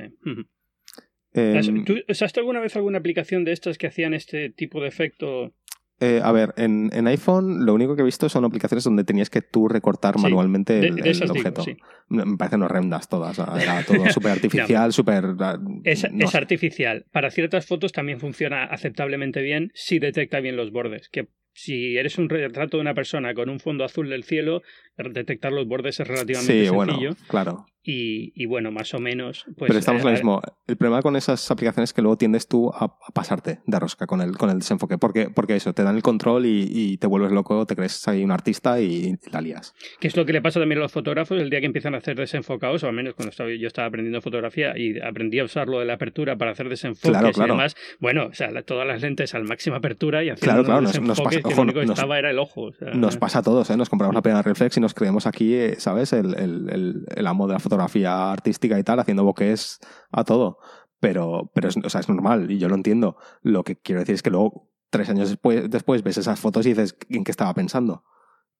Eh, 1.32 1.58
¿Has- 1.58 1.70
¿Tú 1.84 1.94
usaste 2.08 2.40
alguna 2.40 2.60
vez 2.60 2.76
alguna 2.76 2.98
aplicación 2.98 3.44
de 3.44 3.52
estas 3.52 3.78
que 3.78 3.86
hacían 3.86 4.14
este 4.14 4.50
tipo 4.50 4.80
de 4.80 4.88
efecto? 4.88 5.52
Eh, 6.00 6.20
a 6.22 6.30
ver, 6.32 6.52
en, 6.56 6.90
en 6.92 7.06
iPhone 7.06 7.64
lo 7.64 7.72
único 7.74 7.96
que 7.96 8.02
he 8.02 8.04
visto 8.04 8.28
son 8.28 8.44
aplicaciones 8.44 8.84
donde 8.84 9.04
tenías 9.04 9.30
que 9.30 9.40
tú 9.42 9.66
recortar 9.68 10.14
Sí, 10.16 10.22
manualmente 10.22 10.74
De, 10.74 10.88
el, 10.88 10.94
de 10.96 11.00
el 11.02 11.08
esas 11.08 11.32
digo, 11.32 11.34
objeto. 11.48 11.62
sí. 11.62 11.76
Me 12.08 12.36
parecen 12.36 12.62
horrendas 12.62 13.08
todas. 13.08 13.38
Era 13.38 13.82
todo 13.86 14.08
súper 14.10 14.32
artificial, 14.32 14.92
súper. 14.92 15.24
Es, 15.84 16.10
no 16.12 16.24
es 16.26 16.30
sé. 16.30 16.36
artificial. 16.38 17.06
Para 17.12 17.30
ciertas 17.30 17.66
fotos 17.66 17.92
también 17.92 18.20
funciona 18.20 18.64
aceptablemente 18.64 19.40
bien 19.42 19.70
si 19.74 19.98
detecta 19.98 20.40
bien 20.40 20.56
los 20.56 20.70
bordes. 20.70 21.08
Que 21.08 21.28
si 21.52 21.96
eres 21.96 22.18
un 22.18 22.28
retrato 22.28 22.76
de 22.76 22.82
una 22.82 22.92
persona 22.94 23.32
con 23.32 23.48
un 23.48 23.58
fondo 23.60 23.82
azul 23.84 24.10
del 24.10 24.24
cielo, 24.24 24.62
detectar 24.98 25.52
los 25.52 25.66
bordes 25.66 25.98
es 26.00 26.06
relativamente 26.06 26.64
Sí, 26.64 26.68
bueno, 26.70 26.92
sencillo. 26.92 27.16
claro. 27.28 27.66
Y, 27.88 28.32
y 28.34 28.46
bueno, 28.46 28.72
más 28.72 28.92
o 28.94 28.98
menos. 28.98 29.44
Pues, 29.56 29.68
Pero 29.68 29.78
estamos 29.78 30.02
en 30.02 30.08
eh, 30.08 30.10
lo 30.10 30.16
mismo. 30.16 30.42
El 30.66 30.76
problema 30.76 31.02
con 31.02 31.14
esas 31.14 31.48
aplicaciones 31.52 31.90
es 31.90 31.94
que 31.94 32.02
luego 32.02 32.18
tiendes 32.18 32.48
tú 32.48 32.70
a, 32.74 32.86
a 32.86 33.12
pasarte 33.14 33.60
de 33.64 33.78
rosca 33.78 34.08
con 34.08 34.20
el, 34.20 34.36
con 34.36 34.50
el 34.50 34.58
desenfoque. 34.58 34.98
Porque, 34.98 35.30
porque 35.30 35.54
eso, 35.54 35.72
te 35.72 35.84
dan 35.84 35.94
el 35.94 36.02
control 36.02 36.46
y, 36.46 36.66
y 36.68 36.96
te 36.98 37.06
vuelves 37.06 37.30
loco, 37.30 37.64
te 37.64 37.76
crees 37.76 38.06
ahí 38.08 38.24
un 38.24 38.32
artista 38.32 38.80
y, 38.80 39.16
la 39.30 39.40
lías. 39.40 39.72
Que 40.00 40.08
es 40.08 40.16
lo 40.16 40.26
que 40.26 40.32
le 40.32 40.42
pasa 40.42 40.58
también 40.58 40.78
a 40.80 40.82
los 40.82 40.90
fotógrafos 40.92 41.40
el 41.40 41.48
día 41.48 41.60
que 41.60 41.66
empiezan 41.66 41.94
a 41.94 41.98
hacer 41.98 42.16
desenfocados, 42.16 42.82
o 42.82 42.88
al 42.88 42.92
menos 42.92 43.14
cuando 43.14 43.30
estaba, 43.30 43.50
yo 43.54 43.68
estaba 43.68 43.86
aprendiendo 43.86 44.20
fotografía 44.20 44.76
y 44.76 44.98
aprendí 44.98 45.38
a 45.38 45.44
usar 45.44 45.68
lo 45.68 45.78
de 45.78 45.84
la 45.84 45.92
apertura 45.94 46.36
para 46.36 46.50
hacer 46.50 46.68
desenfoques 46.68 47.10
Claro, 47.10 47.30
claro. 47.30 47.54
y 47.54 47.56
demás. 47.56 47.76
Bueno, 48.00 48.26
o 48.26 48.34
sea, 48.34 48.50
la- 48.50 48.62
todas 48.62 48.84
las 48.86 49.00
lentes 49.00 49.32
al 49.36 49.44
máxima 49.44 49.76
apertura 49.76 50.24
y 50.24 50.30
haciendo 50.30 50.44
Claro, 50.44 50.64
claro, 50.64 50.80
nos- 50.80 50.94
nos 51.00 51.08
desenfoques 51.10 51.38
pasa- 51.38 51.48
que 51.48 51.54
ojo, 51.54 51.56
lo 51.56 51.62
único 51.62 51.80
que 51.80 51.86
nos- 51.86 51.98
estaba 51.98 52.18
era 52.18 52.30
el 52.32 52.38
ojo. 52.40 52.62
o 52.62 52.72
sea, 52.72 52.90
Nos 52.94 53.16
pasa 53.16 53.38
a 53.38 53.42
todos, 53.42 53.70
¿eh? 53.70 53.76
Nos 53.76 53.88
compramos 53.90 54.12
la 54.14 54.22
primera 54.22 54.42
reflex 54.42 54.76
y 54.76 54.80
nos 54.80 54.92
creemos 54.92 55.26
aquí, 55.28 55.54
eh, 55.54 55.76
¿sabes? 55.78 56.12
El, 56.12 56.34
el, 56.34 56.68
el, 56.70 57.06
el 57.14 57.26
amo 57.28 57.46
de 57.46 57.52
la 57.52 57.58
fotografía 57.60 57.75
artística 57.82 58.78
y 58.78 58.82
tal, 58.82 59.00
haciendo 59.00 59.24
bokeh 59.24 59.54
a 60.12 60.24
todo. 60.24 60.58
Pero, 61.00 61.50
pero 61.54 61.68
es, 61.68 62.08
normal 62.08 62.50
y 62.50 62.58
yo 62.58 62.68
lo 62.68 62.74
entiendo. 62.74 63.16
Lo 63.42 63.64
que 63.64 63.76
quiero 63.76 64.00
decir 64.00 64.14
es 64.14 64.22
que 64.22 64.30
luego, 64.30 64.70
tres 64.90 65.08
años 65.08 65.28
después, 65.28 65.68
después 65.70 66.02
ves 66.02 66.18
esas 66.18 66.40
fotos 66.40 66.66
y 66.66 66.70
dices, 66.70 66.96
¿en 67.08 67.24
qué 67.24 67.30
estaba 67.30 67.52
pensando? 67.54 68.04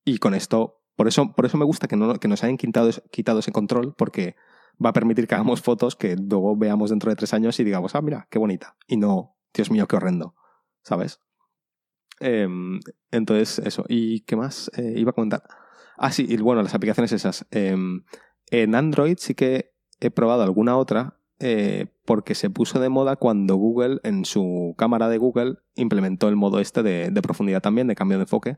Y 0.05 0.19
con 0.19 0.35
esto, 0.35 0.83
por 0.97 1.09
eso, 1.09 1.33
por 1.35 1.47
eso 1.47 1.57
me 1.57 1.65
gusta 1.65 1.89
que, 1.89 1.97
no, 1.97 2.15
que 2.15 2.29
nos 2.29 2.45
hayan 2.45 2.57
quitado, 2.57 2.91
quitado 3.11 3.39
ese 3.41 3.53
control, 3.53 3.95
porque 3.97 4.37
va 4.85 4.91
a 4.91 4.93
permitir 4.93 5.27
que 5.27 5.35
hagamos 5.35 5.63
fotos 5.63 5.97
que 5.97 6.17
luego 6.17 6.57
veamos 6.57 6.91
dentro 6.91 7.11
de 7.11 7.17
tres 7.17 7.33
años 7.33 7.59
y 7.59 7.65
digamos, 7.65 7.95
ah, 7.95 8.03
mira, 8.03 8.29
qué 8.31 8.39
bonita. 8.39 8.77
Y 8.87 8.97
no, 8.97 9.37
Dios 9.55 9.71
mío, 9.71 9.89
qué 9.89 9.97
horrendo. 9.97 10.35
¿Sabes? 10.83 11.21
Em, 12.21 12.81
entonces, 13.11 13.59
eso. 13.61 13.85
¿Y 13.89 14.21
qué 14.21 14.37
más 14.37 14.71
eh, 14.77 14.95
iba 14.97 15.11
a 15.11 15.15
comentar? 15.15 15.43
Ah, 15.97 16.13
sí, 16.13 16.27
y 16.29 16.37
bueno, 16.37 16.63
las 16.63 16.75
aplicaciones 16.75 17.13
esas. 17.13 17.47
Em, 17.51 18.05
en 18.51 18.75
Android 18.75 19.17
sí 19.19 19.35
que 19.35 19.73
he 20.01 20.11
probado 20.11 20.43
alguna 20.43 20.77
otra 20.77 21.19
eh, 21.39 21.87
porque 22.07 22.35
se 22.35 22.49
puso 22.49 22.81
de 22.81 22.89
moda 22.89 23.17
cuando 23.17 23.57
Google, 23.57 23.99
en 24.05 24.25
su 24.25 24.75
cámara 24.79 25.09
de 25.09 25.19
Google, 25.19 25.57
implementó 25.75 26.29
el 26.29 26.37
modo 26.37 26.61
este 26.61 26.83
de, 26.83 27.11
de 27.11 27.23
profundidad 27.23 27.61
también, 27.61 27.89
de 27.89 27.95
cambio 27.95 28.17
de 28.17 28.23
enfoque, 28.23 28.57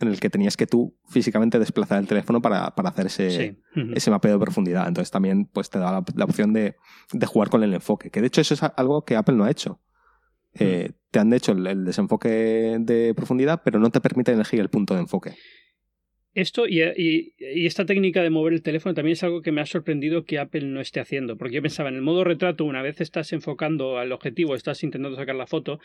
en 0.00 0.08
el 0.08 0.18
que 0.18 0.28
tenías 0.28 0.56
que 0.56 0.66
tú 0.66 0.98
físicamente 1.08 1.58
desplazar 1.58 1.98
el 1.98 2.08
teléfono 2.08 2.42
para, 2.42 2.74
para 2.74 2.88
hacer 2.88 3.06
ese, 3.06 3.30
Sí. 3.30 3.92
Ese 3.94 4.10
mapeo 4.10 4.32
de 4.32 4.38
profundidad. 4.38 4.88
Entonces 4.88 5.10
también 5.10 5.46
pues, 5.46 5.70
te 5.70 5.78
da 5.78 5.92
la, 5.92 6.04
la 6.14 6.24
opción 6.24 6.52
de, 6.52 6.76
de 7.12 7.26
jugar 7.26 7.48
con 7.48 7.62
el 7.62 7.74
enfoque. 7.74 8.10
Que 8.10 8.20
de 8.20 8.26
hecho 8.26 8.40
eso 8.40 8.54
es 8.54 8.62
algo 8.62 9.04
que 9.04 9.16
Apple 9.16 9.36
no 9.36 9.44
ha 9.44 9.50
hecho. 9.50 9.80
Eh, 10.54 10.92
te 11.10 11.18
han 11.18 11.32
hecho 11.32 11.52
el, 11.52 11.66
el 11.66 11.84
desenfoque 11.84 12.78
de 12.80 13.14
profundidad, 13.14 13.60
pero 13.64 13.78
no 13.78 13.90
te 13.90 14.00
permite 14.00 14.32
elegir 14.32 14.60
el 14.60 14.70
punto 14.70 14.94
de 14.94 15.00
enfoque. 15.00 15.36
Esto 16.36 16.68
y, 16.68 16.82
y, 16.82 17.32
y, 17.38 17.66
esta 17.66 17.86
técnica 17.86 18.22
de 18.22 18.28
mover 18.28 18.52
el 18.52 18.60
teléfono 18.60 18.94
también 18.94 19.14
es 19.14 19.24
algo 19.24 19.40
que 19.40 19.52
me 19.52 19.62
ha 19.62 19.66
sorprendido 19.66 20.24
que 20.26 20.38
Apple 20.38 20.66
no 20.66 20.82
esté 20.82 21.00
haciendo, 21.00 21.38
porque 21.38 21.54
yo 21.54 21.62
pensaba 21.62 21.88
en 21.88 21.94
el 21.94 22.02
modo 22.02 22.24
retrato, 22.24 22.66
una 22.66 22.82
vez 22.82 23.00
estás 23.00 23.32
enfocando 23.32 23.96
al 23.96 24.12
objetivo, 24.12 24.54
estás 24.54 24.82
intentando 24.82 25.16
sacar 25.16 25.34
la 25.34 25.46
foto, 25.46 25.80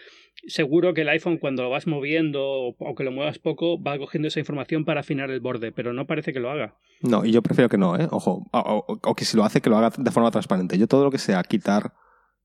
seguro 0.48 0.94
que 0.94 1.04
el 1.04 1.10
iPhone 1.10 1.38
cuando 1.38 1.64
lo 1.64 1.70
vas 1.70 1.88
moviendo 1.88 2.44
o 2.78 2.96
que 2.98 3.06
lo 3.06 3.14
muevas 3.14 3.40
poco 3.40 3.82
va 3.82 3.98
cogiendo 3.98 4.28
esa 4.28 4.42
información 4.42 4.84
para 4.84 5.00
afinar 5.00 5.32
el 5.32 5.40
borde, 5.40 5.72
pero 5.72 5.94
no 5.94 6.06
parece 6.06 6.34
que 6.34 6.42
lo 6.42 6.52
haga. 6.52 6.76
No, 7.00 7.24
y 7.24 7.32
yo 7.32 7.42
prefiero 7.42 7.70
que 7.70 7.78
no, 7.78 7.98
¿eh? 7.98 8.10
Ojo, 8.12 8.50
o, 8.52 9.00
o 9.02 9.16
que 9.16 9.24
si 9.24 9.38
lo 9.38 9.46
hace 9.46 9.62
que 9.62 9.70
lo 9.70 9.78
haga 9.78 9.94
de 9.98 10.12
forma 10.12 10.32
transparente. 10.32 10.78
Yo 10.78 10.88
todo 10.88 11.06
lo 11.06 11.12
que 11.12 11.18
sea 11.18 11.42
quitar, 11.44 11.94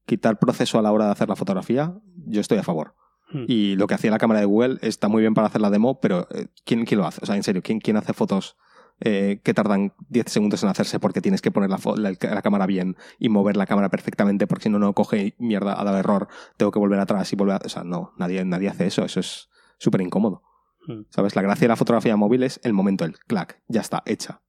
quitar 0.07 0.39
proceso 0.39 0.79
a 0.79 0.83
la 0.83 0.93
hora 0.93 1.07
de 1.07 1.11
hacer 1.11 1.29
la 1.29 1.35
fotografía, 1.35 1.93
yo 2.25 2.41
estoy 2.41 2.59
a 2.59 2.63
favor. 2.63 2.95
Hmm. 3.29 3.45
Y 3.49 3.77
lo 3.77 3.87
que 3.87 3.95
hacía 3.95 4.11
la 4.11 4.19
cámara 4.19 4.41
de 4.41 4.47
Google 4.47 4.79
está 4.83 5.09
muy 5.09 5.21
bien 5.21 5.35
para 5.35 5.49
hacer 5.49 5.61
la 5.61 5.71
demo, 5.71 6.01
pero 6.01 6.29
eh, 6.31 6.47
¿quién, 6.65 6.85
quién 6.85 7.01
lo 7.01 7.07
hace? 7.07 7.21
O 7.23 7.27
sea, 7.27 7.37
en 7.37 7.43
serio, 7.43 7.63
¿quién, 7.63 7.81
quién 7.81 7.97
hace 7.97 8.13
fotos 8.13 8.57
eh, 9.01 9.41
que 9.43 9.53
tardan 9.53 9.93
10 10.09 10.31
segundos 10.31 10.63
en 10.63 10.71
hacerse 10.71 10.99
porque 10.99 11.21
tienes 11.21 11.43
que 11.43 11.51
poner 11.51 11.69
la, 11.69 11.79
la, 11.97 12.17
la, 12.19 12.43
cámara 12.43 12.67
bien 12.67 12.97
y 13.19 13.29
mover 13.29 13.57
la 13.57 13.67
cámara 13.67 13.91
perfectamente 13.91 14.47
porque 14.47 14.65
si 14.65 14.69
no, 14.71 14.79
no 14.79 14.95
coge 14.95 15.35
mierda, 15.39 15.79
ha 15.79 15.85
dado 15.85 15.99
error, 15.99 16.29
tengo 16.57 16.73
que 16.73 16.79
volver 16.79 16.99
atrás 17.01 17.31
y 17.33 17.37
volver 17.37 17.57
a... 17.57 17.67
O 17.67 17.69
sea, 17.69 17.85
no, 17.85 18.13
nadie, 18.17 18.45
nadie 18.45 18.69
hace 18.69 18.87
eso, 18.87 19.05
eso 19.05 19.21
es 19.21 19.51
súper 19.79 20.01
incómodo. 20.01 20.43
Hmm. 20.87 21.03
¿Sabes? 21.11 21.37
La 21.37 21.43
gracia 21.43 21.65
de 21.65 21.69
la 21.69 21.77
fotografía 21.77 22.17
móvil 22.17 22.45
es 22.45 22.61
el 22.63 22.73
momento, 22.73 23.05
el 23.05 23.19
clac, 23.19 23.61
ya 23.69 23.81
está, 23.81 24.03
hecha. 24.07 24.41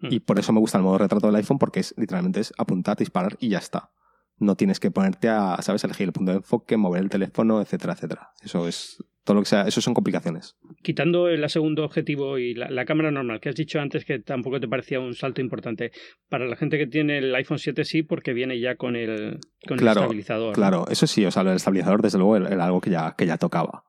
Hmm. 0.00 0.08
Y 0.10 0.20
por 0.20 0.38
eso 0.38 0.52
me 0.52 0.60
gusta 0.60 0.78
el 0.78 0.84
modo 0.84 0.98
retrato 0.98 1.26
del 1.26 1.36
iPhone 1.36 1.58
porque 1.58 1.80
es 1.80 1.94
literalmente 1.96 2.40
es 2.40 2.52
apuntar, 2.58 2.96
disparar 2.96 3.36
y 3.38 3.50
ya 3.50 3.58
está 3.58 3.90
no 4.38 4.56
tienes 4.56 4.80
que 4.80 4.90
ponerte 4.90 5.28
a, 5.28 5.56
¿sabes?, 5.60 5.84
elegir 5.84 6.06
el 6.06 6.12
punto 6.12 6.32
de 6.32 6.38
enfoque, 6.38 6.76
mover 6.76 7.02
el 7.02 7.10
teléfono, 7.10 7.60
etcétera, 7.60 7.94
etcétera. 7.94 8.30
Eso 8.42 8.66
es 8.68 8.98
todo 9.24 9.36
lo 9.36 9.42
que 9.42 9.48
sea, 9.48 9.62
eso 9.62 9.80
son 9.80 9.94
complicaciones. 9.94 10.56
Quitando 10.82 11.28
el 11.28 11.48
segundo 11.48 11.84
objetivo 11.84 12.38
y 12.38 12.54
la, 12.54 12.68
la, 12.68 12.84
cámara 12.84 13.10
normal, 13.10 13.40
que 13.40 13.48
has 13.48 13.54
dicho 13.54 13.80
antes 13.80 14.04
que 14.04 14.18
tampoco 14.18 14.60
te 14.60 14.68
parecía 14.68 15.00
un 15.00 15.14
salto 15.14 15.40
importante. 15.40 15.92
Para 16.28 16.46
la 16.46 16.56
gente 16.56 16.76
que 16.76 16.86
tiene 16.86 17.18
el 17.18 17.34
iPhone 17.34 17.58
7 17.58 17.84
sí, 17.84 18.02
porque 18.02 18.34
viene 18.34 18.60
ya 18.60 18.76
con 18.76 18.96
el, 18.96 19.40
con 19.66 19.78
claro, 19.78 20.00
el 20.00 20.04
estabilizador. 20.04 20.54
Claro, 20.54 20.84
¿no? 20.86 20.92
eso 20.92 21.06
sí, 21.06 21.24
o 21.24 21.30
sea, 21.30 21.42
el 21.42 21.48
estabilizador 21.48 22.02
desde 22.02 22.18
luego 22.18 22.36
era 22.36 22.64
algo 22.64 22.80
que 22.82 22.90
ya, 22.90 23.14
que 23.16 23.26
ya 23.26 23.38
tocaba. 23.38 23.84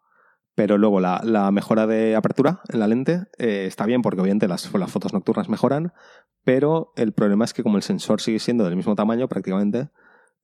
Pero 0.56 0.78
luego 0.78 1.02
la, 1.02 1.20
la, 1.22 1.52
mejora 1.52 1.86
de 1.86 2.16
apertura 2.16 2.62
en 2.72 2.80
la 2.80 2.88
lente 2.88 3.24
eh, 3.38 3.66
está 3.68 3.86
bien 3.86 4.02
porque 4.02 4.22
obviamente 4.22 4.48
las, 4.48 4.74
las 4.74 4.90
fotos 4.90 5.12
nocturnas 5.12 5.50
mejoran, 5.50 5.92
pero 6.46 6.94
el 6.96 7.12
problema 7.12 7.44
es 7.44 7.54
que 7.54 7.62
como 7.62 7.76
el 7.76 7.84
sensor 7.84 8.22
sigue 8.22 8.40
siendo 8.40 8.64
del 8.64 8.78
mismo 8.78 8.96
tamaño 8.96 9.28
prácticamente, 9.28 9.90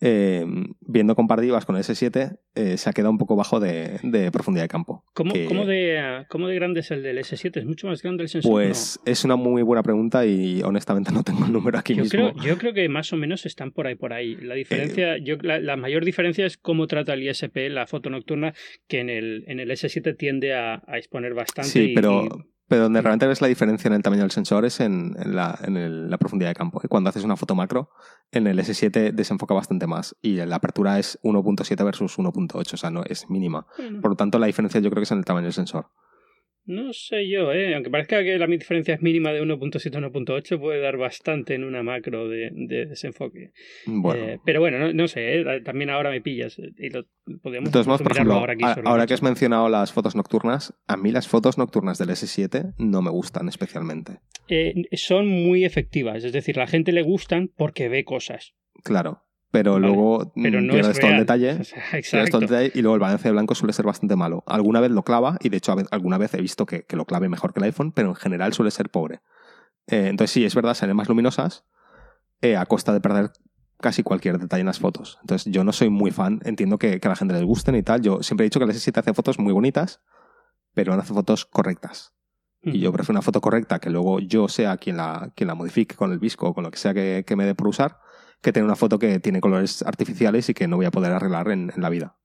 eh, 0.04 0.44
viendo 0.82 1.16
comparativas 1.16 1.66
con 1.66 1.76
el 1.76 1.84
S7, 1.84 2.40
eh, 2.56 2.78
se 2.78 2.90
ha 2.90 2.94
quedado 2.94 3.12
un 3.12 3.20
poco 3.20 3.36
bajo 3.36 3.60
de, 3.60 4.00
de 4.02 4.32
profundidad 4.32 4.64
de 4.64 4.68
campo. 4.68 5.06
¿Cómo, 5.14 5.32
que, 5.32 5.46
¿cómo, 5.46 5.66
de, 5.66 6.26
¿Cómo, 6.28 6.48
de, 6.48 6.56
grande 6.56 6.80
es 6.80 6.90
el 6.90 7.04
del 7.04 7.20
S7? 7.20 7.58
¿Es 7.58 7.66
mucho 7.66 7.88
más 7.88 8.02
grande 8.02 8.24
el 8.24 8.30
sensor? 8.30 8.52
Pues 8.52 9.00
no? 9.06 9.12
es 9.12 9.24
una 9.24 9.36
muy 9.36 9.62
buena 9.62 9.84
pregunta 9.84 10.26
y 10.26 10.64
honestamente 10.64 11.12
no 11.12 11.24
tengo 11.24 11.46
el 11.46 11.54
número 11.54 11.78
aquí 11.78 11.94
yo 11.94 12.04
mismo. 12.04 12.34
Creo, 12.34 12.44
yo 12.44 12.58
creo 12.58 12.74
que 12.74 12.90
más 12.90 13.14
o 13.14 13.18
menos 13.18 13.46
están 13.46 13.72
por 13.72 13.86
ahí, 13.86 13.96
por 13.96 14.12
ahí. 14.12 14.36
La 14.38 14.56
diferencia, 14.56 15.18
eh, 15.18 15.22
yo, 15.24 15.36
la, 15.44 15.60
la, 15.60 15.78
mayor 15.78 16.04
diferencia 16.04 16.48
es 16.48 16.58
cómo 16.58 16.88
trata 16.88 17.14
el 17.14 17.22
ISP 17.22 17.70
la 17.70 17.86
foto 17.86 18.10
nocturna, 18.10 18.56
que 18.88 19.02
en 19.02 19.10
el, 19.12 19.44
en 19.48 19.60
el 19.60 19.70
S7 19.70 20.18
tiende 20.18 20.56
a, 20.56 20.82
a 20.88 20.98
exponer 20.98 21.36
bastante. 21.36 21.70
Sí, 21.70 21.92
y, 21.92 21.94
pero... 21.94 22.26
Y, 22.26 22.51
pero 22.72 22.84
donde 22.84 23.02
realmente 23.02 23.28
ves 23.28 23.42
la 23.42 23.50
diferencia 23.50 23.90
en 23.90 23.96
el 23.96 24.02
tamaño 24.02 24.22
del 24.22 24.32
sensor 24.32 24.64
es 24.64 24.80
en, 24.80 25.14
en, 25.20 25.36
la, 25.36 25.60
en 25.62 25.76
el, 25.76 26.10
la, 26.10 26.18
profundidad 26.18 26.52
de 26.52 26.56
campo. 26.56 26.80
Y 26.82 26.88
cuando 26.88 27.10
haces 27.10 27.26
una 27.26 27.36
foto 27.36 27.54
macro, 27.54 27.90
en 28.32 28.48
el 28.48 28.58
S7 28.60 29.12
desenfoca 29.12 29.54
bastante 29.54 29.88
más. 29.88 30.16
Y 30.22 30.38
la 30.38 30.56
apertura 30.56 30.98
es 30.98 31.20
1.7 31.22 31.84
versus 31.84 32.18
1.8, 32.18 32.74
o 32.74 32.78
sea, 32.78 32.90
no 32.90 33.04
es 33.04 33.30
mínima. 33.30 33.68
Por 34.02 34.12
lo 34.12 34.16
tanto, 34.16 34.40
la 34.40 34.48
diferencia 34.48 34.80
yo 34.80 34.90
creo 34.90 35.02
que 35.02 35.04
es 35.04 35.12
en 35.12 35.18
el 35.18 35.26
tamaño 35.26 35.48
del 35.48 35.54
sensor. 35.54 35.90
No 36.66 36.94
sé 36.94 37.28
yo, 37.28 37.52
¿eh? 37.52 37.74
aunque 37.74 37.90
parezca 37.90 38.24
que 38.24 38.38
la 38.38 38.46
diferencia 38.46 38.94
es 38.94 39.02
mínima 39.02 39.32
de 39.32 39.42
1.7 39.42 39.96
a 39.96 40.12
1.8, 40.12 40.60
puede 40.60 40.80
dar 40.80 40.98
bastante 40.98 41.56
en 41.56 41.64
una 41.64 41.82
macro 41.82 42.30
de, 42.30 42.52
de 42.54 42.86
desenfoque. 42.86 43.52
Bueno. 43.88 44.24
Eh, 44.24 44.40
pero 44.46 44.60
bueno, 44.60 44.78
no, 44.78 44.94
no 44.94 45.08
sé, 45.08 45.40
¿eh? 45.40 45.62
también 45.62 45.90
ahora 45.90 46.12
me 46.12 46.22
pillas. 46.22 46.60
Y 46.60 46.90
lo, 46.90 47.06
podemos 47.42 47.70
Entonces, 47.70 47.88
modos, 47.88 48.02
por 48.04 48.12
ejemplo, 48.12 48.36
ahora, 48.36 48.54
aquí 48.54 48.64
ahora 48.86 49.08
que 49.08 49.14
has 49.16 49.24
mencionado 49.24 49.70
las 49.70 49.92
fotos 49.92 50.16
nocturnas, 50.16 50.74
a 50.88 50.98
mí 50.98 51.12
las 51.12 51.28
fotos 51.28 51.58
nocturnas 51.58 51.98
del 51.98 52.10
S7 52.10 52.76
no 52.78 53.02
me 53.02 53.10
gustan 53.10 53.50
especialmente. 53.50 54.20
Eh, 54.48 54.74
son 54.94 55.28
muy 55.28 55.66
efectivas, 55.66 56.24
es 56.24 56.32
decir, 56.32 56.58
la 56.58 56.68
gente 56.68 56.92
le 56.92 57.02
gustan 57.02 57.50
porque 57.56 57.90
ve 57.90 58.04
cosas. 58.04 58.54
Claro, 58.84 59.24
pero 59.52 59.74
Vale, 59.74 59.88
luego 59.88 60.32
pero 60.34 60.62
no 60.62 60.74
pierdes 60.74 60.98
es 60.98 61.00
todo 61.00 61.12
el 61.12 61.18
detalle, 61.18 61.52
O 61.60 61.64
sea, 61.64 61.84
pierdes 61.92 62.10
todo 62.10 62.22
el 62.22 62.26
exacto. 62.28 62.40
detalle 62.40 62.72
y 62.74 62.82
luego 62.82 62.96
el 62.96 63.02
balance 63.02 63.28
de 63.28 63.32
blanco 63.34 63.54
suele 63.54 63.74
ser 63.74 63.86
bastante 63.86 64.16
malo. 64.16 64.44
Alguna 64.48 64.80
vez 64.80 64.92
lo 64.92 65.04
clava 65.04 65.38
y 65.42 65.50
de 65.50 65.58
hecho 65.58 65.76
alguna 65.92 66.18
vez 66.18 66.34
he 66.34 66.42
visto 66.42 66.66
que, 66.66 66.84
que 66.84 66.96
lo 66.96 67.06
clave 67.06 67.30
mejor 67.30 67.54
que 67.54 67.60
el 67.60 67.66
iPhone, 67.66 67.92
pero 67.92 68.10
en 68.10 68.16
general 68.16 68.54
suele 68.54 68.72
ser 68.72 68.90
pobre. 68.90 69.22
Eh, 69.88 70.08
entonces 70.08 70.32
sí, 70.32 70.46
es 70.46 70.56
verdad, 70.56 70.74
salen 70.74 70.96
más 70.96 71.10
luminosas 71.10 71.66
eh, 72.42 72.56
a 72.56 72.66
costa 72.66 72.94
de 72.94 73.02
perder 73.02 73.32
casi 73.80 74.04
cualquier 74.04 74.38
detalle 74.38 74.62
en 74.62 74.68
las 74.68 74.80
fotos. 74.80 75.18
Entonces 75.22 75.52
yo 75.52 75.64
no 75.64 75.74
soy 75.74 75.90
muy 75.90 76.12
fan, 76.12 76.40
entiendo 76.46 76.78
que, 76.78 77.00
que 77.00 77.08
a 77.08 77.10
la 77.10 77.16
gente 77.16 77.34
les 77.34 77.44
gusten 77.44 77.76
y 77.76 77.84
tal. 77.84 78.02
Yo 78.02 78.24
siempre 78.24 78.46
he 78.46 78.48
dicho 78.48 78.60
que 78.60 78.66
el 78.66 78.72
S7 78.72 78.98
hace 79.00 79.14
fotos 79.14 79.40
muy 79.40 79.52
bonitas, 79.52 80.02
pero 80.74 80.96
no 80.96 81.02
hace 81.02 81.14
fotos 81.14 81.46
correctas. 81.46 82.14
Y 82.64 82.80
yo 82.80 82.94
prefiero 82.94 83.18
una 83.18 83.24
foto 83.24 83.42
correcta 83.42 83.80
que 83.80 83.90
luego 83.90 84.20
yo 84.20 84.48
sea 84.48 84.78
quien 84.78 84.98
la, 84.98 85.32
quien 85.36 85.48
la 85.48 85.56
modifique 85.56 85.96
con 85.96 86.12
el 86.12 86.20
visco 86.20 86.50
o 86.50 86.54
con 86.54 86.64
lo 86.64 86.70
que 86.70 86.78
sea 86.78 86.94
que, 86.94 87.24
que 87.26 87.36
me 87.36 87.44
dé 87.44 87.56
por 87.56 87.68
usar, 87.68 87.98
que 88.42 88.52
tener 88.52 88.66
una 88.66 88.76
foto 88.76 89.00
que 89.00 89.20
tiene 89.20 89.42
colores 89.42 89.82
artificiales 89.84 90.50
y 90.50 90.54
que 90.54 90.68
no 90.68 90.78
voy 90.78 90.86
a 90.86 90.92
poder 90.92 91.12
arreglar 91.12 91.50
en, 91.50 91.72
en 91.76 91.82
la 91.82 91.90
vida. 91.90 92.18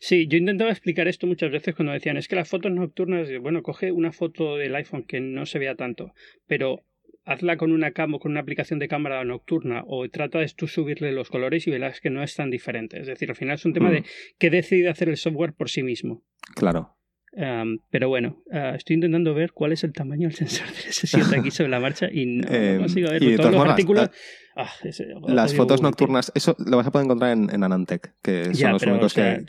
Sí, 0.00 0.26
yo 0.28 0.38
intentaba 0.38 0.70
explicar 0.70 1.06
esto 1.06 1.26
muchas 1.26 1.50
veces 1.52 1.74
cuando 1.74 1.92
decían, 1.92 2.16
es 2.16 2.26
que 2.26 2.36
las 2.36 2.48
fotos 2.48 2.72
nocturnas, 2.72 3.28
bueno, 3.42 3.62
coge 3.62 3.92
una 3.92 4.12
foto 4.12 4.56
del 4.56 4.74
iPhone 4.74 5.04
que 5.04 5.20
no 5.20 5.44
se 5.44 5.58
vea 5.58 5.74
tanto, 5.74 6.14
pero 6.46 6.86
hazla 7.26 7.58
con 7.58 7.70
una 7.70 7.90
cam 7.90 8.18
con 8.18 8.30
una 8.32 8.40
aplicación 8.40 8.78
de 8.78 8.88
cámara 8.88 9.22
nocturna 9.24 9.82
o 9.86 10.08
trata 10.08 10.38
de 10.38 10.50
tú 10.56 10.66
subirle 10.68 11.12
los 11.12 11.28
colores 11.28 11.66
y 11.66 11.70
verás 11.70 12.00
que 12.00 12.08
no 12.08 12.22
es 12.22 12.34
tan 12.34 12.50
diferente. 12.50 12.98
Es 12.98 13.08
decir, 13.08 13.28
al 13.28 13.36
final 13.36 13.56
es 13.56 13.64
un 13.66 13.74
tema 13.74 13.90
Mm. 13.90 13.92
de 13.92 14.04
que 14.38 14.48
decide 14.48 14.88
hacer 14.88 15.10
el 15.10 15.18
software 15.18 15.52
por 15.52 15.68
sí 15.68 15.82
mismo. 15.82 16.24
Claro. 16.56 16.96
Um, 17.32 17.78
pero 17.90 18.08
bueno, 18.08 18.42
uh, 18.46 18.74
estoy 18.74 18.94
intentando 18.94 19.32
ver 19.34 19.52
cuál 19.52 19.70
es 19.72 19.84
el 19.84 19.92
tamaño 19.92 20.28
del 20.28 20.36
sensor 20.36 20.66
del 20.66 20.76
S7 20.92 21.38
aquí 21.38 21.50
sobre 21.52 21.70
la 21.70 21.78
marcha 21.80 22.08
y 22.12 22.26
no, 22.26 22.48
Eh, 22.50 22.72
no 22.74 22.80
consigo 22.80 23.08
ver. 23.10 23.22
y 23.22 23.30
de 23.32 23.36
Todos 23.36 23.52
los 23.52 23.64
artículos... 23.66 24.02
la- 24.04 24.10
Ah, 24.56 24.68
ese- 24.82 25.06
Las 25.28 25.54
fotos 25.54 25.58
Google, 25.58 25.76
tío. 25.76 25.82
nocturnas, 26.06 26.32
eso 26.34 26.56
lo 26.58 26.76
vas 26.76 26.86
a 26.86 26.90
poder 26.90 27.04
encontrar 27.04 27.30
en, 27.32 27.48
en 27.54 27.62
Anantec, 27.62 28.14
que 28.20 28.46
son 28.46 28.52
Ya, 28.54 28.72
los 28.72 28.80
pero, 28.80 28.92
únicos 28.94 29.12
o 29.12 29.14
sea, 29.14 29.38
que... 29.38 29.46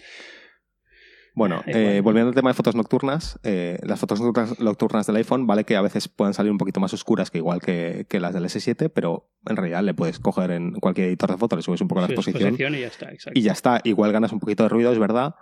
Bueno, 1.34 1.64
eh, 1.66 2.02
volviendo 2.04 2.30
al 2.30 2.36
tema 2.36 2.50
de 2.50 2.54
fotos 2.54 2.76
nocturnas, 2.76 3.40
eh, 3.44 3.80
las 3.84 4.00
fotos 4.00 4.20
nocturnas, 4.60 5.08
del 5.08 5.16
iPhone, 5.16 5.48
vale 5.48 5.64
que 5.64 5.76
a 5.78 5.82
veces 5.82 6.08
puedan 6.10 6.34
salir 6.34 6.52
un 6.52 6.58
poquito 6.58 6.80
más 6.82 6.94
oscuras 6.94 7.32
que 7.32 7.38
igual 7.38 7.62
que, 7.62 8.06
que 8.10 8.20
las 8.20 8.34
del 8.34 8.44
S7, 8.46 8.92
pero 8.94 9.30
en 9.48 9.56
realidad 9.56 9.82
le 9.82 9.94
puedes 9.94 10.20
coger 10.20 10.52
en 10.52 10.74
cualquier 10.74 11.08
editor 11.08 11.32
de 11.32 11.38
fotos, 11.38 11.58
le 11.58 11.64
subes 11.64 11.82
un 11.82 11.88
poco 11.88 12.02
la 12.02 12.08
exposición 12.08 12.44
exposición 12.54 12.76
y 12.76 12.82
ya 12.82 12.88
está, 12.88 13.12
exacto. 13.12 13.40
y 13.40 13.42
ya 13.44 13.54
está. 13.54 13.82
Igual 13.86 14.12
ganas 14.12 14.34
un 14.34 14.40
poquito 14.40 14.64
de 14.64 14.70
ruido, 14.70 14.92
es 14.92 15.00
verdad, 15.00 15.36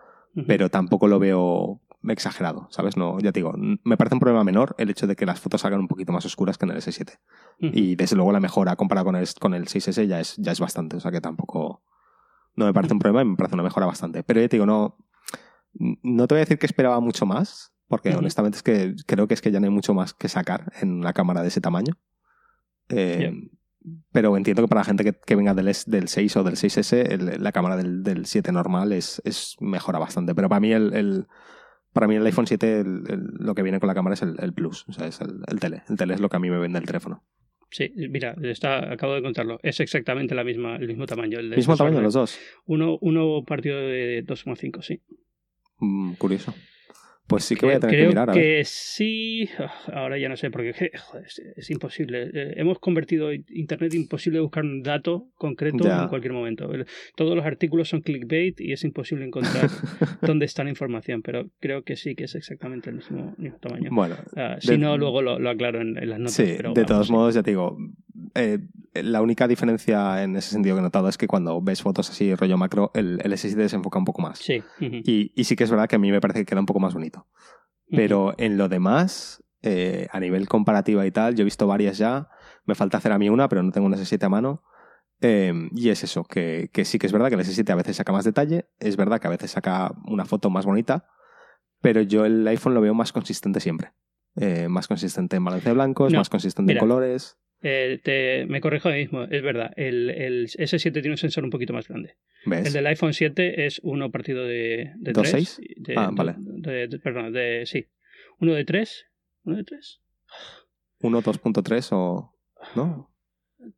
pero 0.47 0.69
tampoco 0.69 1.07
lo 1.07 1.17
veo 1.19 1.81
exagerado, 2.07 2.67
¿sabes? 2.71 2.95
No, 2.97 3.19
ya 3.19 3.31
te 3.31 3.39
digo, 3.39 3.53
me 3.57 3.97
parece 3.97 4.15
un 4.15 4.19
problema 4.19 4.43
menor 4.43 4.75
el 4.77 4.89
hecho 4.89 5.05
de 5.07 5.15
que 5.15 5.25
las 5.25 5.39
fotos 5.39 5.61
salgan 5.61 5.81
un 5.81 5.87
poquito 5.87 6.11
más 6.13 6.25
oscuras 6.25 6.57
que 6.57 6.65
en 6.65 6.71
el 6.71 6.77
S7. 6.77 7.19
Ujú. 7.61 7.71
Y 7.73 7.95
desde 7.95 8.15
luego 8.15 8.31
la 8.31 8.39
mejora 8.39 8.75
comparada 8.75 9.05
con 9.05 9.15
el, 9.15 9.27
con 9.39 9.53
el 9.53 9.65
6S 9.67 10.07
ya 10.07 10.19
es, 10.19 10.35
ya 10.37 10.51
es 10.51 10.59
bastante, 10.59 10.95
o 10.97 10.99
sea 10.99 11.11
que 11.11 11.21
tampoco 11.21 11.83
no 12.55 12.65
me 12.65 12.73
parece 12.73 12.93
un 12.93 12.99
problema 12.99 13.21
y 13.21 13.25
me 13.31 13.35
parece 13.37 13.55
una 13.55 13.63
mejora 13.63 13.85
bastante. 13.85 14.23
Pero 14.23 14.39
ya 14.41 14.47
te 14.49 14.55
digo, 14.57 14.65
no, 14.65 14.97
no 15.73 16.27
te 16.27 16.35
voy 16.35 16.39
a 16.39 16.45
decir 16.45 16.57
que 16.59 16.65
esperaba 16.65 16.99
mucho 16.99 17.25
más, 17.25 17.73
porque 17.87 18.15
honestamente 18.15 18.57
es 18.57 18.63
que 18.63 18.95
creo 19.05 19.27
que 19.27 19.33
es 19.33 19.41
que 19.41 19.51
ya 19.51 19.59
no 19.59 19.65
hay 19.65 19.71
mucho 19.71 19.93
más 19.93 20.13
que 20.13 20.29
sacar 20.29 20.71
en 20.81 20.93
una 20.99 21.13
cámara 21.13 21.41
de 21.41 21.47
ese 21.49 21.61
tamaño. 21.61 21.97
Eh, 22.89 23.33
Pero 24.11 24.35
entiendo 24.35 24.61
que 24.63 24.67
para 24.67 24.81
la 24.81 24.85
gente 24.85 25.03
que, 25.03 25.13
que 25.13 25.35
venga 25.35 25.53
del, 25.53 25.69
S- 25.69 25.89
del 25.89 26.07
6 26.09 26.35
o 26.37 26.43
del 26.43 26.55
6S, 26.57 26.93
el- 27.13 27.41
la 27.43 27.51
cámara 27.51 27.77
del, 27.77 28.03
del 28.03 28.25
7 28.25 28.51
normal 28.51 28.91
es, 28.91 29.21
es 29.25 29.55
mejora 29.61 29.99
bastante. 29.99 30.35
Pero 30.35 30.49
para 30.49 30.59
mí 30.59 30.71
el, 30.73 30.93
el- 30.93 31.27
para 31.99 32.07
mí 32.07 32.15
el 32.15 32.25
iPhone 32.25 32.47
7 32.47 32.79
el- 32.79 33.03
el- 33.09 33.27
lo 33.39 33.53
que 33.55 33.61
viene 33.61 33.79
con 33.81 33.87
la 33.87 33.93
cámara 33.93 34.13
es 34.13 34.21
el, 34.21 34.35
el 34.39 34.53
Plus, 34.53 34.85
o 34.87 34.93
sea, 34.93 35.05
es 35.05 35.19
el, 35.19 35.41
el 35.47 35.59
tele. 35.59 35.81
El 35.89 35.97
tele 35.97 36.13
es 36.13 36.21
lo 36.21 36.29
que 36.29 36.37
a 36.37 36.39
mí 36.39 36.49
me 36.49 36.57
vende 36.57 36.79
el 36.79 36.85
teléfono. 36.85 37.23
Sí, 37.71 37.91
mira, 38.09 38.35
está, 38.43 38.91
acabo 38.93 39.13
de 39.15 39.21
contarlo. 39.21 39.59
Es 39.61 39.81
exactamente 39.81 40.33
la 40.33 40.43
misma, 40.45 40.77
el 40.77 40.87
mismo 40.87 41.05
tamaño. 41.05 41.39
El 41.39 41.49
Mismo 41.55 41.75
tamaño 41.75 41.97
de- 41.97 42.03
los 42.03 42.13
dos. 42.13 42.39
Uno, 42.65 42.97
uno 43.01 43.43
partido 43.45 43.77
de 43.77 44.23
2,5, 44.25 44.81
sí. 44.81 45.01
Mm, 45.79 46.13
curioso. 46.13 46.55
Pues 47.29 47.45
sí 47.45 47.55
que 47.55 47.65
voy 47.65 47.75
a 47.75 47.79
tener 47.79 47.95
Creo 47.95 48.05
que 48.05 48.09
mirar. 48.09 48.29
A 48.31 48.33
ver. 48.33 48.43
que 48.43 48.65
sí. 48.65 49.47
Ah, 49.59 49.71
Ahora 49.93 50.17
ya 50.17 50.27
no 50.27 50.35
sé, 50.35 50.49
porque 50.51 50.73
joder, 50.73 51.25
es, 51.25 51.39
es 51.55 51.69
imposible. 51.69 52.23
Eh, 52.33 52.53
hemos 52.57 52.79
convertido 52.79 53.31
Internet 53.31 53.93
imposible 53.93 54.39
buscar 54.41 54.63
un 54.65 54.81
dato 54.83 55.27
concreto 55.35 55.83
Ya. 55.85 56.01
en 56.03 56.07
cualquier 56.09 56.33
momento. 56.33 56.73
El- 56.73 56.85
Todos 57.15 57.35
los 57.35 57.45
artículos 57.45 57.87
son 57.87 58.01
clickbait 58.01 58.59
y 58.59 58.73
es 58.73 58.83
imposible 58.83 59.25
encontrar 59.25 59.69
dónde 60.21 60.45
está 60.45 60.63
la 60.63 60.71
información, 60.71 61.21
pero 61.21 61.49
creo 61.59 61.83
que 61.83 61.95
sí 61.95 62.15
que 62.15 62.23
es 62.25 62.33
exactamente 62.35 62.89
el 62.89 62.97
mismo, 62.97 63.35
mismo 63.37 63.57
tamaño. 63.59 63.89
Bueno, 63.93 64.15
Ah, 64.35 64.55
de- 64.55 64.61
si 64.61 64.77
no, 64.77 64.97
luego 64.97 65.21
lo, 65.21 65.37
lo 65.39 65.49
aclaro 65.51 65.79
en, 65.81 65.97
en 65.97 66.09
las 66.09 66.19
notas. 66.19 66.33
sí, 66.33 66.53
pero 66.57 66.73
de 66.73 66.81
vamos, 66.81 66.87
todos 66.87 67.07
sí. 67.07 67.13
modos, 67.13 67.35
ya 67.35 67.43
te 67.43 67.51
digo, 67.51 67.77
eh, 68.35 68.57
la 68.95 69.21
única 69.21 69.47
diferencia 69.47 70.23
en 70.23 70.35
ese 70.35 70.49
sentido 70.51 70.75
que 70.75 70.79
he 70.79 70.83
notado 70.83 71.07
es 71.09 71.17
que 71.17 71.27
cuando 71.27 71.61
ves 71.61 71.81
fotos 71.83 72.09
así, 72.09 72.33
rollo 72.33 72.57
macro, 72.57 72.91
el, 72.95 73.19
el 73.23 73.31
S7 73.33 73.67
se 73.67 73.75
enfoca 73.75 73.99
un 73.99 74.05
poco 74.05 74.21
más. 74.23 74.39
Sí. 74.39 74.63
y 74.79 75.43
sí 75.43 75.55
que 75.55 75.63
es 75.63 75.69
verdad 75.69 75.87
que 75.87 75.95
a 75.95 75.99
mí 75.99 76.11
me 76.11 76.19
parece 76.19 76.39
que 76.39 76.45
queda 76.45 76.59
un 76.59 76.65
poco 76.65 76.79
más 76.79 76.93
bonito. 76.95 77.18
Pero 77.91 78.35
en 78.37 78.57
lo 78.57 78.69
demás, 78.69 79.43
eh, 79.63 80.07
a 80.11 80.19
nivel 80.19 80.47
comparativa 80.47 81.05
y 81.07 81.11
tal, 81.11 81.35
yo 81.35 81.41
he 81.41 81.45
visto 81.45 81.65
varias 81.65 81.97
ya. 81.97 82.29
Me 82.65 82.75
falta 82.75 82.97
hacer 82.97 83.11
a 83.11 83.17
mí 83.17 83.29
una, 83.29 83.49
pero 83.49 83.63
no 83.63 83.71
tengo 83.71 83.87
un 83.87 83.93
S7 83.93 84.23
a 84.25 84.29
mano. 84.29 84.63
Eh, 85.21 85.53
y 85.73 85.89
es 85.89 86.03
eso, 86.03 86.23
que, 86.23 86.69
que, 86.71 86.85
sí 86.85 86.99
que 86.99 87.07
es 87.07 87.11
verdad 87.13 87.29
que 87.29 87.35
el 87.35 87.41
S7 87.41 87.69
a 87.71 87.75
veces 87.75 87.97
saca 87.97 88.11
más 88.13 88.23
detalle, 88.25 88.69
es 88.79 88.95
verdad 88.95 89.19
que 89.19 89.27
a 89.27 89.31
veces 89.31 89.51
saca 89.51 89.91
una 90.05 90.23
foto 90.25 90.49
más 90.49 90.65
bonita, 90.65 91.09
pero 91.81 92.01
yo 92.01 92.25
el 92.25 92.47
iPhone 92.47 92.73
lo 92.73 92.81
veo 92.81 92.93
más 92.93 93.11
consistente 93.11 93.59
siempre. 93.59 93.91
Eh, 94.35 94.67
más 94.69 94.87
consistente 94.87 95.35
en 95.35 95.43
balance 95.43 95.67
de 95.67 95.73
blancos, 95.73 96.13
No, 96.13 96.19
más 96.19 96.29
consistente 96.29 96.71
mira. 96.73 96.79
en 96.79 96.87
colores. 96.87 97.37
Eh, 97.61 97.99
te, 98.03 98.45
me 98.45 98.61
corrijo 98.61 98.87
ahí 98.89 99.01
mismo, 99.01 99.23
es 99.23 99.41
verdad. 99.41 99.71
El, 99.75 100.09
el 100.09 100.47
S7 100.47 100.93
tiene 100.93 101.11
un 101.11 101.17
sensor 101.17 101.43
un 101.43 101.49
poquito 101.49 101.73
más 101.73 101.87
grande. 101.87 102.15
¿Ves? 102.45 102.67
El 102.67 102.73
del 102.73 102.87
iPhone 102.87 103.13
7 103.13 103.65
es 103.65 103.79
uno 103.83 104.11
partido 104.11 104.45
de, 104.45 104.93
de 104.95 105.11
¿Dos 105.11 105.29
3. 105.29 105.31
seis? 105.31 105.61
De, 105.75 105.93
Ah, 105.97 106.09
vale. 106.13 106.35
de- 106.37 106.87
de- 106.87 106.99
perdón, 106.99 107.33
de, 107.33 107.65
sí. 107.65 107.85
Uno 108.39 108.53
de 108.53 108.63
3. 108.63 109.05
Uno 109.43 109.57
de 109.57 109.63
3. 109.65 110.01
Uno 111.01 111.21
2.3 111.21 111.89
o... 111.91 112.33
¿No? 112.75 113.11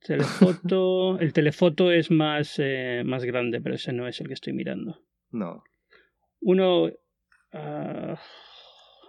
Telefoto. 0.05 1.17
el 1.19 1.33
telefoto 1.33 1.91
es 1.91 2.11
más, 2.11 2.55
eh, 2.59 3.01
más 3.05 3.23
grande, 3.25 3.61
pero 3.61 3.75
ese 3.75 3.93
no 3.93 4.07
es 4.07 4.19
el 4.21 4.27
que 4.27 4.33
estoy 4.35 4.53
mirando. 4.53 5.01
No. 5.31 5.63
Uno. 6.41 6.89
ah, 7.53 8.19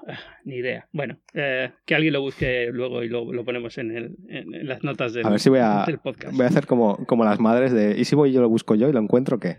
ni 0.44 0.56
idea. 0.56 0.88
Bueno, 0.92 1.18
eh, 1.34 1.70
que 1.86 1.94
alguien 1.94 2.12
lo 2.12 2.20
busque 2.20 2.68
luego 2.72 3.02
y 3.02 3.08
lo, 3.08 3.32
lo 3.32 3.44
ponemos 3.44 3.78
en, 3.78 3.96
el, 3.96 4.16
en, 4.28 4.66
las 4.66 4.82
notas 4.82 5.12
del, 5.14 5.26
A 5.26 5.30
ver 5.30 5.40
si 5.40 5.50
voy 5.50 5.60
a, 5.60 5.84
del 5.86 5.98
podcast. 5.98 6.34
voy 6.36 6.44
a 6.44 6.48
hacer 6.48 6.66
como, 6.66 7.04
como 7.06 7.24
las 7.24 7.38
madres 7.40 7.72
de... 7.72 7.98
¿Y 7.98 8.04
si 8.04 8.14
voy 8.14 8.30
y 8.30 8.32
yo 8.32 8.40
lo 8.40 8.48
busco 8.48 8.74
yo 8.74 8.88
y 8.88 8.92
lo 8.92 8.98
encuentro 9.00 9.38
qué? 9.38 9.58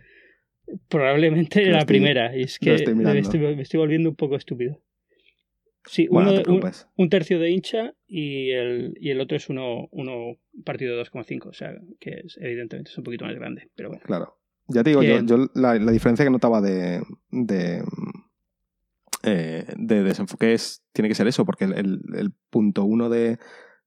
Probablemente 0.90 1.66
la 1.66 1.80
estoy- 1.80 1.86
primera. 1.88 2.36
Y 2.36 2.44
es 2.44 2.60
que 2.60 2.76
estoy 2.76 2.96
me 2.96 3.20
estoy, 3.20 3.40
me 3.56 3.62
estoy 3.62 3.80
volviendo 3.80 4.10
un 4.10 4.16
poco 4.16 4.36
estúpido. 4.36 4.82
Sí, 5.86 6.08
Bueno, 6.10 6.30
uno, 6.30 6.38
no 6.40 6.62
te 6.62 6.78
un, 6.96 7.10
tercio 7.10 7.40
de 7.40 7.50
hincha 7.50 7.94
y 8.08 8.52
el, 8.52 8.94
y 9.02 9.10
el 9.12 9.20
otro 9.20 9.36
es 9.36 9.50
uno, 9.50 9.90
uno 9.92 10.38
partido 10.64 10.96
de 10.96 11.04
2,5. 11.04 11.48
O 11.48 11.54
sea, 11.54 11.74
que 12.00 12.22
es, 12.24 12.38
evidentemente 12.42 12.90
es 12.92 12.98
un 12.98 13.04
poquito 13.04 13.26
más 13.26 13.36
grande. 13.36 13.70
Pero 13.76 13.90
bueno. 13.90 14.04
Claro. 14.06 14.38
Ya 14.70 14.82
te 14.82 14.92
digo, 14.92 15.02
Que- 15.02 15.08
yo, 15.08 15.26
yo 15.26 15.50
la, 15.56 15.76
la 15.76 15.92
diferencia 15.92 16.24
que 16.24 16.32
notaba 16.32 16.62
de, 16.62 17.02
de, 17.32 17.84
eh, 19.24 19.66
de 19.78 20.04
desenfoque 20.04 20.54
es, 20.54 20.84
tiene 20.94 21.10
que 21.10 21.16
ser 21.16 21.28
eso, 21.28 21.46
porque 21.46 21.66
el, 21.66 21.74
el- 21.74 22.02
el 22.16 22.32
punto 22.50 22.84
uno 22.84 23.10
de, 23.10 23.38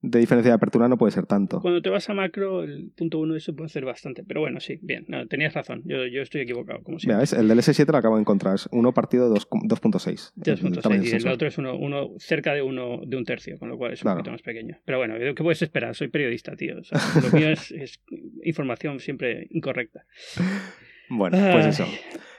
de 0.03 0.19
diferencia 0.19 0.51
de 0.51 0.55
apertura 0.57 0.89
no 0.89 0.99
puede 0.99 1.11
ser 1.13 1.27
tanto. 1.27 1.61
Cuando 1.61 1.83
te 1.83 1.91
vas 1.91 2.09
a 2.09 2.15
macro, 2.15 2.63
el 2.63 2.93
punto 2.97 3.19
uno 3.19 3.35
eso 3.37 3.55
puede 3.57 3.67
hacer 3.67 3.85
bastante. 3.85 4.23
Pero 4.25 4.41
bueno, 4.41 4.61
sí, 4.61 4.79
bien. 4.83 5.05
No, 5.09 5.27
tenías 5.27 5.53
razón. 5.55 5.83
Yo, 5.85 6.07
yo 6.07 6.23
estoy 6.23 6.43
equivocado, 6.43 6.83
como 6.83 6.97
Mira, 6.99 7.01
siempre. 7.01 7.21
¿ves? 7.23 7.33
El 7.33 7.49
del 7.49 7.59
S7 7.59 7.91
lo 7.93 7.99
acabo 7.99 8.15
de 8.17 8.21
encontrar. 8.21 8.55
Es 8.55 8.69
uno 8.73 8.93
partido 8.93 9.29
dos- 9.29 9.49
2.6. 9.51 10.33
el 10.37 10.43
2.6, 10.59 10.81
tamaño 10.83 11.03
del 11.03 11.13
y 11.13 11.17
el 11.17 11.29
otro 11.29 11.49
es 11.49 11.59
uno, 11.59 11.77
uno 11.77 12.11
cerca 12.19 12.53
de 12.55 12.63
uno 12.63 13.01
de 13.07 13.17
un 13.17 13.25
tercio, 13.25 13.59
con 13.59 13.69
lo 13.69 13.77
cual 13.79 13.93
es 13.95 14.01
un 14.01 14.05
Claro. 14.05 14.19
poquito 14.19 14.33
más 14.33 14.43
pequeño. 14.43 14.79
Pero 14.85 14.99
bueno, 14.99 15.15
¿qué 15.19 15.43
puedes 15.43 15.61
esperar? 15.63 15.95
Soy 15.95 16.09
periodista, 16.09 16.55
tío. 16.57 16.79
O 16.79 16.85
sea, 16.85 16.99
lo 17.23 17.31
mío 17.37 17.49
es, 17.51 17.71
es 17.73 18.01
información 18.45 19.01
siempre 19.01 19.49
incorrecta. 19.51 20.05
Bueno, 21.09 21.39
pues 21.53 21.67
eso. 21.67 21.85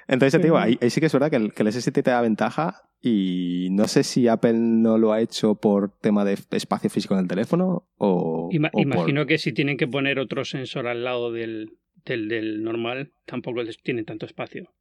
Entonces 0.09 0.39
te 0.41 0.45
digo, 0.45 0.57
ahí, 0.57 0.77
ahí 0.81 0.89
sí 0.89 0.99
que 0.99 1.05
es 1.07 1.13
verdad 1.13 1.29
que 1.29 1.37
el, 1.37 1.53
que 1.53 1.63
el 1.63 1.69
S7 1.69 1.91
te 2.03 2.11
da 2.11 2.19
ventaja 2.21 2.86
y 3.01 3.67
no 3.71 3.87
sé 3.87 4.03
si 4.03 4.27
Apple 4.27 4.53
no 4.53 4.97
lo 4.97 5.11
ha 5.13 5.21
hecho 5.21 5.55
por 5.55 5.91
tema 5.99 6.25
de 6.25 6.37
espacio 6.51 6.89
físico 6.89 7.13
en 7.13 7.21
el 7.21 7.27
teléfono 7.27 7.87
o... 7.97 8.49
Ima- 8.51 8.69
o 8.69 8.71
por- 8.73 8.81
imagino 8.81 9.25
que 9.25 9.37
si 9.37 9.53
tienen 9.53 9.77
que 9.77 9.87
poner 9.87 10.19
otro 10.19 10.43
sensor 10.45 10.87
al 10.87 11.03
lado 11.03 11.31
del, 11.31 11.73
del, 12.05 12.27
del 12.27 12.63
normal, 12.63 13.11
tampoco 13.25 13.61
les 13.63 13.77
tienen 13.81 14.05
tanto 14.05 14.25
espacio. 14.25 14.71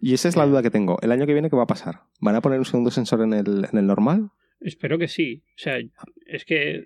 Y 0.00 0.14
esa 0.14 0.28
es 0.28 0.36
la 0.36 0.46
duda 0.46 0.62
que 0.62 0.70
tengo. 0.70 0.98
¿El 1.02 1.10
año 1.12 1.26
que 1.26 1.32
viene 1.32 1.50
qué 1.50 1.56
va 1.56 1.64
a 1.64 1.66
pasar? 1.66 2.02
¿Van 2.20 2.36
a 2.36 2.40
poner 2.40 2.58
un 2.58 2.64
segundo 2.64 2.90
sensor 2.90 3.20
en 3.22 3.32
el, 3.32 3.66
en 3.72 3.78
el 3.78 3.86
normal? 3.86 4.30
Espero 4.60 4.96
que 4.96 5.08
sí. 5.08 5.42
O 5.56 5.58
sea, 5.58 5.78
es 6.26 6.44
que. 6.44 6.84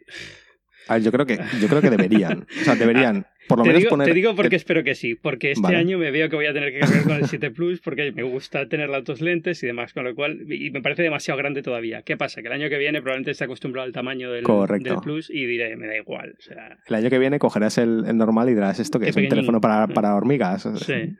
A 0.88 0.94
ver, 0.94 1.02
yo 1.02 1.12
creo 1.12 1.26
que, 1.26 1.38
yo 1.60 1.68
creo 1.68 1.82
que 1.82 1.90
deberían. 1.90 2.46
O 2.60 2.64
sea, 2.64 2.74
deberían 2.74 3.26
por 3.48 3.58
lo 3.58 3.64
Te 3.64 3.68
menos 3.68 3.80
digo, 3.82 3.90
poner... 3.90 4.08
te 4.08 4.14
digo 4.14 4.34
porque 4.34 4.50
que- 4.50 4.56
espero 4.56 4.82
que 4.84 4.94
sí. 4.94 5.14
Porque 5.14 5.50
este 5.52 5.62
Vale. 5.62 5.76
año 5.78 5.98
me 5.98 6.10
veo 6.10 6.28
que 6.28 6.36
voy 6.36 6.46
a 6.46 6.52
tener 6.52 6.72
que 6.72 6.80
cambiar 6.80 7.04
con 7.04 7.12
el 7.16 7.26
7 7.26 7.50
Plus 7.50 7.80
porque 7.80 8.12
me 8.12 8.22
gusta 8.22 8.68
tener 8.68 8.88
las 8.90 9.04
dos 9.04 9.20
lentes 9.20 9.62
y 9.62 9.66
demás. 9.66 9.92
Con 9.92 10.04
lo 10.04 10.14
cual. 10.14 10.50
Y 10.52 10.70
me 10.70 10.82
parece 10.82 11.02
demasiado 11.02 11.38
grande 11.38 11.62
todavía. 11.62 12.02
¿Qué 12.02 12.16
pasa? 12.16 12.40
Que 12.42 12.48
el 12.48 12.54
año 12.54 12.68
que 12.68 12.78
viene 12.78 13.00
probablemente 13.00 13.30
esté 13.30 13.44
acostumbrado 13.44 13.86
al 13.86 13.92
tamaño 13.92 14.30
del, 14.32 14.44
del 14.82 14.96
Plus 15.02 15.30
y 15.30 15.46
diré, 15.46 15.76
me 15.76 15.86
da 15.86 15.96
igual. 15.96 16.34
O 16.38 16.42
sea. 16.42 16.78
El 16.86 16.94
año 16.94 17.10
que 17.10 17.18
viene 17.18 17.38
cogerás 17.38 17.78
el, 17.78 18.04
el 18.06 18.16
normal 18.16 18.48
y 18.50 18.54
dirás 18.54 18.80
esto 18.80 18.98
que 18.98 19.06
es 19.08 19.16
un 19.16 19.22
pequeñín. 19.22 19.30
teléfono 19.30 19.60
para, 19.60 19.86
para 19.88 20.14
hormigas. 20.14 20.68
Sí. 20.84 20.92
Eh, 20.92 21.16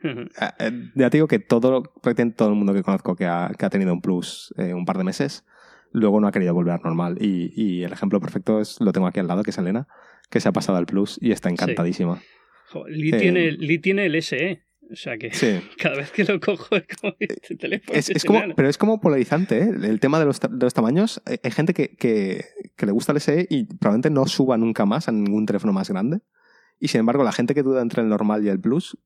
eh, 0.61 0.71
Ya 0.95 1.11
te 1.11 1.17
digo 1.19 1.29
que 1.29 1.39
todo, 1.39 1.83
prácticamente 2.03 2.37
todo 2.37 2.49
el 2.51 2.55
mundo 2.57 2.73
que 2.75 2.83
conozco 2.83 3.17
que 3.17 3.27
ha, 3.27 3.51
que 3.59 3.67
ha 3.67 3.71
tenido 3.71 3.93
un 3.93 4.01
plus 4.01 4.53
eh, 4.59 4.75
un 4.75 4.85
par 4.85 4.99
de 4.99 5.05
meses, 5.05 5.45
luego 5.93 6.21
no 6.21 6.27
ha 6.27 6.33
querido 6.33 6.53
volver 6.55 6.75
al 6.75 6.81
normal. 6.83 7.17
Y, 7.21 7.53
y 7.55 7.83
el 7.85 7.93
ejemplo 7.93 8.21
perfecto 8.21 8.61
es, 8.61 8.81
lo 8.81 8.93
tengo 8.93 9.07
aquí 9.07 9.21
al 9.21 9.27
lado, 9.29 9.43
que 9.43 9.51
es 9.51 9.59
Elena, 9.59 9.87
que 10.31 10.41
se 10.41 10.49
ha 10.49 10.53
pasado 10.53 10.79
al 10.79 10.87
plus 10.87 11.19
y 11.21 11.33
está 11.33 11.49
encantadísima. 11.51 12.21
Jo, 12.71 12.87
Lee, 12.89 13.11
Eh, 13.15 13.19
tiene, 13.19 13.53
Lee 13.53 13.79
tiene 13.79 14.07
el 14.07 14.21
SE. 14.23 14.63
O 14.91 14.95
sea 14.95 15.19
que 15.19 15.33
Sí. 15.35 15.61
cada 15.79 15.97
vez 15.97 16.13
que 16.13 16.25
lo 16.25 16.39
cojo 16.39 16.77
es 16.77 16.85
como 17.01 17.15
este 17.19 17.57
teléfono. 17.57 17.99
Es, 17.99 18.09
es 18.09 18.25
como, 18.25 18.39
enano. 18.39 18.55
pero 18.57 18.69
es 18.69 18.79
como 18.79 19.01
polarizante, 19.01 19.59
¿eh? 19.59 19.71
El 19.83 19.99
tema 20.01 20.19
de 20.21 20.27
los, 20.27 20.41
de 20.41 20.49
los 20.61 20.75
tamaños. 20.75 21.21
Hay 21.27 21.39
hay 21.43 21.51
gente 21.51 21.75
que, 21.75 21.97
que, 21.97 22.45
que 22.77 22.87
le 22.87 22.93
gusta 22.93 23.13
el 23.13 23.21
SE 23.21 23.47
y 23.51 23.65
probablemente 23.65 24.11
no 24.11 24.27
suba 24.27 24.57
nunca 24.57 24.85
más 24.87 25.09
a 25.09 25.13
ningún 25.13 25.45
teléfono 25.47 25.73
más 25.73 25.91
grande. 25.91 26.21
Y 26.79 26.89
sin 26.89 27.01
embargo, 27.01 27.25
la 27.25 27.33
gente 27.33 27.55
que 27.55 27.63
duda 27.63 27.81
entre 27.83 28.03
el 28.03 28.09
normal 28.09 28.45
y 28.45 28.49
el 28.49 28.61
Plus 28.61 28.99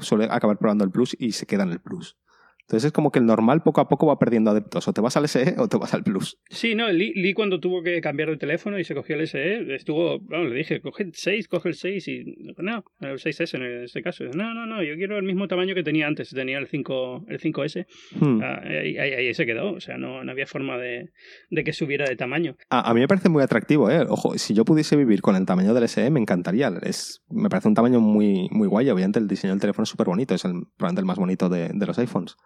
suele 0.00 0.24
acabar 0.30 0.58
probando 0.58 0.84
el 0.84 0.90
Plus 0.90 1.16
y 1.18 1.32
se 1.32 1.46
queda 1.46 1.62
en 1.62 1.70
el 1.70 1.80
Plus. 1.80 2.18
Entonces 2.66 2.86
es 2.86 2.92
como 2.92 3.10
que 3.12 3.18
el 3.18 3.26
normal 3.26 3.62
poco 3.62 3.80
a 3.80 3.88
poco 3.88 4.06
va 4.06 4.18
perdiendo 4.18 4.50
adeptos. 4.50 4.88
O 4.88 4.92
te 4.92 5.00
vas 5.00 5.16
al 5.16 5.28
SE 5.28 5.54
o 5.58 5.68
te 5.68 5.76
vas 5.76 5.92
al 5.94 6.02
Plus. 6.02 6.38
Sí, 6.48 6.74
no, 6.74 6.90
Lee, 6.90 7.12
Lee 7.14 7.34
cuando 7.34 7.60
tuvo 7.60 7.82
que 7.82 8.00
cambiar 8.00 8.30
de 8.30 8.36
teléfono 8.38 8.78
y 8.78 8.84
se 8.84 8.94
cogió 8.94 9.16
el 9.16 9.26
SE, 9.26 9.74
estuvo, 9.74 10.18
bueno, 10.20 10.44
le 10.44 10.56
dije, 10.56 10.80
coge 10.80 11.02
el 11.04 11.12
6, 11.14 11.48
coge 11.48 11.68
el 11.68 11.74
6 11.74 12.08
y 12.08 12.24
no, 12.58 12.84
el 13.00 13.18
6S 13.18 13.54
en 13.56 13.84
este 13.84 14.02
caso. 14.02 14.24
No, 14.34 14.54
no, 14.54 14.66
no, 14.66 14.82
yo 14.82 14.94
quiero 14.96 15.18
el 15.18 15.24
mismo 15.24 15.46
tamaño 15.46 15.74
que 15.74 15.82
tenía 15.82 16.06
antes, 16.06 16.30
tenía 16.30 16.58
el 16.58 16.66
5, 16.66 17.26
el 17.28 17.38
5S, 17.40 17.86
Hmm. 18.18 18.40
Ah, 18.42 18.60
ahí, 18.64 18.96
ahí- 18.96 19.12
ahí 19.12 19.34
se 19.34 19.44
quedó, 19.46 19.72
o 19.72 19.80
sea, 19.80 19.96
no, 19.98 20.24
no 20.24 20.30
había 20.32 20.46
forma 20.46 20.78
de, 20.78 21.10
de 21.50 21.64
que 21.64 21.72
subiera 21.72 22.06
de 22.08 22.16
tamaño. 22.16 22.56
A, 22.70 22.90
a 22.90 22.94
mí 22.94 23.00
me 23.00 23.08
parece 23.08 23.28
muy 23.28 23.42
atractivo, 23.42 23.90
¿eh? 23.90 24.00
Ojo, 24.08 24.36
si 24.38 24.54
yo 24.54 24.64
pudiese 24.64 24.96
vivir 24.96 25.20
con 25.20 25.36
el 25.36 25.44
tamaño 25.46 25.74
del 25.74 25.84
SE, 25.88 26.10
me 26.10 26.20
encantaría. 26.20 26.72
Es, 26.82 27.22
me 27.30 27.48
parece 27.48 27.68
un 27.68 27.74
tamaño 27.74 28.00
muy, 28.00 28.48
muy 28.50 28.68
guay. 28.68 28.88
Obviamente 28.90 29.18
el 29.18 29.28
diseño 29.28 29.52
del 29.52 29.60
teléfono 29.60 29.82
es 29.84 29.88
súper 29.90 30.06
bonito. 30.06 30.34
Es 30.34 30.44
el, 30.44 30.52
probablemente 30.76 31.00
el 31.00 31.06
más 31.06 31.18
bonito 31.18 31.48
de, 31.48 31.70
de 31.72 31.86
los 31.86 31.98
iPhones. 31.98 32.36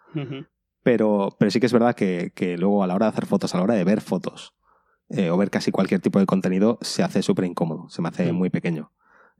Pero, 0.83 1.35
pero 1.37 1.51
sí 1.51 1.59
que 1.59 1.65
es 1.65 1.73
verdad 1.73 1.95
que, 1.95 2.31
que 2.33 2.57
luego 2.57 2.83
a 2.83 2.87
la 2.87 2.95
hora 2.95 3.07
de 3.07 3.09
hacer 3.11 3.25
fotos, 3.25 3.53
a 3.53 3.57
la 3.57 3.63
hora 3.65 3.73
de 3.75 3.83
ver 3.83 4.01
fotos 4.01 4.53
eh, 5.09 5.29
o 5.29 5.37
ver 5.37 5.49
casi 5.49 5.71
cualquier 5.71 5.99
tipo 6.01 6.19
de 6.19 6.25
contenido, 6.25 6.77
se 6.81 7.03
hace 7.03 7.21
súper 7.21 7.45
incómodo, 7.45 7.89
se 7.89 8.01
me 8.01 8.09
hace 8.09 8.31
Mm. 8.31 8.35
muy 8.35 8.49
pequeño. 8.49 8.91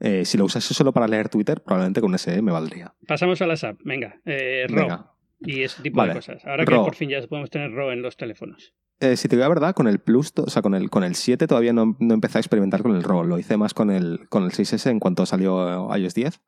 Eh, 0.01 0.25
si 0.25 0.37
lo 0.37 0.45
usase 0.45 0.73
solo 0.73 0.93
para 0.93 1.07
leer 1.07 1.29
Twitter, 1.29 1.61
probablemente 1.61 2.01
con 2.01 2.09
un 2.11 2.15
SE 2.17 2.41
me 2.41 2.51
valdría. 2.51 2.93
Pasamos 3.07 3.41
a 3.41 3.47
las 3.47 3.63
apps, 3.63 3.83
venga, 3.83 4.19
eh, 4.25 4.65
RAW 4.67 4.79
Venga. 4.87 5.11
y 5.41 5.61
ese 5.63 5.81
tipo 5.83 5.97
Vale. 5.97 6.13
de 6.13 6.19
cosas. 6.19 6.45
Ahora 6.45 6.65
que 6.65 6.71
RAW. 6.71 6.85
por 6.85 6.95
fin 6.95 7.09
ya 7.09 7.21
podemos 7.27 7.49
tener 7.49 7.71
RAW 7.71 7.91
en 7.91 8.01
los 8.01 8.15
teléfonos. 8.17 8.73
Eh, 9.01 9.15
si 9.15 9.27
te 9.29 9.35
digo 9.37 9.43
la 9.43 9.49
verdad, 9.49 9.73
con 9.75 9.87
el 9.87 9.99
Plus, 9.99 10.33
o 10.37 10.49
sea, 10.49 10.61
con 10.61 10.73
el, 10.75 10.89
con 10.89 11.03
el 11.05 11.15
7 11.15 11.47
todavía 11.47 11.71
no, 11.73 11.95
no 11.99 12.13
empecé 12.13 12.37
a 12.39 12.41
experimentar 12.41 12.81
con 12.81 12.95
el 12.95 13.03
RAW. 13.03 13.23
Lo 13.23 13.37
hice 13.39 13.55
más 13.57 13.73
con 13.73 13.91
el, 13.91 14.27
con 14.29 14.43
el 14.43 14.51
6S 14.51 14.89
en 14.89 14.99
cuanto 14.99 15.25
salió 15.25 15.87
iOS 15.95 16.13
10. 16.15 16.41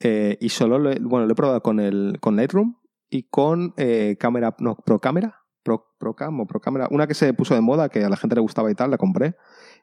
Eh, 0.00 0.36
y 0.40 0.50
solo 0.50 0.78
lo 0.78 0.90
he, 0.90 0.98
bueno, 1.00 1.26
lo 1.26 1.32
he 1.32 1.34
probado 1.36 1.62
con, 1.62 1.80
el, 1.80 2.18
con 2.20 2.36
Lightroom 2.36 2.76
y 3.16 3.22
con 3.24 3.72
eh, 3.78 4.16
cámara, 4.18 4.54
no, 4.58 4.76
Pro 4.76 5.00
Cámara, 5.00 5.42
Pro, 5.62 5.94
Procam 5.98 6.40
o 6.40 6.46
Pro 6.46 6.60
Cámara. 6.60 6.88
Una 6.90 7.06
que 7.06 7.14
se 7.14 7.32
puso 7.32 7.54
de 7.54 7.62
moda, 7.62 7.88
que 7.88 8.04
a 8.04 8.08
la 8.08 8.16
gente 8.16 8.34
le 8.34 8.42
gustaba 8.42 8.70
y 8.70 8.74
tal, 8.74 8.90
la 8.90 8.98
compré 8.98 9.36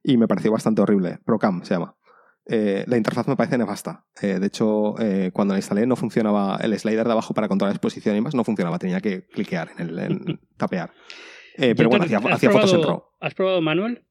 y 0.04 0.18
me 0.18 0.28
pareció 0.28 0.52
bastante 0.52 0.82
horrible. 0.82 1.20
Procam 1.26 1.64
se 1.64 1.74
llama. 1.74 1.96
Eh, 2.46 2.84
la 2.88 2.98
interfaz 2.98 3.28
me 3.28 3.36
parece 3.36 3.58
nefasta. 3.58 4.06
Eh, 4.22 4.40
de 4.40 4.48
hecho, 4.48 5.00
eh, 5.00 5.32
cuando 5.34 5.54
la 5.54 5.60
instalé 5.60 5.88
no 5.88 5.96
funcionaba 5.96 6.60
el 6.62 6.78
slider 6.78 7.06
de 7.06 7.12
abajo 7.12 7.34
para 7.34 7.48
controlar 7.48 7.74
la 7.74 7.78
exposición 7.78 8.16
y 8.16 8.22
más, 8.22 8.36
no 8.36 8.44
funcionaba. 8.44 8.78
Tenía 8.78 9.02
que 9.02 9.26
cliquear 9.26 9.72
en 9.78 9.88
el 9.88 10.00
en 10.00 10.40
tapear. 10.58 10.92
Pero 11.58 11.76
¿Ya 11.76 11.88
bueno, 11.88 12.06
hacía, 12.06 12.18
hacía 12.18 12.52
fotos 12.52 12.74
en 12.74 12.84
RAW. 12.84 13.04
¿Has 13.20 13.34
probado 13.34 13.62
manual? 13.62 14.06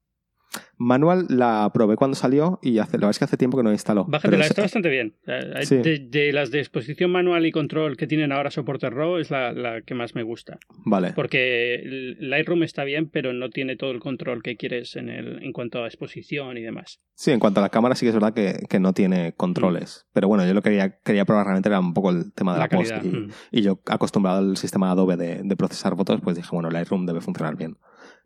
Manual 0.78 1.26
la 1.28 1.70
probé 1.72 1.96
cuando 1.96 2.14
salió 2.16 2.58
y 2.62 2.78
hace, 2.78 2.92
la 2.92 3.06
verdad 3.06 3.10
es 3.10 3.18
que 3.18 3.24
hace 3.24 3.36
tiempo 3.36 3.56
que 3.56 3.62
no 3.62 3.72
instaló. 3.72 4.02
Pero 4.06 4.12
Bájatela, 4.12 4.44
es- 4.44 4.50
está 4.50 4.62
bastante 4.62 4.88
bien. 4.88 5.14
Eh, 5.26 5.64
Sí. 5.66 5.76
De, 5.76 5.98
de 5.98 6.32
las 6.32 6.50
de 6.50 6.58
exposición 6.58 7.10
manual 7.12 7.46
y 7.46 7.52
control 7.52 7.96
que 7.96 8.06
tienen 8.06 8.32
ahora 8.32 8.50
soporte 8.50 8.90
RAW 8.90 9.18
es 9.18 9.30
la, 9.30 9.52
la 9.52 9.82
que 9.82 9.94
más 9.94 10.14
me 10.14 10.22
gusta. 10.22 10.58
Vale. 10.84 11.12
Porque 11.14 11.80
Lightroom 12.18 12.62
está 12.64 12.84
bien, 12.84 13.08
pero 13.10 13.32
no 13.32 13.50
tiene 13.50 13.76
todo 13.76 13.90
el 13.92 14.00
control 14.00 14.42
que 14.42 14.56
quieres 14.56 14.96
en, 14.96 15.08
el, 15.08 15.42
en 15.42 15.52
cuanto 15.52 15.82
a 15.84 15.86
exposición 15.86 16.56
y 16.58 16.62
demás. 16.62 17.00
Sí, 17.14 17.30
en 17.30 17.38
cuanto 17.38 17.60
a 17.60 17.62
la 17.62 17.68
cámara 17.68 17.94
sí 17.94 18.04
que 18.06 18.08
es 18.10 18.14
verdad 18.14 18.34
que, 18.34 18.64
que 18.68 18.80
no 18.80 18.92
tiene 18.92 19.34
controles. 19.34 20.06
Pero 20.12 20.28
bueno, 20.28 20.44
yo 20.46 20.54
lo 20.54 20.62
que 20.62 20.70
quería, 20.70 20.98
quería 21.04 21.24
probar 21.24 21.44
realmente 21.46 21.68
era 21.68 21.78
un 21.80 21.94
poco 21.94 22.10
el 22.10 22.32
tema 22.32 22.54
de 22.54 22.58
la, 22.60 22.68
post. 22.68 22.92
Y, 23.02 23.08
mm. 23.08 23.28
y 23.52 23.62
yo 23.62 23.80
acostumbrado 23.86 24.38
al 24.38 24.56
sistema 24.56 24.90
Adobe 24.90 25.16
de, 25.16 25.42
de 25.44 25.56
procesar 25.56 25.96
fotos, 25.96 26.20
pues 26.22 26.36
dije, 26.36 26.48
bueno, 26.52 26.70
Lightroom 26.70 27.06
debe 27.06 27.20
funcionar 27.20 27.56
bien. 27.56 27.76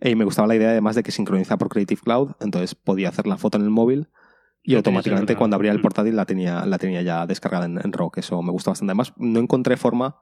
Y 0.01 0.15
me 0.15 0.25
gustaba 0.25 0.47
la 0.49 0.57
idea 0.57 0.71
además 0.71 0.95
de 0.97 1.03
que 1.03 1.11
sincroniza 1.11 1.57
por 1.57 1.69
Creative 1.69 2.01
Cloud, 2.03 2.33
entonces 2.41 2.75
podía 2.75 3.09
hacer 3.09 3.27
la 3.27 3.37
foto 3.39 3.57
en 3.59 3.65
el 3.65 3.71
móvil 3.71 4.09
y 4.63 4.75
automáticamente 4.75 5.37
cuando 5.37 5.57
abría 5.57 5.73
el 5.73 5.79
Mm. 5.79 5.83
portátil 5.83 6.17
la 6.17 6.27
tenía, 6.27 6.67
la 6.67 6.79
tenía 6.79 7.01
ya 7.03 7.27
descargada 7.27 7.67
en, 7.67 7.79
en 7.83 7.93
RAW, 7.93 8.11
eso 8.17 8.43
me 8.43 8.51
gusta 8.51 8.71
bastante. 8.73 8.91
Además, 8.91 9.15
no 9.17 9.39
encontré 9.41 9.77
forma 9.77 10.17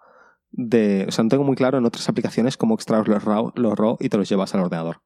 de... 0.51 1.07
O 1.09 1.11
sea, 1.13 1.25
no 1.25 1.31
tengo 1.31 1.45
muy 1.45 1.57
claro 1.57 1.79
en 1.79 1.85
otras 1.87 2.09
aplicaciones 2.09 2.57
cómo 2.57 2.75
extraer 2.75 3.09
los 3.09 3.25
RAW, 3.25 3.53
los 3.57 3.77
RAW 3.77 3.97
y 4.01 4.09
te 4.11 4.17
los 4.17 4.29
llevas 4.29 4.55
al 4.55 4.61
ordenador. 4.61 5.01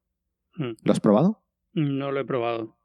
Mm. 0.56 0.72
¿Lo 0.82 0.92
has 0.92 1.00
probado? 1.00 1.42
No 1.72 2.10
lo 2.12 2.20
he 2.20 2.24
probado. 2.24 2.76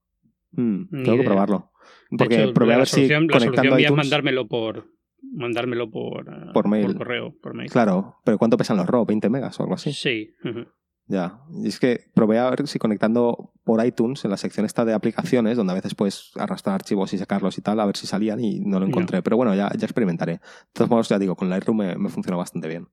Mm, 0.52 1.04
tengo 1.04 1.18
que 1.18 1.24
probarlo. 1.24 1.72
De 2.12 2.18
Porque 2.20 2.44
hecho, 2.44 2.54
probé 2.54 2.74
a 2.74 2.76
la 2.76 2.80
ver 2.82 2.88
si 2.88 2.96
solución, 3.08 3.28
la 3.28 3.34
conectando 3.34 3.70
solución 3.72 3.80
iTunes... 3.82 3.98
mandármelo 4.06 4.48
por 4.48 4.88
mandármelo 5.36 5.90
por, 5.90 6.28
eh, 6.30 6.52
Por 6.54 6.68
mail. 6.68 6.96
correo, 6.96 7.34
por 7.42 7.56
mail. 7.56 7.70
Claro, 7.72 8.18
pero 8.24 8.38
¿cuánto 8.38 8.56
pesan 8.58 8.78
los 8.78 8.86
RAW? 8.86 9.06
¿20 9.06 9.30
megas 9.30 9.60
o 9.60 9.64
algo 9.64 9.74
así? 9.76 9.92
Sí. 9.94 10.36
ujú. 10.44 10.66
Ya. 11.08 11.42
Y 11.62 11.68
es 11.68 11.80
que 11.80 12.10
probé 12.14 12.40
a 12.40 12.50
ver 12.50 12.68
si 12.68 12.80
conectando 12.80 13.52
por 13.64 13.86
iTunes, 13.86 14.24
en 14.24 14.32
la 14.32 14.38
sección 14.38 14.66
esta 14.66 14.86
de 14.86 14.94
aplicaciones, 14.94 15.58
donde 15.58 15.72
a 15.72 15.76
veces 15.76 15.96
puedes 15.96 16.32
arrastrar 16.36 16.76
archivos 16.76 17.14
y 17.14 17.18
sacarlos 17.18 17.58
y 17.58 17.62
tal, 17.62 17.80
a 17.80 17.86
ver 17.86 17.98
si 17.98 18.08
salían 18.08 18.40
y 18.40 18.60
no 18.60 18.80
lo 18.80 18.88
encontré. 18.88 19.22
Pero 19.22 19.38
bueno, 19.38 19.54
ya, 19.54 19.70
ya 19.78 19.86
experimentaré. 19.86 20.34
De 20.34 20.40
todos 20.74 20.90
modos, 20.90 21.10
ya 21.10 21.20
digo, 21.20 21.36
con 21.36 21.50
Lightroom 21.50 21.78
me, 21.78 21.96
me 21.98 22.10
funcionó 22.10 22.38
bastante 22.38 22.68
bien. 22.68 22.88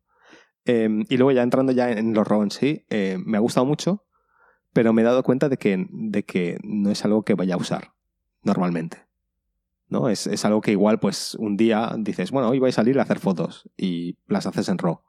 Eh, 0.64 0.88
y 1.08 1.16
luego 1.16 1.32
ya 1.32 1.42
entrando 1.42 1.72
ya 1.72 1.90
en 1.90 2.12
los 2.12 2.26
RAW 2.26 2.42
en 2.42 2.50
sí, 2.50 2.84
eh, 2.90 3.18
me 3.24 3.36
ha 3.36 3.40
gustado 3.40 3.64
mucho, 3.64 4.04
pero 4.72 4.92
me 4.92 5.02
he 5.02 5.04
dado 5.04 5.22
cuenta 5.22 5.48
de 5.48 5.56
que, 5.56 5.86
de 5.90 6.24
que 6.24 6.58
no 6.62 6.90
es 6.90 7.04
algo 7.04 7.24
que 7.24 7.34
vaya 7.34 7.54
a 7.54 7.58
usar 7.58 7.92
normalmente. 8.42 9.06
¿no? 9.88 10.08
Es, 10.08 10.26
es 10.26 10.44
algo 10.44 10.60
que 10.60 10.72
igual, 10.72 11.00
pues, 11.00 11.34
un 11.34 11.56
día 11.56 11.92
dices, 11.98 12.30
bueno, 12.30 12.48
hoy 12.48 12.58
voy 12.58 12.68
a 12.70 12.72
salir 12.72 12.98
a 12.98 13.02
hacer 13.02 13.18
fotos 13.18 13.68
y 13.76 14.18
las 14.26 14.46
haces 14.46 14.68
en 14.68 14.78
RAW. 14.78 15.00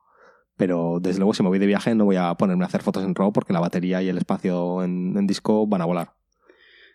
Pero 0.58 1.00
desde 1.02 1.20
luego, 1.20 1.34
si 1.34 1.42
me 1.44 1.50
voy 1.50 1.60
de 1.60 1.68
viaje, 1.68 1.96
no 1.96 2.06
voy 2.06 2.18
a 2.18 2.34
ponerme 2.36 2.64
a 2.64 2.68
hacer 2.68 2.82
fotos 2.82 3.04
en 3.04 3.16
RAW 3.16 3.34
porque 3.34 3.54
la 3.54 3.60
batería 3.60 4.02
y 4.04 4.10
el 4.10 4.18
espacio 4.18 4.84
en, 4.84 5.16
en 5.18 5.28
disco 5.28 5.66
van 5.68 5.82
a 5.82 5.86
volar. 5.86 6.10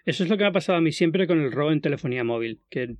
Eso 0.04 0.22
es 0.22 0.30
lo 0.30 0.36
que 0.36 0.44
me 0.44 0.48
ha 0.50 0.52
pasado 0.52 0.78
a 0.78 0.80
mí 0.80 0.92
siempre 0.92 1.26
con 1.26 1.40
el 1.40 1.50
RAW 1.50 1.70
en 1.70 1.80
telefonía 1.80 2.22
móvil, 2.22 2.60
que 2.70 2.96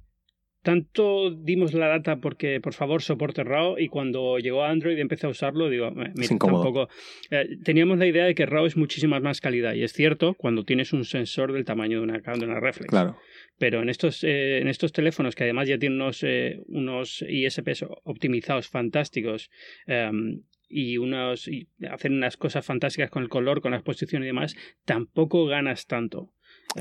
tanto 0.62 1.30
dimos 1.30 1.74
la 1.74 1.86
data 1.86 2.16
porque 2.16 2.60
por 2.60 2.72
favor 2.74 3.00
soporte 3.00 3.44
RAW 3.44 3.78
y 3.78 3.86
cuando 3.88 4.38
llegó 4.38 4.64
a 4.64 4.70
Android 4.70 4.98
y 4.98 5.00
empecé 5.00 5.28
a 5.28 5.30
usarlo 5.30 5.70
digo, 5.70 5.86
"Eh, 5.86 5.92
mira, 6.16 6.26
tampoco 6.62 6.88
eh, 7.30 7.58
teníamos 7.62 7.98
la 7.98 8.06
idea 8.06 8.24
de 8.24 8.34
que 8.34 8.46
RAW 8.46 8.66
es 8.66 8.76
muchísima 8.76 9.20
más 9.20 9.40
calidad 9.40 9.74
y 9.74 9.84
es 9.84 9.92
cierto 9.92 10.34
cuando 10.34 10.64
tienes 10.64 10.92
un 10.92 11.04
sensor 11.04 11.52
del 11.52 11.64
tamaño 11.64 11.98
de 11.98 12.04
una, 12.04 12.18
de 12.18 12.44
una 12.44 12.58
reflex. 12.58 12.88
Claro. 12.90 13.16
Pero 13.58 13.82
en 13.82 13.88
estos, 13.88 14.22
eh, 14.24 14.58
en 14.58 14.68
estos 14.68 14.92
teléfonos 14.92 15.34
que 15.34 15.44
además 15.44 15.68
ya 15.68 15.78
tienen 15.78 16.00
unos, 16.00 16.22
eh, 16.22 16.62
unos 16.68 17.24
ISPs 17.28 17.86
optimizados 18.04 18.68
fantásticos 18.68 19.50
em, 19.86 20.42
y 20.68 20.98
unos 20.98 21.48
y 21.48 21.68
hacen 21.90 22.14
unas 22.14 22.36
cosas 22.36 22.66
fantásticas 22.66 23.10
con 23.10 23.22
el 23.22 23.28
color, 23.28 23.60
con 23.60 23.70
la 23.70 23.78
exposición 23.78 24.22
y 24.22 24.26
demás, 24.26 24.56
tampoco 24.84 25.46
ganas 25.46 25.86
tanto. 25.86 26.32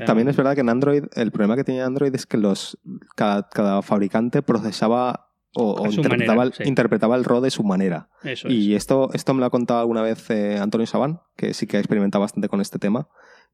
También 0.04 0.28
Em, 0.28 0.30
es 0.30 0.36
verdad 0.36 0.54
que 0.54 0.60
en 0.60 0.68
Android, 0.68 1.04
el 1.14 1.30
problema 1.30 1.56
que 1.56 1.64
tenía 1.64 1.86
Android 1.86 2.14
es 2.14 2.26
que 2.26 2.36
los 2.36 2.78
cada, 3.14 3.48
cada 3.48 3.80
fabricante 3.82 4.42
procesaba 4.42 5.26
o, 5.58 5.86
interpretaba, 5.86 6.36
manera, 6.36 6.42
el, 6.42 6.52
sí. 6.52 6.68
interpretaba 6.68 7.16
el 7.16 7.24
RAW 7.24 7.40
de 7.40 7.50
su 7.50 7.64
manera. 7.64 8.10
Eso 8.22 8.48
es. 8.48 8.54
Y 8.54 8.74
esto, 8.74 9.10
esto 9.14 9.32
me 9.32 9.40
lo 9.40 9.46
ha 9.46 9.50
contado 9.50 9.80
alguna 9.80 10.02
vez 10.02 10.28
eh, 10.30 10.58
Antonio 10.58 10.86
Sabán, 10.86 11.20
que 11.34 11.54
sí 11.54 11.66
que 11.66 11.78
ha 11.78 11.80
experimentado 11.80 12.20
bastante 12.20 12.48
con 12.48 12.60
este 12.60 12.78
tema, 12.78 13.08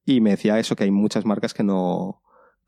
y 0.04 0.20
me 0.20 0.30
decía 0.30 0.58
eso, 0.58 0.74
que 0.74 0.82
hay 0.84 0.90
muchas 0.90 1.24
marcas 1.24 1.54
que 1.54 1.62
no 1.62 2.20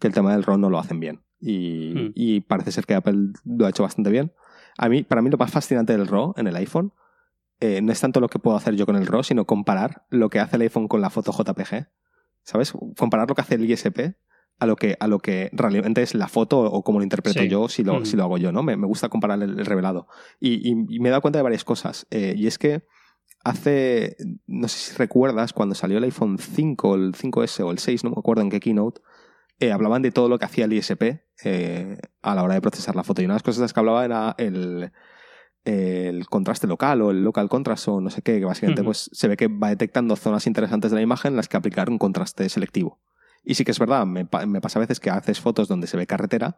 que 0.05 0.09
el 0.09 0.13
tema 0.15 0.33
del 0.33 0.43
RAW 0.45 0.59
no 0.59 0.69
lo 0.69 0.79
hacen 0.79 1.01
bien. 1.01 1.23
Y, 1.41 1.95
Hmm. 1.95 2.13
y 2.15 2.41
parece 2.43 2.73
ser 2.73 2.85
que 2.85 2.95
Apple 2.95 3.33
lo 3.47 3.65
ha 3.65 3.71
hecho 3.71 3.83
bastante 3.85 4.11
bien. 4.11 4.33
A 4.77 4.91
mí, 4.91 5.03
para 5.03 5.23
mí 5.23 5.31
lo 5.31 5.39
más 5.39 5.51
fascinante 5.51 5.97
del 5.97 6.07
RAW 6.07 6.35
en 6.37 6.47
el 6.47 6.57
iPhone 6.57 6.93
eh, 7.61 7.81
no 7.81 7.91
es 7.91 8.01
tanto 8.01 8.21
lo 8.21 8.29
que 8.29 8.39
puedo 8.39 8.55
hacer 8.57 8.75
yo 8.77 8.85
con 8.85 8.97
el 8.97 9.07
RAW, 9.07 9.23
sino 9.23 9.47
comparar 9.47 10.05
lo 10.11 10.29
que 10.29 10.41
hace 10.41 10.57
el 10.57 10.63
iPhone 10.63 10.89
con 10.89 11.01
la 11.01 11.09
foto 11.09 11.33
JPG. 11.33 11.89
¿Sabes? 12.43 12.73
Comparar 12.99 13.27
lo 13.29 13.35
que 13.35 13.41
hace 13.41 13.55
el 13.55 13.65
ISP 13.71 14.17
a 14.59 14.67
lo 14.67 14.77
que, 14.77 14.97
a 15.01 15.07
lo 15.09 15.19
que 15.21 15.49
realmente 15.55 16.03
es 16.03 16.15
la 16.15 16.29
foto 16.29 16.61
o 16.61 16.83
cómo 16.85 16.99
lo 16.99 17.03
interpreto 17.05 17.41
Sí. 17.41 17.49
yo 17.49 17.69
si 17.71 17.83
lo, 17.83 17.95
Ujú. 17.97 18.05
si 18.05 18.17
lo 18.19 18.25
hago 18.25 18.37
yo, 18.37 18.53
¿no? 18.53 18.63
Me, 18.63 18.77
me 18.77 18.87
gusta 18.87 19.09
comparar 19.09 19.43
el, 19.43 19.59
el 19.59 19.65
revelado. 19.67 20.07
Y, 20.41 20.57
y- 20.69 20.87
y 20.97 21.01
me 21.01 21.09
he 21.09 21.11
dado 21.11 21.23
cuenta 21.23 21.39
de 21.39 21.43
varias 21.43 21.65
cosas. 21.65 22.07
Eh, 22.11 22.35
y 22.37 22.47
es 22.47 22.59
que 22.59 22.83
hace, 23.45 24.17
no 24.47 24.69
sé 24.69 24.79
si 24.93 24.97
recuerdas, 24.97 25.53
cuando 25.53 25.75
salió 25.75 25.99
el 25.99 26.05
iPhone 26.05 26.39
5, 26.39 26.95
el 26.95 27.15
5S 27.15 27.61
o 27.65 27.71
el 27.71 27.79
6, 27.79 28.05
no 28.05 28.11
me 28.11 28.17
acuerdo 28.19 28.43
en 28.43 28.51
qué 28.51 28.61
keynote, 28.61 29.01
eh, 29.61 29.73
hablaban 29.73 30.03
de 30.03 30.11
todo 30.11 30.29
lo 30.29 30.39
que 30.39 30.45
hacía 30.45 30.65
el 30.65 30.73
ISP 30.73 31.03
eh, 31.45 31.99
a 32.23 32.35
la 32.35 32.43
hora 32.43 32.55
de 32.55 32.61
procesar 32.61 32.97
la 32.97 33.05
foto. 33.05 33.23
Y 33.23 33.25
una 33.25 33.35
de 33.35 33.37
las 33.37 33.43
cosas 33.43 33.59
de 33.59 33.65
las 33.65 33.73
que 33.73 33.81
hablaba 33.81 34.05
era 34.05 34.35
el, 34.39 34.93
el 35.65 36.27
contraste 36.27 36.67
local 36.67 37.03
o 37.03 37.11
el 37.11 37.23
local 37.23 37.49
contrast 37.49 37.89
o 37.89 38.01
no 38.01 38.11
sé 38.11 38.23
qué, 38.23 38.39
que 38.39 38.45
básicamente 38.45 38.83
pues, 38.83 39.11
se 39.13 39.29
ve 39.29 39.37
que 39.37 39.49
va 39.49 39.69
detectando 39.69 40.17
zonas 40.17 40.47
interesantes 40.47 40.91
de 40.91 40.97
la 40.97 41.03
imagen 41.03 41.33
en 41.33 41.37
las 41.37 41.49
que 41.49 41.57
aplicar 41.57 41.89
un 41.89 41.99
contraste 41.99 42.49
selectivo. 42.49 43.01
Y 43.43 43.55
sí 43.55 43.65
que 43.65 43.73
es 43.73 43.79
verdad, 43.79 44.07
me, 44.07 44.27
me 44.47 44.61
pasa 44.61 44.79
a 44.79 44.81
veces 44.81 45.01
que 45.01 45.11
haces 45.11 45.41
fotos 45.41 45.69
donde 45.69 45.87
se 45.87 45.97
ve 45.97 46.07
carretera 46.07 46.57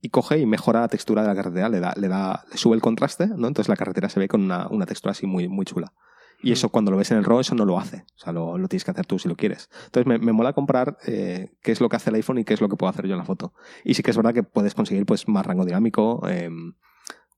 y 0.00 0.10
coge 0.10 0.38
y 0.38 0.46
mejora 0.46 0.80
la 0.80 0.88
textura 0.88 1.22
de 1.22 1.28
la 1.28 1.34
carretera, 1.34 1.68
le 1.68 1.80
da, 1.80 1.92
le 1.96 2.08
da, 2.08 2.44
le 2.50 2.56
sube 2.56 2.76
el 2.76 2.82
contraste, 2.82 3.26
¿no? 3.26 3.48
Entonces 3.48 3.68
la 3.68 3.76
carretera 3.76 4.08
se 4.08 4.20
ve 4.20 4.28
con 4.28 4.42
una, 4.42 4.68
una 4.68 4.86
textura 4.86 5.12
así 5.12 5.26
muy, 5.26 5.48
muy 5.48 5.64
chula. 5.64 5.92
Y 6.40 6.52
eso 6.52 6.68
cuando 6.68 6.90
lo 6.92 6.96
ves 6.96 7.10
en 7.10 7.18
el 7.18 7.24
RAW, 7.24 7.40
eso 7.40 7.54
no 7.54 7.64
lo 7.64 7.78
hace. 7.80 8.04
O 8.14 8.18
sea, 8.18 8.32
lo, 8.32 8.58
lo 8.58 8.68
tienes 8.68 8.84
que 8.84 8.92
hacer 8.92 9.06
tú 9.06 9.18
si 9.18 9.28
lo 9.28 9.34
quieres. 9.36 9.68
Entonces 9.86 10.06
me, 10.06 10.18
me 10.18 10.32
mola 10.32 10.52
comprar 10.52 10.96
eh, 11.06 11.50
qué 11.62 11.72
es 11.72 11.80
lo 11.80 11.88
que 11.88 11.96
hace 11.96 12.10
el 12.10 12.16
iPhone 12.16 12.38
y 12.38 12.44
qué 12.44 12.54
es 12.54 12.60
lo 12.60 12.68
que 12.68 12.76
puedo 12.76 12.90
hacer 12.90 13.06
yo 13.06 13.12
en 13.14 13.18
la 13.18 13.24
foto. 13.24 13.54
Y 13.84 13.94
sí 13.94 14.02
que 14.02 14.10
es 14.12 14.16
verdad 14.16 14.32
que 14.34 14.42
puedes 14.44 14.74
conseguir 14.74 15.04
pues 15.04 15.26
más 15.28 15.44
rango 15.44 15.64
dinámico, 15.64 16.22
eh, 16.28 16.48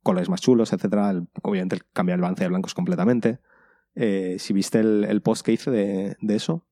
colores 0.03 0.29
más 0.29 0.41
chulos, 0.41 0.73
etcétera. 0.73 1.11
El- 1.11 1.29
obviamente 1.43 1.79
cambiar 1.93 2.17
el 2.17 2.23
balance 2.23 2.43
de 2.45 2.49
blancos 2.49 2.75
completamente. 2.75 3.39
Eh, 3.95 4.37
si 4.39 4.53
viste 4.53 4.81
el, 4.81 5.05
el 5.05 5.23
post 5.23 5.45
que 5.45 5.53
hice 5.53 5.71
de, 5.71 6.17
de 6.21 6.37
eso, 6.37 6.67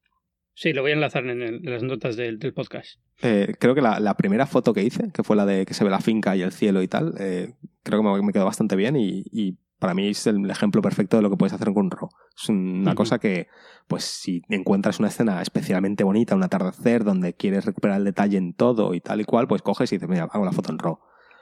Sí, 0.54 0.72
lo 0.72 0.82
voy 0.82 0.90
a 0.90 0.94
enlazar 0.94 1.24
en, 1.24 1.40
el- 1.40 1.54
en 1.64 1.70
las 1.70 1.84
notas 1.84 2.16
del, 2.16 2.38
del 2.40 2.52
podcast. 2.52 3.00
eh, 3.22 3.54
creo 3.60 3.76
que 3.76 3.80
la, 3.80 4.00
la 4.00 4.16
primera 4.16 4.44
foto 4.44 4.74
que 4.74 4.82
hice, 4.82 5.12
que 5.12 5.22
fue 5.22 5.36
la 5.36 5.46
de 5.46 5.64
que 5.64 5.72
se 5.72 5.84
ve 5.84 5.90
la 5.90 6.00
finca 6.00 6.34
y 6.36 6.42
el 6.42 6.50
cielo 6.52 6.82
y 6.82 6.88
tal, 6.88 7.14
eh, 7.20 7.54
creo 7.84 8.02
que 8.02 8.08
me, 8.08 8.22
me 8.22 8.32
quedó 8.32 8.44
bastante 8.44 8.74
bien 8.74 8.96
y, 8.96 9.22
y 9.30 9.56
para 9.78 9.94
mí 9.94 10.08
es 10.08 10.26
el 10.26 10.50
ejemplo 10.50 10.82
perfecto 10.82 11.16
de 11.16 11.22
lo 11.22 11.30
que 11.30 11.36
puedes 11.36 11.52
hacer 11.52 11.72
con 11.72 11.86
un 11.86 11.90
RAW. 11.90 12.08
Es 12.36 12.48
una 12.48 12.94
cosa 12.94 13.18
que, 13.18 13.46
pues 13.86 14.04
si 14.04 14.42
encuentras 14.48 14.98
una 14.98 15.08
escena 15.08 15.40
especialmente 15.40 16.04
bonita, 16.04 16.34
un 16.34 16.42
atardecer 16.42 17.04
donde 17.04 17.34
quieres 17.34 17.64
recuperar 17.64 17.98
el 17.98 18.04
detalle 18.04 18.38
en 18.38 18.54
todo 18.54 18.94
y 18.94 19.00
tal 19.00 19.20
y 19.20 19.24
cual, 19.24 19.46
pues 19.46 19.62
coges 19.62 19.92
y 19.92 19.96
dices, 19.96 20.08
mira, 20.08 20.28
hago 20.30 20.44
la 20.44 20.52
foto 20.52 20.72
en 20.72 20.78
RAW. 20.78 20.98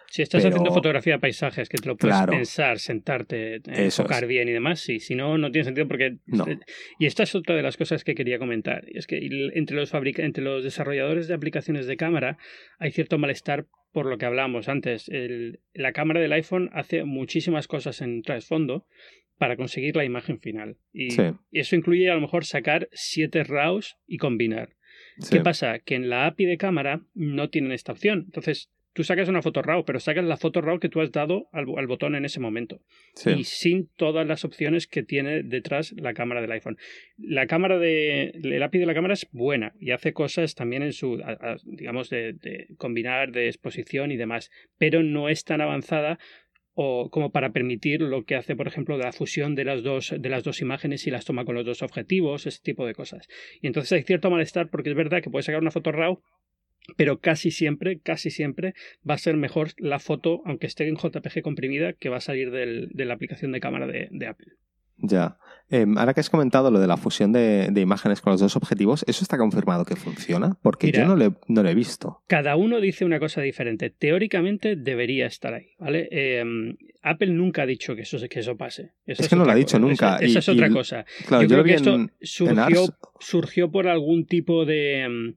Si 0.09 0.23
estás 0.23 0.43
Pero- 0.43 0.55
haciendo 0.55 0.73
fotografía 0.75 1.15
de 1.15 1.19
paisajes, 1.19 1.69
que 1.69 1.79
te 1.79 1.89
lo 1.89 1.97
puedes 1.97 2.17
Claro. 2.17 2.33
pensar, 2.33 2.79
sentarte, 2.79 3.57
eh, 3.57 3.61
enfocar 3.67 4.23
es. 4.25 4.29
bien 4.29 4.49
y 4.49 4.53
demás, 4.53 4.81
sí. 4.81 5.01
Si 5.01 5.15
no, 5.15 5.37
no 5.39 5.51
tiene 5.51 5.65
sentido 5.65 5.89
porque... 5.89 6.17
No. 6.27 6.47
Y 6.99 7.07
esta 7.07 7.25
es 7.25 7.35
otra 7.35 7.55
de 7.57 7.63
las 7.63 7.77
cosas 7.77 8.05
que 8.05 8.15
quería 8.15 8.39
comentar. 8.39 8.85
Es 8.93 9.07
que 9.07 9.19
entre 9.55 9.77
los, 9.77 9.91
fabrica- 9.91 10.23
entre 10.25 10.45
los 10.45 10.63
desarrolladores 10.65 11.29
de 11.29 11.35
aplicaciones 11.35 11.87
de 11.87 11.97
cámara 11.97 12.39
hay 12.79 12.93
cierto 12.93 13.19
malestar 13.19 13.67
por 13.93 14.07
lo 14.07 14.19
que 14.19 14.27
hablábamos 14.27 14.69
antes. 14.69 15.09
El- 15.09 15.61
la 15.75 15.93
cámara 15.93 16.21
del 16.21 16.33
iPhone 16.33 16.71
hace 16.73 17.05
muchísimas 17.05 17.67
cosas 17.67 18.01
en 18.03 18.23
trasfondo 18.23 18.87
para 19.39 19.57
conseguir 19.57 19.97
la 19.97 20.05
imagen 20.05 20.41
final. 20.41 20.77
Y, 20.93 21.11
Sí. 21.11 21.23
eso 21.53 21.77
incluye 21.77 22.09
a 22.11 22.15
lo 22.15 22.21
mejor 22.21 22.45
sacar 22.45 22.89
siete 22.93 23.43
RAWs 23.45 23.97
y 24.07 24.17
combinar. 24.19 24.71
Sí. 25.19 25.37
¿Qué 25.37 25.43
pasa? 25.43 25.79
Que 25.81 25.95
en 25.95 26.09
la 26.09 26.27
API 26.27 26.45
de 26.47 26.57
cámara 26.59 27.03
no 27.15 27.49
tienen 27.51 27.73
esta 27.73 27.93
opción. 27.93 28.25
Entonces, 28.27 28.71
tú 28.97 29.05
sacas 29.05 29.29
una 29.29 29.43
foto 29.43 29.63
RAW, 29.63 29.85
pero 29.85 30.01
sacas 30.01 30.25
la 30.25 30.37
foto 30.37 30.61
RAW 30.63 30.81
que 30.81 30.89
tú 30.89 31.01
has 31.01 31.13
dado 31.13 31.49
al, 31.53 31.67
al 31.77 31.87
botón 31.87 32.17
en 32.17 32.25
ese 32.25 32.41
momento. 32.41 32.81
Sí. 33.15 33.31
Y 33.31 33.45
sin 33.45 33.89
todas 33.97 34.27
las 34.27 34.45
opciones 34.45 34.87
que 34.89 35.03
tiene 35.05 35.43
detrás 35.45 35.93
la 35.97 36.15
cámara 36.15 36.41
del 36.41 36.51
iPhone. 36.53 36.79
La 37.19 37.47
cámara 37.47 37.79
de. 37.79 38.33
El 38.43 38.63
API 38.63 38.79
de 38.79 38.87
la 38.87 38.95
cámara 38.95 39.15
es 39.15 39.29
buena 39.31 39.75
y 39.79 39.91
hace 39.93 40.13
cosas 40.15 40.55
también 40.55 40.83
en 40.83 40.93
su. 40.95 41.21
a- 41.23 41.33
a- 41.53 41.57
digamos, 41.67 42.09
de, 42.11 42.33
de 42.33 42.67
combinar, 42.79 43.31
de 43.33 43.47
exposición 43.49 44.11
y 44.11 44.17
demás. 44.17 44.51
Pero 44.79 45.03
no 45.03 45.29
es 45.29 45.45
tan 45.45 45.61
avanzada 45.61 46.19
o 46.79 47.09
como 47.11 47.33
para 47.33 47.53
permitir 47.53 48.03
lo 48.03 48.25
que 48.25 48.35
hace, 48.35 48.55
por 48.55 48.67
ejemplo, 48.69 48.99
la 48.99 49.11
fusión 49.13 49.55
de 49.55 49.65
las 49.65 49.83
dos, 49.83 50.15
de 50.19 50.29
las 50.29 50.45
dos 50.45 50.61
imágenes 50.61 51.07
y 51.07 51.11
las 51.11 51.25
toma 51.25 51.45
con 51.47 51.55
los 51.55 51.65
dos 51.65 51.81
objetivos, 51.83 52.47
ese 52.47 52.61
tipo 52.63 52.85
de 52.87 52.95
cosas. 52.95 53.29
Y 53.63 53.67
entonces 53.67 53.93
hay 53.93 54.03
cierto 54.03 54.31
malestar 54.31 54.69
porque 54.69 54.91
es 54.91 54.97
verdad 54.97 55.23
que 55.23 55.31
puedes 55.31 55.47
sacar 55.47 55.63
una 55.63 55.71
foto 55.71 55.91
RAW, 55.91 56.21
pero 56.97 57.19
casi 57.21 57.51
siempre, 57.51 57.99
casi 58.01 58.31
siempre 58.31 58.75
va 59.09 59.15
a 59.15 59.19
ser 59.19 59.37
mejor 59.37 59.71
la 59.79 59.99
foto, 59.99 60.43
aunque 60.47 60.67
esté 60.67 60.89
en 60.89 60.97
JPG 60.97 61.43
comprimida, 61.43 61.93
que 61.95 62.09
va 62.09 62.19
a 62.19 62.21
salir 62.21 62.51
del- 62.51 62.89
de 62.93 63.05
la 63.05 63.15
aplicación 63.15 63.53
de 63.53 63.61
cámara 63.61 63.87
de, 63.87 64.09
de 64.11 64.27
Apple. 64.27 64.53
Ya. 64.99 65.37
Eh, 65.69 65.85
ahora 65.97 66.15
que 66.15 66.21
has 66.21 66.31
comentado 66.31 66.71
lo 66.71 66.79
de 66.79 66.87
la 66.87 66.97
fusión 66.97 67.31
de, 67.33 67.69
de 67.71 67.81
imágenes 67.83 68.21
con 68.23 68.31
los 68.31 68.41
dos 68.41 68.57
objetivos, 68.57 69.05
¿eso 69.07 69.25
está 69.25 69.37
confirmado 69.37 69.85
que 69.85 69.95
funciona? 69.97 70.57
Porque 70.63 70.87
Mira. 70.87 71.01
yo 71.03 71.07
no, 71.09 71.17
le, 71.17 71.33
no 71.49 71.63
lo 71.63 71.69
he 71.69 71.75
visto. 71.75 72.23
Cada 72.29 72.57
uno 72.57 72.81
dice 72.81 73.05
una 73.05 73.19
cosa 73.19 73.43
diferente. 73.43 73.91
Teóricamente 73.91 74.75
debería 74.77 75.27
estar 75.27 75.53
ahí, 75.53 75.73
¿vale? 75.79 76.09
Eh, 76.11 76.45
Apple 77.09 77.29
nunca 77.29 77.63
ha 77.63 77.67
dicho 77.67 77.95
que 77.95 78.03
eso, 78.03 78.19
que 78.29 78.41
eso 78.41 78.57
pase. 78.57 78.93
Esa 79.07 79.23
Es 79.23 79.29
que 79.29 79.37
no 79.37 79.45
lo 79.45 79.51
ha 79.53 79.55
dicho 79.55 79.77
cosa. 79.77 79.79
nunca, 79.79 80.17
Esa, 80.17 80.27
y- 80.27 80.37
es 80.39 80.49
otra 80.49 80.67
y- 80.69 80.71
cosa. 80.71 81.05
Claro, 81.27 81.43
yo, 81.45 81.49
yo, 81.49 81.55
creo 81.55 81.65
que 81.65 81.75
esto 81.75 81.95
en, 81.95 82.11
surgió, 82.21 82.87
surgió 83.21 83.71
por 83.71 83.89
algún 83.89 84.27
tipo 84.27 84.65
de, 84.65 85.07
mm, 85.09 85.35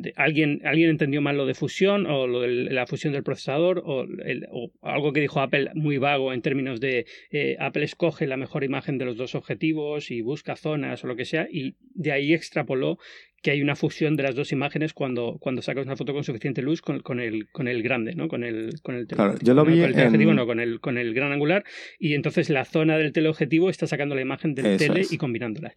de- 0.00 0.12
alguien 0.16 0.60
alguien 0.64 0.90
entendió 0.90 1.20
mal 1.22 1.36
lo 1.36 1.46
de 1.46 1.54
fusión 1.54 2.06
o 2.06 2.26
lo 2.26 2.40
de 2.40 2.48
la 2.70 2.86
fusión 2.86 3.12
del 3.12 3.22
procesador 3.22 3.82
o, 3.84 4.02
el- 4.04 4.46
o 4.50 4.70
algo 4.82 5.12
que 5.12 5.20
dijo 5.20 5.40
Apple 5.40 5.70
muy 5.74 5.98
vago 5.98 6.32
en 6.32 6.42
términos 6.42 6.78
de 6.80 7.06
eh, 7.30 7.56
Apple 7.58 7.84
escoge 7.84 8.26
la 8.26 8.36
mejor 8.36 8.64
imagen 8.64 8.98
de 8.98 9.04
los 9.06 9.16
dos 9.16 9.34
objetivos 9.34 10.10
y 10.10 10.20
busca 10.20 10.56
zonas 10.56 11.02
o 11.04 11.06
lo 11.06 11.16
que 11.16 11.24
sea 11.24 11.48
y 11.50 11.74
de 11.94 12.12
ahí 12.12 12.32
extrapoló 12.34 12.98
que 13.42 13.50
hay 13.52 13.62
una 13.62 13.76
fusión 13.76 14.16
de 14.16 14.24
las 14.24 14.34
dos 14.34 14.50
imágenes 14.52 14.92
cuando, 14.92 15.38
cuando 15.40 15.62
sacas 15.62 15.86
una 15.86 15.96
foto 15.96 16.12
con 16.12 16.24
suficiente 16.24 16.60
luz 16.62 16.80
con, 16.82 17.00
con 17.00 17.20
el, 17.20 17.48
con 17.50 17.68
el 17.68 17.82
grande, 17.82 18.14
¿no? 18.14 18.28
Con 18.28 18.42
el, 18.44 18.80
con 18.82 18.94
el 18.96 19.06
Claro, 19.06 19.34
teleobjetivo, 19.34 19.46
yo 19.46 19.54
lo 19.54 19.64
¿no? 19.64 19.70
Con 19.70 19.72
el 19.88 19.92
teleobjetivo, 19.94 20.30
en- 20.30 20.36
no, 20.36 20.46
con 20.46 20.60
el, 20.60 20.80
con 20.80 20.98
el 20.98 21.14
gran 21.14 21.32
angular 21.32 21.64
y 21.98 22.14
entonces 22.14 22.50
la 22.50 22.64
zona 22.64 22.98
del 22.98 23.12
teleobjetivo 23.12 23.70
está 23.70 23.86
sacando 23.86 24.14
la 24.14 24.22
imagen 24.22 24.54
del 24.54 24.66
Eso 24.66 24.78
tele 24.78 25.00
es. 25.02 25.12
y 25.12 25.18
combinándolas. 25.18 25.74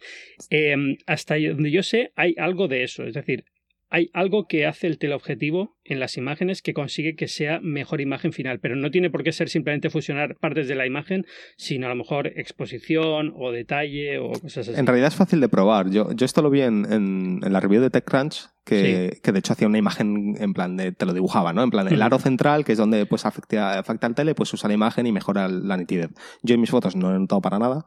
Eh, 0.50 0.74
hasta 1.06 1.38
donde 1.38 1.70
yo 1.70 1.82
sé, 1.82 2.12
hay 2.16 2.34
algo 2.38 2.68
de 2.68 2.82
eso. 2.82 3.04
Es 3.04 3.14
decir, 3.14 3.44
hay 3.92 4.10
algo 4.14 4.46
que 4.48 4.66
hace 4.66 4.86
el 4.86 4.96
teleobjetivo 4.96 5.76
en 5.84 6.00
las 6.00 6.16
imágenes 6.16 6.62
que 6.62 6.72
consigue 6.72 7.14
que 7.14 7.28
sea 7.28 7.60
mejor 7.60 8.00
imagen 8.00 8.32
final, 8.32 8.58
pero 8.58 8.74
no 8.74 8.90
tiene 8.90 9.10
por 9.10 9.22
qué 9.22 9.32
ser 9.32 9.50
simplemente 9.50 9.90
fusionar 9.90 10.36
partes 10.36 10.66
de 10.66 10.74
la 10.74 10.86
imagen, 10.86 11.26
sino 11.58 11.84
a 11.84 11.90
lo 11.90 11.96
mejor 11.96 12.28
exposición 12.28 13.34
o 13.36 13.52
detalle 13.52 14.18
o 14.18 14.32
cosas 14.32 14.68
así. 14.68 14.80
En 14.80 14.86
realidad 14.86 15.08
es 15.08 15.14
fácil 15.14 15.40
de 15.40 15.50
probar. 15.50 15.90
Yo, 15.90 16.10
yo 16.12 16.24
esto 16.24 16.40
lo 16.40 16.48
vi 16.48 16.62
en, 16.62 16.90
en, 16.90 17.52
la 17.52 17.60
review 17.60 17.82
de 17.82 17.90
TechCrunch, 17.90 18.46
que, 18.64 19.20
que, 19.22 19.30
de 19.30 19.38
hecho 19.40 19.52
hacía 19.52 19.68
una 19.68 19.76
imagen 19.76 20.36
en 20.40 20.54
plan 20.54 20.78
de, 20.78 20.92
te 20.92 21.04
lo 21.04 21.12
dibujaba, 21.12 21.52
¿no? 21.52 21.62
En 21.62 21.68
plan, 21.68 21.86
el 21.86 22.00
aro 22.00 22.18
central, 22.18 22.64
que 22.64 22.72
es 22.72 22.78
donde 22.78 23.04
pues 23.04 23.26
afecta, 23.26 23.78
afecta 23.78 24.06
al 24.06 24.14
tele, 24.14 24.34
pues 24.34 24.50
usa 24.54 24.68
la 24.68 24.74
imagen 24.74 25.06
y 25.06 25.12
mejora 25.12 25.48
la 25.48 25.76
nitidez. 25.76 26.12
Yo 26.42 26.54
en 26.54 26.62
mis 26.62 26.70
fotos 26.70 26.96
no 26.96 27.10
lo 27.10 27.16
he 27.16 27.20
notado 27.20 27.42
para 27.42 27.58
nada. 27.58 27.84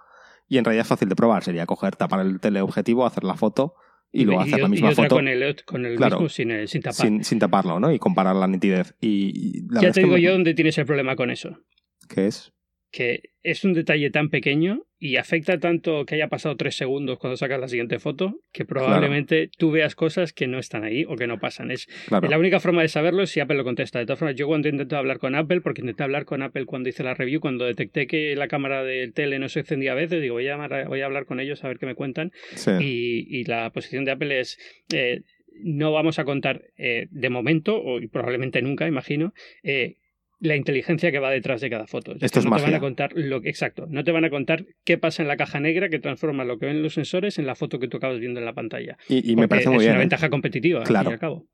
Y 0.47 0.59
en 0.59 0.65
realidad 0.65 0.83
es 0.83 0.89
fácil 0.89 1.09
de 1.09 1.15
probar. 1.15 1.43
Sería 1.43 1.65
coger, 1.65 1.95
tapar 1.95 2.19
el 2.19 2.39
teleobjetivo, 2.39 3.07
hacer 3.07 3.23
la 3.23 3.33
foto 3.33 3.73
y 4.11 4.25
luego 4.25 4.41
hacer 4.41 4.59
la 4.59 4.67
misma 4.67 4.91
foto. 4.91 5.15
Con 5.15 5.27
el, 5.27 5.55
con 5.65 5.85
el 5.85 5.99
mismo 5.99 6.29
sin, 6.29 6.67
sin 6.67 6.81
tapar. 6.81 7.23
Sin, 7.23 7.39
taparlo, 7.39 7.79
¿no? 7.79 7.91
Y 7.91 7.99
comparar 7.99 8.35
la 8.35 8.47
nitidez. 8.47 8.95
Y, 9.01 9.63
ya 9.81 9.91
te 9.91 10.01
digo 10.01 10.17
yo 10.17 10.31
dónde 10.31 10.53
tienes 10.53 10.77
el 10.77 10.85
problema 10.85 11.15
con 11.15 11.31
eso. 11.31 11.59
¿Qué 12.07 12.27
es? 12.27 12.54
Que 12.91 13.31
es 13.43 13.63
un 13.63 13.73
detalle 13.73 14.09
tan 14.09 14.29
pequeño 14.29 14.85
y 14.97 15.17
afecta 15.17 15.59
tanto 15.59 16.05
que 16.05 16.15
haya 16.15 16.29
pasado 16.29 16.55
tres 16.55 16.75
segundos 16.75 17.19
cuando 17.19 17.37
sacas 17.37 17.59
la 17.59 17.67
siguiente 17.67 17.99
foto 17.99 18.39
que 18.51 18.65
probablemente 18.65 19.49
tú 19.57 19.71
veas 19.71 19.95
cosas 19.95 20.33
que 20.33 20.47
no 20.47 20.57
están 20.57 20.83
ahí 20.83 21.05
o 21.07 21.15
que 21.15 21.27
no 21.27 21.37
pasan. 21.39 21.69
Es 21.69 21.87
la 22.09 22.39
única 22.39 22.59
forma 22.59 22.81
de 22.81 22.87
saberlo 22.87 23.23
es 23.23 23.29
si 23.29 23.39
Apple 23.39 23.57
lo 23.57 23.63
contesta. 23.63 23.99
De 23.99 24.05
todas 24.05 24.19
formas, 24.19 24.35
yo 24.35 24.47
cuando 24.47 24.69
intenté 24.69 24.95
hablar 24.95 25.19
con 25.19 25.35
Apple, 25.35 25.61
porque 25.61 25.81
intenté 25.81 26.03
hablar 26.03 26.25
con 26.25 26.41
Apple 26.41 26.65
cuando 26.65 26.89
hice 26.89 27.03
la 27.03 27.13
review, 27.13 27.39
cuando 27.39 27.65
detecté 27.65 28.07
que 28.07 28.35
la 28.35 28.47
cámara 28.47 28.83
del 28.83 29.13
tele 29.13 29.37
no 29.37 29.49
se 29.49 29.59
encendía 29.59 29.91
a 29.91 29.95
veces, 29.95 30.21
digo, 30.21 30.35
voy 30.35 30.47
a, 30.47 30.85
voy 30.87 31.01
a 31.01 31.05
hablar 31.05 31.25
con 31.25 31.39
ellos 31.39 31.63
a 31.63 31.67
ver 31.67 31.77
qué 31.77 31.85
me 31.85 31.95
cuentan. 31.95 32.31
Y, 32.79 33.43
la 33.45 33.69
posición 33.71 34.05
de 34.05 34.11
Apple 34.11 34.39
es... 34.39 34.57
Eh, 34.91 35.21
no 35.63 35.91
vamos 35.91 36.19
a 36.19 36.25
contar 36.25 36.63
eh, 36.77 37.07
de 37.11 37.29
momento, 37.29 37.77
o 37.77 37.99
probablemente 38.11 38.61
nunca, 38.61 38.87
imagino, 38.87 39.33
eh, 39.63 39.95
la 40.39 40.55
inteligencia 40.55 41.11
que 41.11 41.19
va 41.19 41.29
detrás 41.29 41.61
de 41.61 41.69
cada 41.69 41.87
foto. 41.87 42.13
Esto 42.19 42.39
es 42.39 42.45
no 42.45 42.55
te 42.55 42.63
van 42.63 42.73
a 42.73 42.79
contar 42.79 43.11
lo 43.15 43.37
exacto, 43.43 43.85
no 43.89 44.03
te 44.03 44.11
van 44.11 44.25
a 44.25 44.29
contar 44.29 44.65
qué 44.83 44.97
pasa 44.97 45.21
en 45.21 45.27
la 45.27 45.37
caja 45.37 45.59
negra 45.59 45.89
que 45.89 45.99
transforma 45.99 46.43
lo 46.43 46.57
que 46.57 46.67
ven 46.67 46.83
los 46.83 46.93
sensores 46.93 47.39
en 47.39 47.47
la 47.47 47.55
foto 47.55 47.79
que 47.79 47.87
tú 47.87 47.97
acabas 47.97 48.19
viendo 48.19 48.39
en 48.39 48.45
la 48.45 48.53
pantalla. 48.53 48.97
Y, 49.07 49.35
me 49.35 49.47
parece 49.47 49.69
muy 49.69 49.79
bien. 49.79 49.89
Es 49.89 49.93
una 49.93 49.99
¿eh? 49.99 50.03
ventaja 50.03 50.29
competitiva, 50.29 50.83
claro. 50.83 50.99
al 50.99 51.05
fin 51.05 51.11
y 51.11 51.13
al 51.13 51.19
cabo. 51.19 51.47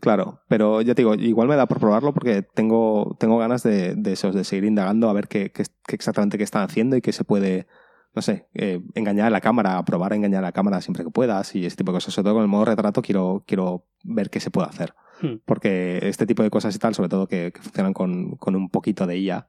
Claro, 0.00 0.40
pero 0.48 0.82
ya 0.82 0.94
te 0.94 1.00
digo, 1.00 1.14
igual 1.14 1.48
me 1.48 1.56
da 1.56 1.66
por 1.66 1.80
probarlo 1.80 2.12
porque 2.12 2.42
tengo, 2.42 3.16
tengo 3.18 3.38
ganas 3.38 3.62
de, 3.62 3.94
de 3.94 4.12
esos, 4.12 4.34
de 4.34 4.44
seguir 4.44 4.64
indagando 4.64 5.08
a 5.08 5.14
ver 5.14 5.28
qué, 5.28 5.50
qué, 5.50 5.64
exactamente 5.88 6.36
qué 6.36 6.44
están 6.44 6.62
haciendo 6.62 6.96
y 6.96 7.00
qué 7.00 7.12
se 7.12 7.24
puede, 7.24 7.66
no 8.14 8.20
sé, 8.20 8.46
eh, 8.52 8.82
engañar 8.94 9.28
a 9.28 9.30
la 9.30 9.40
cámara, 9.40 9.82
probar 9.84 10.12
a 10.12 10.16
engañar 10.16 10.44
a 10.44 10.48
la 10.48 10.52
cámara 10.52 10.82
siempre 10.82 11.04
que 11.04 11.10
puedas 11.10 11.54
y 11.54 11.64
ese 11.64 11.76
tipo 11.76 11.92
de 11.92 11.96
cosas. 11.96 12.12
Sobre 12.12 12.24
todo 12.24 12.34
con 12.34 12.42
el 12.42 12.48
modo 12.48 12.66
retrato 12.66 13.00
quiero, 13.00 13.44
quiero 13.46 13.86
ver 14.02 14.28
qué 14.28 14.40
se 14.40 14.50
puede 14.50 14.68
hacer. 14.68 14.92
Hmm. 15.24 15.40
Porque 15.44 16.00
este 16.02 16.26
tipo 16.26 16.42
de 16.42 16.50
cosas 16.50 16.74
y 16.76 16.78
tal, 16.78 16.94
sobre 16.94 17.08
todo 17.08 17.26
que, 17.26 17.52
funcionan 17.60 17.94
con, 17.94 18.36
con, 18.36 18.56
un 18.56 18.68
poquito 18.68 19.06
de 19.06 19.18
IA, 19.18 19.48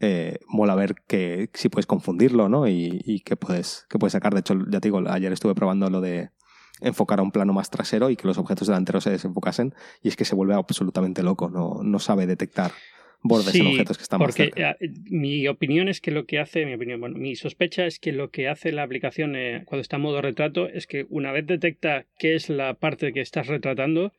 eh, 0.00 0.38
mola 0.48 0.74
ver 0.74 0.94
que 1.06 1.50
si 1.54 1.68
puedes 1.68 1.86
confundirlo, 1.86 2.48
¿no? 2.48 2.68
Y, 2.68 3.02
y 3.04 3.20
que 3.20 3.36
puedes, 3.36 3.86
que 3.88 3.98
puedes 3.98 4.12
sacar. 4.12 4.34
De 4.34 4.40
hecho, 4.40 4.54
ya 4.70 4.80
te 4.80 4.88
digo, 4.88 5.02
ayer 5.08 5.32
estuve 5.32 5.54
probando 5.54 5.90
lo 5.90 6.00
de 6.00 6.30
enfocar 6.80 7.20
a 7.20 7.22
un 7.22 7.30
plano 7.30 7.52
más 7.52 7.70
trasero 7.70 8.10
y 8.10 8.16
que 8.16 8.26
los 8.26 8.38
objetos 8.38 8.68
delanteros 8.68 9.04
se 9.04 9.10
desenfocasen 9.10 9.74
y 10.02 10.08
es 10.08 10.16
que 10.16 10.24
se 10.24 10.34
vuelve 10.34 10.54
absolutamente 10.54 11.22
loco, 11.22 11.48
no, 11.48 11.80
no 11.82 11.98
sabe 11.98 12.26
detectar 12.26 12.72
bordes 13.22 13.54
en 13.54 13.66
objetos 13.68 13.96
que 13.96 14.02
están 14.02 14.20
más 14.20 14.34
cerca. 14.34 14.76
Eh, 14.80 14.90
mi 15.10 15.46
opinión 15.48 15.88
es 15.88 16.00
que 16.00 16.10
lo 16.10 16.26
que 16.26 16.38
hace, 16.38 16.66
mi 16.66 16.74
opinión, 16.74 17.00
bueno, 17.00 17.18
mi 17.18 17.36
sospecha 17.36 17.86
es 17.86 17.98
que 17.98 18.12
lo 18.12 18.30
que 18.30 18.48
hace 18.48 18.72
la 18.72 18.82
aplicación 18.82 19.36
eh, 19.36 19.62
cuando 19.64 19.82
está 19.82 19.96
en 19.96 20.02
modo 20.02 20.20
retrato 20.20 20.68
es 20.68 20.86
que 20.86 21.06
una 21.08 21.32
vez 21.32 21.46
detecta 21.46 22.06
qué 22.18 22.34
es 22.34 22.48
la 22.48 22.74
parte 22.74 23.12
que 23.12 23.20
estás 23.20 23.46
retratando, 23.46 24.12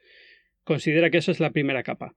considera 0.64 1.09
que 1.09 1.18
eso 1.18 1.32
es 1.32 1.39
la 1.39 1.51
primera 1.51 1.84
capa. 1.84 2.16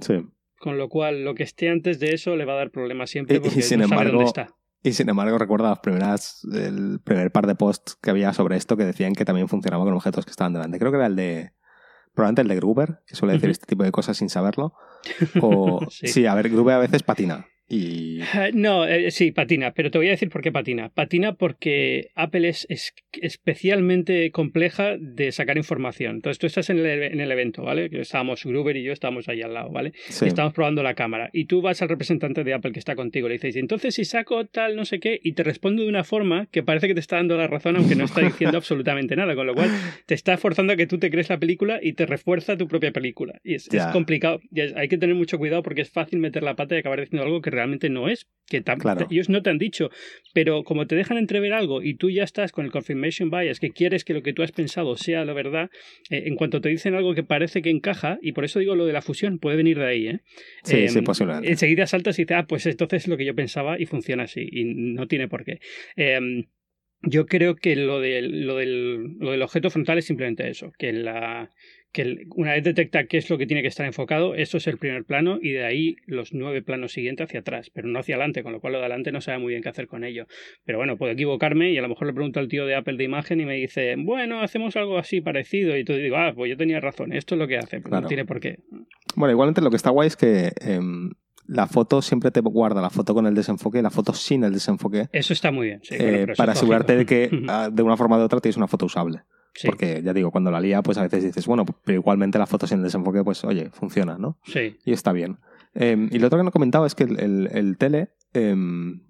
Sí. 0.00 0.14
Con 0.58 0.78
lo 0.78 0.88
cual, 0.88 1.24
lo 1.24 1.34
que 1.34 1.42
esté 1.42 1.68
antes 1.68 2.00
de 2.00 2.14
eso 2.14 2.36
le 2.36 2.44
va 2.44 2.54
a 2.54 2.56
dar 2.56 2.70
problemas 2.70 3.10
siempre 3.10 3.40
porque 3.40 3.60
y, 3.60 3.62
sin 3.62 3.80
no 3.80 3.88
sabe 3.88 4.10
dónde 4.10 4.24
está. 4.24 4.54
Y 4.82 4.92
sin 4.92 5.08
embargo, 5.08 5.36
recuerdo 5.36 5.68
las 5.68 5.80
primeras, 5.80 6.46
el 6.52 7.00
primer 7.02 7.32
par 7.32 7.46
de 7.46 7.54
posts 7.54 7.96
que 8.00 8.10
había 8.10 8.32
sobre 8.32 8.56
esto 8.56 8.76
que 8.76 8.84
decían 8.84 9.14
que 9.14 9.24
también 9.24 9.48
funcionaba 9.48 9.84
con 9.84 9.94
objetos 9.94 10.24
que 10.24 10.30
estaban 10.30 10.52
delante. 10.52 10.78
Creo 10.78 10.92
que 10.92 10.98
era 10.98 11.06
el 11.06 11.16
de, 11.16 11.52
probablemente 12.14 12.42
el 12.42 12.48
de 12.48 12.56
Gruber, 12.56 13.00
que 13.06 13.16
suele 13.16 13.34
decir 13.34 13.50
este 13.50 13.66
tipo 13.66 13.82
de 13.82 13.92
cosas 13.92 14.16
sin 14.16 14.28
saberlo. 14.28 14.74
O, 15.42 15.80
sí. 15.88 16.26
a 16.26 16.34
ver, 16.34 16.48
Gruber 16.48 16.74
a 16.74 16.78
veces 16.78 17.02
patina. 17.02 17.46
Y... 17.68 18.20
No, 18.54 18.86
eh, 18.86 19.10
sí, 19.10 19.32
patina, 19.32 19.72
pero 19.72 19.90
te 19.90 19.98
voy 19.98 20.08
a 20.08 20.10
decir 20.10 20.30
por 20.30 20.42
qué 20.42 20.52
patina. 20.52 20.90
Patina 20.90 21.34
porque 21.34 22.10
Apple 22.14 22.48
es, 22.48 22.66
especialmente 23.20 24.30
compleja 24.30 24.96
de 24.98 25.32
sacar 25.32 25.56
información. 25.56 26.16
Entonces 26.16 26.38
tú 26.38 26.46
estás 26.46 26.70
en 26.70 26.78
el, 26.78 27.02
en 27.02 27.20
el 27.20 27.30
evento, 27.30 27.62
¿vale? 27.62 27.88
Estábamos, 27.92 28.44
Gruber 28.44 28.76
y 28.76 28.82
yo 28.82 28.92
estábamos 28.92 29.28
ahí 29.28 29.42
al 29.42 29.54
lado, 29.54 29.70
¿vale? 29.70 29.92
Estamos 30.08 30.52
probando 30.52 30.82
la 30.82 30.94
cámara. 30.94 31.30
Y 31.32 31.46
tú 31.46 31.60
vas 31.60 31.82
al 31.82 31.88
representante 31.88 32.44
de 32.44 32.54
Apple 32.54 32.72
que 32.72 32.78
está 32.78 32.94
contigo, 32.94 33.28
le 33.28 33.34
dices, 33.34 33.56
entonces 33.56 33.94
si 33.94 34.04
saco 34.04 34.46
tal, 34.46 34.76
no 34.76 34.84
sé 34.84 35.00
qué, 35.00 35.20
y 35.22 35.32
te 35.32 35.42
responde 35.42 35.82
de 35.82 35.88
una 35.88 36.04
forma 36.04 36.46
que 36.50 36.62
parece 36.62 36.88
que 36.88 36.94
te 36.94 37.00
está 37.00 37.16
dando 37.16 37.36
la 37.36 37.46
razón, 37.46 37.76
aunque 37.76 37.94
no 37.94 38.04
está 38.04 38.20
diciendo 38.20 38.56
absolutamente 38.58 39.16
nada, 39.16 39.34
con 39.34 39.46
lo 39.46 39.54
cual 39.54 39.70
te 40.06 40.14
está 40.14 40.36
forzando 40.36 40.72
a 40.72 40.76
que 40.76 40.86
tú 40.86 40.98
te 40.98 41.10
crees 41.10 41.28
la 41.28 41.38
película 41.38 41.80
y 41.82 41.94
te 41.94 42.06
refuerza 42.06 42.56
tu 42.56 42.68
propia 42.68 42.92
película. 42.92 43.40
Y 43.44 43.54
es, 43.54 43.68
complicado. 43.92 44.40
Y 44.52 44.60
hay 44.60 44.88
que 44.88 44.98
tener 44.98 45.14
mucho 45.14 45.38
cuidado 45.38 45.62
porque 45.62 45.82
es 45.82 45.90
fácil 45.90 46.18
meter 46.18 46.42
la 46.42 46.54
pata 46.54 46.74
y 46.74 46.78
acabar 46.78 47.00
diciendo 47.00 47.24
algo 47.24 47.40
que 47.40 47.50
realmente 47.56 47.90
no 47.90 48.08
es, 48.08 48.28
que 48.48 48.62
ellos 49.10 49.28
no 49.28 49.42
te 49.42 49.50
han 49.50 49.58
dicho, 49.58 49.90
pero 50.32 50.62
como 50.62 50.86
te 50.86 50.94
dejan 50.94 51.18
entrever 51.18 51.52
algo 51.52 51.82
y 51.82 51.94
tú 51.94 52.10
ya 52.10 52.22
estás 52.22 52.52
con 52.52 52.64
el 52.64 52.70
confirmation 52.70 53.30
bias, 53.30 53.58
que 53.58 53.70
quieres 53.70 54.04
que 54.04 54.14
lo 54.14 54.22
que 54.22 54.32
tú 54.32 54.42
has 54.42 54.52
pensado 54.52 54.96
sea 54.96 55.24
la 55.24 55.32
verdad, 55.32 55.70
eh, 56.10 56.24
en 56.26 56.36
cuanto 56.36 56.60
te 56.60 56.68
dicen 56.68 56.94
algo 56.94 57.14
que 57.14 57.24
parece 57.24 57.60
que 57.60 57.70
encaja, 57.70 58.18
y 58.22 58.32
por 58.32 58.44
eso 58.44 58.60
digo 58.60 58.76
lo 58.76 58.86
de 58.86 58.92
la 58.92 59.02
fusión, 59.02 59.38
puede 59.38 59.56
venir 59.56 59.78
de 59.78 59.86
ahí, 59.86 60.08
¿eh? 60.08 60.20
Sí, 60.62 60.88
sí, 60.88 60.98
em, 60.98 61.04
posiblemente. 61.04 61.50
Enseguida 61.50 61.86
saltas 61.86 62.18
y 62.18 62.22
dices, 62.22 62.36
ah, 62.38 62.46
pues 62.46 62.66
entonces 62.66 63.02
es 63.02 63.08
lo 63.08 63.16
que 63.16 63.24
yo 63.24 63.34
pensaba 63.34 63.80
y 63.80 63.86
funciona 63.86 64.24
así, 64.24 64.46
y 64.50 64.64
no 64.64 65.08
tiene 65.08 65.28
por 65.28 65.44
qué. 65.44 65.58
Em, 65.96 66.44
yo 67.02 67.26
creo 67.26 67.56
que 67.56 67.76
lo, 67.76 68.00
de, 68.00 68.22
lo, 68.22 68.56
del, 68.56 69.18
lo 69.18 69.30
del 69.32 69.42
objeto 69.42 69.70
frontal 69.70 69.98
es 69.98 70.06
simplemente 70.06 70.48
eso, 70.48 70.72
que 70.78 70.92
la, 70.92 71.50
que 71.96 72.26
una 72.34 72.52
vez 72.52 72.62
detecta 72.62 73.06
qué 73.06 73.16
es 73.16 73.30
lo 73.30 73.38
que 73.38 73.46
tiene 73.46 73.62
que 73.62 73.68
estar 73.68 73.86
enfocado, 73.86 74.34
eso 74.34 74.58
es 74.58 74.66
el 74.66 74.76
primer 74.76 75.04
plano 75.04 75.38
y 75.40 75.52
de 75.52 75.64
ahí 75.64 75.96
los 76.06 76.34
nueve 76.34 76.60
planos 76.60 76.92
siguientes 76.92 77.24
hacia 77.24 77.40
atrás, 77.40 77.70
pero 77.72 77.88
no 77.88 77.98
hacia 77.98 78.16
adelante, 78.16 78.42
con 78.42 78.52
lo 78.52 78.60
cual 78.60 78.74
lo 78.74 78.78
de 78.80 78.84
adelante 78.84 79.12
no 79.12 79.22
sabe 79.22 79.38
muy 79.38 79.52
bien 79.52 79.62
qué 79.62 79.70
hacer 79.70 79.86
con 79.86 80.04
ello. 80.04 80.26
Pero 80.64 80.76
bueno, 80.76 80.98
puedo 80.98 81.12
equivocarme 81.12 81.72
y 81.72 81.78
a 81.78 81.82
lo 81.82 81.88
mejor 81.88 82.06
le 82.06 82.12
pregunto 82.12 82.38
al 82.38 82.48
tío 82.48 82.66
de 82.66 82.74
Apple 82.74 82.98
de 82.98 83.04
imagen 83.04 83.40
y 83.40 83.46
me 83.46 83.54
dice, 83.54 83.94
bueno, 83.96 84.42
hacemos 84.42 84.76
algo 84.76 84.98
así 84.98 85.22
parecido 85.22 85.74
y 85.74 85.84
tú 85.84 85.94
digo, 85.94 86.16
ah, 86.16 86.32
pues 86.34 86.50
yo 86.50 86.58
tenía 86.58 86.80
razón, 86.80 87.14
esto 87.14 87.34
es 87.34 87.38
lo 87.38 87.48
que 87.48 87.56
hace, 87.56 87.80
pero 87.80 88.00
no 88.00 88.06
tiene 88.06 88.26
por 88.26 88.40
qué. 88.40 88.58
Bueno, 89.14 89.32
igualmente 89.32 89.62
lo 89.62 89.70
que 89.70 89.76
está 89.76 89.90
guay 89.90 90.08
es 90.08 90.16
que... 90.16 90.52
Em, 90.60 91.12
la 91.48 91.66
foto 91.66 92.02
siempre 92.02 92.30
te 92.30 92.40
guarda 92.40 92.80
la 92.80 92.90
foto 92.90 93.14
con 93.14 93.26
el 93.26 93.34
desenfoque 93.34 93.78
y 93.78 93.82
la 93.82 93.90
foto 93.90 94.12
sin 94.12 94.44
el 94.44 94.52
desenfoque. 94.52 95.08
Eso 95.12 95.32
está 95.32 95.50
muy 95.50 95.68
bien. 95.68 95.80
Eh, 95.90 96.26
para 96.36 96.52
asegurarte 96.52 96.96
de 96.96 97.06
que 97.06 97.30
ah, 97.48 97.68
de 97.72 97.82
una 97.82 97.96
forma 97.96 98.18
u 98.18 98.20
otra 98.20 98.40
tienes 98.40 98.56
una 98.56 98.68
foto 98.68 98.86
usable. 98.86 99.22
Porque 99.64 100.02
ya 100.04 100.12
digo, 100.12 100.30
cuando 100.30 100.50
la 100.50 100.60
lía, 100.60 100.82
pues 100.82 100.98
a 100.98 101.02
veces 101.02 101.24
dices, 101.24 101.46
bueno, 101.46 101.64
pero 101.64 101.98
igualmente 101.98 102.38
la 102.38 102.46
foto 102.46 102.66
sin 102.66 102.82
desenfoque, 102.82 103.24
pues 103.24 103.42
oye, 103.44 103.70
funciona, 103.70 104.18
¿no? 104.18 104.38
Sí. 104.44 104.76
Y 104.84 104.92
está 104.92 105.12
bien. 105.12 105.38
Em, 105.74 106.08
y 106.12 106.18
lo 106.18 106.26
otro 106.26 106.38
que 106.38 106.42
no 106.42 106.50
he 106.50 106.52
comentado 106.52 106.84
es 106.86 106.94
que 106.94 107.04
el, 107.04 107.48
el, 107.52 107.78
tele. 107.78 108.10
Em, 108.34 109.05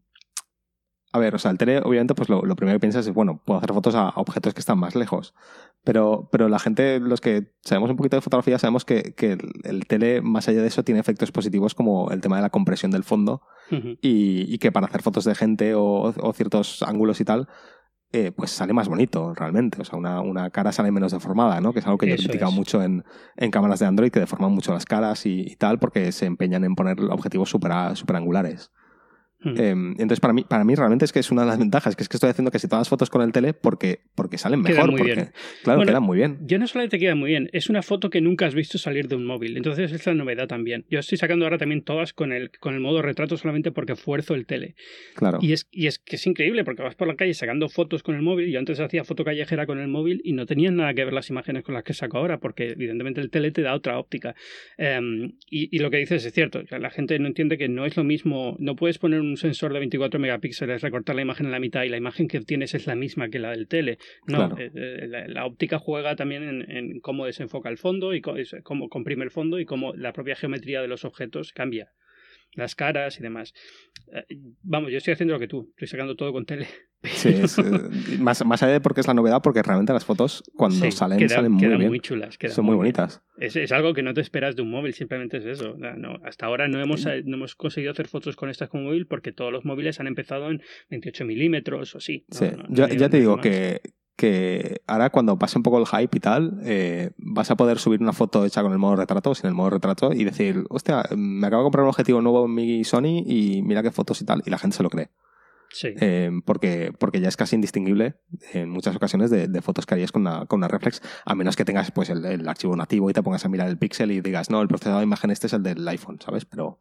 a 1.16 1.18
ver, 1.18 1.34
o 1.34 1.38
sea, 1.38 1.50
el 1.50 1.58
tele, 1.58 1.78
obviamente, 1.78 2.14
pues 2.14 2.28
lo, 2.28 2.42
primero 2.56 2.76
que 2.76 2.80
piensas 2.80 3.06
es, 3.06 3.12
bueno, 3.12 3.42
puedo 3.44 3.58
hacer 3.58 3.72
fotos 3.72 3.94
a, 3.94 4.10
objetos 4.10 4.54
que 4.54 4.60
están 4.60 4.78
más 4.78 4.94
lejos. 4.94 5.34
Pero, 5.84 6.28
pero 6.30 6.48
la 6.48 6.58
gente, 6.58 7.00
los 7.00 7.20
que 7.20 7.52
sabemos 7.62 7.90
un 7.90 7.96
poquito 7.96 8.16
de 8.16 8.20
fotografía, 8.20 8.58
sabemos 8.58 8.84
que, 8.84 9.14
que 9.14 9.38
el, 9.64 9.86
tele, 9.86 10.20
más 10.20 10.48
allá 10.48 10.60
de 10.60 10.68
eso, 10.68 10.84
tiene 10.84 11.00
efectos 11.00 11.32
positivos 11.32 11.74
como 11.74 12.10
el 12.10 12.20
tema 12.20 12.36
de 12.36 12.42
la 12.42 12.50
compresión 12.50 12.90
del 12.90 13.04
fondo 13.04 13.42
y, 13.70 14.52
y, 14.52 14.58
que 14.58 14.70
para 14.70 14.86
hacer 14.86 15.02
fotos 15.02 15.24
de 15.24 15.34
gente 15.34 15.74
o, 15.74 16.14
o 16.16 16.32
ciertos 16.32 16.82
ángulos 16.82 17.20
y 17.20 17.24
tal, 17.24 17.48
eh, 18.12 18.30
pues 18.30 18.50
sale 18.50 18.72
más 18.72 18.88
bonito 18.88 19.34
realmente. 19.34 19.80
O 19.80 19.84
sea, 19.84 19.98
una, 19.98 20.20
una, 20.20 20.50
cara 20.50 20.72
sale 20.72 20.92
menos 20.92 21.12
deformada, 21.12 21.60
¿no? 21.60 21.72
Que 21.72 21.80
es 21.80 21.86
algo 21.86 21.98
que 21.98 22.08
yo 22.08 22.14
he 22.14 22.18
criticado 22.18 22.52
mucho 22.52 22.82
en, 22.82 23.04
en, 23.36 23.50
cámaras 23.50 23.80
de 23.80 23.86
Android, 23.86 24.10
que 24.10 24.20
deforman 24.20 24.52
mucho 24.52 24.72
las 24.72 24.84
caras 24.84 25.26
y, 25.26 25.40
y 25.40 25.56
tal, 25.56 25.78
porque 25.78 26.12
se 26.12 26.26
empeñan 26.26 26.64
en 26.64 26.74
poner 26.74 27.00
objetivos 27.00 27.50
super, 27.50 27.72
super 27.96 28.16
angulares. 28.16 28.72
Hmm. 29.46 29.60
Em, 29.60 29.90
entonces, 29.92 30.18
para 30.18 30.34
mí, 30.34 30.44
para 30.48 30.64
mí 30.64 30.74
realmente 30.74 31.04
es 31.04 31.12
que 31.12 31.20
es 31.20 31.30
una 31.30 31.42
de 31.42 31.48
las 31.48 31.58
ventajas, 31.58 31.94
que 31.94 32.02
es 32.02 32.08
que 32.08 32.16
estoy 32.16 32.30
haciendo 32.30 32.50
que 32.50 32.58
si 32.58 32.68
tomas 32.68 32.88
fotos 32.88 33.10
con 33.10 33.22
el 33.22 33.30
tele 33.30 33.54
porque, 33.54 34.00
porque 34.14 34.38
salen 34.38 34.60
mejor. 34.60 34.90
muy 34.90 34.98
porque, 34.98 35.14
bien. 35.14 35.32
Claro, 35.62 35.82
quedan 35.82 36.02
muy 36.02 36.18
bien. 36.18 36.38
Yo 36.42 36.58
no 36.58 36.66
solamente 36.66 36.98
quedan 36.98 37.18
muy 37.18 37.30
bien, 37.30 37.48
es 37.52 37.70
una 37.70 37.82
foto 37.82 38.10
que 38.10 38.20
nunca 38.20 38.46
has 38.46 38.54
visto 38.54 38.78
salir 38.78 39.06
de 39.08 39.14
un 39.14 39.24
móvil. 39.24 39.56
Entonces 39.56 39.92
es 39.92 40.04
la 40.06 40.14
novedad 40.14 40.48
también. 40.48 40.84
Yo 40.90 40.98
estoy 40.98 41.18
sacando 41.18 41.44
ahora 41.44 41.58
también 41.58 41.82
todas 41.82 42.12
con 42.12 42.32
el, 42.32 42.50
con 42.58 42.74
el 42.74 42.80
modo 42.80 43.02
retrato 43.02 43.36
solamente 43.36 43.70
porque 43.70 43.94
fuerzo 43.94 44.34
el 44.34 44.46
tele. 44.46 44.74
Claro. 45.14 45.38
Y 45.40 45.52
es, 45.52 45.68
y 45.70 45.86
es 45.86 45.98
que 45.98 46.16
es 46.16 46.26
increíble 46.26 46.64
porque 46.64 46.82
vas 46.82 46.96
por 46.96 47.06
la 47.06 47.14
calle 47.14 47.34
sacando 47.34 47.68
fotos 47.68 48.02
con 48.02 48.16
el 48.16 48.22
móvil. 48.22 48.50
Yo 48.50 48.58
antes 48.58 48.80
hacía 48.80 49.04
foto 49.04 49.24
callejera 49.24 49.66
con 49.66 49.78
el 49.78 49.88
móvil 49.88 50.20
y 50.24 50.32
no 50.32 50.46
tenían 50.46 50.76
nada 50.76 50.92
que 50.94 51.04
ver 51.04 51.12
las 51.12 51.30
imágenes 51.30 51.62
con 51.62 51.74
las 51.74 51.84
que 51.84 51.94
saco 51.94 52.18
ahora 52.18 52.38
porque 52.38 52.70
evidentemente 52.70 53.20
el 53.20 53.30
tele 53.30 53.50
te 53.50 53.62
da 53.62 53.74
otra 53.74 53.98
óptica. 53.98 54.34
Em, 54.76 55.32
y, 55.48 55.74
y, 55.74 55.78
lo 55.78 55.90
que 55.90 55.98
dices 55.98 56.24
es 56.24 56.32
cierto. 56.32 56.62
la 56.70 56.90
gente 56.90 57.18
no 57.18 57.28
entiende 57.28 57.58
que 57.58 57.68
no 57.68 57.86
es 57.86 57.96
lo 57.96 58.04
mismo. 58.04 58.56
No 58.58 58.76
puedes 58.76 58.98
poner 58.98 59.20
un 59.20 59.35
un 59.36 59.40
sensor 59.40 59.72
de 59.72 59.78
24 59.80 60.18
megapíxeles, 60.18 60.80
recortar 60.80 61.14
la 61.14 61.22
imagen 61.22 61.46
en 61.46 61.52
la 61.52 61.60
mitad 61.60 61.82
y 61.84 61.88
la 61.90 61.98
imagen 61.98 62.26
que 62.26 62.38
obtienes 62.38 62.74
es 62.74 62.86
la 62.86 62.94
misma 62.94 63.28
que 63.28 63.38
la 63.38 63.50
del 63.50 63.68
tele. 63.68 63.98
No, 64.26 64.48
Claro. 64.48 64.58
eh, 64.58 64.70
eh, 64.74 65.06
la, 65.08 65.28
la 65.28 65.44
óptica 65.44 65.78
juega 65.78 66.16
también 66.16 66.42
en, 66.42 66.70
en 66.70 67.00
cómo 67.00 67.26
desenfoca 67.26 67.68
el 67.68 67.76
fondo 67.76 68.14
y 68.14 68.20
cómo 68.22 68.88
comprime 68.88 69.24
el 69.24 69.30
fondo 69.30 69.60
y 69.60 69.66
cómo 69.66 69.92
la 69.94 70.12
propia 70.12 70.36
geometría 70.36 70.80
de 70.80 70.88
los 70.88 71.04
objetos 71.04 71.52
cambia. 71.52 71.88
Las 72.56 72.74
caras 72.74 73.18
y 73.20 73.22
demás. 73.22 73.54
Eh, 74.12 74.24
Vamos, 74.62 74.90
yo 74.90 74.98
estoy 74.98 75.12
haciendo 75.14 75.34
lo 75.34 75.40
que 75.40 75.46
tú, 75.48 75.68
estoy 75.70 75.86
sacando 75.88 76.16
todo 76.16 76.32
con 76.32 76.44
tele. 76.44 76.66
Sí, 77.06 77.28
es, 77.28 77.56
eh, 77.58 77.62
más, 78.18 78.44
más 78.44 78.62
allá 78.64 78.72
de 78.72 78.80
porque 78.80 79.00
es 79.00 79.06
la 79.06 79.14
novedad, 79.14 79.40
porque 79.40 79.62
realmente 79.62 79.92
las 79.92 80.04
fotos 80.04 80.42
cuando 80.56 80.76
Sí, 80.84 80.90
salen, 80.90 81.28
salen 81.28 81.52
muy 81.52 81.60
quedan 81.62 81.78
bien. 81.78 81.90
muy 81.90 82.00
chulas. 82.00 82.36
quedan 82.36 82.56
Son 82.56 82.64
muy 82.64 82.74
bonitas. 82.74 83.22
Es, 83.38 83.54
es 83.54 83.70
algo 83.70 83.94
que 83.94 84.02
no 84.02 84.12
te 84.12 84.22
esperas 84.22 84.56
de 84.56 84.62
un 84.62 84.70
móvil, 84.70 84.92
simplemente 84.92 85.36
es 85.36 85.44
eso. 85.44 85.76
No, 85.76 86.18
hasta 86.24 86.46
ahora 86.46 86.66
no 86.66 86.80
hemos, 86.82 87.06
Eh, 87.06 87.22
no 87.24 87.36
hemos 87.36 87.54
conseguido 87.54 87.92
hacer 87.92 88.08
fotos 88.08 88.34
con 88.34 88.48
estas 88.48 88.70
con 88.70 88.82
móvil 88.82 89.06
porque 89.06 89.30
todos 89.30 89.52
los 89.52 89.64
móviles 89.64 90.00
han 90.00 90.08
empezado 90.08 90.50
en 90.50 90.62
28 90.90 91.24
milímetros 91.26 91.94
o 91.94 91.98
así. 91.98 92.24
¿no? 92.32 92.38
Sí. 92.38 92.46
No- 92.56 92.74
Yo- 92.74 92.88
ya 92.88 93.08
te 93.08 93.18
digo 93.20 93.36
más. 93.36 93.42
que, 93.46 93.80
que 94.16 94.80
ahora 94.86 95.10
cuando 95.10 95.38
pase 95.38 95.58
un 95.58 95.62
poco 95.62 95.78
el 95.78 95.86
hype 95.86 96.16
y 96.16 96.20
tal, 96.20 96.58
eh, 96.64 97.10
vas 97.18 97.50
a 97.50 97.56
poder 97.56 97.78
subir 97.78 98.00
una 98.00 98.12
foto 98.12 98.44
hecha 98.44 98.62
con 98.62 98.72
el 98.72 98.78
modo 98.78 98.96
retrato 98.96 99.30
o 99.30 99.34
sin 99.34 99.48
el 99.48 99.54
modo 99.54 99.70
retrato 99.70 100.12
y 100.12 100.24
decir, 100.24 100.64
hostia, 100.70 101.04
me 101.16 101.46
acabo 101.46 101.62
de 101.62 101.66
comprar 101.66 101.82
un 101.84 101.90
objetivo 101.90 102.22
nuevo 102.22 102.46
en 102.46 102.54
mi 102.54 102.84
Sony 102.84 103.22
y 103.26 103.60
mira 103.62 103.82
qué 103.82 103.90
fotos 103.90 104.20
y 104.22 104.24
tal, 104.24 104.42
y 104.46 104.50
la 104.50 104.58
gente 104.58 104.76
se 104.76 104.82
lo 104.82 104.88
cree. 104.90 105.10
Sí. 105.68 105.88
Eh, 106.00 106.30
porque, 106.46 106.92
porque 106.98 107.20
ya 107.20 107.28
es 107.28 107.36
casi 107.36 107.56
indistinguible 107.56 108.14
en 108.54 108.70
muchas 108.70 108.96
ocasiones 108.96 109.30
de, 109.30 109.48
de 109.48 109.60
fotos 109.62 109.84
que 109.84 109.94
harías 109.94 110.12
con 110.12 110.22
una, 110.22 110.46
con 110.46 110.60
una 110.60 110.68
reflex, 110.68 111.02
a 111.24 111.34
menos 111.34 111.54
que 111.56 111.64
tengas 111.66 111.90
pues 111.90 112.08
el, 112.08 112.24
el 112.24 112.48
archivo 112.48 112.74
nativo 112.76 113.10
y 113.10 113.12
te 113.12 113.22
pongas 113.22 113.44
a 113.44 113.48
mirar 113.48 113.68
el 113.68 113.76
píxel 113.76 114.12
y 114.12 114.20
digas, 114.22 114.48
no, 114.48 114.62
el 114.62 114.68
procesador 114.68 115.00
de 115.00 115.04
imagen 115.04 115.30
este 115.30 115.48
es 115.48 115.52
el 115.52 115.62
del 115.62 115.86
iPhone, 115.88 116.18
¿sabes? 116.24 116.44
Pero, 116.44 116.78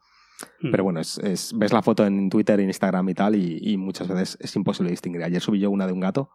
Mm. 0.62 0.70
pero 0.72 0.84
bueno, 0.84 1.00
es, 1.00 1.18
es- 1.20 1.54
ves 1.58 1.72
la 1.72 1.82
foto 1.82 2.06
en 2.06 2.30
Twitter, 2.30 2.60
en 2.60 2.68
Instagram 2.68 3.08
y 3.08 3.14
tal, 3.14 3.36
y, 3.36 3.58
y 3.62 3.78
muchas 3.78 4.10
veces 4.10 4.38
es 4.42 4.54
imposible 4.58 4.92
distinguir. 4.92 5.24
Ayer 5.24 5.40
subí 5.42 5.60
yo 5.60 5.72
una 5.72 5.88
de 5.88 5.94
un 5.94 6.02
gato, 6.02 6.30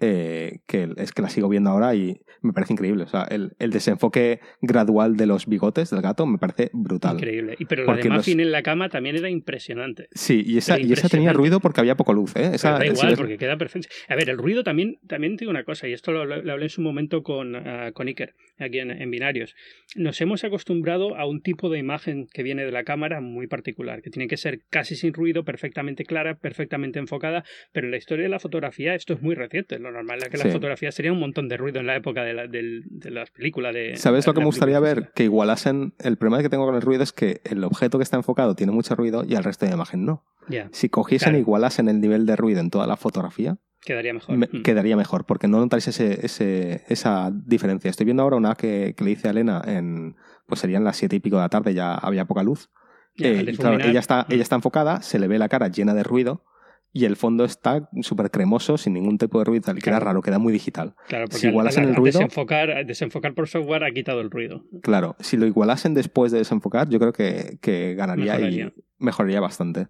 eh, 0.00 0.60
que 0.66 0.88
es 0.96 1.12
que 1.12 1.22
la 1.22 1.28
sigo 1.28 1.48
viendo 1.48 1.70
ahora 1.70 1.94
y 1.94 2.20
me 2.42 2.52
parece 2.52 2.72
increíble. 2.72 3.04
O 3.04 3.08
sea, 3.08 3.24
el, 3.30 3.52
el 3.58 3.70
desenfoque 3.70 4.40
gradual 4.62 5.16
de 5.16 5.26
los 5.26 5.46
bigotes 5.46 5.90
del 5.90 6.00
gato 6.00 6.24
me 6.26 6.38
parece 6.38 6.70
brutal. 6.72 7.16
Increíble. 7.16 7.54
Y 7.58 7.66
pero 7.66 7.82
la 7.82 7.86
Porque 7.86 8.04
de 8.04 8.08
los- 8.08 8.18
Muffin 8.18 8.40
en 8.40 8.50
la 8.52 8.62
cama 8.62 8.88
también 8.88 9.16
era 9.16 9.28
impresionante. 9.28 10.08
Sí, 10.12 10.42
y 10.46 10.56
esa, 10.58 10.76
Pero 10.76 10.88
y 10.88 10.92
esa 10.92 11.08
tenía 11.08 11.32
ruido 11.32 11.60
porque 11.60 11.80
había 11.80 11.96
poco 11.96 12.12
luz, 12.14 12.34
¿eh? 12.36 12.50
Esa, 12.54 12.72
da 12.72 12.80
si 12.80 12.86
igual, 12.92 13.14
porque 13.16 13.36
queda 13.36 13.56
perfecto. 13.58 13.88
A 14.08 14.16
ver, 14.16 14.30
el 14.30 14.38
ruido 14.38 14.62
también, 14.64 14.98
también 15.06 15.36
te 15.36 15.42
digo 15.44 15.50
una 15.50 15.64
cosa, 15.64 15.86
y 15.88 15.92
esto 15.92 16.12
lo, 16.12 16.24
lo- 16.24 16.42
lo 16.42 16.52
hablé 16.52 16.64
en 16.66 16.70
su 16.70 16.80
momento 16.80 17.22
con, 17.22 17.54
ah, 17.56 17.90
con 17.92 18.06
Iker, 18.08 18.34
aquí 18.58 18.78
en, 18.78 18.90
en 18.90 19.10
Binarios. 19.10 19.54
Nos 19.96 20.20
hemos 20.22 20.42
acostumbrado 20.44 21.16
a 21.16 21.26
un 21.26 21.42
tipo 21.42 21.68
de 21.68 21.78
imagen 21.78 22.26
que 22.32 22.42
viene 22.42 22.64
de 22.64 22.72
la 22.72 22.84
cámara 22.84 23.20
muy 23.20 23.46
particular, 23.48 24.00
que 24.02 24.10
tiene 24.10 24.28
que 24.28 24.36
ser 24.38 24.60
casi 24.70 24.94
sin 24.96 25.12
ruido, 25.12 25.44
perfectamente 25.44 26.04
clara, 26.04 26.36
perfectamente 26.36 26.98
enfocada, 26.98 27.44
pero 27.72 27.86
en 27.86 27.90
la 27.90 27.96
historia 27.98 28.22
de 28.24 28.30
la 28.30 28.38
fotografía 28.40 28.94
esto 28.94 29.12
es 29.14 29.20
muy 29.20 29.34
reciente. 29.34 29.78
Lo 29.90 29.96
normal 29.98 30.18
es 30.22 30.28
que 30.28 30.36
Sí. 30.38 30.46
la 30.46 30.52
fotografía 30.52 30.92
sería 30.92 31.12
un 31.12 31.20
montón 31.20 31.48
de 31.48 31.56
ruido 31.56 31.80
en 31.80 31.86
la 31.86 31.96
época 31.96 32.22
de, 32.22 32.34
la- 32.34 32.46
del- 32.46 32.84
de 32.88 33.10
las 33.10 33.30
películas. 33.30 33.74
De, 33.74 33.96
¿Sabes 33.96 34.26
lo 34.26 34.32
que 34.32 34.40
de 34.40 34.44
me 34.44 34.46
las 34.46 34.54
gustaría 34.54 34.80
ver? 34.80 35.10
Que 35.14 35.24
igualasen. 35.24 35.94
El 35.98 36.16
problema 36.16 36.42
que 36.42 36.48
tengo 36.48 36.66
con 36.66 36.74
el 36.74 36.82
ruido 36.82 37.02
es 37.02 37.12
que 37.12 37.40
el 37.44 37.62
objeto 37.64 37.98
que 37.98 38.04
está 38.04 38.16
enfocado 38.16 38.54
tiene 38.54 38.72
mucho 38.72 38.94
ruido 38.94 39.24
y 39.26 39.34
el 39.34 39.44
resto 39.44 39.66
de 39.66 39.70
la 39.70 39.76
imagen 39.76 40.04
no. 40.04 40.24
Ya, 40.48 40.68
Si 40.72 40.88
cogiesen 40.88 41.26
Claro. 41.26 41.38
e 41.38 41.40
igualasen 41.40 41.88
el 41.88 42.00
nivel 42.00 42.26
de 42.26 42.36
ruido 42.36 42.60
en 42.60 42.70
toda 42.70 42.86
la 42.86 42.96
fotografía, 42.96 43.58
quedaría 43.82 44.12
mejor. 44.14 44.36
me- 44.36 44.48
Mm. 44.52 44.62
quedaría 44.62 44.96
mejor, 44.96 45.24
porque 45.26 45.48
no 45.48 45.58
notaréis 45.58 45.88
ese, 45.88 46.24
ese- 46.26 46.84
esa 46.88 47.30
diferencia. 47.32 47.88
Estoy 47.90 48.04
viendo 48.04 48.22
ahora 48.22 48.36
una 48.36 48.54
que, 48.54 48.94
que 48.96 49.04
le 49.04 49.12
hice 49.12 49.28
a 49.28 49.30
Elena 49.32 49.62
en. 49.66 50.16
Pues 50.46 50.60
serían 50.60 50.82
las 50.82 50.96
siete 50.96 51.14
y 51.16 51.20
pico 51.20 51.36
de 51.36 51.42
la 51.42 51.48
tarde, 51.48 51.74
ya 51.74 51.94
había 51.94 52.24
poca 52.24 52.42
luz. 52.42 52.70
Ya, 53.16 53.28
Eh, 53.28 53.38
al 53.40 53.56
claro, 53.56 53.78
ella 53.84 54.00
está, 54.00 54.26
mm. 54.28 54.32
ella 54.32 54.42
está 54.42 54.56
enfocada, 54.56 55.02
se 55.02 55.18
le 55.18 55.28
ve 55.28 55.38
la 55.38 55.48
cara 55.48 55.68
llena 55.68 55.94
de 55.94 56.02
ruido 56.02 56.44
y 56.92 57.04
el 57.04 57.16
fondo 57.16 57.44
está 57.44 57.88
súper 58.02 58.30
cremoso, 58.30 58.76
sin 58.76 58.94
ningún 58.94 59.16
tipo 59.18 59.38
de 59.38 59.44
ruido 59.44 59.58
y 59.58 59.64
tal. 59.64 59.78
Y 59.78 59.80
queda 59.80 59.92
Claro. 59.96 60.04
raro, 60.06 60.22
queda 60.22 60.38
muy 60.38 60.52
digital. 60.52 60.94
Claro, 61.08 61.26
porque 61.26 61.38
si 61.38 61.46
el 61.46 61.94
ruido- 61.94 62.18
Desenfocar, 62.18 62.84
desenfocar 62.86 63.34
por 63.34 63.48
software 63.48 63.84
ha 63.84 63.90
quitado 63.92 64.20
el 64.20 64.30
ruido. 64.30 64.64
Claro, 64.82 65.14
si 65.20 65.36
lo 65.36 65.46
igualasen 65.46 65.94
después 65.94 66.32
de 66.32 66.38
desenfocar, 66.38 66.88
yo 66.88 66.98
creo 66.98 67.12
que, 67.12 67.58
que 67.60 67.94
ganaría 67.94 68.32
Mejoraría. 68.34 68.72
y 68.76 68.82
mejoraría 69.04 69.40
bastante. 69.40 69.88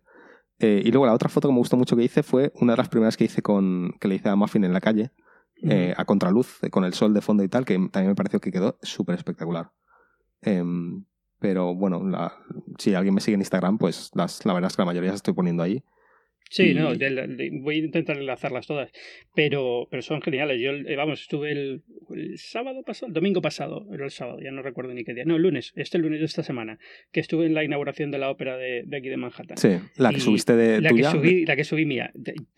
Eh, 0.58 0.82
y 0.84 0.90
luego 0.90 1.06
la 1.06 1.14
otra 1.14 1.30
foto 1.30 1.48
que 1.48 1.52
me 1.54 1.58
gustó 1.58 1.78
mucho 1.78 1.96
que 1.96 2.02
hice 2.04 2.22
fue 2.22 2.52
una 2.60 2.74
de 2.74 2.76
las 2.78 2.90
primeras 2.90 3.16
que 3.16 3.24
hice 3.24 3.40
con 3.40 3.92
que 3.98 4.06
le 4.08 4.16
hice 4.16 4.28
a 4.28 4.36
Muffin 4.36 4.64
en 4.64 4.74
la 4.74 4.80
calle, 4.82 5.10
eh, 5.62 5.94
a 5.96 6.04
contraluz, 6.04 6.62
eh, 6.62 6.68
con 6.68 6.84
el 6.84 6.92
sol 6.92 7.14
de 7.14 7.22
fondo 7.22 7.42
y 7.42 7.48
tal, 7.48 7.64
que 7.64 7.74
también 7.90 8.08
me 8.08 8.14
pareció 8.14 8.40
que 8.40 8.52
quedó 8.52 8.76
súper 8.82 9.14
espectacular. 9.14 9.70
Em, 10.42 11.04
pero 11.38 11.74
bueno, 11.74 12.06
la- 12.06 12.34
si 12.78 12.94
alguien 12.94 13.14
me 13.14 13.20
sigue 13.22 13.36
en 13.36 13.40
Instagram, 13.40 13.78
pues 13.78 14.10
las, 14.14 14.44
la 14.44 14.52
verdad 14.52 14.70
es 14.70 14.76
que 14.76 14.82
la 14.82 14.86
mayoría 14.86 15.10
las 15.10 15.16
estoy 15.18 15.32
poniendo 15.34 15.62
ahí. 15.62 15.82
Sí, 16.50 16.70
Y- 16.70 16.74
no, 16.74 16.94
de- 16.96 17.10
de- 17.28 17.50
voy 17.62 17.76
a 17.76 17.78
intentar 17.78 18.18
enlazarlas 18.18 18.66
todas, 18.66 18.90
pero, 19.36 19.86
pero 19.88 20.02
son 20.02 20.20
geniales. 20.20 20.60
Yo, 20.60 20.72
eh, 20.72 20.96
vamos, 20.96 21.22
estuve 21.22 21.52
el, 21.52 21.82
el 22.12 22.38
sábado 22.38 22.82
pasado, 22.82 23.06
el 23.06 23.14
domingo 23.14 23.40
pasado, 23.40 23.86
era 23.94 24.04
el 24.04 24.10
sábado, 24.10 24.40
ya 24.42 24.50
no 24.50 24.60
recuerdo 24.60 24.92
ni 24.92 25.04
qué 25.04 25.14
día. 25.14 25.24
No, 25.24 25.36
el 25.36 25.42
lunes, 25.42 25.72
este 25.76 25.98
lunes 25.98 26.18
de 26.18 26.26
esta 26.26 26.42
semana, 26.42 26.80
que 27.12 27.20
estuve 27.20 27.46
en 27.46 27.54
la 27.54 27.62
inauguración 27.62 28.10
de 28.10 28.18
la 28.18 28.30
ópera 28.30 28.56
de, 28.56 28.82
de 28.84 28.96
aquí 28.96 29.08
de 29.08 29.16
Manhattan. 29.16 29.58
Sí, 29.58 29.78
la 29.96 30.10
que 30.10 30.16
Y 30.16 30.20
subiste 30.20 30.56
de 30.56 30.80
La 30.80 30.90
que, 30.90 31.04
subí, 31.04 31.46
la 31.46 31.54
que 31.54 31.62
subí 31.64 31.86
mía. 31.86 32.12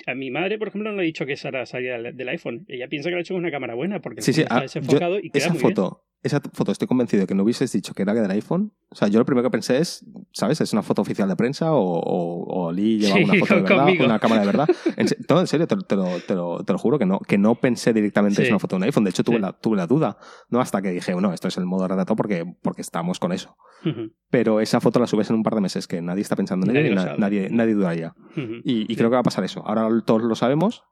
A 0.07 0.15
mi 0.15 0.31
madre, 0.31 0.57
por 0.57 0.69
ejemplo, 0.69 0.91
no 0.91 0.97
le 0.97 1.03
he 1.03 1.07
dicho 1.07 1.27
que 1.27 1.35
esa 1.35 1.49
era 1.49 1.67
salida 1.67 2.01
del, 2.01 2.29
iPhone. 2.31 2.65
Ella 2.69 2.89
piensa 2.89 3.11
que 3.11 3.13
lo 3.13 3.19
he 3.19 3.23
hecho 3.23 3.35
con 3.35 3.43
una 3.43 3.51
cámara 3.51 3.75
buena 3.75 4.01
porque 4.01 4.23
Sí, 4.23 4.33
sí, 4.33 4.41
fondo 4.41 4.49
está 4.55 4.59
ah, 4.59 4.63
desenfocado 4.63 5.19
y 5.19 5.29
queda 5.29 5.45
esa 5.45 5.53
muy 5.53 5.63
bien. 5.63 5.75
Esa 6.23 6.41
foto 6.53 6.71
estoy 6.73 6.87
convencido 6.87 7.23
de 7.23 7.27
que 7.27 7.35
no 7.35 7.43
hubieses 7.43 7.73
dicho 7.73 7.95
que 7.95 8.03
era 8.03 8.15
del 8.15 8.31
iPhone. 8.31 8.73
O 8.91 8.95
sea, 8.95 9.09
yo 9.09 9.19
lo 9.19 9.25
primero 9.25 9.43
que 9.49 9.51
pensé 9.51 9.79
es, 9.79 10.05
¿sabes? 10.33 10.61
¿Es 10.61 10.73
una 10.73 10.83
foto 10.83 11.03
oficial 11.03 11.29
de 11.29 11.35
prensa 11.37 11.73
o, 11.73 11.81
o, 11.83 12.45
o 12.67 12.73
Lee 12.73 12.99
lleva 13.01 13.17
Sí, 13.17 13.25
una 13.25 13.35
foto 13.41 13.55
de 13.55 13.61
verdad 13.63 13.77
conmigo. 13.85 14.05
una 14.05 14.19
cámara 14.19 14.41
de 14.43 14.47
verdad? 14.47 14.69
En, 14.97 15.07
no, 15.29 15.41
en 15.41 15.47
serio, 15.47 15.67
te, 15.67 15.77
te 15.77 15.97
lo, 15.97 16.05
te, 16.21 16.35
lo, 16.35 16.63
te 16.65 16.73
lo 16.73 16.79
juro 16.79 16.99
que 16.99 17.07
no, 17.07 17.19
que 17.21 17.39
no 17.39 17.55
pensé 17.57 17.93
directamente 17.93 18.37
Sí. 18.37 18.43
es 18.43 18.49
una 18.51 18.59
foto 18.59 18.77
de 18.77 18.79
un 18.79 18.83
iPhone. 18.85 19.05
De 19.05 19.11
hecho, 19.11 19.25
tuve, 19.25 19.37
Sí. 19.37 19.43
la, 19.43 19.53
tuve 19.53 19.77
la 19.77 19.87
duda, 19.87 20.17
¿no? 20.49 20.61
Hasta 20.61 20.81
que 20.83 20.91
dije, 20.93 21.13
bueno, 21.13 21.33
esto 21.33 21.49
es 21.49 21.57
el 21.57 21.67
modo 21.67 21.89
retrato 21.89 22.15
porque, 22.15 22.45
porque 22.63 22.83
estamos 22.83 23.19
con 23.19 23.33
eso. 23.33 23.57
Ujú, 23.85 24.13
Pero 24.31 24.61
esa 24.61 24.81
foto 24.81 25.01
la 25.01 25.07
subes 25.09 25.29
en 25.31 25.37
un 25.37 25.43
par 25.43 25.55
de 25.57 25.61
meses, 25.61 25.89
que 25.89 26.01
nadie 26.03 26.23
está 26.23 26.37
pensando 26.37 26.67
en 26.67 26.73
Nadie 26.75 26.87
ella 26.87 26.93
y 26.93 26.95
lo 26.95 27.01
na- 27.01 27.07
sabe. 27.09 27.19
nadie, 27.19 27.49
nadie 27.51 27.75
dudaría. 27.75 28.15
ujú. 28.37 28.61
Y, 28.65 28.83
y 28.83 28.87
Sí. 28.87 28.97
creo 28.97 29.11
que 29.11 29.15
va 29.15 29.21
a 29.21 29.25
pasar 29.25 29.43
eso. 29.45 29.67
Ahora 29.67 29.89
todos 30.05 30.23
lo 30.23 30.35
sabemos, 30.37 30.85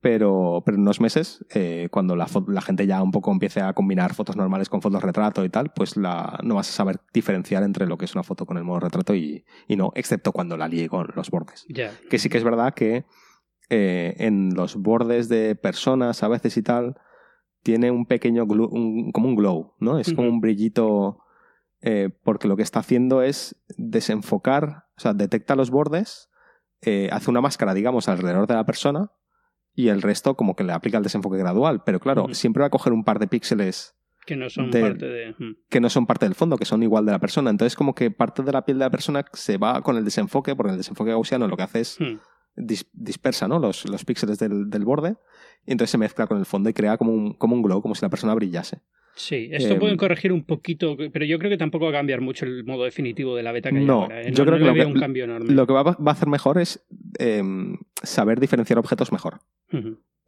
pero, 0.00 0.62
pero 0.64 0.76
en 0.76 0.82
unos 0.82 1.00
meses, 1.00 1.44
eh, 1.54 1.88
cuando 1.90 2.16
la, 2.16 2.26
la 2.48 2.60
gente 2.62 2.86
ya 2.86 3.02
un 3.02 3.10
poco 3.10 3.30
empiece 3.32 3.60
a 3.60 3.72
combinar 3.74 4.14
fotos 4.14 4.36
normales 4.36 4.68
con 4.68 4.80
fotos 4.80 5.02
retrato 5.02 5.44
y 5.44 5.48
tal, 5.50 5.72
pues 5.74 5.96
la, 5.96 6.38
no 6.42 6.54
vas 6.54 6.68
a 6.70 6.72
saber 6.72 7.00
diferenciar 7.12 7.62
entre 7.62 7.86
lo 7.86 7.98
que 7.98 8.06
es 8.06 8.14
una 8.14 8.22
foto 8.22 8.46
con 8.46 8.56
el 8.56 8.64
modo 8.64 8.80
retrato 8.80 9.14
y, 9.14 9.44
y 9.68 9.76
no, 9.76 9.92
excepto 9.94 10.32
cuando 10.32 10.56
la 10.56 10.68
líe 10.68 10.88
con 10.88 11.08
los 11.14 11.30
bordes. 11.30 11.66
Que 12.08 12.18
sí 12.18 12.28
que 12.30 12.38
es 12.38 12.44
verdad 12.44 12.72
que 12.74 13.04
eh, 13.68 14.14
en 14.18 14.54
los 14.54 14.76
bordes 14.76 15.28
de 15.28 15.54
personas 15.54 16.22
a 16.22 16.28
veces 16.28 16.56
y 16.56 16.62
tal, 16.62 16.96
tiene 17.62 17.90
un 17.90 18.06
pequeño 18.06 18.46
glu- 18.46 18.68
un- 18.70 19.12
como 19.12 19.28
un 19.28 19.36
glow, 19.36 19.74
¿no? 19.80 19.98
Es 19.98 20.12
como 20.14 20.28
un 20.28 20.40
brillito, 20.40 21.18
eh, 21.82 22.08
porque 22.24 22.48
lo 22.48 22.56
que 22.56 22.62
está 22.62 22.80
haciendo 22.80 23.20
es 23.22 23.54
desenfocar, 23.76 24.86
o 24.96 25.00
sea, 25.00 25.12
detecta 25.12 25.54
los 25.56 25.70
bordes, 25.70 26.30
eh, 26.80 27.10
hace 27.12 27.30
una 27.30 27.42
máscara, 27.42 27.74
digamos, 27.74 28.08
alrededor 28.08 28.46
de 28.46 28.54
la 28.54 28.64
persona 28.64 29.12
y 29.74 29.88
el 29.88 30.02
resto 30.02 30.34
como 30.34 30.54
que 30.56 30.64
le 30.64 30.72
aplica 30.72 30.98
el 30.98 31.04
desenfoque 31.04 31.38
gradual. 31.38 31.82
Pero 31.84 32.00
claro, 32.00 32.26
siempre 32.34 32.60
va 32.60 32.66
a 32.66 32.70
coger 32.70 32.92
un 32.92 33.04
par 33.04 33.18
de 33.18 33.28
píxeles 33.28 33.94
Que 34.26 34.36
no 34.36 34.50
son 34.50 34.70
de- 34.70 34.80
parte 34.80 35.06
de. 35.06 35.34
que 35.68 35.80
no 35.80 35.88
son 35.90 36.06
parte 36.06 36.26
del 36.26 36.34
fondo, 36.34 36.56
que 36.58 36.64
son 36.64 36.82
igual 36.82 37.06
de 37.06 37.12
la 37.12 37.18
persona. 37.18 37.50
Entonces 37.50 37.76
como 37.76 37.94
que 37.94 38.10
parte 38.10 38.42
de 38.42 38.52
la 38.52 38.64
piel 38.64 38.78
de 38.78 38.84
la 38.84 38.90
persona 38.90 39.24
se 39.32 39.56
va 39.58 39.80
con 39.82 39.96
el 39.96 40.04
desenfoque, 40.04 40.54
porque 40.56 40.72
el 40.72 40.78
desenfoque 40.78 41.10
gaussiano 41.10 41.46
lo 41.48 41.56
que 41.56 41.62
hace 41.62 41.80
es 41.80 41.98
dis- 42.56 42.88
dispersa 42.92 43.48
¿no? 43.48 43.58
los, 43.58 43.88
los 43.88 44.04
píxeles 44.04 44.38
del, 44.38 44.68
del 44.68 44.84
borde 44.84 45.16
y 45.66 45.72
entonces 45.72 45.90
se 45.92 45.98
mezcla 45.98 46.26
con 46.26 46.38
el 46.38 46.46
fondo 46.46 46.68
y 46.68 46.72
crea 46.74 46.96
como 46.98 47.12
un, 47.12 47.34
como 47.34 47.54
un 47.54 47.62
glow, 47.62 47.80
como 47.80 47.94
si 47.94 48.02
la 48.04 48.10
persona 48.10 48.34
brillase. 48.34 48.80
Sí, 49.22 49.48
esto 49.52 49.74
Em, 49.74 49.78
pueden 49.78 49.96
corregir 49.98 50.32
un 50.32 50.44
poquito, 50.44 50.96
pero 51.12 51.24
yo 51.26 51.38
creo 51.38 51.50
que 51.50 51.58
tampoco 51.58 51.84
va 51.84 51.90
a 51.90 51.94
cambiar 51.94 52.20
mucho 52.22 52.46
el 52.46 52.64
modo 52.64 52.84
definitivo 52.84 53.36
de 53.36 53.42
la 53.42 53.52
beta 53.52 53.70
que 53.70 53.78
hay 53.78 53.84
No, 53.84 54.02
ahora. 54.04 54.22
¿eh? 54.22 54.32
yo 54.32 54.44
creo 54.46 54.58
no 54.58 54.64
que 54.64 54.68
lo 54.70 54.74
que- 54.74 54.86
un 54.86 54.98
cambio 55.00 55.24
enorme. 55.24 55.52
Lo 55.52 55.66
que 55.66 55.72
va, 55.74 55.82
va 55.82 55.94
a 56.06 56.10
hacer 56.12 56.28
mejor 56.28 56.58
es 56.58 56.84
em, 57.18 57.76
saber 58.02 58.40
diferenciar 58.40 58.78
objetos 58.78 59.12
mejor. 59.12 59.40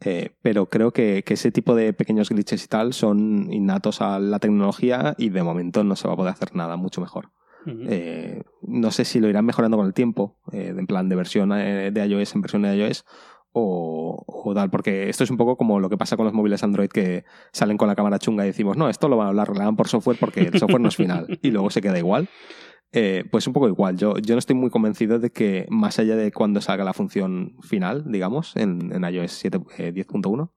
Eh, 0.05 0.31
pero 0.43 0.67
creo 0.67 0.93
que, 0.93 1.23
que 1.25 1.35
ese 1.35 1.51
tipo 1.53 1.75
de 1.75 1.93
pequeños 1.93 2.29
glitches 2.29 2.65
y 2.65 2.69
tal 2.69 2.93
son 2.93 3.53
innatos 3.53 4.03
a 4.03 4.19
la 4.19 4.39
tecnología 4.41 5.15
y 5.17 5.29
de 5.31 5.43
momento 5.43 5.85
no 5.85 5.97
se 5.97 6.09
va 6.09 6.15
a 6.15 6.17
poder 6.17 6.33
hacer 6.33 6.55
nada 6.55 6.77
mucho 6.77 7.01
mejor. 7.01 7.31
Eh, 7.67 8.43
no 8.63 8.91
sé 8.91 9.05
si 9.05 9.21
lo 9.21 9.29
irán 9.29 9.47
mejorando 9.47 9.77
con 9.77 9.87
el 9.87 9.95
tiempo, 9.95 10.37
eh, 10.53 10.75
en 10.77 10.87
plan 10.89 11.09
de 11.09 11.15
versión 11.15 11.51
de 11.51 12.07
iOS 12.09 12.35
en 12.35 12.43
versión 12.43 12.63
de 12.63 12.77
iOS 12.77 13.05
o, 13.53 14.25
o 14.27 14.55
tal, 14.55 14.71
porque 14.71 15.09
esto 15.09 15.25
es 15.25 15.31
un 15.31 15.37
poco 15.37 15.57
como 15.57 15.81
lo 15.81 15.89
que 15.89 15.97
pasa 15.97 16.17
con 16.17 16.27
los 16.27 16.35
móviles 16.35 16.63
Android 16.63 16.89
que 16.89 17.25
salen 17.53 17.77
con 17.77 17.89
la 17.89 17.95
cámara 17.95 18.19
chunga 18.19 18.45
y 18.45 18.49
decimos, 18.49 18.77
no, 18.77 18.89
esto 18.89 19.09
lo 19.09 19.17
van 19.17 19.39
a 19.39 19.43
arreglar 19.43 19.75
por 19.77 19.89
software 19.89 20.19
porque 20.19 20.41
el 20.41 20.59
software 20.59 20.81
no 20.81 20.89
es 20.89 20.97
final 20.97 21.39
y 21.43 21.51
luego 21.51 21.71
se 21.71 21.81
queda 21.81 21.99
igual. 21.99 22.29
Eh, 22.95 23.25
pues 23.31 23.47
un 23.47 23.55
poco 23.55 23.69
igual. 23.69 23.97
Yo, 23.97 24.19
yo 24.19 24.35
no 24.35 24.39
estoy 24.39 24.55
muy 24.55 24.69
convencido 24.69 25.19
de 25.19 25.31
que 25.31 25.67
más 25.71 25.99
allá 25.99 26.15
de 26.15 26.31
cuando 26.31 26.61
salga 26.61 26.85
la 26.85 26.93
función 26.93 27.57
final, 27.63 28.05
digamos, 28.07 28.55
en, 28.55 28.93
en 28.93 29.05
iOS 29.05 29.33
7, 29.33 29.61
eh, 29.79 29.93
10.1, 29.95 30.51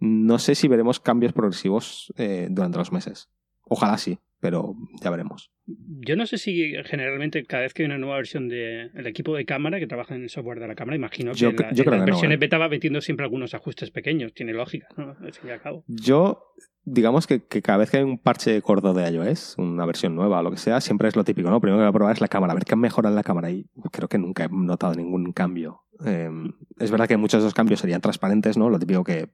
no 0.00 0.38
sé 0.38 0.54
si 0.54 0.66
veremos 0.68 0.98
cambios 0.98 1.32
progresivos 1.32 2.12
eh, 2.16 2.48
durante 2.50 2.78
los 2.78 2.92
meses. 2.92 3.30
Ojalá 3.62 3.96
sí, 3.98 4.18
pero 4.40 4.74
ya 5.02 5.10
veremos. 5.10 5.50
Yo 5.66 6.16
no 6.16 6.26
sé 6.26 6.38
si 6.38 6.72
generalmente 6.84 7.44
cada 7.44 7.64
vez 7.64 7.74
que 7.74 7.82
hay 7.82 7.86
una 7.86 7.98
nueva 7.98 8.16
versión 8.16 8.48
del 8.48 9.06
equipo 9.06 9.34
de 9.36 9.44
cámara 9.44 9.78
que 9.78 9.86
trabaja 9.86 10.14
en 10.14 10.22
el 10.22 10.30
software 10.30 10.60
de 10.60 10.68
la 10.68 10.74
cámara, 10.74 10.96
imagino 10.96 11.32
que 11.32 11.38
Yo 11.38 11.50
la- 11.52 11.72
yo 11.72 11.84
en 11.84 11.90
las 11.90 11.98
que 11.98 11.98
no, 11.98 12.04
versiones 12.06 12.36
¿eh? 12.36 12.38
beta 12.38 12.58
va 12.58 12.68
metiendo 12.68 13.00
siempre 13.00 13.24
algunos 13.24 13.52
ajustes 13.54 13.90
pequeños. 13.90 14.32
Tiene 14.32 14.52
lógica, 14.52 14.86
¿no? 14.96 15.16
Al 15.20 15.32
fin 15.34 15.48
y 15.48 15.52
al 15.52 15.60
cabo. 15.60 15.84
Yo, 15.88 16.42
digamos 16.84 17.26
que, 17.26 17.44
que 17.46 17.60
cada 17.60 17.78
vez 17.78 17.90
que 17.90 17.98
hay 17.98 18.02
un 18.04 18.18
parche 18.18 18.58
gordo 18.60 18.94
de 18.94 19.10
iOS, 19.10 19.56
una 19.58 19.84
versión 19.84 20.14
nueva 20.14 20.40
o 20.40 20.42
lo 20.42 20.50
que 20.50 20.56
sea, 20.56 20.80
siempre 20.80 21.08
es 21.08 21.16
lo 21.16 21.24
típico, 21.24 21.50
¿no? 21.50 21.60
Primero 21.60 21.78
que 21.78 21.82
voy 21.82 21.88
a 21.90 21.92
probar 21.92 22.14
es 22.14 22.20
la 22.22 22.28
cámara, 22.28 22.52
a 22.52 22.54
ver 22.54 22.64
qué 22.64 22.74
han 22.74 22.80
mejorado 22.80 23.12
en 23.12 23.16
la 23.16 23.24
cámara 23.24 23.50
y 23.50 23.66
creo 23.92 24.08
que 24.08 24.18
nunca 24.18 24.44
he 24.44 24.48
notado 24.50 24.94
ningún 24.94 25.32
cambio. 25.32 25.82
Eh, 26.06 26.30
es 26.78 26.90
verdad 26.90 27.08
que 27.08 27.16
muchos 27.16 27.42
de 27.42 27.46
esos 27.48 27.54
cambios 27.54 27.80
serían 27.80 28.00
transparentes, 28.00 28.56
¿no? 28.56 28.70
Lo 28.70 28.78
típico 28.78 29.04
que 29.04 29.30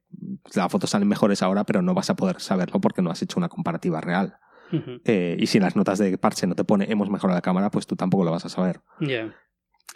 las 0.55 0.73
fotos 0.73 0.91
salen 0.91 1.07
mejores 1.07 1.43
ahora, 1.43 1.63
pero 1.65 1.83
no 1.83 1.95
vas 1.95 2.11
a 2.11 2.17
poder 2.17 2.41
saberlo 2.41 2.81
porque 2.81 3.03
no 3.03 3.11
has 3.11 3.23
hecho 3.23 3.39
una 3.39 3.49
comparativa 3.51 4.01
real. 4.01 4.35
Eh, 5.05 5.37
y 5.39 5.47
si 5.47 5.59
en 5.59 5.65
las 5.65 5.77
notas 5.77 5.99
de 5.99 6.17
parche 6.19 6.47
no 6.47 6.55
te 6.55 6.65
pone 6.65 6.91
hemos 6.91 7.11
mejorado 7.11 7.37
la 7.37 7.43
cámara, 7.43 7.71
pues 7.71 7.87
tú 7.87 7.97
tampoco 7.97 8.25
lo 8.25 8.31
vas 8.31 8.45
a 8.45 8.49
saber. 8.49 8.81
Ya. 9.01 9.35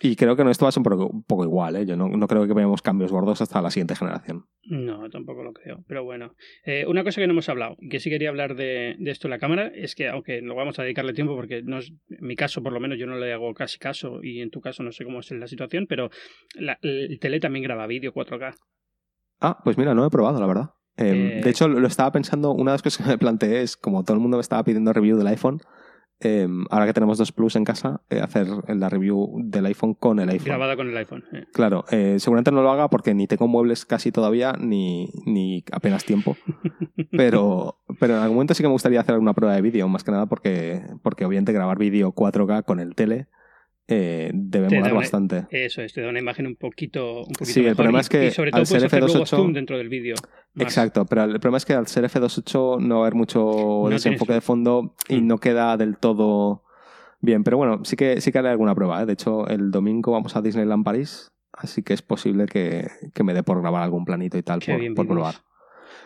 Y 0.01 0.14
creo 0.14 0.37
que 0.37 0.45
no, 0.45 0.51
esto 0.51 0.64
va 0.64 0.69
a 0.69 0.73
ser 0.73 0.79
un 0.81 0.85
poco, 0.85 1.07
un 1.09 1.25
poco 1.25 1.43
igual, 1.43 1.75
¿eh? 1.75 1.85
Yo 1.85 1.97
no, 1.97 2.07
no 2.09 2.29
creo 2.29 2.47
que 2.47 2.53
veamos 2.55 2.83
cambios 2.83 3.11
gordos 3.11 3.41
hasta 3.41 3.61
la 3.61 3.69
siguiente 3.73 3.97
generación. 3.97 4.45
No, 4.62 5.11
tampoco 5.11 5.43
lo 5.43 5.53
creo. 5.53 5.83
Pero 5.89 6.05
bueno, 6.05 6.35
Eh, 6.64 6.85
una 6.87 7.03
cosa 7.03 7.21
que 7.21 7.27
no 7.27 7.33
hemos 7.33 7.49
hablado 7.49 7.77
y 7.81 7.89
que 7.89 7.99
sí 7.99 8.09
quería 8.09 8.29
hablar 8.29 8.55
de, 8.55 8.95
de 8.97 9.11
esto 9.11 9.27
en 9.27 9.31
la 9.33 9.41
cámara 9.41 9.66
es 9.75 9.97
que, 9.97 10.09
aunque 10.09 10.41
no 10.41 10.55
vamos 10.55 10.79
a 10.79 10.85
dedicarle 10.85 11.14
tiempo 11.14 11.35
porque 11.35 11.62
no 11.64 11.79
es, 11.79 11.91
en 12.11 12.25
mi 12.25 12.37
caso 12.37 12.62
por 12.62 12.73
lo 12.73 12.79
menos 12.79 12.97
yo 12.97 13.07
no 13.07 13.16
le 13.19 13.33
hago 13.33 13.53
casi 13.55 13.79
caso 13.81 14.23
y 14.23 14.41
en 14.41 14.51
tu 14.51 14.61
caso 14.61 14.85
no 14.85 14.93
sé 14.93 15.03
cómo 15.05 15.19
es 15.19 15.33
la 15.33 15.49
situación, 15.49 15.87
pero 15.89 16.11
la- 16.55 16.79
el 16.83 17.19
tele 17.19 17.41
también 17.41 17.64
graba 17.64 17.89
vídeo 17.89 18.12
4K. 18.12 18.55
Ah, 19.41 19.59
pues 19.64 19.79
mira, 19.79 19.95
no 19.95 20.07
he 20.07 20.11
probado, 20.11 20.39
la 20.39 20.47
verdad. 20.47 20.71
Eh, 20.99 21.38
Eh, 21.38 21.40
de 21.42 21.51
hecho, 21.51 21.68
lo 21.68 21.86
estaba 21.86 22.12
pensando, 22.12 22.53
una 22.53 22.72
de 22.72 22.74
las 22.74 22.82
cosas 22.82 23.07
que 23.07 23.12
me 23.12 23.18
planteé 23.18 23.62
es, 23.62 23.76
como 23.76 24.03
todo 24.05 24.14
el 24.14 24.20
mundo 24.20 24.36
me 24.36 24.40
estaba 24.42 24.62
pidiendo 24.64 24.92
review 24.92 25.16
del 25.16 25.28
iPhone, 25.28 25.61
eh, 26.20 26.49
ahora 26.70 26.86
que 26.86 26.92
tenemos 26.92 27.16
dos 27.16 27.30
Plus 27.30 27.55
en 27.55 27.62
casa, 27.64 28.01
eh, 28.11 28.20
hacer 28.20 28.49
la 28.66 28.88
review 28.88 29.36
del 29.44 29.66
iPhone 29.66 29.94
con 29.94 30.18
el 30.18 30.28
iPhone. 30.30 30.46
Grabada 30.46 30.74
con 30.74 30.88
el 30.90 30.96
iPhone. 30.96 31.22
eh. 31.32 31.44
Claro, 31.53 31.84
eh, 31.92 32.16
seguramente 32.18 32.51
no 32.51 32.62
lo 32.62 32.70
haga 32.72 32.90
porque 32.90 33.14
ni 33.14 33.28
tengo 33.28 33.46
muebles 33.46 33.84
casi 33.86 34.11
todavía, 34.11 34.55
ni, 34.59 35.09
ni 35.26 35.62
apenas 35.70 36.05
tiempo. 36.05 36.36
Pero, 37.12 37.78
pero 38.01 38.16
en 38.16 38.20
algún 38.22 38.36
momento 38.36 38.55
sí 38.55 38.62
que 38.62 38.68
me 38.68 38.72
gustaría 38.72 39.01
hacer 39.01 39.14
alguna 39.14 39.32
prueba 39.32 39.55
de 39.55 39.62
vídeo, 39.62 39.88
más 39.88 40.05
que 40.05 40.11
nada 40.11 40.26
porque, 40.26 40.82
porque 41.03 41.24
obviamente 41.24 41.53
grabar 41.53 41.78
vídeo 41.78 42.12
4K 42.12 42.64
con 42.64 42.80
el 42.80 42.94
tele 42.94 43.28
eh, 43.89 44.30
debe 44.34 44.68
molar 44.68 44.93
una- 44.93 45.01
bastante. 45.01 45.47
Eso 45.51 45.82
es, 45.82 45.93
te 45.93 46.01
da 46.03 46.11
una 46.11 46.18
imagen 46.18 46.47
un 46.47 46.57
poquito, 46.57 47.20
un 47.22 47.32
poquito 47.32 47.47
Sí, 47.53 47.64
el 47.66 47.74
problema 47.74 47.99
y- 47.99 48.01
es 48.03 48.09
que 48.09 48.26
y 48.26 48.30
sobre 48.30 48.51
todo 48.51 48.61
al 48.61 48.66
ser 48.66 48.76
puedes 48.78 48.84
hacer 48.93 49.01
luego 49.01 49.14
F28 49.24 49.26
zoom 49.36 49.53
dentro 49.55 49.78
del 49.78 49.89
vídeo. 49.89 50.14
Exacto, 50.59 51.07
pero 51.07 51.24
el 51.24 51.41
problema 51.41 51.57
es 51.59 51.64
que 51.64 51.72
al 51.74 51.86
ser 51.86 52.05
F28 52.05 52.78
no 52.80 52.97
va 52.97 53.01
a 53.01 53.05
haber 53.07 53.14
mucho 53.14 53.41
No 53.84 53.89
desenfoque 53.89 54.32
de 54.34 54.41
fondo 54.41 54.95
y 55.09 55.20
Mm. 55.20 55.26
no 55.26 55.39
queda 55.39 55.76
del 55.76 55.97
todo 55.97 56.64
bien. 57.20 57.45
Pero 57.45 57.57
bueno, 57.57 57.84
sí 57.84 57.97
que, 57.97 58.20
sí 58.20 58.30
que 58.30 58.39
haré 58.39 58.49
alguna 58.51 58.74
prueba. 58.74 59.03
¿eh? 59.03 59.07
De 59.07 59.14
hecho, 59.14 59.47
el 59.49 59.70
domingo 59.70 60.12
vamos 60.12 60.36
a 60.36 60.43
Disneyland 60.43 60.84
París, 60.84 61.32
así 61.53 61.82
que 61.82 61.95
es 61.95 62.03
posible 62.03 62.47
que, 62.47 62.89
que 63.14 63.24
me 63.24 63.32
dé 63.34 63.43
por 63.43 63.61
grabar 63.61 63.82
algún 63.82 64.05
planito 64.05 64.36
y 64.36 64.43
tal 64.43 64.61
Qué 64.61 64.72
por, 64.72 64.80
bien 64.80 64.95
por 64.95 65.07
probar. 65.09 65.34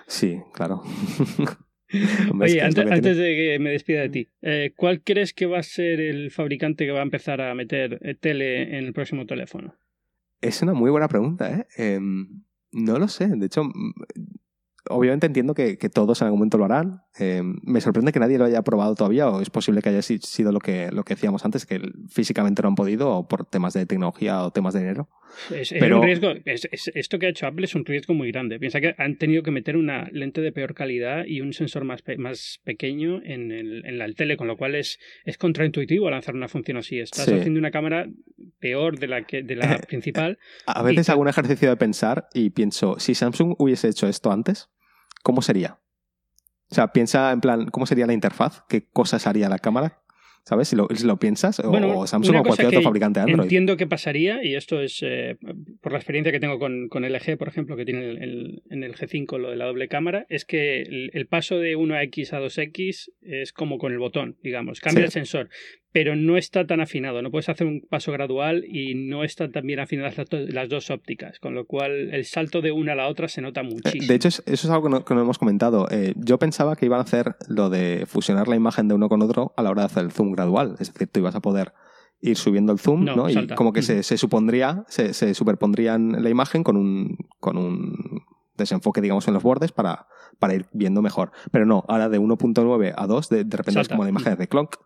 Sí, 0.06 0.40
claro. 0.54 0.82
Oye, 2.40 2.60
antes, 2.60 3.16
de 3.16 3.36
que 3.36 3.58
me 3.60 3.70
despida 3.70 4.00
de 4.00 4.08
ti, 4.08 4.28
eh, 4.42 4.72
¿cuál 4.76 5.02
crees 5.02 5.32
que 5.32 5.46
va 5.46 5.58
a 5.58 5.62
ser 5.62 6.00
el 6.00 6.30
fabricante 6.30 6.86
que 6.86 6.92
va 6.92 7.00
a 7.00 7.04
empezar 7.04 7.40
a 7.40 7.54
meter 7.54 7.98
eh, 8.02 8.14
tele 8.14 8.78
en 8.78 8.84
el 8.84 8.92
próximo 8.92 9.26
teléfono? 9.26 9.74
Es 10.40 10.62
una 10.62 10.74
muy 10.74 10.90
buena 10.90 11.08
pregunta, 11.08 11.50
¿eh? 11.50 11.66
Em, 11.76 12.42
no 12.72 12.98
lo 12.98 13.08
sé. 13.08 13.28
De 13.28 13.46
hecho, 13.46 13.64
mm, 13.64 13.92
obviamente 14.90 15.26
entiendo 15.26 15.54
que, 15.54 15.78
que 15.78 15.88
todos 15.88 16.20
en 16.20 16.26
algún 16.26 16.40
momento 16.40 16.58
lo 16.58 16.64
harán. 16.64 17.02
Em, 17.18 17.56
me 17.62 17.80
sorprende 17.82 18.10
que 18.10 18.18
nadie 18.20 18.38
lo 18.38 18.46
haya 18.46 18.62
probado 18.62 18.94
todavía, 18.94 19.28
o 19.28 19.42
es 19.42 19.50
posible 19.50 19.82
que 19.82 19.90
haya 19.90 20.00
si- 20.00 20.18
sido 20.18 20.50
lo 20.50 20.60
que, 20.60 20.90
lo 20.92 21.04
que 21.04 21.14
decíamos 21.14 21.44
antes, 21.44 21.66
que 21.66 21.78
físicamente 22.08 22.62
no 22.62 22.68
han 22.68 22.74
podido, 22.74 23.10
o 23.10 23.28
por 23.28 23.44
temas 23.44 23.74
de 23.74 23.84
tecnología 23.84 24.42
o 24.42 24.50
temas 24.50 24.72
de 24.72 24.80
dinero. 24.80 25.08
Es, 25.54 25.72
un 25.72 26.02
riesgo, 26.02 26.32
es- 26.46 26.68
es- 26.72 26.90
esto 26.94 27.18
que 27.18 27.26
ha 27.26 27.28
hecho 27.28 27.46
Apple 27.46 27.64
es 27.66 27.74
un 27.74 27.84
riesgo 27.84 28.14
muy 28.14 28.32
grande. 28.32 28.58
Piensa 28.58 28.80
que 28.80 28.94
han 28.96 29.16
tenido 29.18 29.42
que 29.42 29.50
meter 29.50 29.76
una 29.76 30.08
lente 30.10 30.40
de 30.40 30.52
peor 30.52 30.74
calidad 30.74 31.24
y 31.26 31.42
un 31.42 31.52
sensor 31.52 31.84
más, 31.84 32.00
pe- 32.02 32.16
más 32.16 32.60
pequeño 32.64 33.20
en, 33.22 33.50
el, 33.52 33.84
en 33.84 33.98
la 33.98 34.10
tele, 34.12 34.36
con 34.38 34.46
lo 34.46 34.56
cual 34.56 34.74
es, 34.74 34.98
es 35.24 35.36
contraintuitivo 35.36 36.08
lanzar 36.10 36.34
una 36.34 36.48
función 36.48 36.78
así. 36.78 36.98
Estás 36.98 37.26
Sí. 37.26 37.34
haciendo 37.34 37.58
una 37.60 37.70
cámara 37.70 38.06
peor 38.58 38.98
de 38.98 39.08
la, 39.08 39.22
que, 39.24 39.42
de 39.42 39.56
la 39.56 39.78
principal. 39.88 40.38
A 40.66 40.82
veces 40.82 41.08
Y- 41.08 41.12
hago 41.12 41.20
un 41.20 41.28
ejercicio 41.28 41.68
de 41.68 41.76
pensar 41.76 42.28
y 42.32 42.50
pienso, 42.50 42.98
si 42.98 43.14
Samsung 43.14 43.54
hubiese 43.58 43.88
hecho 43.88 44.08
esto 44.08 44.32
antes, 44.32 44.70
¿cómo 45.22 45.42
sería? 45.42 45.78
O 46.72 46.74
sea, 46.74 46.88
piensa 46.88 47.30
en 47.32 47.40
plan, 47.42 47.66
¿cómo 47.66 47.84
sería 47.84 48.06
la 48.06 48.14
interfaz? 48.14 48.62
¿Qué 48.66 48.86
cosas 48.90 49.26
haría 49.26 49.50
la 49.50 49.58
cámara? 49.58 49.98
¿Sabes? 50.44 50.68
Si 50.68 50.74
lo, 50.74 50.88
si 50.92 51.06
lo 51.06 51.18
piensas, 51.18 51.60
o- 51.60 51.68
Bueno, 51.70 51.96
o 51.98 52.06
Samsung 52.06 52.38
o 52.38 52.42
cualquier 52.42 52.68
otro 52.68 52.82
fabricante 52.82 53.20
de 53.20 53.24
Android. 53.24 53.42
Entiendo 53.44 53.76
que 53.76 53.86
pasaría, 53.86 54.42
y 54.42 54.56
esto 54.56 54.80
es 54.80 54.98
eh, 55.02 55.36
por 55.82 55.92
la 55.92 55.98
experiencia 55.98 56.32
que 56.32 56.40
tengo 56.40 56.58
con, 56.58 56.88
con 56.88 57.04
LG, 57.04 57.36
por 57.38 57.46
ejemplo, 57.46 57.76
que 57.76 57.84
tiene 57.84 58.08
el- 58.10 58.22
el- 58.22 58.62
en 58.70 58.82
el 58.82 58.94
G5 58.96 59.38
lo 59.38 59.50
de 59.50 59.56
la 59.56 59.66
doble 59.66 59.86
cámara, 59.86 60.26
es 60.30 60.44
que 60.44 60.80
el, 60.82 61.10
el 61.12 61.26
paso 61.28 61.58
de 61.60 61.76
1X 61.76 62.32
a 62.32 62.40
2X 62.40 63.12
es 63.20 63.52
como 63.52 63.78
con 63.78 63.92
el 63.92 63.98
botón, 63.98 64.36
digamos, 64.42 64.80
cambia 64.80 65.02
Sí. 65.02 65.04
el 65.04 65.12
sensor, 65.12 65.48
pero 65.92 66.16
no 66.16 66.36
está 66.38 66.66
tan 66.66 66.80
afinado, 66.80 67.20
no 67.22 67.30
puedes 67.30 67.48
hacer 67.48 67.66
un 67.66 67.82
paso 67.88 68.12
gradual 68.12 68.64
y 68.66 68.94
no 68.94 69.24
están 69.24 69.52
tan 69.52 69.66
bien 69.66 69.78
afinadas 69.80 70.16
las, 70.16 70.28
do- 70.28 70.38
las 70.48 70.68
dos 70.68 70.90
ópticas, 70.90 71.38
con 71.38 71.54
lo 71.54 71.66
cual 71.66 72.12
el 72.14 72.24
salto 72.24 72.60
de 72.62 72.72
una 72.72 72.92
a 72.92 72.96
la 72.96 73.08
otra 73.08 73.28
se 73.28 73.42
nota 73.42 73.60
Eh, 73.60 73.64
muchísimo. 73.64 74.06
De 74.06 74.14
hecho, 74.14 74.28
es- 74.28 74.42
eso 74.46 74.66
es 74.66 74.70
algo 74.70 74.84
que 74.84 74.88
no, 74.90 75.04
que 75.04 75.14
no 75.14 75.20
hemos 75.20 75.38
comentado. 75.38 75.86
Eh, 75.90 76.14
yo 76.16 76.38
pensaba 76.38 76.76
que 76.76 76.86
iban 76.86 76.98
a 77.00 77.02
hacer 77.02 77.36
lo 77.48 77.68
de 77.70 78.04
fusionar 78.06 78.48
la 78.48 78.56
imagen 78.56 78.88
de 78.88 78.94
uno 78.94 79.08
con 79.08 79.20
otro 79.22 79.52
a 79.56 79.62
la 79.62 79.70
hora 79.70 79.82
de 79.82 79.86
hacer 79.86 80.04
el 80.04 80.12
zoom 80.12 80.32
gradual. 80.32 80.76
Es 80.80 80.92
decir, 80.92 81.08
tú 81.08 81.20
ibas 81.20 81.34
a 81.34 81.40
poder 81.40 81.72
ir 82.20 82.36
subiendo 82.36 82.72
el 82.72 82.78
zoom, 82.78 83.04
No, 83.04 83.16
¿no? 83.16 83.28
Y 83.30 83.48
como 83.48 83.72
que 83.72 83.80
Mm. 83.80 83.84
se, 83.84 84.02
se 84.04 84.16
supondría, 84.16 84.84
se, 84.88 85.12
se 85.12 85.34
superpondrían 85.34 86.22
la 86.22 86.30
imagen 86.30 86.62
con 86.62 86.76
un, 86.76 87.16
con 87.40 87.58
un 87.58 88.22
desenfoque, 88.56 89.00
digamos, 89.00 89.26
en 89.28 89.34
los 89.34 89.42
bordes 89.42 89.72
para, 89.72 90.06
para 90.38 90.54
ir 90.54 90.66
viendo 90.72 91.02
mejor. 91.02 91.32
Pero 91.50 91.66
no, 91.66 91.84
ahora 91.88 92.08
de 92.08 92.18
1.9 92.20 92.92
a 92.96 93.06
2, 93.06 93.28
de, 93.28 93.44
de 93.44 93.56
repente 93.56 93.80
es 93.80 93.88
como 93.88 94.04
la 94.04 94.10
imagen 94.10 94.36
de 94.36 94.46
clonk. 94.48 94.76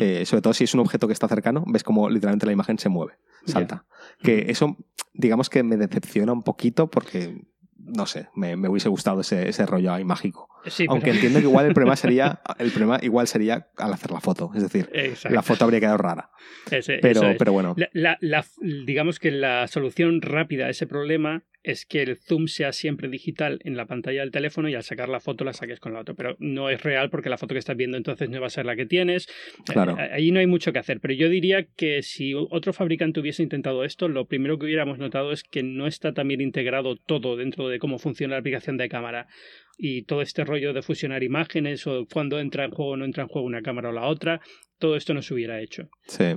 Eh, 0.00 0.24
sobre 0.24 0.40
todo 0.42 0.54
si 0.54 0.64
es 0.64 0.72
un 0.74 0.80
objeto 0.80 1.06
que 1.06 1.12
está 1.12 1.28
cercano, 1.28 1.62
ves 1.66 1.84
como 1.84 2.08
literalmente 2.08 2.46
la 2.46 2.52
imagen 2.52 2.78
se 2.78 2.88
mueve, 2.88 3.14
salta. 3.46 3.84
Que 4.22 4.46
eso, 4.50 4.76
digamos 5.12 5.50
que 5.50 5.62
me 5.62 5.76
decepciona 5.76 6.32
un 6.32 6.42
poquito 6.42 6.90
porque, 6.90 7.42
no 7.76 8.06
sé, 8.06 8.28
me, 8.34 8.56
me 8.56 8.68
hubiese 8.68 8.88
gustado 8.88 9.20
ese, 9.20 9.48
ese 9.48 9.66
rollo 9.66 9.92
ahí 9.92 10.04
mágico. 10.04 10.48
Sí, 10.66 10.86
Aunque 10.88 11.06
pero- 11.06 11.14
entiendo 11.16 11.38
que 11.40 11.44
igual 11.44 11.66
el 11.66 11.74
problema 11.74 11.96
sería, 11.96 12.40
el 12.58 12.70
problema 12.70 12.98
igual 13.02 13.28
sería 13.28 13.68
al 13.76 13.92
hacer 13.92 14.10
la 14.10 14.20
foto. 14.20 14.50
Es 14.54 14.62
decir, 14.62 14.88
Exacto. 14.94 15.34
la 15.34 15.42
foto 15.42 15.64
habría 15.66 15.80
quedado 15.80 15.98
rara. 15.98 16.30
Ese- 16.70 16.98
Pero, 17.02 17.22
es. 17.28 17.36
pero 17.36 17.52
bueno, 17.52 17.74
La, 17.76 17.90
la- 17.92 18.18
la- 18.22 18.44
digamos 18.86 19.18
que 19.18 19.30
la 19.30 19.66
solución 19.68 20.22
rápida 20.22 20.64
a 20.66 20.70
ese 20.70 20.86
problema 20.86 21.42
es 21.64 21.86
que 21.86 22.02
el 22.02 22.16
zoom 22.16 22.46
sea 22.46 22.72
siempre 22.72 23.08
digital 23.08 23.58
en 23.64 23.76
la 23.76 23.86
pantalla 23.86 24.20
del 24.20 24.30
teléfono 24.30 24.68
y 24.68 24.74
al 24.74 24.82
sacar 24.82 25.08
la 25.08 25.18
foto 25.18 25.44
la 25.44 25.54
saques 25.54 25.80
con 25.80 25.94
la 25.94 26.00
otra. 26.00 26.14
Pero 26.14 26.36
no 26.38 26.68
es 26.68 26.82
real 26.82 27.08
porque 27.08 27.30
la 27.30 27.38
foto 27.38 27.54
que 27.54 27.58
estás 27.58 27.76
viendo 27.76 27.96
entonces 27.96 28.28
no 28.28 28.38
va 28.38 28.48
a 28.48 28.50
ser 28.50 28.66
la 28.66 28.76
que 28.76 28.84
tienes. 28.84 29.28
Claro. 29.64 29.98
Eh, 29.98 30.10
ahí 30.12 30.30
no 30.30 30.40
hay 30.40 30.46
mucho 30.46 30.72
que 30.72 30.78
hacer. 30.78 31.00
Pero 31.00 31.14
yo 31.14 31.30
diría 31.30 31.64
que 31.64 32.02
si 32.02 32.34
otro 32.34 32.74
fabricante 32.74 33.18
hubiese 33.18 33.42
intentado 33.42 33.82
esto, 33.82 34.08
lo 34.08 34.26
primero 34.26 34.58
que 34.58 34.66
hubiéramos 34.66 34.98
notado 34.98 35.32
es 35.32 35.42
que 35.42 35.62
no 35.62 35.86
está 35.86 36.12
tan 36.12 36.28
bien 36.28 36.42
integrado 36.42 36.96
todo 36.96 37.36
dentro 37.36 37.68
de 37.68 37.78
cómo 37.78 37.98
funciona 37.98 38.34
la 38.34 38.40
aplicación 38.40 38.76
de 38.76 38.90
cámara. 38.90 39.26
Y 39.78 40.02
todo 40.02 40.20
este 40.20 40.44
rollo 40.44 40.74
de 40.74 40.82
fusionar 40.82 41.22
imágenes 41.22 41.86
o 41.86 42.06
cuando 42.12 42.38
entra 42.38 42.66
en 42.66 42.72
juego 42.72 42.92
o 42.92 42.96
no 42.98 43.06
entra 43.06 43.22
en 43.22 43.28
juego 43.28 43.46
una 43.46 43.62
cámara 43.62 43.88
o 43.88 43.92
la 43.92 44.06
otra, 44.06 44.42
todo 44.78 44.96
esto 44.96 45.14
no 45.14 45.22
se 45.22 45.32
hubiera 45.32 45.60
hecho. 45.62 45.88
sí. 46.06 46.36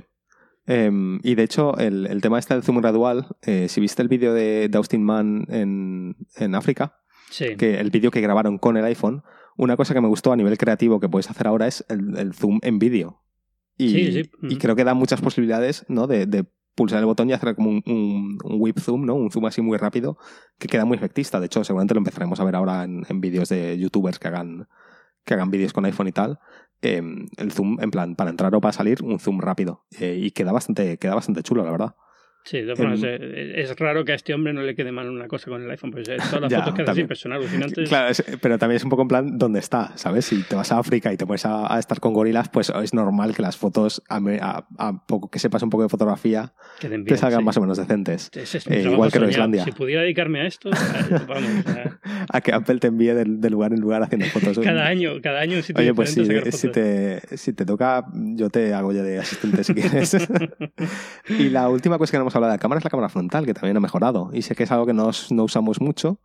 Em, 0.70 1.18
y 1.22 1.34
de 1.34 1.42
hecho, 1.44 1.76
el, 1.78 2.06
el 2.06 2.20
tema 2.20 2.38
este 2.38 2.52
del 2.52 2.62
zoom 2.62 2.76
gradual, 2.78 3.26
eh, 3.42 3.68
si 3.68 3.80
viste 3.80 4.02
el 4.02 4.08
vídeo 4.08 4.34
de, 4.34 4.68
de 4.68 4.76
Austin 4.78 5.02
Mann 5.02 5.46
en, 5.48 6.16
en 6.36 6.54
África, 6.54 6.94
Sí. 7.30 7.56
que 7.56 7.80
el 7.80 7.90
vídeo 7.90 8.10
que 8.10 8.20
grabaron 8.20 8.58
con 8.58 8.76
el 8.76 8.84
iPhone, 8.84 9.22
una 9.56 9.76
cosa 9.76 9.92
que 9.94 10.00
me 10.00 10.08
gustó 10.08 10.30
a 10.32 10.36
nivel 10.36 10.56
creativo 10.58 11.00
que 11.00 11.08
puedes 11.08 11.28
hacer 11.30 11.46
ahora 11.46 11.66
es 11.66 11.84
el, 11.88 12.16
el 12.18 12.32
zoom 12.34 12.58
en 12.62 12.78
vídeo. 12.78 13.22
Y, 13.76 13.88
Sí, 13.90 14.12
sí. 14.12 14.30
y 14.42 14.46
Ujú. 14.46 14.58
creo 14.58 14.76
que 14.76 14.84
da 14.84 14.92
muchas 14.94 15.20
posibilidades 15.22 15.84
¿no? 15.88 16.06
de, 16.06 16.26
de 16.26 16.44
pulsar 16.74 17.00
el 17.00 17.06
botón 17.06 17.28
y 17.28 17.32
hacer 17.32 17.54
como 17.54 17.70
un, 17.70 17.82
un, 17.86 18.38
un 18.44 18.56
whip 18.60 18.78
zoom, 18.78 19.04
¿no? 19.06 19.14
un 19.14 19.30
zoom 19.30 19.46
así 19.46 19.60
muy 19.62 19.76
rápido, 19.78 20.16
que 20.58 20.68
queda 20.68 20.84
muy 20.84 20.96
efectista. 20.96 21.40
De 21.40 21.46
hecho, 21.46 21.64
seguramente 21.64 21.94
lo 21.94 21.98
empezaremos 21.98 22.40
a 22.40 22.44
ver 22.44 22.56
ahora 22.56 22.84
en, 22.84 23.04
en 23.08 23.20
vídeos 23.20 23.48
de 23.48 23.78
youtubers 23.78 24.18
que 24.18 24.28
hagan, 24.28 24.68
que 25.28 25.34
hagan 25.34 25.50
vídeos 25.50 25.72
con 25.72 25.84
iPhone 25.84 26.08
y 26.08 26.12
tal. 26.12 26.40
Eh, 26.80 27.02
el 27.36 27.52
zoom, 27.52 27.76
en 27.80 27.90
plan, 27.90 28.16
para 28.16 28.30
entrar 28.30 28.54
o 28.54 28.60
para 28.60 28.72
salir, 28.72 29.02
un 29.02 29.20
zoom 29.20 29.40
rápido. 29.40 29.84
Eh, 30.00 30.18
y 30.18 30.30
queda 30.30 30.52
bastante, 30.52 30.96
queda 30.98 31.14
bastante 31.14 31.42
chulo, 31.42 31.64
la 31.64 31.70
verdad. 31.70 31.94
Sí, 32.44 32.62
formas, 32.76 33.02
Em, 33.02 33.08
eh, 33.22 33.52
es 33.56 33.76
raro 33.78 34.04
que 34.06 34.12
a 34.12 34.14
este 34.14 34.32
hombre 34.32 34.54
no 34.54 34.62
le 34.62 34.74
quede 34.74 34.90
mal 34.90 35.08
una 35.10 35.28
cosa 35.28 35.50
con 35.50 35.62
el 35.62 35.70
iPhone, 35.70 35.90
pues 35.90 36.08
eh, 36.08 36.16
todas 36.16 36.40
las 36.42 36.50
Ya, 36.50 36.60
fotos 36.60 36.74
que 36.74 36.82
hace 36.82 36.94
siempre 36.94 37.16
son 37.16 37.32
alucinantes. 37.32 37.88
Claro, 37.90 38.08
es- 38.08 38.24
pero 38.40 38.56
también 38.58 38.76
es 38.76 38.84
un 38.84 38.90
poco 38.90 39.02
en 39.02 39.08
plan 39.08 39.36
dónde 39.38 39.58
está, 39.58 39.92
¿sabes? 39.96 40.24
Si 40.24 40.42
te 40.44 40.56
vas 40.56 40.72
a 40.72 40.78
África 40.78 41.12
y 41.12 41.18
te 41.18 41.26
pones 41.26 41.44
a, 41.44 41.72
a 41.74 41.78
estar 41.78 42.00
con 42.00 42.14
gorilas, 42.14 42.48
pues 42.48 42.70
es 42.82 42.94
normal 42.94 43.34
que 43.36 43.42
las 43.42 43.58
fotos, 43.58 44.02
a, 44.08 44.16
a- 44.40 44.66
a 44.78 45.06
poco 45.06 45.28
que 45.30 45.38
sepas 45.38 45.62
un 45.62 45.68
poco 45.68 45.82
de 45.82 45.88
fotografía, 45.90 46.54
te 46.80 47.16
salgan 47.18 47.40
sí. 47.40 47.44
más 47.44 47.56
o 47.58 47.60
menos 47.60 47.76
decentes. 47.76 48.30
Es 48.34 48.54
Eh, 48.66 48.82
igual 48.82 49.12
que 49.12 49.18
en. 49.18 49.28
Islandia. 49.28 49.64
Si 49.64 49.72
pudiera 49.72 50.00
dedicarme 50.02 50.40
a 50.40 50.46
esto, 50.46 50.70
eh, 50.70 50.74
vamos, 51.28 51.50
A 52.32 52.40
que 52.40 52.52
Apple 52.52 52.78
te 52.78 52.86
envíe 52.86 53.12
de, 53.14 53.24
de 53.26 53.50
lugar 53.50 53.72
en 53.74 53.80
lugar 53.80 54.02
haciendo 54.02 54.26
fotos. 54.26 54.58
cada 54.58 54.86
año, 54.86 55.20
cada 55.22 55.40
año 55.40 55.56
un 55.56 55.62
sitio 55.62 55.82
Oye, 55.82 55.92
pues 55.94 56.12
si 56.14 56.24
fotos. 56.24 56.72
te, 56.72 57.36
si 57.36 57.52
te 57.52 57.66
toca, 57.66 58.06
yo 58.14 58.48
te 58.48 58.72
hago 58.74 58.92
ya 58.92 59.02
de 59.02 59.18
asistente 59.18 59.64
si 59.64 59.74
quieres. 59.74 60.16
y 61.28 61.50
la 61.50 61.68
última 61.68 61.98
cosa 61.98 62.12
que 62.12 62.16
no 62.18 62.22
hemos 62.22 62.36
hablado 62.38 62.52
de 62.52 62.56
la 62.56 62.60
cámara 62.60 62.78
es 62.78 62.84
la 62.84 62.90
cámara 62.90 63.08
frontal, 63.08 63.44
que 63.46 63.54
también 63.54 63.76
ha 63.76 63.80
mejorado. 63.80 64.30
Y 64.32 64.42
sé 64.42 64.54
que 64.54 64.64
es 64.64 64.72
algo 64.72 64.86
que 64.86 64.94
no, 64.94 65.10
no 65.30 65.44
usamos 65.44 65.80
mucho. 65.80 66.18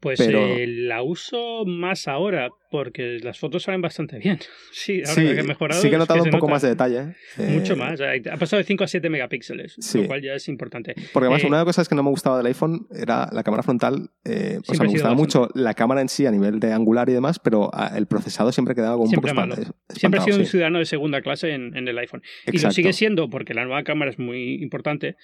Pues 0.00 0.18
Pero- 0.18 0.38
eh, 0.40 0.66
la 0.66 1.02
uso 1.02 1.64
más 1.66 2.06
ahora 2.08 2.50
porque 2.76 3.18
las 3.22 3.38
fotos 3.38 3.62
salen 3.62 3.80
bastante 3.80 4.18
bien. 4.18 4.38
Sí, 4.72 5.00
ahora 5.06 5.14
Sí, 5.14 5.20
que 5.34 5.40
he 5.40 5.42
mejorado. 5.42 5.80
sí 5.80 5.88
que 5.88 5.94
he 5.94 5.96
es 5.96 6.00
notado 6.00 6.22
un 6.22 6.30
poco 6.30 6.46
nota 6.46 6.52
más 6.54 6.62
de 6.62 6.68
detalle. 6.68 7.14
eh, 7.38 7.48
Mucho 7.58 7.76
más. 7.76 7.98
Ha 8.00 8.36
pasado 8.36 8.58
de 8.58 8.64
5 8.64 8.84
a 8.84 8.86
7 8.86 9.08
megapíxeles, 9.10 9.74
Sí. 9.78 10.02
lo 10.02 10.06
cual 10.06 10.22
ya 10.22 10.34
es 10.34 10.48
importante. 10.48 10.94
Porque 11.12 11.26
además, 11.26 11.42
Eh, 11.42 11.46
una 11.46 11.56
de 11.58 11.60
las 11.62 11.66
cosas 11.66 11.88
que 11.88 11.94
no 11.94 12.02
me 12.02 12.10
gustaba 12.10 12.36
del 12.38 12.46
iPhone 12.46 12.86
era 12.94 13.28
la 13.32 13.42
cámara 13.42 13.62
frontal. 13.62 14.10
eh, 14.24 14.58
o 14.60 14.64
sea, 14.64 14.74
ha 14.80 14.82
me 14.84 14.88
gustaba 14.90 15.14
bastante. 15.14 15.14
mucho 15.16 15.48
la 15.54 15.74
cámara 15.74 16.00
en 16.00 16.08
sí 16.08 16.26
a 16.26 16.30
nivel 16.30 16.60
de 16.60 16.72
angular 16.72 17.08
y 17.08 17.12
demás, 17.12 17.38
pero 17.38 17.70
ah, 17.72 17.92
el 17.96 18.06
procesado 18.06 18.52
siempre 18.52 18.74
quedaba 18.74 18.92
como 18.94 19.04
un 19.04 19.10
Siempre 19.10 19.30
poco 19.32 19.40
malo. 19.40 19.54
espant- 19.54 19.74
Siempre 19.88 20.18
he 20.20 20.22
sido 20.22 20.32
espantado, 20.32 20.40
un 20.40 20.46
ciudadano 20.46 20.78
de 20.80 20.84
segunda 20.84 21.22
clase 21.22 21.50
en, 21.52 21.76
en 21.76 21.88
el 21.88 21.96
iPhone. 21.98 22.22
Y 22.46 22.58
lo 22.58 22.70
sigue 22.70 22.92
siendo 22.92 23.30
porque 23.30 23.54
la 23.54 23.64
nueva 23.64 23.82
cámara 23.84 24.10
es 24.10 24.18
muy 24.18 24.54
importante, 24.62 25.16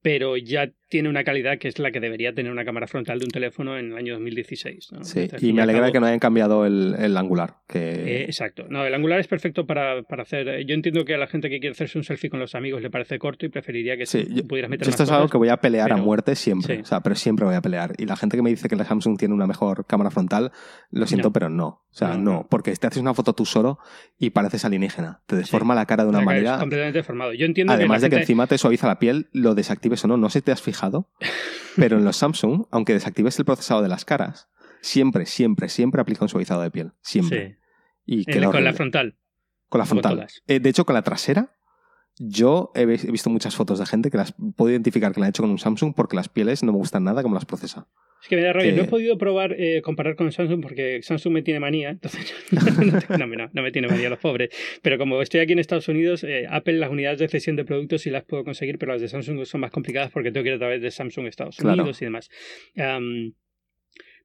pero 0.00 0.36
ya 0.36 0.70
tiene 0.88 1.08
una 1.08 1.24
calidad 1.24 1.58
que 1.58 1.66
es 1.68 1.78
la 1.80 1.90
que 1.90 1.98
debería 2.00 2.32
tener 2.32 2.52
una 2.52 2.64
cámara 2.64 2.86
frontal 2.86 3.18
de 3.18 3.24
un 3.24 3.30
teléfono 3.32 3.76
en 3.76 3.90
el 3.92 3.96
año 3.98 4.14
2016. 4.14 4.88
¿no? 4.92 5.02
Sí, 5.04 5.20
Entonces, 5.22 5.42
y 5.48 5.52
me 5.52 5.60
al 5.62 5.68
alegra 5.70 5.82
cabo- 5.86 5.92
que 5.92 6.00
no 6.00 6.06
hayan 6.06 6.18
cambiado 6.20 6.66
el, 6.66 6.94
el 6.98 7.16
angular. 7.16 7.56
Eh, 7.68 8.02
Que... 8.04 8.22
exacto. 8.24 8.64
No, 8.68 8.84
el 8.84 8.94
angular 8.94 9.20
es 9.20 9.28
perfecto 9.28 9.66
para, 9.66 10.02
para 10.02 10.22
hacer. 10.22 10.48
eh, 10.48 10.64
Yo 10.66 10.74
entiendo 10.74 11.04
que 11.04 11.14
a 11.14 11.18
la 11.18 11.26
gente 11.26 11.48
que 11.50 11.60
quiere 11.60 11.72
hacerse 11.72 11.98
un 11.98 12.04
selfie 12.04 12.30
con 12.30 12.40
los 12.40 12.54
amigos 12.54 12.82
le 12.82 12.90
parece 12.90 13.18
corto 13.18 13.46
y 13.46 13.48
preferiría 13.50 13.96
que 13.96 14.06
Sí, 14.06 14.24
si 14.24 14.34
yo- 14.34 14.44
pudieras 14.46 14.70
meter 14.70 14.86
Yo 14.86 14.90
más 14.90 14.94
esto 15.00 15.02
es 15.04 15.10
algo 15.10 15.28
que 15.28 15.36
voy 15.38 15.48
a 15.50 15.58
pelear 15.58 15.92
a 15.92 15.96
muerte 15.96 16.34
siempre. 16.34 16.76
sí. 16.76 16.82
O 16.82 16.84
sea, 16.86 17.00
pero 17.00 17.14
siempre 17.14 17.44
voy 17.46 17.54
a 17.54 17.60
pelear. 17.60 17.92
Y 17.98 18.06
la 18.06 18.16
gente 18.16 18.36
que 18.36 18.42
me 18.42 18.50
dice 18.50 18.68
que 18.68 18.76
la 18.76 18.84
Samsung 18.84 19.18
tiene 19.18 19.34
una 19.34 19.46
mejor 19.46 19.84
cámara 19.86 20.10
frontal, 20.10 20.50
lo 20.90 21.06
siento, 21.06 21.28
No. 21.28 21.32
pero 21.32 21.48
no. 21.50 21.66
O 21.66 21.94
sea, 21.98 22.08
No, 22.08 22.14
no, 22.18 22.32
no. 22.32 22.46
Porque 22.48 22.74
te 22.74 22.86
haces 22.86 23.00
una 23.00 23.14
foto 23.14 23.32
tú 23.34 23.44
solo 23.44 23.78
y 24.18 24.30
pareces 24.30 24.64
alienígena. 24.64 25.20
Te 25.26 25.36
deforma 25.36 25.74
la 25.74 25.86
cara 25.86 26.04
de 26.04 26.10
una 26.10 26.18
La 26.20 26.24
cara 26.24 26.36
es 26.38 26.42
manera. 26.44 26.60
completamente 26.60 26.98
deformado. 26.98 27.32
Yo 27.34 27.44
entiendo 27.46 27.72
Además 27.72 28.00
que 28.02 28.08
de 28.08 28.10
que 28.16 28.20
encima 28.22 28.46
te 28.46 28.58
suaviza 28.58 28.86
la 28.86 28.98
piel, 28.98 29.28
lo 29.32 29.54
desactives 29.54 30.04
o 30.04 30.08
no, 30.08 30.16
no 30.16 30.30
sé 30.30 30.38
si 30.40 30.44
te 30.44 30.52
has 30.52 30.62
fijado, 30.62 31.08
pero 31.76 31.98
en 31.98 32.04
los 32.04 32.16
Samsung, 32.16 32.64
aunque 32.70 32.92
desactives 32.92 33.38
el 33.38 33.44
procesado 33.44 33.82
de 33.82 33.88
las 33.88 34.04
caras, 34.04 34.48
siempre, 34.80 35.26
siempre, 35.26 35.68
siempre 35.68 36.00
aplica 36.00 36.24
un 36.24 36.28
suavizado 36.28 36.62
de 36.62 36.70
piel. 36.70 36.92
Siempre. 37.02 37.58
Sí. 38.06 38.20
Y 38.20 38.24
queda 38.24 38.50
con 38.50 38.64
la 38.64 38.72
frontal. 38.72 39.16
Con 39.68 39.78
la 39.80 39.84
frontal. 39.86 40.26
Eh, 40.46 40.60
de 40.60 40.70
hecho, 40.70 40.84
con 40.86 40.94
la 40.94 41.02
trasera, 41.02 41.52
yo 42.18 42.72
he, 42.74 42.86
vi- 42.86 42.94
he 43.06 43.10
visto 43.12 43.30
muchas 43.30 43.54
fotos 43.54 43.78
de 43.78 43.86
gente 43.86 44.10
que 44.10 44.16
las 44.16 44.34
puedo 44.56 44.70
identificar 44.70 45.12
que 45.12 45.20
la 45.20 45.26
han 45.26 45.30
hecho 45.30 45.42
con 45.42 45.50
un 45.50 45.58
Samsung 45.58 45.94
porque 45.94 46.16
las 46.16 46.28
pieles 46.28 46.62
no 46.62 46.72
me 46.72 46.78
gustan 46.78 47.04
nada 47.04 47.22
como 47.22 47.34
las 47.34 47.44
procesa. 47.44 47.86
Es 48.20 48.26
que 48.28 48.34
me 48.34 48.42
da 48.42 48.52
rabia. 48.52 48.70
Que- 48.72 48.76
No 48.76 48.82
he 48.82 48.88
podido 48.88 49.16
probar, 49.18 49.52
eh, 49.52 49.80
comparar 49.82 50.16
con 50.16 50.32
Samsung 50.32 50.60
porque 50.60 51.00
Samsung 51.02 51.34
me 51.34 51.42
tiene 51.42 51.60
manía. 51.60 51.90
Entonces, 51.90 52.34
no, 53.20 53.26
no, 53.52 53.62
me 53.62 53.70
tiene 53.70 53.86
manía 53.86 54.10
los 54.10 54.18
pobres. 54.18 54.48
Pero 54.82 54.98
como 54.98 55.22
estoy 55.22 55.38
aquí 55.40 55.52
en 55.52 55.60
Estados 55.60 55.86
Unidos, 55.86 56.24
eh, 56.24 56.46
Apple, 56.50 56.78
las 56.78 56.90
unidades 56.90 57.20
de 57.20 57.28
cesión 57.28 57.54
de 57.54 57.64
productos 57.64 58.02
sí 58.02 58.10
las 58.10 58.24
puedo 58.24 58.42
conseguir, 58.42 58.78
pero 58.78 58.92
las 58.92 59.00
de 59.02 59.08
Samsung 59.08 59.44
son 59.44 59.60
más 59.60 59.70
complicadas 59.70 60.10
porque 60.10 60.32
tengo 60.32 60.42
que 60.42 60.48
ir 60.48 60.56
a 60.56 60.58
través 60.58 60.82
de 60.82 60.90
Samsung 60.90 61.26
Estados 61.26 61.58
Claro. 61.58 61.82
Unidos 61.82 62.02
y 62.02 62.06
demás. 62.06 62.28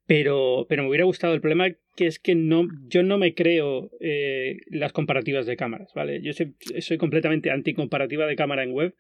Pero, 0.06 0.66
pero 0.70 0.84
me 0.84 0.90
hubiera 0.90 1.06
gustado. 1.06 1.34
El 1.34 1.42
problema 1.42 1.70
que 1.96 2.08
es 2.08 2.20
que 2.20 2.36
no, 2.36 2.68
yo 2.88 3.04
no 3.04 3.18
me 3.18 3.34
creo 3.34 3.92
eh, 4.00 4.58
las 4.70 4.94
comparativas 4.94 5.46
de 5.46 5.56
cámaras, 5.56 5.94
¿vale? 5.94 6.22
Yo 6.22 6.34
soy, 6.34 6.56
soy 6.80 6.98
completamente 6.98 7.52
anticomparativa 7.52 8.26
de 8.26 8.36
cámara 8.36 8.64
en 8.64 8.72
web 8.72 8.96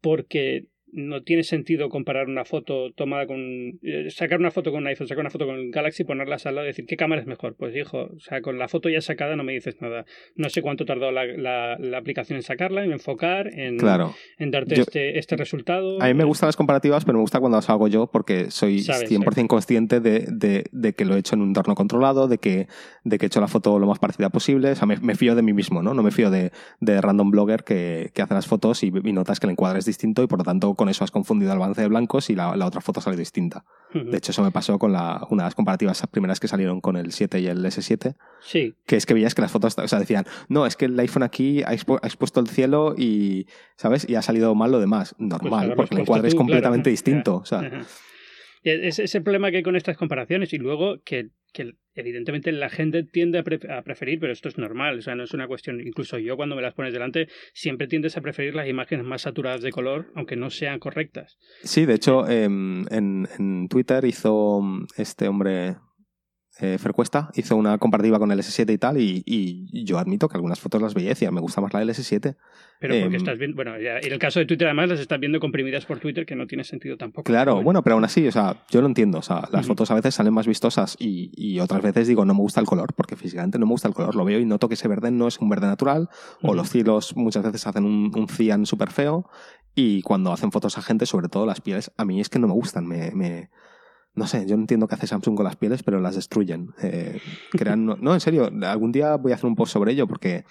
porque 0.00 0.66
no 0.92 1.22
tiene 1.22 1.42
sentido 1.42 1.88
comparar 1.88 2.28
una 2.28 2.44
foto 2.44 2.92
tomada 2.92 3.26
con... 3.26 3.38
eh, 3.82 4.06
sacar 4.10 4.38
una 4.40 4.50
foto 4.50 4.70
con 4.70 4.80
un 4.82 4.86
iPhone, 4.88 5.06
sacar 5.06 5.20
una 5.20 5.30
foto 5.30 5.46
con 5.46 5.56
el 5.56 5.70
Galaxy, 5.70 6.04
ponerlas 6.04 6.46
al 6.46 6.54
lado 6.54 6.66
y 6.66 6.70
decir 6.70 6.86
qué 6.86 6.96
cámara 6.96 7.20
es 7.20 7.26
mejor. 7.26 7.54
Pues 7.56 7.74
hijo, 7.76 8.10
o 8.14 8.20
sea, 8.20 8.40
con 8.40 8.58
la 8.58 8.68
foto 8.68 8.88
ya 8.88 9.00
sacada 9.00 9.36
no 9.36 9.44
me 9.44 9.52
dices 9.52 9.80
nada. 9.80 10.04
No 10.36 10.48
sé 10.48 10.62
cuánto 10.62 10.84
tardó 10.84 11.10
la, 11.10 11.24
la, 11.26 11.76
la 11.78 11.98
aplicación 11.98 12.36
en 12.36 12.42
sacarla, 12.42 12.84
en 12.84 12.92
enfocar, 12.92 13.48
en, 13.48 13.76
Claro. 13.78 14.14
en 14.38 14.50
darte 14.50 14.76
Yo- 14.76 14.82
este, 14.82 15.18
este 15.18 15.36
resultado. 15.36 16.00
A 16.02 16.06
mí 16.06 16.14
me 16.14 16.24
gustan 16.24 16.48
las 16.48 16.56
comparativas, 16.56 17.04
pero 17.04 17.18
me 17.18 17.22
gusta 17.22 17.40
cuando 17.40 17.58
las 17.58 17.68
hago 17.70 17.88
yo 17.88 18.06
porque 18.10 18.50
soy 18.50 18.80
Sabes, 18.80 19.10
100% 19.10 19.46
consciente 19.46 20.00
de, 20.00 20.26
de- 20.30 20.64
de 20.72 20.92
que 20.94 21.04
lo 21.04 21.16
he 21.16 21.18
hecho 21.18 21.34
en 21.34 21.42
un 21.42 21.48
entorno 21.48 21.74
controlado, 21.74 22.28
de 22.28 22.38
que, 22.38 22.66
de 23.04 23.18
que 23.18 23.26
he 23.26 23.28
hecho 23.28 23.40
la 23.40 23.48
foto 23.48 23.78
lo 23.78 23.86
más 23.86 23.98
parecida 23.98 24.30
posible. 24.30 24.70
O 24.70 24.74
sea, 24.74 24.86
me, 24.86 24.96
me 24.98 25.14
fío 25.14 25.34
de 25.34 25.42
mí 25.42 25.52
mismo, 25.52 25.82
¿no? 25.82 25.94
No 25.94 26.02
me 26.02 26.10
fío 26.10 26.30
de, 26.30 26.50
de 26.80 27.00
random 27.00 27.30
blogger 27.30 27.64
que, 27.64 28.10
que 28.14 28.22
hace 28.22 28.34
las 28.34 28.46
fotos 28.46 28.82
y, 28.82 28.92
y 29.04 29.12
notas 29.12 29.38
que 29.40 29.46
el 29.46 29.52
encuadre 29.52 29.78
es 29.80 29.84
distinto 29.84 30.22
y 30.22 30.26
por 30.26 30.38
lo 30.38 30.44
tanto 30.44 30.74
con 30.78 30.88
eso 30.88 31.04
has 31.04 31.10
confundido 31.10 31.52
el 31.52 31.58
balance 31.58 31.82
de 31.82 31.88
blancos 31.88 32.30
y 32.30 32.34
la, 32.34 32.56
la 32.56 32.64
otra 32.64 32.80
foto 32.80 33.02
sale 33.02 33.16
distinta. 33.18 33.64
De 33.92 34.16
hecho, 34.16 34.30
eso 34.32 34.42
me 34.42 34.50
pasó 34.50 34.78
con 34.78 34.92
la, 34.92 35.26
una 35.30 35.42
de 35.42 35.46
las 35.48 35.54
comparativas 35.54 36.02
primeras 36.10 36.40
que 36.40 36.46
salieron 36.48 36.80
con 36.80 36.96
el 36.96 37.12
7 37.12 37.40
y 37.40 37.46
el 37.48 37.64
S7, 37.64 38.14
Sí, 38.40 38.74
que 38.86 38.96
es 38.96 39.04
que 39.06 39.14
veías 39.14 39.34
que 39.34 39.42
las 39.42 39.50
fotos, 39.50 39.76
o 39.76 39.88
sea, 39.88 39.98
decían, 39.98 40.24
no, 40.48 40.64
es 40.66 40.76
que 40.76 40.84
el 40.86 40.98
iPhone 41.00 41.22
aquí 41.24 41.62
ha, 41.64 41.72
expu- 41.72 41.98
ha 42.02 42.06
expuesto 42.06 42.38
el 42.40 42.48
cielo 42.48 42.94
y, 42.96 43.46
¿sabes? 43.76 44.08
Y 44.08 44.14
ha 44.14 44.22
salido 44.22 44.54
mal 44.54 44.70
lo 44.70 44.78
demás. 44.80 45.14
Normal, 45.18 45.58
haberlo 45.64 45.76
porque 45.76 45.94
el 45.96 46.00
encuadre 46.02 46.28
es 46.28 46.34
completamente 46.34 46.84
claro. 46.84 46.92
distinto. 46.92 47.36
O 47.36 47.44
sea, 47.44 47.58
Ajá. 47.58 47.80
Es 48.62 48.98
es 48.98 49.14
el 49.14 49.22
problema 49.22 49.50
que 49.50 49.58
hay 49.58 49.62
con 49.62 49.76
estas 49.76 49.96
comparaciones 49.96 50.52
y 50.52 50.58
luego 50.58 50.96
que, 51.04 51.30
que 51.52 51.74
evidentemente 51.98 52.52
la 52.52 52.68
gente 52.68 53.02
tiende 53.02 53.38
a, 53.38 53.42
pre- 53.42 53.60
a 53.72 53.82
preferir, 53.82 54.20
pero 54.20 54.32
esto 54.32 54.48
es 54.48 54.58
normal, 54.58 54.98
o 54.98 55.02
sea, 55.02 55.14
no 55.14 55.24
es 55.24 55.34
una 55.34 55.46
cuestión, 55.46 55.80
incluso 55.80 56.18
yo 56.18 56.36
cuando 56.36 56.56
me 56.56 56.62
las 56.62 56.74
pones 56.74 56.92
delante, 56.92 57.28
siempre 57.52 57.86
tiendes 57.88 58.16
a 58.16 58.20
preferir 58.20 58.54
las 58.54 58.68
imágenes 58.68 59.04
más 59.04 59.22
saturadas 59.22 59.62
de 59.62 59.70
color, 59.70 60.12
aunque 60.14 60.36
no 60.36 60.50
sean 60.50 60.78
correctas. 60.78 61.38
Sí, 61.62 61.86
de 61.86 61.94
hecho, 61.94 62.28
em, 62.28 62.84
en, 62.90 63.68
Twitter 63.68 64.04
hizo 64.04 64.60
mm, 64.62 64.86
este 64.96 65.28
hombre, 65.28 65.76
eh, 66.60 66.76
Fercuesta, 66.78 67.30
hizo 67.34 67.56
una 67.56 67.78
comparativa 67.78 68.18
con 68.18 68.32
el 68.32 68.38
S7 68.40 68.72
y 68.72 68.78
tal, 68.78 69.00
y, 69.00 69.22
y 69.24 69.84
yo 69.84 69.98
admito 69.98 70.28
que 70.28 70.36
algunas 70.36 70.58
fotos 70.60 70.82
las 70.82 70.94
veía 70.94 71.06
y 71.06 71.08
decía, 71.10 71.30
me 71.30 71.40
gusta 71.40 71.60
más 71.60 71.72
la 71.72 71.78
del 71.80 71.90
S7. 71.90 72.36
Pero 72.80 72.94
porque 72.94 73.06
Em, 73.06 73.14
estás 73.16 73.38
viendo, 73.38 73.56
bueno, 73.56 73.78
ya- 73.80 73.98
en 73.98 74.12
el 74.12 74.18
caso 74.18 74.38
de 74.38 74.46
Twitter 74.46 74.66
además 74.68 74.88
las 74.88 75.00
estás 75.00 75.18
viendo 75.18 75.40
comprimidas 75.40 75.84
por 75.84 75.98
Twitter, 75.98 76.24
que 76.26 76.36
no 76.36 76.46
tiene 76.46 76.62
sentido 76.64 76.96
tampoco. 76.96 77.24
Claro, 77.24 77.54
Pero 77.54 77.64
bueno, 77.64 77.82
pero 77.82 77.94
aún 77.94 78.04
así, 78.04 78.26
o 78.26 78.32
sea, 78.32 78.56
yo 78.70 78.80
lo 78.80 78.86
entiendo. 78.86 79.18
O 79.18 79.22
sea, 79.22 79.48
las 79.52 79.62
Ujú. 79.66 79.68
fotos 79.74 79.90
a 79.90 79.94
veces 79.94 80.14
salen 80.14 80.32
más 80.34 80.46
vistosas 80.46 80.96
y, 80.98 81.30
y 81.34 81.58
otras 81.60 81.82
veces 81.82 82.06
digo, 82.06 82.24
no 82.24 82.34
me 82.34 82.40
gusta 82.40 82.60
el 82.60 82.66
color, 82.66 82.94
porque 82.94 83.16
físicamente 83.16 83.58
no 83.58 83.66
me 83.66 83.72
gusta 83.72 83.88
el 83.88 83.94
color. 83.94 84.14
Lo 84.14 84.24
veo 84.24 84.38
y 84.38 84.44
noto 84.44 84.68
que 84.68 84.74
ese 84.74 84.86
verde 84.88 85.10
no 85.10 85.26
es 85.28 85.38
un 85.40 85.48
verde 85.48 85.66
natural, 85.66 86.08
o 86.42 86.54
los 86.54 86.70
cielos 86.70 87.16
muchas 87.16 87.42
veces 87.44 87.66
hacen 87.66 87.84
un, 87.84 88.12
un 88.16 88.28
cian 88.28 88.64
súper 88.66 88.90
feo, 88.90 89.28
y 89.74 90.02
cuando 90.02 90.32
hacen 90.32 90.50
fotos 90.52 90.76
a 90.78 90.82
gente, 90.82 91.04
sobre 91.06 91.28
todo 91.28 91.46
las 91.46 91.60
pieles, 91.60 91.90
a 91.96 92.04
mí 92.04 92.20
es 92.20 92.28
que 92.28 92.38
no 92.38 92.46
me 92.48 92.52
gustan. 92.54 92.86
Me, 92.86 93.10
me- 93.12 93.48
no 94.18 94.26
sé, 94.26 94.44
yo 94.46 94.56
no 94.56 94.62
entiendo 94.62 94.86
qué 94.88 94.94
hace 94.96 95.06
Samsung 95.06 95.36
con 95.36 95.44
las 95.44 95.56
pieles, 95.56 95.82
pero 95.82 96.00
las 96.00 96.14
destruyen. 96.16 96.74
Eh, 96.82 97.20
crean- 97.52 97.86
no, 97.86 97.96
no, 98.00 98.12
en 98.14 98.20
serio, 98.20 98.50
algún 98.64 98.92
día 98.92 99.14
voy 99.16 99.32
a 99.32 99.36
hacer 99.36 99.46
un 99.46 99.56
post 99.56 99.72
sobre 99.72 99.92
ello, 99.92 100.06
porque 100.06 100.44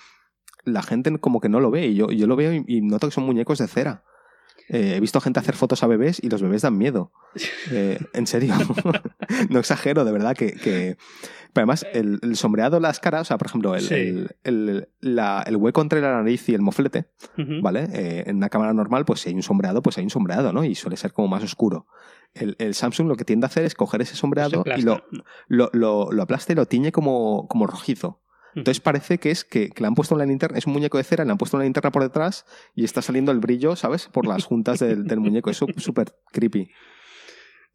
la 0.63 0.82
gente 0.82 1.15
como 1.20 1.39
que 1.39 1.49
no 1.49 1.59
lo 1.59 1.70
ve, 1.72 1.86
y 1.88 1.95
yo, 1.95 2.09
yo 2.09 2.26
lo 2.28 2.36
veo 2.36 2.53
y, 2.53 2.63
y 2.68 2.82
noto 2.82 3.07
que 3.07 3.13
son 3.13 3.26
muñecos 3.26 3.59
de 3.59 3.68
cera. 3.68 4.03
Eh, 4.70 4.95
he 4.97 4.99
visto 4.99 5.22
gente 5.22 5.39
hacer 5.39 5.55
fotos 5.55 5.82
a 5.84 5.88
bebés 5.88 6.20
y 6.22 6.30
los 6.30 6.41
bebés 6.41 6.63
dan 6.63 6.78
miedo. 6.78 7.11
Eh, 7.72 7.99
en 8.13 8.28
serio. 8.28 8.53
no 9.49 9.59
exagero, 9.59 10.03
de 10.03 10.11
verdad, 10.11 10.36
que... 10.36 10.53
que- 10.53 10.97
Pero 11.53 11.63
además, 11.63 11.86
el, 11.93 12.20
el 12.22 12.36
sombreado, 12.36 12.80
las 12.82 12.99
caras, 12.99 13.22
o 13.22 13.26
sea, 13.26 13.38
por 13.38 13.47
ejemplo, 13.47 13.76
el, 13.76 13.82
Sí. 13.84 13.93
el, 13.95 14.36
el- 14.43 14.89
la- 14.99 15.41
el 15.47 15.55
hueco 15.55 15.82
entre 15.82 16.01
la 16.01 16.11
nariz 16.11 16.49
y 16.49 16.53
el 16.53 16.61
moflete. 16.61 17.05
¿vale? 17.61 17.88
Eh, 17.93 18.24
en 18.28 18.36
una 18.38 18.49
cámara 18.49 18.74
normal, 18.74 19.05
pues 19.05 19.22
si 19.22 19.30
hay 19.30 19.36
un 19.36 19.43
sombreado, 19.43 19.82
pues 19.82 19.97
hay 19.99 20.03
un 20.03 20.09
sombreado, 20.09 20.51
¿no? 20.51 20.65
Y 20.65 20.76
suele 20.76 20.97
ser 20.97 21.13
como 21.13 21.30
más 21.30 21.43
oscuro. 21.43 21.88
El, 22.34 22.55
el 22.59 22.73
Samsung 22.75 23.07
lo 23.07 23.15
que 23.15 23.25
tiende 23.25 23.45
a 23.45 23.49
hacer 23.49 23.65
es 23.65 23.73
coger 23.75 24.01
ese 24.01 24.11
se 24.13 24.17
sombreado 24.17 24.63
y 24.78 24.82
lo, 24.82 25.03
lo, 25.47 25.69
lo, 25.73 26.11
lo 26.11 26.23
aplasta 26.23 26.53
y 26.53 26.55
lo 26.55 26.65
tiñe 26.67 26.91
como, 26.91 27.47
como 27.47 27.65
rojizo. 27.67 28.21
Entonces 28.55 28.80
parece 28.82 29.19
que 29.19 29.30
es 29.30 29.43
que, 29.43 29.69
que 29.69 29.82
le 29.82 29.88
han 29.88 29.93
puesto 29.95 30.15
una 30.15 30.25
linterna, 30.25 30.57
es 30.57 30.65
un 30.65 30.73
muñeco 30.73 30.97
de 30.97 31.03
cera, 31.03 31.25
le 31.25 31.32
han 31.32 31.38
puesto 31.38 31.57
una 31.57 31.63
linterna 31.65 31.91
por 31.91 32.01
detrás 32.03 32.45
y 32.73 32.86
está 32.86 33.01
saliendo 33.03 33.32
el 33.32 33.39
brillo, 33.39 33.75
¿sabes? 33.75 34.07
Por 34.07 34.25
las 34.28 34.45
juntas 34.45 34.80
del, 34.80 35.05
del 35.05 35.19
muñeco. 35.19 35.49
Es 35.51 35.57
sú- 35.57 35.67
súper 35.78 36.15
creepy. 36.32 36.61
Eh, 36.61 36.69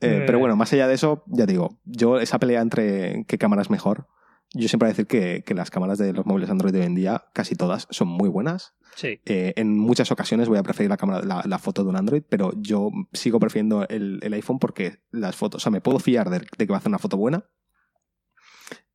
Eh. 0.00 0.22
pero 0.26 0.40
bueno, 0.40 0.56
más 0.56 0.72
allá 0.72 0.88
de 0.88 0.94
eso, 0.94 1.22
ya 1.28 1.46
digo, 1.46 1.78
yo 1.84 2.18
esa 2.18 2.40
pelea 2.40 2.60
entre 2.60 3.24
qué 3.28 3.38
cámara 3.38 3.62
es 3.62 3.70
mejor, 3.70 4.08
yo 4.54 4.68
siempre 4.68 4.86
voy 4.86 4.90
a 4.90 4.94
decir 4.94 5.06
que, 5.06 5.42
que 5.44 5.54
las 5.54 5.70
cámaras 5.70 5.98
de 5.98 6.12
los 6.12 6.26
móviles 6.26 6.50
Android 6.50 6.72
de 6.72 6.80
hoy 6.80 6.86
en 6.86 6.94
día, 6.94 7.24
casi 7.32 7.54
todas, 7.54 7.86
son 7.90 8.08
muy 8.08 8.28
buenas. 8.28 8.74
Sí. 8.94 9.20
Eh, 9.24 9.54
en 9.56 9.78
muchas 9.78 10.12
ocasiones 10.12 10.48
voy 10.48 10.58
a 10.58 10.62
preferir 10.62 10.90
la 10.90 10.98
cámara, 10.98 11.24
la, 11.24 11.42
la 11.46 11.58
foto 11.58 11.82
de 11.82 11.88
un 11.88 11.96
Android, 11.96 12.22
pero 12.28 12.52
yo 12.56 12.90
sigo 13.12 13.40
prefiriendo 13.40 13.88
el, 13.88 14.20
el 14.22 14.32
iPhone 14.34 14.58
porque 14.58 14.98
las 15.10 15.36
fotos, 15.36 15.62
o 15.62 15.64
sea, 15.64 15.72
me 15.72 15.80
puedo 15.80 15.98
fiar 15.98 16.28
de, 16.28 16.40
de 16.40 16.66
que 16.66 16.66
va 16.66 16.76
a 16.76 16.78
hacer 16.78 16.90
una 16.90 16.98
foto 16.98 17.16
buena. 17.16 17.46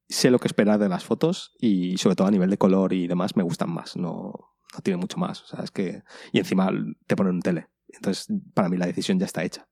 Sé 0.07 0.29
lo 0.29 0.39
que 0.39 0.47
esperar 0.47 0.79
de 0.79 0.89
las 0.89 1.03
fotos 1.03 1.55
y 1.59 1.97
sobre 1.97 2.15
todo 2.15 2.27
a 2.27 2.31
nivel 2.31 2.49
de 2.49 2.57
color 2.57 2.93
y 2.93 3.07
demás 3.07 3.35
me 3.35 3.43
gustan 3.43 3.71
más. 3.71 3.97
No, 3.97 4.33
no 4.73 4.79
tiene 4.83 4.97
mucho 4.97 5.17
más. 5.17 5.41
O 5.41 5.47
sea, 5.47 5.63
es 5.63 5.71
que. 5.71 6.03
Y 6.31 6.39
encima 6.39 6.71
te 7.07 7.15
ponen 7.15 7.33
un 7.35 7.41
tele. 7.41 7.67
Entonces, 7.89 8.27
para 8.53 8.69
mí 8.69 8.77
la 8.77 8.85
decisión 8.85 9.19
ya 9.19 9.25
está 9.25 9.43
hecha. 9.43 9.67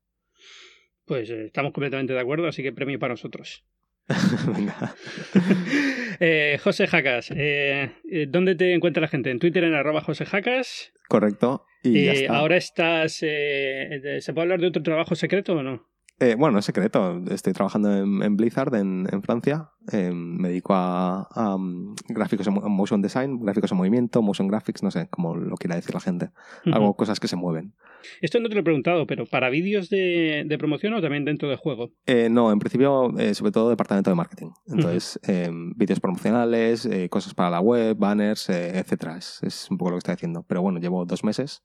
Pues 1.06 1.30
eh, 1.30 1.46
estamos 1.46 1.72
completamente 1.72 2.14
de 2.14 2.20
acuerdo, 2.20 2.48
así 2.48 2.64
que 2.64 2.74
premio 2.74 3.00
para 3.00 3.14
nosotros. 3.14 3.66
Venga. 4.56 4.96
Eh, 6.22 6.58
José 6.64 6.88
Jacas, 6.88 7.30
eh, 7.36 7.92
eh, 8.10 8.26
¿dónde 8.30 8.56
te 8.56 8.74
encuentra 8.74 9.02
la 9.02 9.10
gente? 9.10 9.32
En 9.32 9.40
Twitter 9.40 9.66
en 9.66 9.74
arroba 9.74 10.00
José 10.00 10.26
Jacas. 10.26 10.94
Correcto. 11.10 11.66
Y 11.84 12.06
ya 12.06 12.14
está. 12.14 12.38
ahora 12.38 12.56
estás... 12.56 13.16
¿Se 13.16 14.34
puede 14.34 14.44
hablar 14.44 14.62
de 14.62 14.68
otro 14.68 14.82
trabajo 14.82 15.16
secreto 15.16 15.56
o 15.56 15.62
no? 15.62 15.86
Eh, 16.20 16.36
bueno, 16.38 16.60
es 16.60 16.66
secreto. 16.66 17.22
Estoy 17.30 17.52
trabajando 17.52 17.94
en, 17.94 18.24
en 18.24 18.38
Blizzard, 18.38 18.74
en, 18.76 19.06
en 19.12 19.22
Francia. 19.22 19.72
Eh, 19.92 20.12
me 20.14 20.48
dedico 20.48 20.74
a, 20.74 21.24
a, 21.30 21.56
um, 21.56 21.94
gráficos 22.08 22.48
en 22.48 22.54
mo- 22.54 22.62
motion 22.70 23.02
design, 23.02 23.40
gráficos 23.42 23.72
en 23.72 23.78
movimiento, 23.78 24.22
motion 24.22 24.48
graphics, 24.48 24.82
no 24.82 24.92
sé, 24.92 25.10
como 25.10 25.36
lo 25.36 25.56
quiera 25.58 25.76
decir 25.76 25.94
la 25.94 26.00
gente. 26.00 26.30
Hago 26.72 26.86
Ujú. 26.90 26.96
cosas 26.96 27.20
que 27.20 27.28
se 27.28 27.36
mueven. 27.36 27.74
Esto 28.22 28.40
no 28.40 28.48
te 28.48 28.56
lo 28.56 28.62
he 28.62 28.64
preguntado, 28.64 29.06
pero 29.08 29.26
¿para 29.26 29.50
vídeos 29.50 29.90
de, 29.90 30.46
de 30.48 30.58
promoción 30.58 30.94
o 30.94 31.02
también 31.02 31.26
dentro 31.26 31.50
del 31.50 31.58
juego? 31.58 31.92
Eh, 32.06 32.30
no, 32.30 32.52
en 32.52 32.60
principio, 32.60 33.12
eh, 33.18 33.34
sobre 33.34 33.52
todo 33.52 33.70
departamento 33.70 34.10
de 34.10 34.16
marketing. 34.16 34.52
Entonces, 34.68 35.20
eh, 35.28 35.50
vídeos 35.76 36.00
promocionales, 36.00 36.88
cosas 37.10 37.34
para 37.34 37.50
la 37.50 37.60
web, 37.60 37.98
banners, 37.98 38.50
etcétera. 38.50 39.18
Es, 39.18 39.40
es 39.44 39.70
un 39.70 39.78
poco 39.78 39.92
lo 39.92 39.96
que 39.96 40.00
estoy 40.00 40.14
haciendo. 40.14 40.44
Pero 40.44 40.62
bueno, 40.62 40.80
llevo 40.80 41.04
dos 41.06 41.24
meses. 41.24 41.64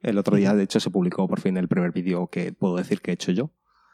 El 0.00 0.18
otro 0.18 0.36
día, 0.36 0.54
de 0.54 0.64
hecho, 0.64 0.80
se 0.80 0.90
publicó 0.90 1.28
por 1.28 1.40
fin 1.40 1.56
el 1.56 1.68
primer 1.68 1.92
vídeo 1.92 2.26
que 2.26 2.52
puedo 2.52 2.76
decir 2.76 3.00
que 3.00 3.12
he 3.12 3.14
hecho 3.14 3.30
yo. 3.30 3.50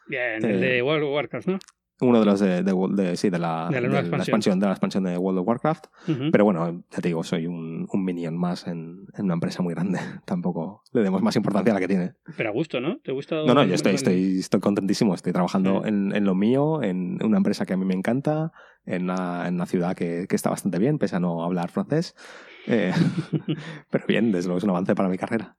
Bien, 0.09 0.43
el 0.43 0.59
de 0.59 0.81
World 0.83 1.03
of 1.05 1.13
Warcraft, 1.13 1.47
¿no? 1.47 1.59
Uno 2.01 2.17
de 2.21 2.25
los 2.25 2.39
de, 2.39 2.63
de, 2.63 2.73
de- 2.91 3.17
sí, 3.17 3.29
de 3.29 3.39
la, 3.39 3.67
De 3.69 3.81
la 3.81 3.87
nueva 3.89 4.01
de 4.03 4.09
la 4.09 4.17
expansión. 4.23 4.57
de 4.57 4.65
la 4.67 4.71
expansión 4.71 5.03
de 5.03 5.17
World 5.17 5.39
of 5.39 5.47
Warcraft. 5.49 5.85
Pero 6.31 6.45
bueno, 6.45 6.85
ya 6.89 6.99
te 7.01 7.09
digo, 7.09 7.25
soy 7.25 7.45
un, 7.45 7.87
un 7.91 8.05
minion 8.05 8.37
más 8.37 8.67
en, 8.67 9.05
en 9.17 9.25
una 9.25 9.33
empresa 9.33 9.61
muy 9.61 9.73
grande. 9.73 9.99
Tampoco 10.25 10.81
le 10.93 11.03
demos 11.03 11.21
más 11.21 11.35
importancia 11.35 11.71
a 11.71 11.75
la 11.75 11.81
que 11.81 11.89
tiene. 11.89 12.13
Pero 12.37 12.49
a 12.49 12.53
gusto, 12.53 12.79
¿no? 12.79 12.99
¿Te 13.03 13.11
gusta? 13.11 13.35
No, 13.45 13.53
no, 13.53 13.65
yo 13.65 13.75
estoy, 13.75 13.95
estoy, 13.95 14.39
estoy 14.39 14.61
contentísimo. 14.61 15.13
Estoy 15.13 15.33
trabajando 15.33 15.85
en, 15.85 16.15
en 16.15 16.23
lo 16.23 16.35
mío, 16.35 16.81
en 16.83 17.21
una 17.21 17.35
empresa 17.35 17.65
que 17.65 17.73
a 17.73 17.77
mí 17.77 17.83
me 17.83 17.95
encanta, 17.95 18.53
en 18.85 19.03
una, 19.03 19.47
en 19.47 19.55
una 19.55 19.65
ciudad 19.65 19.95
que, 19.95 20.25
que 20.27 20.35
está 20.35 20.49
bastante 20.49 20.79
bien, 20.79 20.97
pese 20.97 21.15
a 21.15 21.19
no 21.19 21.43
hablar 21.43 21.69
francés. 21.69 22.15
Eh, 22.67 22.91
pero 23.89 24.05
bien, 24.07 24.31
desde 24.31 24.47
luego 24.47 24.59
es 24.59 24.63
un 24.63 24.69
avance 24.71 24.95
para 24.95 25.09
mi 25.09 25.17
carrera. 25.17 25.57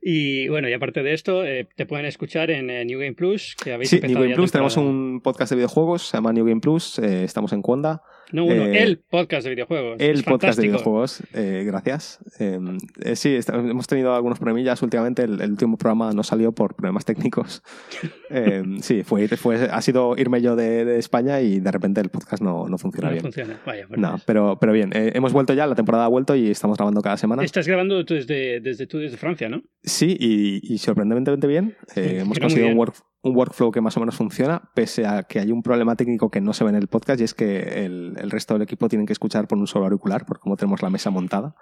Y 0.00 0.48
bueno, 0.48 0.68
y 0.68 0.72
aparte 0.72 1.02
de 1.02 1.14
esto, 1.14 1.44
eh, 1.44 1.68
te 1.76 1.86
pueden 1.86 2.06
escuchar 2.06 2.50
en 2.50 2.70
eh, 2.70 2.84
New 2.84 3.00
Game 3.00 3.14
Plus, 3.14 3.56
que 3.62 3.72
habéis 3.72 3.90
Sí, 3.90 3.96
empezado 3.96 4.20
New 4.20 4.28
Game 4.28 4.36
Plus, 4.36 4.52
tenemos 4.52 4.76
un 4.76 5.20
podcast 5.22 5.50
de 5.50 5.56
videojuegos, 5.56 6.08
se 6.08 6.16
llama 6.16 6.32
New 6.32 6.46
Game 6.46 6.60
Plus, 6.60 6.98
estamos 6.98 7.52
en 7.52 7.62
Cuonda. 7.62 8.02
No 8.32 8.44
uno, 8.44 8.64
eh, 8.66 8.82
el 8.82 8.98
podcast 8.98 9.44
de 9.44 9.50
videojuegos. 9.50 9.96
El 10.00 10.16
Es 10.16 10.22
podcast 10.22 10.58
de 10.58 10.66
videojuegos, 10.66 11.22
eh, 11.34 11.62
gracias. 11.66 12.18
Eh, 12.38 12.58
eh, 13.04 13.16
sí, 13.16 13.34
está- 13.34 13.54
hemos 13.56 13.86
tenido 13.86 14.14
algunos 14.14 14.38
problemillas 14.38 14.82
últimamente. 14.82 15.22
El, 15.22 15.40
el 15.40 15.50
último 15.52 15.76
programa 15.76 16.12
no 16.12 16.22
salió 16.22 16.52
por 16.52 16.74
problemas 16.74 17.04
técnicos. 17.04 17.62
Eh, 18.34 18.62
sí, 18.80 19.02
fue, 19.02 19.28
fue, 19.28 19.56
ha 19.70 19.82
sido 19.82 20.14
irme 20.16 20.40
yo 20.40 20.56
de, 20.56 20.86
de 20.86 20.98
España 20.98 21.42
y 21.42 21.60
de 21.60 21.70
repente 21.70 22.00
el 22.00 22.08
podcast 22.08 22.42
no, 22.42 22.66
no 22.66 22.78
funciona 22.78 23.08
No 23.08 23.12
bien. 23.12 23.22
funciona. 23.22 23.60
Vaya, 23.66 23.84
pues 23.86 24.00
No, 24.00 24.16
pero, 24.24 24.56
pero 24.58 24.72
bien, 24.72 24.88
hemos 24.94 25.34
vuelto 25.34 25.52
ya, 25.52 25.66
la 25.66 25.74
temporada 25.74 26.06
ha 26.06 26.08
vuelto 26.08 26.34
y 26.34 26.50
estamos 26.50 26.78
grabando 26.78 27.02
cada 27.02 27.18
semana. 27.18 27.44
Estás 27.44 27.68
grabando 27.68 28.02
desde, 28.04 28.60
desde 28.60 28.86
tú 28.86 28.96
desde 28.96 29.18
Francia, 29.18 29.50
¿no? 29.50 29.60
Sí, 29.82 30.16
y, 30.18 30.60
y 30.62 30.78
sorprendentemente 30.78 31.46
bien. 31.46 31.76
Hemos 31.94 32.38
conseguido 32.38 32.68
un, 32.70 32.78
work- 32.78 32.94
un 33.22 33.36
workflow 33.36 33.70
que 33.70 33.80
más 33.80 33.96
o 33.96 34.00
menos 34.00 34.16
funciona, 34.16 34.70
pese 34.74 35.06
a 35.06 35.22
que 35.22 35.38
hay 35.38 35.52
un 35.52 35.62
problema 35.62 35.94
técnico 35.94 36.30
que 36.30 36.40
no 36.40 36.52
se 36.52 36.64
ve 36.64 36.70
en 36.70 36.76
el 36.76 36.88
podcast 36.88 37.20
y 37.20 37.24
es 37.24 37.34
que 37.34 37.84
el, 37.84 38.14
el 38.18 38.30
resto 38.30 38.54
del 38.54 38.62
equipo 38.62 38.88
tienen 38.88 39.06
que 39.06 39.12
escuchar 39.12 39.46
por 39.46 39.58
un 39.58 39.66
solo 39.66 39.84
auricular, 39.84 40.26
por 40.26 40.40
cómo 40.40 40.56
tenemos 40.56 40.82
la 40.82 40.90
mesa 40.90 41.10
montada. 41.10 41.54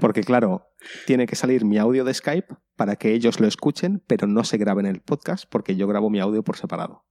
Porque 0.00 0.22
claro, 0.22 0.68
tiene 1.06 1.26
que 1.26 1.36
salir 1.36 1.64
mi 1.64 1.78
audio 1.78 2.04
de 2.04 2.14
Skype 2.14 2.56
para 2.76 2.96
que 2.96 3.12
ellos 3.12 3.38
lo 3.40 3.46
escuchen, 3.46 4.02
pero 4.06 4.26
no 4.26 4.44
se 4.44 4.56
grabe 4.56 4.80
en 4.80 4.86
el 4.86 5.00
podcast 5.00 5.44
porque 5.48 5.76
yo 5.76 5.86
grabo 5.86 6.10
mi 6.10 6.20
audio 6.20 6.42
por 6.42 6.56
separado. 6.56 7.04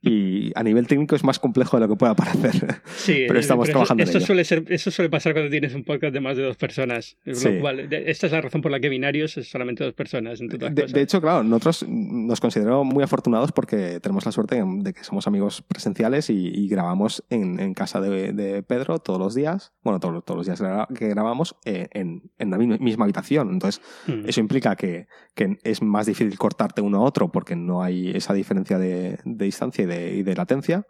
Y 0.00 0.50
a 0.54 0.62
nivel 0.62 0.86
técnico 0.86 1.14
es 1.14 1.24
más 1.24 1.38
complejo 1.38 1.76
de 1.76 1.82
lo 1.82 1.88
que 1.92 1.96
pueda 1.96 2.14
parecer. 2.14 2.76
Sí, 2.96 3.24
Pero 3.28 3.38
estamos 3.38 3.68
eso- 3.68 3.72
trabajando 3.74 4.02
en 4.02 4.08
ello. 4.08 4.20
suele 4.20 4.44
ser, 4.44 4.64
eso 4.68 4.90
suele 4.90 5.10
pasar 5.10 5.32
cuando 5.34 5.50
tienes 5.50 5.74
un 5.74 5.84
podcast 5.84 6.12
de 6.14 6.20
más 6.20 6.36
de 6.36 6.42
dos 6.42 6.56
personas. 6.56 7.16
Lo 7.24 7.60
cual- 7.60 7.80
esta 7.92 8.26
es 8.26 8.32
la 8.32 8.40
razón 8.40 8.60
por 8.62 8.70
la 8.72 8.80
que 8.80 8.88
binarios 8.88 9.36
es 9.36 9.48
solamente 9.50 9.84
dos 9.84 9.92
personas. 9.94 10.40
entre 10.40 10.56
otras 10.56 10.74
De, 10.74 10.82
cosas. 10.82 10.94
de 10.94 11.02
hecho, 11.02 11.20
claro, 11.20 11.42
nosotros 11.42 11.84
nos 11.88 12.40
consideramos 12.40 12.86
muy 12.86 13.04
afortunados 13.04 13.52
porque 13.52 14.00
tenemos 14.00 14.24
la 14.24 14.32
suerte 14.32 14.62
de 14.64 14.92
que 14.94 15.04
somos 15.04 15.26
amigos 15.26 15.62
presenciales 15.62 16.30
y, 16.30 16.48
y 16.48 16.68
grabamos 16.68 17.22
en, 17.30 17.60
en 17.60 17.74
casa 17.74 18.00
de, 18.00 18.32
de 18.32 18.62
Pedro 18.62 18.98
todos 19.00 19.18
los 19.20 19.34
días, 19.34 19.72
bueno, 19.82 20.00
todos, 20.00 20.24
todos 20.24 20.38
los 20.38 20.46
días 20.46 20.62
que 20.96 21.08
grabamos 21.08 21.56
eh, 21.64 21.88
en, 21.92 22.30
en 22.38 22.50
la 22.50 22.58
mi- 22.58 22.78
misma 22.78 23.04
habitación. 23.04 23.50
Entonces, 23.50 23.82
Mm. 24.06 24.28
eso 24.28 24.40
implica 24.40 24.76
que, 24.76 25.06
que 25.34 25.58
es 25.64 25.82
más 25.82 26.06
difícil 26.06 26.36
cortarte 26.38 26.80
uno 26.82 26.98
a 26.98 27.00
otro 27.02 27.30
porque 27.32 27.56
no 27.56 27.82
hay 27.82 28.10
esa 28.10 28.34
diferencia 28.34 28.78
de, 28.78 29.18
de 29.24 29.44
distancia 29.44 29.73
y 29.82 29.86
de, 29.86 30.14
y 30.16 30.22
de 30.22 30.34
latencia. 30.34 30.86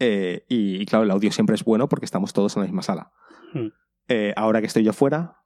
Eh, 0.00 0.44
y, 0.48 0.80
y 0.82 0.86
claro, 0.86 1.04
el 1.04 1.10
audio 1.10 1.30
siempre 1.32 1.54
es 1.54 1.64
bueno 1.64 1.88
porque 1.88 2.04
estamos 2.06 2.32
todos 2.32 2.56
en 2.56 2.62
la 2.62 2.66
misma 2.66 2.82
sala. 2.82 3.12
Mm. 3.52 3.66
Eh, 4.08 4.32
ahora 4.36 4.60
que 4.60 4.66
estoy 4.66 4.84
yo 4.84 4.92
fuera, 4.92 5.36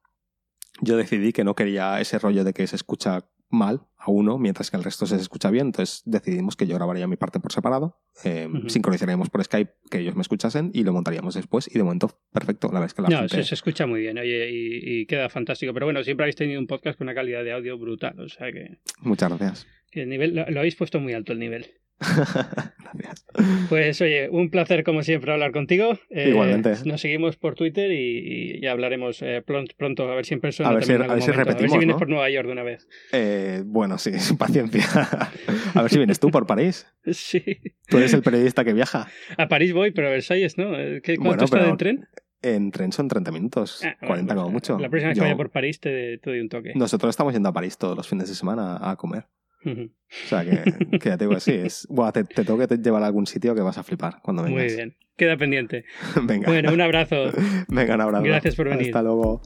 yo 0.80 0.96
decidí 0.96 1.32
que 1.32 1.44
no 1.44 1.54
quería 1.54 2.00
ese 2.00 2.18
rollo 2.18 2.44
de 2.44 2.52
que 2.52 2.66
se 2.66 2.76
escucha 2.76 3.28
mal 3.48 3.86
a 3.96 4.10
uno 4.10 4.38
mientras 4.38 4.70
que 4.72 4.76
el 4.76 4.82
resto 4.82 5.06
se 5.06 5.16
escucha 5.16 5.50
bien. 5.50 5.66
Entonces 5.68 6.02
decidimos 6.04 6.56
que 6.56 6.66
yo 6.66 6.74
grabaría 6.74 7.06
mi 7.06 7.16
parte 7.16 7.38
por 7.40 7.52
separado, 7.52 8.00
eh, 8.24 8.48
sincronizaríamos 8.68 9.30
por 9.30 9.42
Skype 9.44 9.72
que 9.90 9.98
ellos 9.98 10.14
me 10.16 10.22
escuchasen 10.22 10.70
y 10.74 10.82
lo 10.84 10.92
montaríamos 10.92 11.34
después. 11.34 11.68
Y 11.72 11.78
de 11.78 11.84
momento, 11.84 12.18
perfecto. 12.32 12.68
La 12.68 12.74
verdad 12.80 12.86
es 12.86 12.94
que 12.94 13.02
la 13.02 13.08
No, 13.08 13.18
gente- 13.20 13.36
se, 13.36 13.44
se 13.44 13.54
escucha 13.54 13.86
muy 13.86 14.00
bien 14.00 14.18
oye, 14.18 14.50
y, 14.50 15.00
y 15.00 15.06
queda 15.06 15.28
fantástico. 15.28 15.72
Pero 15.74 15.86
bueno, 15.86 16.02
siempre 16.02 16.24
habéis 16.24 16.36
tenido 16.36 16.60
un 16.60 16.66
podcast 16.66 16.98
con 16.98 17.06
una 17.06 17.14
calidad 17.14 17.44
de 17.44 17.52
audio 17.52 17.78
brutal. 17.78 18.18
O 18.20 18.28
sea 18.28 18.50
que, 18.52 18.78
Muchas 19.00 19.28
gracias. 19.30 19.66
que 19.90 20.02
el 20.02 20.08
nivel, 20.08 20.34
lo, 20.34 20.48
lo 20.50 20.58
habéis 20.60 20.76
puesto 20.76 20.98
muy 21.00 21.12
alto 21.14 21.32
el 21.32 21.38
nivel. 21.38 21.66
Gracias. 21.98 23.24
Pues 23.68 24.00
oye, 24.00 24.30
un 24.30 24.48
placer 24.50 24.82
como 24.82 25.02
siempre 25.02 25.30
hablar 25.32 25.52
contigo. 25.52 25.98
Eh, 26.08 26.30
Igualmente. 26.30 26.74
Nos 26.86 27.00
seguimos 27.02 27.36
por 27.36 27.54
Twitter 27.54 27.90
y, 27.92 28.54
y 28.56 28.60
ya 28.62 28.72
hablaremos 28.72 29.20
eh, 29.20 29.42
pronto, 29.44 30.10
a 30.10 30.14
ver 30.14 30.24
si 30.24 30.32
en 30.34 30.40
persona. 30.40 30.70
A 30.70 30.72
ver 30.72 30.84
si- 30.84 30.92
a 30.92 30.98
ver 30.98 31.22
si 31.22 31.30
repetimos, 31.32 31.72
vienes 31.78 31.94
¿no? 31.94 31.98
por 31.98 32.08
Nueva 32.08 32.30
York 32.30 32.46
de 32.46 32.52
una 32.52 32.62
vez. 32.62 32.88
Eh, 33.12 33.62
bueno, 33.66 33.98
sí, 33.98 34.12
paciencia. 34.38 34.84
a 35.74 35.82
ver 35.82 35.90
si 35.90 35.98
vienes 35.98 36.18
tú 36.20 36.30
por 36.30 36.46
París. 36.46 36.86
Sí. 37.12 37.42
Tú 37.88 37.98
eres 37.98 38.14
el 38.14 38.22
periodista 38.22 38.64
que 38.64 38.72
viaja. 38.72 39.06
A 39.36 39.48
París 39.48 39.72
voy, 39.72 39.90
pero 39.92 40.08
a 40.08 40.10
Versalles, 40.10 40.56
¿no? 40.58 40.72
¿Qué, 41.02 41.16
¿Cuánto 41.16 41.22
Bueno, 41.24 41.44
está 41.44 41.58
pero- 41.58 41.70
de 41.72 41.76
tren? 41.76 42.08
En 42.42 42.70
tren 42.70 42.92
son 42.92 43.08
30 43.08 43.32
minutos, 43.32 43.80
Ah, 43.84 43.96
bueno, 44.00 44.06
40 44.08 44.34
pues, 44.34 44.42
como 44.42 44.52
mucho. 44.52 44.78
La 44.78 44.88
próxima 44.88 45.08
vez 45.10 45.14
que 45.14 45.18
Yo- 45.20 45.24
vaya 45.24 45.36
por 45.36 45.50
París 45.50 45.80
te, 45.80 46.18
te 46.18 46.30
doy 46.30 46.40
un 46.40 46.48
toque. 46.48 46.72
Nosotros 46.74 47.10
estamos 47.10 47.32
yendo 47.32 47.48
a 47.48 47.52
París 47.52 47.76
todos 47.78 47.96
los 47.96 48.06
fines 48.08 48.28
de 48.28 48.34
semana 48.34 48.78
a 48.80 48.96
comer. 48.96 49.24
O 49.66 50.28
sea 50.28 50.44
que, 50.44 50.98
que 50.98 51.08
ya 51.08 51.18
te 51.18 51.24
digo 51.24 51.36
así, 51.36 51.52
es, 51.52 51.86
buah, 51.90 52.12
te, 52.12 52.24
te 52.24 52.44
tengo 52.44 52.58
que 52.58 52.68
te 52.68 52.78
llevar 52.78 53.02
a 53.02 53.06
algún 53.06 53.26
sitio 53.26 53.54
que 53.54 53.62
vas 53.62 53.76
a 53.78 53.82
flipar 53.82 54.20
cuando 54.22 54.42
vengas. 54.42 54.64
Muy 54.64 54.74
bien. 54.74 54.96
Queda 55.16 55.36
pendiente. 55.36 55.84
Venga. 56.22 56.48
Bueno, 56.48 56.72
un 56.72 56.80
abrazo. 56.80 57.32
Venga, 57.68 57.94
un 57.94 58.00
abrazo. 58.00 58.24
Gracias 58.24 58.54
por 58.54 58.68
venir. 58.68 58.86
Hasta 58.86 59.02
luego. 59.02 59.42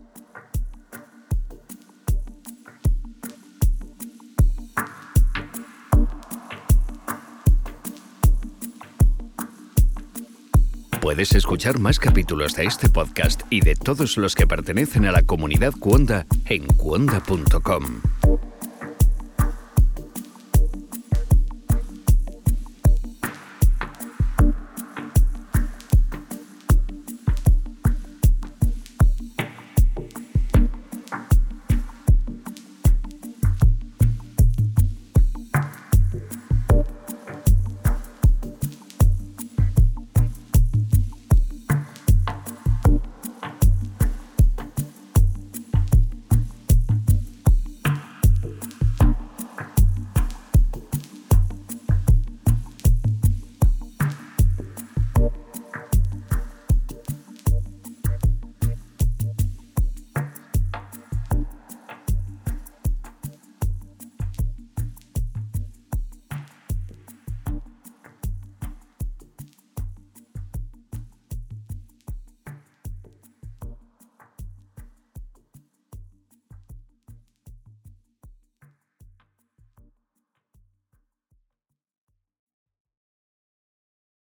Puedes 11.00 11.34
escuchar 11.34 11.78
más 11.78 11.98
capítulos 11.98 12.54
de 12.54 12.64
este 12.64 12.90
podcast 12.90 13.42
y 13.48 13.62
de 13.62 13.74
todos 13.74 14.18
los 14.18 14.34
que 14.34 14.46
pertenecen 14.46 15.06
a 15.06 15.12
la 15.12 15.22
comunidad 15.22 15.72
Cuonda 15.72 16.26
en 16.46 16.66
cuonda.com. 16.66 18.49